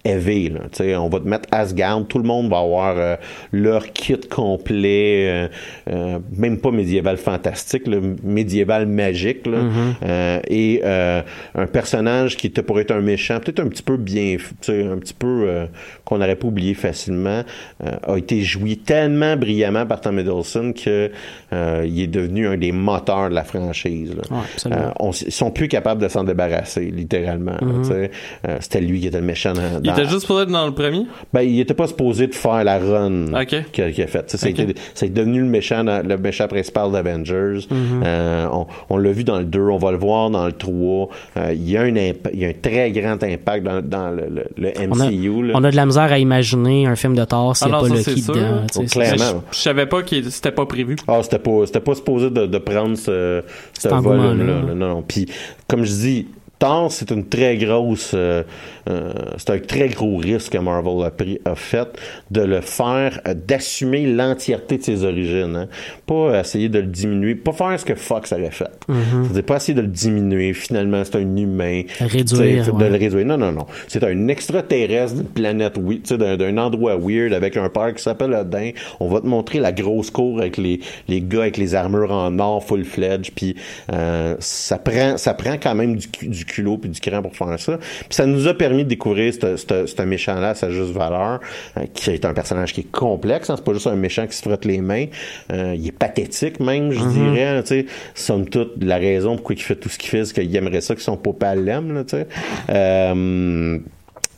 élevé. 0.05 0.50
Là. 0.50 0.61
Tu 0.70 0.84
sais, 0.84 0.96
On 0.96 1.09
va 1.09 1.20
te 1.20 1.26
mettre 1.26 1.48
Asgard, 1.50 2.07
tout 2.07 2.18
le 2.18 2.24
monde 2.24 2.50
va 2.50 2.59
avoir 2.59 2.96
euh, 2.98 3.16
leur 3.52 3.92
kit 3.92 4.20
complet, 4.20 5.26
euh, 5.28 5.48
euh, 5.90 6.18
même 6.36 6.59
pas 6.59 6.70
médiéval 6.70 7.16
fantastique, 7.16 7.86
là, 7.86 7.98
médiéval 8.22 8.86
magique. 8.86 9.46
Là. 9.46 9.59
Euh, 10.02 10.40
et 10.48 10.82
euh, 10.84 11.22
un 11.55 11.66
personnage 11.66 12.36
qui 12.36 12.48
était 12.48 12.62
pour 12.62 12.80
être 12.80 12.90
un 12.90 13.00
méchant, 13.00 13.40
peut-être 13.40 13.61
un 13.61 13.68
petit 13.68 13.82
peu 13.82 13.96
bien, 13.96 14.36
tu 14.36 14.44
sais, 14.61 14.84
un 14.84 14.98
petit 14.98 15.14
peu 15.14 15.44
euh, 15.48 15.66
qu'on 16.05 16.18
n'aurait 16.18 16.36
pas 16.36 16.48
oublié 16.48 16.74
facilement, 16.74 17.42
euh, 17.84 17.90
a 18.07 18.16
été 18.18 18.42
joué 18.42 18.76
tellement 18.76 19.36
brillamment 19.36 19.86
par 19.86 20.00
Tom 20.00 20.18
Hiddleston 20.18 20.72
que 20.72 21.11
euh, 21.52 21.84
il 21.86 22.00
est 22.02 22.07
devenu 22.07 22.46
un 22.46 22.57
des 22.59 22.72
moteurs 22.72 23.30
de 23.30 23.34
la 23.34 23.44
franchise. 23.44 24.11
là. 24.14 24.36
Ouais, 24.36 24.42
absolument. 24.55 24.80
Euh, 24.82 24.90
on 25.00 25.11
ils 25.12 25.32
sont 25.32 25.50
plus 25.50 25.68
capables 25.68 26.02
de 26.02 26.09
s'en 26.09 26.24
débarrasser, 26.24 26.86
littéralement. 26.94 27.52
là, 27.52 27.59
tu 27.82 27.88
sais. 27.88 28.11
Euh, 28.48 28.57
C'était 28.61 28.80
lui 28.80 29.00
qui 29.00 29.07
était 29.07 29.20
le 29.20 29.24
méchant 29.26 29.52
dans, 29.55 29.80
Il 29.82 29.90
était 29.90 30.07
juste 30.07 30.26
pour 30.26 30.40
être 30.40 30.50
dans 30.50 30.66
le 30.66 30.72
premier? 30.74 31.07
ben, 31.32 31.42
il 31.42 31.59
était 31.61 31.74
pas 31.74 31.86
supposé 31.86 32.26
de 32.26 32.34
faire 32.34 32.64
la 32.64 32.78
run 32.78 33.32
Ok. 33.34 33.70
qu'il 33.72 33.84
a, 33.84 33.90
qu'il 33.90 34.05
a 34.05 34.07
faite. 34.07 34.26
Tu 34.26 34.36
sais, 34.36 34.50
Ok. 34.50 34.57
Ça, 34.57 34.62
a 34.62 34.64
été- 34.64 34.80
ça 34.94 35.07
a 35.07 35.09
été 35.09 35.14
devenu 35.20 35.40
le 35.40 35.46
méchant, 35.46 35.82
le 35.84 36.16
méchant 36.18 36.48
principal 36.48 36.92
d'Avengers. 36.92 37.66
Mhm. 37.70 38.02
Euh, 38.05 38.46
on 38.52 38.66
on 38.90 38.96
l'a 38.98 39.12
vu 39.12 39.24
dans 39.24 39.38
le 39.38 39.44
2, 39.44 39.61
on 39.68 39.78
va 39.78 39.90
le 39.92 39.96
voir 39.98 40.30
dans 40.30 40.46
le 40.46 40.52
3. 40.52 41.09
Euh, 41.36 41.52
il, 41.55 41.70
y 41.70 41.76
a 41.76 41.82
un 41.82 41.88
il 41.96 42.38
y 42.40 42.44
a 42.44 42.48
un 42.48 42.52
très 42.61 42.90
grand 42.92 43.22
impact 43.22 43.64
dans, 43.64 43.80
dans 43.82 44.11
le, 44.11 44.24
le- 44.28 44.44
le 44.57 44.72
On 44.90 45.00
a, 45.00 45.07
MCU. 45.11 45.42
là. 45.48 45.52
on 45.57 45.64
a 45.64 45.70
de 45.70 45.76
la 45.76 45.86
misère 45.86 46.03
à 46.12 46.18
imaginer 46.18 46.86
un 46.86 46.96
film 46.96 47.14
de 47.14 47.24
Thor 47.24 47.57
s'il 47.57 47.68
n'y 47.68 47.72
Ah 47.74 47.78
a 47.78 47.82
non, 47.82 47.88
pas 47.88 48.02
sûr. 48.02 48.34
dedans. 48.34 48.61
Oh, 48.62 48.66
c'est- 48.72 48.86
clairement. 48.86 49.42
Je, 49.50 49.57
je 49.57 49.62
savais 49.62 49.86
pas 49.86 50.02
que 50.02 50.22
c'était 50.30 50.52
pas 50.52 50.66
prévu. 50.66 50.96
Ah, 51.09 51.20
c'était 51.22 51.38
pas, 51.38 51.66
c'était 51.66 51.80
pas 51.80 51.94
supposé 51.94 52.30
de, 52.30 52.46
de 52.46 52.59
prendre 52.59 52.96
ce, 52.96 53.42
ce 53.78 53.88
volume-là. 53.88 54.46
là. 54.66 54.74
Non, 54.74 54.88
non. 54.88 55.02
Puis, 55.07 55.26
comme 55.68 55.84
je 55.84 55.92
dis, 55.92 56.26
Thor, 56.59 56.90
c'est 56.92 57.11
une 57.11 57.28
très 57.28 57.57
grosse, 57.57 58.12
euh, 58.14 58.42
c'est 58.87 59.51
un 59.51 59.59
très 59.59 59.89
gros 59.89 60.16
risque 60.16 60.53
que 60.53 60.59
Marvel 60.59 61.05
a 61.05 61.11
pris, 61.11 61.39
a 61.45 61.55
fait 61.55 61.89
de 62.30 62.43
le 62.43 62.61
faire, 62.61 63.20
euh, 63.26 63.35
d'assumer 63.35 64.07
l'entièreté 64.07 64.78
de 64.78 64.82
ses 64.82 65.05
origines. 65.05 65.57
Hein. 65.57 65.68
Pas 66.07 66.41
essayer 66.41 66.68
de 66.68 66.78
le 66.78 66.87
diminuer, 66.87 67.35
pas 67.35 67.53
faire 67.53 67.78
ce 67.78 67.85
que 67.85 67.95
Fox 67.95 68.32
avait 68.32 68.51
fait. 68.51 68.70
C'est-à-dire 68.89 69.45
pas 69.45 69.57
essayer 69.57 69.74
de 69.74 69.82
le 69.82 69.89
diminuer. 69.89 70.53
Finalement, 70.53 71.03
c'est 71.05 71.16
un 71.16 71.37
humain. 71.37 71.82
Réduire, 72.01 72.74
ouais. 72.74 72.85
De 72.85 72.91
le 72.91 72.99
réduire. 72.99 73.26
Non, 73.26 73.39
non, 73.39 73.53
non. 73.53 73.66
C'est 73.89 74.05
un 74.05 74.28
extraterrestre 74.28 75.16
d'une 75.16 75.26
planète, 75.26 75.74
oui, 75.80 76.03
d'un, 76.09 76.59
endroit 76.59 76.97
weird 76.97 77.32
avec 77.32 77.57
un 77.57 77.68
père 77.68 77.95
qui 77.95 78.03
s'appelle 78.03 78.32
Odin. 78.35 78.70
On 79.01 79.09
va 79.09 79.20
te 79.20 79.26
montrer 79.26 79.59
la 79.59 79.72
grosse 79.72 80.11
cour 80.11 80.41
avec 80.41 80.57
les, 80.57 80.80
les 81.09 81.20
gars 81.20 81.43
avec 81.43 81.57
les 81.57 81.74
armures 81.74 82.12
en 82.12 82.39
or 82.39 82.64
full 82.64 82.85
fledged. 82.85 83.32
Puis 83.35 83.57
euh, 83.93 84.37
ça 84.39 84.78
prend 84.78 85.16
ça 85.16 85.35
prend 85.35 85.57
quand 85.61 85.74
même 85.74 85.97
du 85.97 86.45
culot 86.45 86.78
puis 86.78 86.91
du 86.91 87.01
cran 87.01 87.22
pour 87.22 87.35
faire 87.37 87.59
ça. 87.59 87.78
Puis 87.78 88.07
ça 88.11 88.26
nous 88.26 88.47
a 88.47 88.55
permis 88.55 88.74
de 88.83 88.89
découvrir 88.89 89.33
ce- 89.33 89.57
méchant-là 90.05 90.51
à 90.51 90.55
sa 90.55 90.70
juste 90.70 90.91
valeur, 90.91 91.41
euh, 91.77 91.83
qui 91.95 92.11
est 92.11 92.25
un 92.25 92.35
personnage 92.35 92.72
qui 92.72 92.81
est 92.83 92.91
complexe. 92.91 93.49
Hein, 93.51 93.55
c'est 93.57 93.64
pas 93.64 93.72
juste 93.72 93.87
un 93.87 93.95
méchant 93.95 94.27
qui 94.27 94.37
se 94.37 94.43
frotte 94.43 94.64
les 94.64 94.81
mains. 94.81 95.07
Euh, 95.53 95.75
il 95.77 95.87
est 95.87 95.93
pathétique 95.93 96.61
même, 96.61 96.91
je 96.91 96.99
dirais. 97.07 97.45
hein, 97.45 97.62
tu 97.62 97.68
sais, 97.68 97.87
somme 98.14 98.49
toute, 98.49 98.72
la 98.83 98.97
raison 98.97 99.37
pourquoi 99.37 99.55
il 99.55 99.62
fait 99.62 99.77
tout 99.77 99.89
ce 99.89 99.99
qu'il 99.99 100.11
fait, 100.11 100.25
c'est 100.25 100.35
qu'il 100.35 100.55
aimerait 100.57 100.81
ça 100.81 100.95
que 100.95 101.01
son 101.03 101.16
papa 101.16 101.55
l'aime. 101.55 101.95
Là, 101.95 102.05
tu 102.05 102.16
sais. 102.16 102.27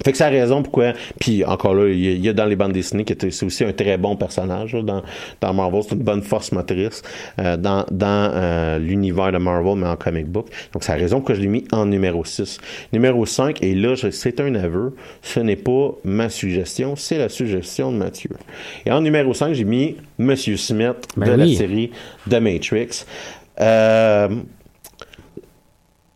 Fait 0.06 0.12
que 0.12 0.18
c'est 0.18 0.30
la 0.30 0.30
raison 0.40 0.62
pourquoi. 0.62 0.92
Puis 1.18 1.44
encore 1.44 1.74
là, 1.74 1.88
il 1.88 1.98
y 1.98 2.06
a- 2.08 2.12
il 2.12 2.24
y, 2.24 2.28
a 2.28 2.32
dans 2.32 2.44
les 2.46 2.54
bandes 2.54 2.70
dessinées 2.72 3.04
que 3.04 3.12
c'est 3.28 3.44
aussi 3.44 3.64
un 3.64 3.72
très 3.72 3.98
bon 3.98 4.14
personnage 4.14 4.72
là, 4.72 4.82
dans, 4.82 5.02
dans 5.40 5.52
Marvel. 5.52 5.82
C'est 5.82 5.96
une 5.96 6.02
bonne 6.04 6.22
force 6.22 6.52
motrice 6.52 7.02
euh, 7.40 7.56
dans, 7.56 7.84
dans 7.90 8.30
euh, 8.32 8.78
l'univers 8.78 9.32
de 9.32 9.38
Marvel, 9.38 9.74
mais 9.76 9.88
en 9.88 9.96
comic 9.96 10.26
book. 10.28 10.46
Donc 10.72 10.84
c'est 10.84 10.92
la 10.92 10.98
raison 10.98 11.16
pourquoi 11.16 11.34
je 11.34 11.40
l'ai 11.40 11.48
mis 11.48 11.64
en 11.72 11.86
numéro 11.86 12.24
6. 12.24 12.58
Numéro 12.92 13.26
5, 13.26 13.60
et 13.64 13.74
là, 13.74 13.94
c'est 13.96 14.38
un 14.40 14.54
aveu, 14.54 14.94
ce 15.22 15.40
n'est 15.40 15.56
pas 15.56 15.90
ma 16.04 16.28
suggestion, 16.28 16.94
c'est 16.94 17.18
la 17.18 17.28
suggestion 17.28 17.90
de 17.90 17.96
Mathieu. 17.96 18.30
Et 18.84 18.92
en 18.92 19.00
numéro 19.00 19.34
5, 19.34 19.54
j'ai 19.54 19.64
mis 19.64 19.96
Monsieur 20.18 20.56
Smith 20.56 20.94
Ben 21.16 21.26
de 21.26 21.32
la 21.32 21.44
oui. 21.46 21.56
série 21.56 21.90
The 22.30 22.34
Matrix. 22.34 23.04
Euh, 23.60 24.28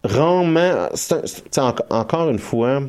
rarement, 0.05 0.89
c'est 0.95 1.15
un- 1.15 1.23
c'est- 1.25 1.59
en- 1.59 1.75
encore 1.91 2.31
une 2.31 2.39
fois, 2.39 2.83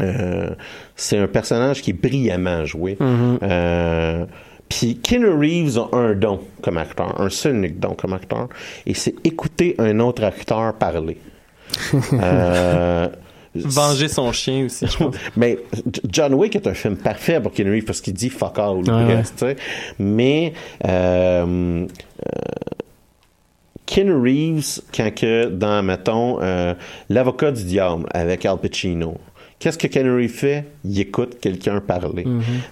euh, 0.00 0.50
c'est 0.94 1.18
un 1.18 1.26
personnage 1.26 1.82
qui 1.82 1.90
est 1.90 2.00
brillamment 2.00 2.64
joué. 2.64 2.96
Euh, 3.00 4.24
puis 4.68 4.98
Keanu 4.98 5.28
Reeves 5.28 5.78
a 5.78 5.96
un 5.96 6.14
don 6.14 6.40
comme 6.62 6.78
acteur, 6.78 7.20
un 7.20 7.30
seul 7.30 7.56
unique 7.56 7.78
don 7.78 7.94
comme 7.94 8.12
acteur, 8.12 8.48
et 8.84 8.94
c'est 8.94 9.14
écouter 9.24 9.74
un 9.78 10.00
autre 10.00 10.24
acteur 10.24 10.74
parler. 10.74 11.18
Euh, 12.12 13.08
Venger 13.64 14.08
son 14.08 14.32
chien 14.32 14.66
aussi, 14.66 14.86
je 14.86 14.96
pense. 14.96 15.14
mais 15.36 15.58
John 16.10 16.34
Wick 16.34 16.56
est 16.56 16.66
un 16.66 16.74
film 16.74 16.96
parfait 16.96 17.40
pour 17.40 17.52
Keanu 17.52 17.70
Reeves 17.72 17.84
parce 17.84 18.00
qu'il 18.00 18.12
dit 18.12 18.28
fuck 18.28 18.58
all, 18.58 18.78
Ouais, 18.78 19.22
sais. 19.36 19.56
Mais 19.98 20.52
euh, 20.86 21.86
euh, 21.86 21.86
Keanu 23.86 24.14
Reeves, 24.14 24.82
quand 24.94 25.14
que 25.14 25.46
dans, 25.46 25.82
mettons, 25.82 26.38
euh, 26.42 26.74
L'avocat 27.08 27.52
du 27.52 27.64
diable 27.64 28.06
avec 28.12 28.44
Al 28.44 28.58
Pacino, 28.58 29.16
qu'est-ce 29.58 29.78
que 29.78 29.86
Reeves 30.16 30.28
fait? 30.30 30.64
Il 30.84 31.00
écoute 31.00 31.38
quelqu'un 31.40 31.80
parler. 31.80 32.24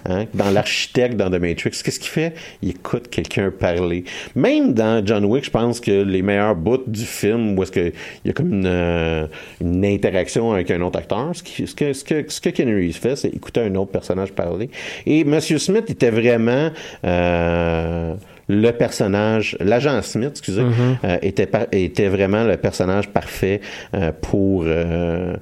Hein? 0.07 0.25
Dans 0.33 0.51
L'architecte, 0.51 1.15
dans 1.17 1.29
The 1.29 1.39
Matrix, 1.39 1.71
qu'est-ce 1.83 1.99
qu'il 1.99 2.09
fait? 2.09 2.33
Il 2.61 2.69
écoute 2.69 3.09
quelqu'un 3.09 3.51
parler. 3.51 4.03
Même 4.35 4.73
dans 4.73 5.05
John 5.05 5.25
Wick, 5.25 5.45
je 5.45 5.49
pense 5.51 5.79
que 5.79 6.03
les 6.03 6.21
meilleurs 6.21 6.55
bouts 6.55 6.83
du 6.87 7.05
film, 7.05 7.57
où 7.57 7.63
est-ce 7.63 7.71
qu'il 7.71 7.93
y 8.25 8.29
a 8.29 8.33
comme 8.33 8.51
une, 8.53 8.65
euh, 8.67 9.27
une 9.61 9.85
interaction 9.85 10.51
avec 10.53 10.69
un 10.71 10.81
autre 10.81 10.99
acteur, 10.99 11.31
ce, 11.33 11.43
qui- 11.43 11.67
ce 11.67 11.75
que, 11.75 11.93
ce 11.93 12.03
que, 12.03 12.25
ce 12.27 12.39
que 12.41 12.49
Reeves 12.63 12.93
fait, 12.99 13.15
c'est 13.15 13.29
écouter 13.29 13.61
un 13.61 13.75
autre 13.75 13.91
personnage 13.91 14.31
parler. 14.31 14.69
Et 15.05 15.23
Monsieur 15.23 15.57
Smith 15.57 15.89
était 15.89 16.11
vraiment... 16.11 16.69
euh, 17.03 18.13
le 18.47 18.69
personnage, 18.73 19.57
l'agent 19.59 19.99
Smith, 20.03 20.29
excusez, 20.33 20.61
euh, 21.03 21.17
était, 21.23 21.47
par- 21.47 21.65
était 21.71 22.09
vraiment 22.09 22.43
le 22.43 22.57
personnage 22.57 23.09
parfait 23.09 23.59
euh, 23.95 24.11
pour, 24.21 24.65
euh, 24.67 25.33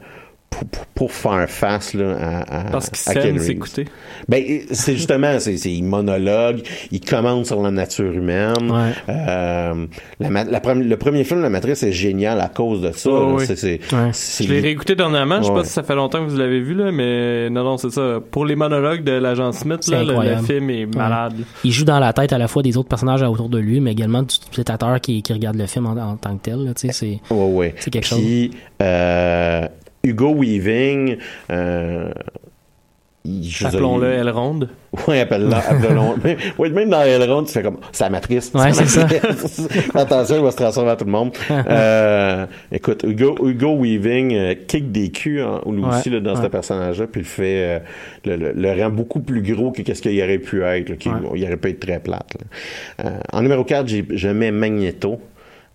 pour, 0.53 0.67
pour- 0.67 0.85
pour 0.93 1.11
faire 1.11 1.49
face 1.49 1.95
là, 1.95 2.15
à, 2.47 2.59
à, 2.59 2.63
Parce 2.71 2.89
qu'il 2.89 3.39
s'écouter. 3.41 3.85
Ben, 4.29 4.43
c'est 4.71 4.93
justement, 4.93 5.39
c'est, 5.39 5.55
il 5.55 5.83
monologue, 5.83 6.61
il 6.91 7.01
commente 7.01 7.45
sur 7.47 7.61
la 7.61 7.71
nature 7.71 8.11
humaine. 8.13 8.53
Ouais. 8.71 8.91
Euh, 9.09 9.85
la, 10.19 10.43
le 10.75 10.95
premier 10.95 11.23
film, 11.23 11.41
La 11.41 11.49
Matrice, 11.49 11.81
est 11.83 11.91
génial 11.91 12.39
à 12.39 12.47
cause 12.47 12.81
de 12.81 12.91
ça. 12.91 13.09
Oh, 13.11 13.37
Ouais. 13.37 13.45
Je 13.45 14.47
l'ai 14.47 14.59
réécouté 14.61 14.95
dernièrement, 14.95 15.37
je 15.39 15.43
sais 15.45 15.49
Ouais. 15.49 15.55
pas 15.61 15.63
si 15.65 15.71
ça 15.73 15.83
fait 15.83 15.95
longtemps 15.95 16.23
que 16.23 16.29
vous 16.29 16.37
l'avez 16.37 16.59
vu, 16.61 16.73
là, 16.75 16.91
mais 16.91 17.49
non, 17.49 17.63
non, 17.63 17.77
c'est 17.77 17.89
ça. 17.91 18.19
Pour 18.31 18.45
les 18.45 18.55
monologues 18.55 19.03
de 19.03 19.11
l'agent 19.13 19.51
Smith, 19.51 19.87
là, 19.87 20.03
le, 20.03 20.41
film 20.43 20.69
est 20.69 20.85
malade. 20.85 21.33
Il 21.63 21.71
joue 21.71 21.85
dans 21.85 21.99
la 21.99 22.13
tête 22.13 22.33
à 22.33 22.37
la 22.37 22.47
fois 22.47 22.61
des 22.63 22.77
autres 22.77 22.89
personnages 22.89 23.23
autour 23.23 23.49
de 23.49 23.57
lui, 23.57 23.79
mais 23.79 23.91
également 23.91 24.21
du 24.21 24.33
spectateur 24.35 25.01
qui, 25.01 25.21
qui 25.23 25.33
regarde 25.33 25.55
le 25.57 25.65
film 25.65 25.87
en, 25.87 25.97
en 25.97 26.15
tant 26.17 26.37
que 26.37 26.43
tel. 26.43 26.71
c'est 26.75 27.19
Ouais, 27.29 27.49
ouais. 27.51 27.75
C'est 27.79 27.89
quelque 27.91 28.07
Puis, 28.13 28.51
euh, 28.81 29.67
Hugo 30.05 30.33
Weaving, 30.35 31.17
euh, 31.49 32.11
Appelons-le 33.63 34.07
Elle 34.11 34.29
Ronde. 34.31 34.67
Ouais, 35.07 35.21
appelle-le, 35.21 35.53
appelle-le. 35.53 36.01
Mais- 36.25 36.35
ouais, 36.57 36.69
même 36.71 36.89
dans 36.89 37.03
Elrond, 37.03 37.45
tu 37.45 37.53
fais 37.53 37.63
comme, 37.63 37.77
c'est 37.93 38.03
la 38.03 38.09
matrice. 38.09 38.51
Ouais, 38.53 38.73
c'est 38.73 38.85
ça. 38.85 39.07
Attention, 39.95 40.35
il 40.39 40.43
va 40.43 40.51
se 40.51 40.57
transformer 40.57 40.91
à 40.91 40.95
tout 40.97 41.05
le 41.05 41.11
monde. 41.11 41.31
euh, 41.49 42.45
écoute, 42.69 43.03
Hugo, 43.07 43.37
Hugo 43.47 43.77
Weaving 43.77 44.33
euh, 44.35 44.55
kick 44.67 44.91
des 44.91 45.09
culs, 45.09 45.39
hein, 45.39 45.61
lui 45.65 45.81
Ouais, 45.81 45.87
aussi, 45.87 46.09
là, 46.09 46.19
dans 46.19 46.35
ouais. 46.35 46.41
ce 46.43 46.47
personnage-là, 46.47 47.07
puis 47.07 47.21
le 47.21 47.25
fait, 47.27 47.63
euh, 47.63 47.79
le, 48.25 48.35
le- 48.35 48.51
le 48.51 48.83
rend 48.83 48.89
beaucoup 48.89 49.21
plus 49.21 49.41
gros 49.41 49.71
que 49.71 49.83
qu'est-ce 49.83 50.01
qu'il 50.01 50.21
aurait 50.21 50.37
pu 50.39 50.61
être, 50.63 50.89
là, 50.89 50.95
il 51.33 51.43
aurait 51.45 51.55
pu 51.55 51.69
être 51.69 51.79
très 51.79 51.99
plate. 52.01 52.35
Euh, 53.05 53.09
en 53.31 53.41
numéro 53.41 53.63
4, 53.63 53.87
j'ai, 53.87 54.05
je 54.11 54.27
mets 54.27 54.51
Magneto. 54.51 55.21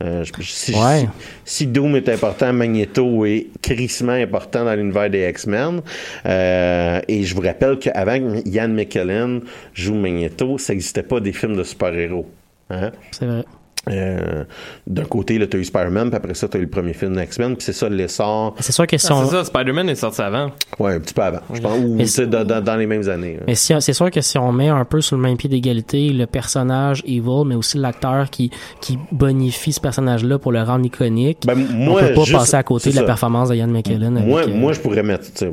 Euh, 0.03 0.23
je- 0.25 0.33
si, 0.43 0.75
Ouais. 0.75 1.09
si, 1.45 1.67
Doom 1.67 1.97
est 1.97 2.09
important, 2.09 2.53
Magneto 2.53 3.25
est 3.27 3.49
crissement 3.61 4.13
important 4.13 4.65
dans 4.65 4.75
l'univers 4.75 5.11
des 5.11 5.29
X-Men. 5.29 5.83
Euh, 6.25 7.01
et 7.09 7.25
je 7.25 7.35
vous 7.35 7.41
rappelle 7.41 7.79
qu'avant 7.79 8.19
que 8.19 8.49
Ian 8.49 8.69
McKellen 8.69 9.41
joue 9.75 9.95
Magneto, 9.95 10.57
ça 10.59 10.73
n'existait 10.73 11.03
pas 11.03 11.19
des 11.19 11.33
films 11.33 11.57
de 11.57 11.65
super-héros. 11.65 12.27
Hein? 12.71 12.93
c'est 13.11 13.25
vrai. 13.27 13.45
Euh, 13.91 14.45
D'un 14.87 15.05
côté, 15.05 15.39
tu 15.49 15.57
as 15.57 15.61
eu 15.61 15.65
Spider-Man, 15.65 16.09
puis 16.11 16.17
après 16.17 16.35
ça, 16.35 16.49
tu 16.49 16.57
as 16.57 16.61
eu 16.61 16.65
le 16.65 16.69
premier 16.71 16.93
film 16.93 17.17
de 17.17 17.23
X-Men, 17.23 17.55
puis 17.57 17.65
c'est 17.65 17.73
ça 17.73 17.89
l'essor. 17.89 18.55
C'est 18.61 18.73
sûr 18.73 18.87
que 18.87 18.99
si 18.99 19.07
Ah, 19.11 19.17
on, 19.17 19.25
c'est 19.25 19.37
ça, 19.37 19.45
Spider-Man 19.45 19.89
est 19.89 19.95
sorti 19.95 20.21
avant. 20.21 20.51
Ouais, 20.79 20.95
un 20.95 21.01
petit 21.01 21.15
peu 21.15 21.23
avant, 21.23 21.41
je 21.55 21.61
pense, 21.61 21.79
ou 21.83 22.05
sais, 22.07 22.27
dans, 22.27 22.45
dans- 22.45 22.63
dans 22.63 22.77
les 22.77 22.87
mêmes 22.87 23.09
années. 23.09 23.35
là. 23.35 23.43
Mais 23.47 23.55
si, 23.55 23.73
c'est 23.81 23.93
sûr 23.93 24.11
que 24.11 24.21
si 24.21 24.37
on 24.37 24.53
met 24.53 24.69
un 24.69 24.85
peu 24.85 25.01
sur 25.01 25.17
le 25.17 25.23
même 25.23 25.37
pied 25.37 25.49
d'égalité 25.49 26.11
le 26.11 26.27
personnage 26.27 27.03
Evil, 27.07 27.45
mais 27.47 27.55
aussi 27.55 27.79
l'acteur 27.79 28.29
qui, 28.31 28.51
qui 28.81 28.99
bonifie 29.13 29.73
ce 29.73 29.81
personnage-là 29.81 30.39
pour 30.39 30.53
le 30.53 30.63
rendre 30.63 30.85
iconique, 30.85 31.39
Ben, 31.47 31.55
moi, 31.55 32.01
on 32.03 32.07
peut 32.09 32.15
pas 32.15 32.21
juste- 32.25 32.33
passer 32.39 32.57
à 32.57 32.63
côté 32.63 32.91
de 32.91 32.95
la 32.97 33.03
ça. 33.03 33.07
performance 33.07 33.49
de 33.49 33.55
Ian 33.55 33.69
McKellen. 33.69 34.23
Moi, 34.27 34.43
avec, 34.43 34.55
euh, 34.55 34.59
moi, 34.59 34.73
je 34.73 34.81
pourrais 34.81 35.03
mettre, 35.03 35.25
tu 35.33 35.47
sais, 35.47 35.53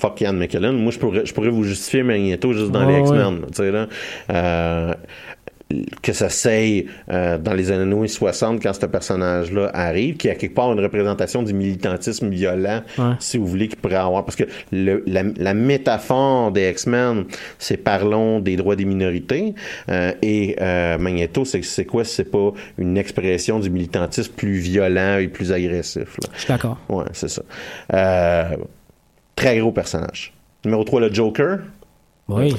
fuck 0.00 0.20
Ian 0.20 0.32
McKellen, 0.34 0.76
moi, 0.78 0.92
je 0.92 0.98
pourrais, 0.98 1.26
je 1.26 1.34
pourrais 1.34 1.50
vous 1.50 1.64
justifier 1.64 2.02
Magneto 2.02 2.52
juste 2.52 2.70
dans 2.70 2.86
Ouais, 2.86 2.94
les 3.02 3.08
ouais. 3.10 3.18
X-Men, 3.18 3.40
tu 3.48 3.54
sais, 3.54 3.70
là. 3.72 3.86
Euh, 4.30 4.94
que 6.00 6.14
ça 6.14 6.30
s'aille 6.30 6.86
euh, 7.10 7.36
dans 7.36 7.52
les 7.52 7.70
années 7.70 8.08
60 8.08 8.62
quand 8.62 8.72
ce 8.72 8.86
personnage-là 8.86 9.70
arrive, 9.74 10.16
qui 10.16 10.30
a 10.30 10.34
quelque 10.34 10.54
part 10.54 10.72
une 10.72 10.80
représentation 10.80 11.42
du 11.42 11.52
militantisme 11.52 12.30
violent, 12.30 12.82
Ouais. 12.96 13.12
si 13.18 13.36
vous 13.36 13.46
voulez, 13.46 13.68
qu'il 13.68 13.76
pourrait 13.78 13.96
avoir. 13.96 14.24
Parce 14.24 14.36
que 14.36 14.44
le- 14.72 15.02
la, 15.06 15.22
la 15.36 15.52
métaphore 15.54 16.52
des 16.52 16.70
X-Men, 16.70 17.26
c'est 17.58 17.76
parlons 17.76 18.40
des 18.40 18.56
droits 18.56 18.76
des 18.76 18.86
minorités. 18.86 19.54
euh, 19.90 20.12
et 20.22 20.56
euh, 20.60 20.96
Magneto, 20.98 21.44
c'est 21.44 21.84
quoi? 21.84 22.04
si 22.04 22.14
C'est 22.14 22.30
pas 22.30 22.52
une 22.78 22.96
expression 22.96 23.60
du 23.60 23.68
militantisme 23.68 24.32
plus 24.34 24.58
violent 24.58 25.18
et 25.18 25.28
plus 25.28 25.52
agressif. 25.52 26.16
là. 26.22 26.28
Je 26.34 26.38
suis 26.40 26.48
d'accord. 26.48 26.78
Ouais, 26.88 27.04
c'est 27.12 27.28
ça. 27.28 27.42
Euh, 27.92 28.56
très 29.36 29.58
gros 29.58 29.72
personnage. 29.72 30.32
Numéro 30.64 30.82
3, 30.84 31.00
le 31.00 31.12
Joker. 31.12 31.58
Oui. 32.28 32.54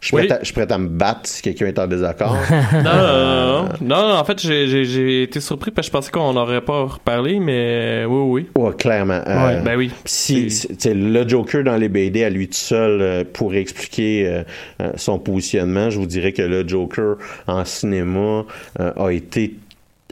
Je 0.00 0.06
suis, 0.08 0.16
Oui. 0.16 0.26
prêt, 0.28 0.36
à, 0.38 0.44
je 0.44 0.52
me 0.78 0.86
battre 0.88 1.22
si 1.24 1.42
quelqu'un 1.42 1.66
est 1.66 1.78
en 1.78 1.86
désaccord. 1.86 2.36
Non, 2.72 2.82
non, 2.82 2.82
non, 2.84 3.62
non. 3.62 3.68
Non, 3.80 4.08
non, 4.08 4.14
en 4.14 4.24
fait, 4.24 4.40
j'ai- 4.40 5.22
été 5.22 5.40
surpris 5.40 5.70
parce 5.72 5.88
que 5.88 5.90
je 5.92 5.98
pensais 5.98 6.10
qu'on 6.12 6.32
n'aurait 6.32 6.60
pas 6.60 6.84
reparlé, 6.84 7.40
mais 7.40 8.04
oui, 8.08 8.46
oui. 8.54 8.62
ouais, 8.62 8.72
clairement. 8.76 9.20
Euh, 9.26 9.46
Ouais, 9.46 9.60
ben 9.62 9.76
oui. 9.76 9.90
Si, 10.04 10.48
le 10.84 11.28
Joker 11.28 11.64
dans 11.64 11.76
les 11.76 11.88
BD 11.88 12.22
à 12.24 12.30
lui 12.30 12.46
tout 12.48 12.54
seul 12.54 13.00
euh, 13.02 13.24
pourrait 13.30 13.60
expliquer 13.60 14.26
euh, 14.26 14.42
euh, 14.82 14.92
son 14.96 15.18
positionnement, 15.18 15.90
je 15.90 15.98
vous 15.98 16.06
dirais 16.06 16.32
que 16.32 16.42
le 16.42 16.66
Joker 16.66 17.16
en 17.46 17.64
cinéma 17.64 18.44
euh, 18.80 18.92
a 18.96 19.10
été 19.10 19.54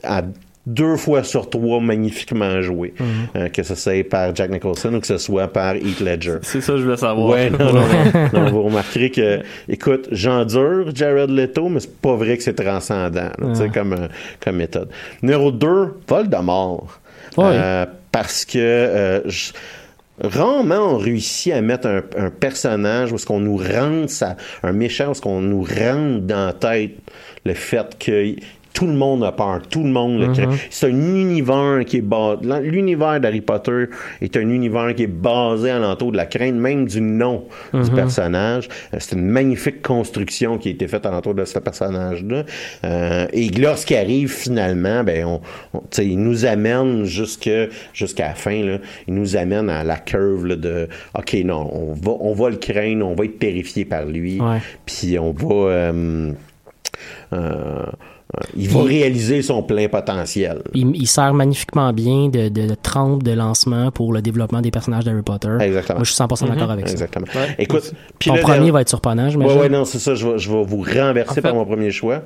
à 0.02 0.22
deux 0.66 0.96
fois 0.96 1.22
sur 1.22 1.48
trois 1.48 1.80
magnifiquement 1.80 2.60
joué, 2.60 2.92
Mhm. 2.98 3.06
Euh, 3.36 3.48
que 3.48 3.62
ce 3.62 3.74
soit 3.76 4.02
par 4.08 4.34
Jack 4.34 4.50
Nicholson 4.50 4.92
ou 4.94 5.00
que 5.00 5.06
ce 5.06 5.18
soit 5.18 5.46
par 5.48 5.76
Heath 5.76 6.00
Ledger. 6.00 6.38
C'est 6.42 6.60
ça 6.60 6.72
que 6.72 6.78
je 6.78 6.84
voulais 6.84 6.96
savoir. 6.96 7.28
Ouais, 7.28 7.50
non, 7.50 7.72
non, 7.72 7.82
non, 8.32 8.40
non, 8.40 8.50
Vous 8.50 8.62
remarquerez 8.64 9.10
que, 9.10 9.40
écoute, 9.68 10.08
j'endure 10.12 10.94
Jared 10.94 11.30
Leto, 11.30 11.68
mais 11.68 11.80
c'est 11.80 11.96
pas 12.00 12.16
vrai 12.16 12.36
que 12.36 12.42
c'est 12.42 12.54
transcendant, 12.54 13.30
là, 13.38 13.68
comme, 13.72 13.92
euh, 13.92 14.08
comme 14.42 14.56
méthode. 14.56 14.88
Numéro 15.22 15.52
2, 15.52 15.94
Voldemort. 16.08 16.98
Ouais. 17.36 17.44
Euh, 17.46 17.86
parce 18.10 18.44
que 18.44 18.58
euh, 18.58 19.20
je- 19.28 19.52
rarement 20.22 20.94
on 20.94 20.96
réussit 20.96 21.52
à 21.52 21.60
mettre 21.60 21.86
un, 21.86 22.02
un 22.16 22.30
personnage 22.30 23.12
où 23.12 23.16
est-ce 23.16 23.26
qu'on 23.26 23.40
nous 23.40 23.58
rentre 23.58 24.08
ça, 24.10 24.36
un 24.62 24.72
méchant 24.72 25.08
où 25.08 25.10
est-ce 25.12 25.20
qu'on 25.20 25.42
nous 25.42 25.62
rentre 25.62 26.20
dans 26.22 26.46
la 26.46 26.52
tête 26.54 26.92
le 27.44 27.52
fait 27.54 27.86
que 27.98 28.34
tout 28.76 28.86
le 28.86 28.92
monde 28.92 29.24
a 29.24 29.32
peur, 29.32 29.62
tout 29.70 29.82
le 29.82 29.88
monde 29.88 30.20
le 30.20 30.26
craint. 30.34 30.50
C'est 30.68 30.86
un 30.86 30.90
univers 30.90 31.82
qui 31.86 31.96
est 31.96 32.00
basé. 32.02 32.40
L'univers 32.62 33.18
d'Harry 33.20 33.40
Potter 33.40 33.84
est 34.20 34.36
un 34.36 34.48
univers 34.50 34.94
qui 34.94 35.04
est 35.04 35.06
basé 35.06 35.70
alentour 35.70 36.12
de 36.12 36.18
la 36.18 36.26
crainte 36.26 36.56
même 36.56 36.84
du 36.86 37.00
nom 37.00 37.44
du 37.72 37.90
personnage. 37.96 38.68
Euh, 38.92 38.98
C'est 39.00 39.16
une 39.16 39.24
magnifique 39.26 39.80
construction 39.82 40.58
qui 40.58 40.68
a 40.68 40.72
été 40.72 40.86
faite 40.88 41.06
alentour 41.06 41.34
de 41.34 41.44
ce 41.46 41.58
personnage-là. 41.58 42.44
Euh, 42.84 43.26
et 43.32 43.48
lorsqu'il 43.48 43.96
arrive 43.96 44.30
finalement, 44.30 45.02
ben 45.02 45.24
on, 45.24 45.40
on- 45.72 45.78
tu 45.80 45.86
sais, 45.92 46.06
il 46.06 46.18
nous 46.18 46.44
amène 46.44 47.04
jusque 47.04 47.48
jusqu'à 47.94 48.28
la 48.28 48.34
fin. 48.34 48.62
Là, 48.62 48.78
il 49.08 49.14
nous 49.14 49.36
amène 49.36 49.70
à 49.70 49.84
la 49.84 49.96
curve 49.96 50.44
là, 50.46 50.56
de 50.56 50.88
OK, 51.18 51.34
non, 51.46 51.70
on 51.72 51.94
va, 51.94 52.12
on 52.20 52.34
va 52.34 52.50
le 52.50 52.56
craindre, 52.56 53.06
on 53.06 53.14
va 53.14 53.24
être 53.24 53.38
terrifié 53.38 53.86
par 53.86 54.04
lui. 54.04 54.38
Puis 54.84 55.18
on 55.18 55.32
va. 55.32 55.54
euh, 55.70 56.32
euh, 57.32 57.82
il 58.56 58.68
va 58.68 58.80
Il- 58.80 58.86
réaliser 58.86 59.40
son 59.42 59.62
plein 59.62 59.88
potentiel. 59.88 60.62
Il, 60.74 60.94
il 60.96 61.06
sert 61.06 61.32
magnifiquement 61.32 61.92
bien 61.92 62.28
de, 62.28 62.48
de, 62.48 62.66
de 62.66 62.74
trempe 62.74 63.22
de 63.22 63.32
lancement 63.32 63.90
pour 63.90 64.12
le 64.12 64.20
développement 64.20 64.60
des 64.60 64.70
personnages 64.70 65.04
d'Harry 65.04 65.22
Potter. 65.22 65.56
Exactement. 65.60 65.98
Moi, 65.98 66.04
je 66.04 66.12
suis 66.12 66.22
100% 66.22 66.48
d'accord 66.48 66.70
avec 66.70 66.86
ça. 66.88 66.92
Exactement. 66.92 67.26
Ouais. 67.34 67.54
Écoute, 67.58 67.92
puis 68.18 68.30
Ton 68.30 68.36
premier 68.38 68.70
va 68.70 68.80
être 68.82 68.88
surprenant, 68.88 69.24
Ouais, 69.24 69.30
j'imagine. 69.30 69.58
ouais, 69.60 69.68
non, 69.68 69.84
c'est 69.84 69.98
ça. 70.00 70.14
Je 70.14 70.26
vais, 70.28 70.38
je 70.38 70.50
vais 70.50 70.64
vous 70.64 70.82
renverser 70.82 71.30
En 71.30 71.34
fait- 71.34 71.40
par 71.42 71.54
mon 71.54 71.64
premier 71.64 71.90
choix. 71.90 72.22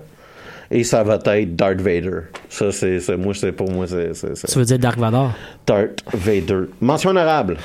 Et 0.72 0.84
ça 0.84 1.02
va 1.02 1.16
être 1.16 1.56
Darth 1.56 1.80
Vader. 1.80 2.20
Ça, 2.48 2.70
c'est, 2.70 3.00
moi, 3.16 3.34
c'est 3.34 3.50
pour 3.50 3.68
moi, 3.70 3.86
c'est 3.88 4.12
Tu 4.46 4.58
veux 4.58 4.64
dire 4.64 4.78
Dark 4.78 4.98
Vador? 4.98 5.32
Darth 5.66 6.04
Vader. 6.14 6.60
Mention 6.80 7.10
honorable. 7.10 7.56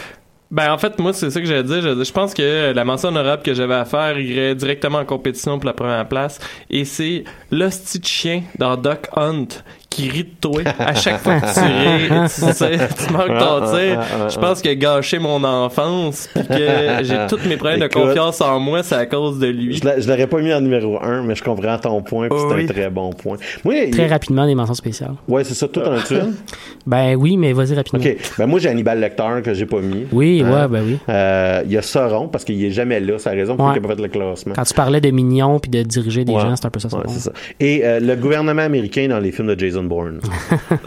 Ben 0.52 0.72
en 0.72 0.78
fait 0.78 1.00
moi 1.00 1.12
c'est 1.12 1.32
ça 1.32 1.42
que 1.42 1.48
j'allais 1.48 1.64
dire. 1.64 1.82
Je, 1.82 2.12
pense 2.12 2.34
que 2.34 2.72
la 2.72 2.86
mention 2.86 3.10
honorable 3.10 3.42
que 3.42 3.54
j'avais 3.54 3.74
à 3.74 3.86
faire 3.86 4.18
irait 4.20 4.56
directement 4.56 5.00
en 5.00 5.06
compétition 5.06 5.58
pour 5.58 5.66
la 5.66 5.74
première 5.74 6.08
place 6.08 6.40
et 6.70 6.86
c'est 6.86 7.24
l'hostie 7.52 8.02
chien 8.04 8.44
dans 8.60 8.78
Duck 8.78 9.08
Hunt 9.16 9.48
qui 9.90 10.10
rit 10.10 10.24
de 10.24 10.30
toi 10.42 10.62
à 10.80 10.94
chaque 10.96 11.20
fois 11.20 11.40
que 11.40 11.54
tu 11.54 11.60
ris, 11.62 12.30
tu, 12.30 12.54
sais, 12.54 12.78
tu 13.08 13.14
manques 13.14 13.38
ton 13.40 13.62
tir. 13.72 14.02
Je 14.30 14.40
pense 14.40 14.62
qu'il 14.62 14.72
a 14.72 14.76
gâché 14.76 15.20
mon 15.20 15.44
enfance 15.44 16.30
puis 16.34 16.44
que 16.48 17.04
j'ai 17.04 17.18
tous 17.30 17.40
mes 17.48 17.56
problèmes 17.58 17.80
de 17.80 17.88
confiance 17.88 18.42
en 18.42 18.60
moi, 18.60 18.84
c'est 18.84 18.96
à 18.96 19.06
cause 19.06 19.40
de 19.40 19.48
lui. 19.48 19.76
Je, 19.78 19.86
l'a- 19.86 20.00
je 20.00 20.08
l'aurais 20.08 20.28
pas 20.28 20.40
mis 20.42 20.54
en 20.54 20.62
numéro 20.62 21.02
1, 21.02 21.24
mais 21.24 21.36
je 21.36 21.44
comprends 21.44 21.78
ton 21.78 22.02
point, 22.02 22.28
puis 22.30 22.38
c'est 22.40 22.56
Oui. 22.56 22.64
un 22.64 22.68
très 22.68 22.90
bon 22.90 23.12
point. 23.12 23.38
Moi, 23.64 23.74
Très 23.92 24.06
il- 24.06 24.10
rapidement, 24.10 24.46
des 24.46 24.56
mentions 24.56 24.74
spéciales. 24.74 25.14
ouais, 25.28 25.44
c'est 25.44 25.54
ça, 25.54 25.68
tout 25.68 25.82
en 25.82 25.96
une? 25.96 26.34
Ben 26.88 27.16
oui, 27.16 27.36
mais 27.36 27.52
vas-y 27.54 27.74
rapidement. 27.74 28.00
OK. 28.00 28.16
Ben, 28.38 28.46
moi, 28.46 28.60
j'ai 28.60 28.70
Hannibal 28.70 29.00
Lecter 29.00 29.24
que 29.44 29.54
j'ai 29.56 29.66
pas 29.66 29.80
mis. 29.80 30.06
Oui, 30.12 30.44
Hein? 30.46 30.52
ouais, 30.54 30.68
ben 30.68 30.84
oui. 30.86 30.98
Euh, 31.10 31.64
Il 31.66 31.72
y 31.72 31.78
a 31.78 31.82
Sauron, 31.82 32.28
parce 32.28 32.44
qu'il 32.44 32.64
est 32.64 32.70
jamais 32.70 33.00
là. 33.00 33.16
C'est 33.18 33.30
la 33.32 33.36
raison 33.36 33.56
pour 33.56 33.66
Ouais. 33.66 33.72
laquelle 33.72 33.84
il 33.84 33.88
n'a 33.88 33.96
pas 33.96 34.02
fait 34.02 34.08
le 34.20 34.26
classement. 34.26 34.54
Quand 34.56 34.64
tu 34.64 34.74
parlais 34.76 35.02
de 35.02 35.10
mignons 35.10 35.58
puis 35.60 35.72
de 35.72 35.82
diriger 35.82 36.26
des 36.26 36.34
Ouais. 36.34 36.42
gens, 36.42 36.56
c'est 36.56 36.66
un 36.66 36.70
peu 36.70 36.80
Ouais, 36.86 37.04
ça. 37.08 37.32
Et 37.60 37.84
euh, 37.84 38.00
le 38.00 38.16
gouvernement 38.16 38.62
américain 38.62 39.08
dans 39.08 39.18
les 39.20 39.32
films 39.32 39.48
de 39.56 39.60
Jason 39.60 39.85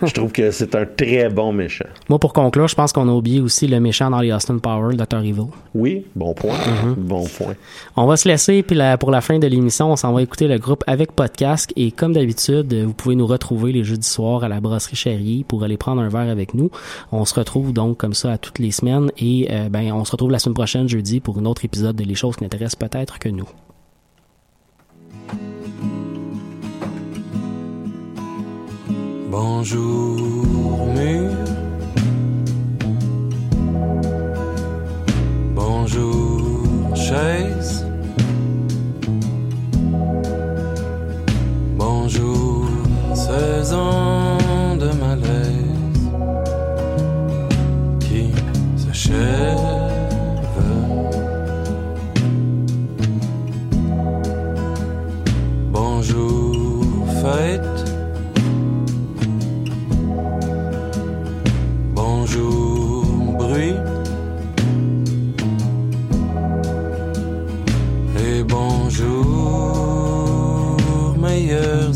Je 0.03 0.13
trouve 0.13 0.33
que 0.33 0.51
c'est 0.51 0.75
un 0.75 0.87
très 0.87 1.29
bon 1.29 1.53
méchant. 1.53 1.85
Moi, 2.09 2.19
pour 2.19 2.33
conclure, 2.33 2.69
je 2.69 2.75
pense 2.75 2.93
qu'on 2.93 3.09
a 3.09 3.13
oublié 3.13 3.41
aussi 3.41 3.67
le 3.67 3.81
méchant 3.81 4.11
dans 4.11 4.21
les 4.21 4.33
Austin 4.33 4.59
Powers, 4.59 4.97
Dr. 4.97 5.19
Evil. 5.19 5.47
Oui, 5.75 6.05
bon 6.17 6.35
point. 6.35 6.55
Mm-hmm. 6.55 6.95
Bon 6.97 7.25
point. 7.27 7.55
On 7.97 8.07
va 8.07 8.17
se 8.17 8.29
laisser, 8.29 8.63
puis 8.63 8.77
la- 8.77 8.99
pour 8.99 9.11
la 9.11 9.21
fin 9.21 9.39
de 9.39 9.47
l'émission, 9.47 9.93
on 9.93 9.97
s'en 9.97 10.13
va 10.13 10.23
écouter 10.23 10.49
le 10.49 10.59
groupe 10.59 10.85
avec 10.87 11.13
podcast. 11.13 11.73
Et 11.77 11.91
comme 11.93 12.13
d'habitude, 12.13 12.73
vous 12.75 12.93
pouvez 12.93 13.15
nous 13.17 13.27
retrouver 13.27 13.73
les 13.73 13.85
jeudis 13.85 14.09
soirs 14.09 14.45
à 14.45 14.49
la 14.49 14.61
brasserie 14.61 14.97
Charrier 14.97 15.45
pour 15.47 15.63
aller 15.65 15.77
prendre 15.77 16.03
un 16.03 16.09
verre 16.09 16.29
avec 16.31 16.55
nous. 16.55 16.71
On 17.13 17.25
se 17.25 17.35
retrouve 17.35 17.73
donc 17.73 17.97
comme 17.99 18.15
ça 18.15 18.33
à 18.33 18.39
toutes 18.39 18.59
les 18.59 18.71
semaines. 18.71 19.11
Et 19.19 19.49
euh, 19.51 19.69
ben, 19.69 19.93
on 19.93 20.05
se 20.05 20.13
retrouve 20.13 20.31
la 20.31 20.39
semaine 20.39 20.55
prochaine, 20.55 20.89
jeudi, 20.89 21.21
pour 21.21 21.39
un 21.39 21.45
autre 21.45 21.65
épisode 21.65 21.97
de 21.97 22.05
Les 22.05 22.15
choses 22.15 22.37
qui 22.37 22.43
n'intéressent 22.45 22.77
peut-être 22.77 23.19
que 23.19 23.29
nous. 23.29 23.49
Bonjour 29.31 30.87
mur. 30.95 31.31
Bonjour 35.55 36.97
chaise. 36.97 37.85
Bonjour 41.77 42.69
saison. 43.15 44.18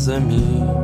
Meilleurs 0.03 0.09
amis. 0.09 0.82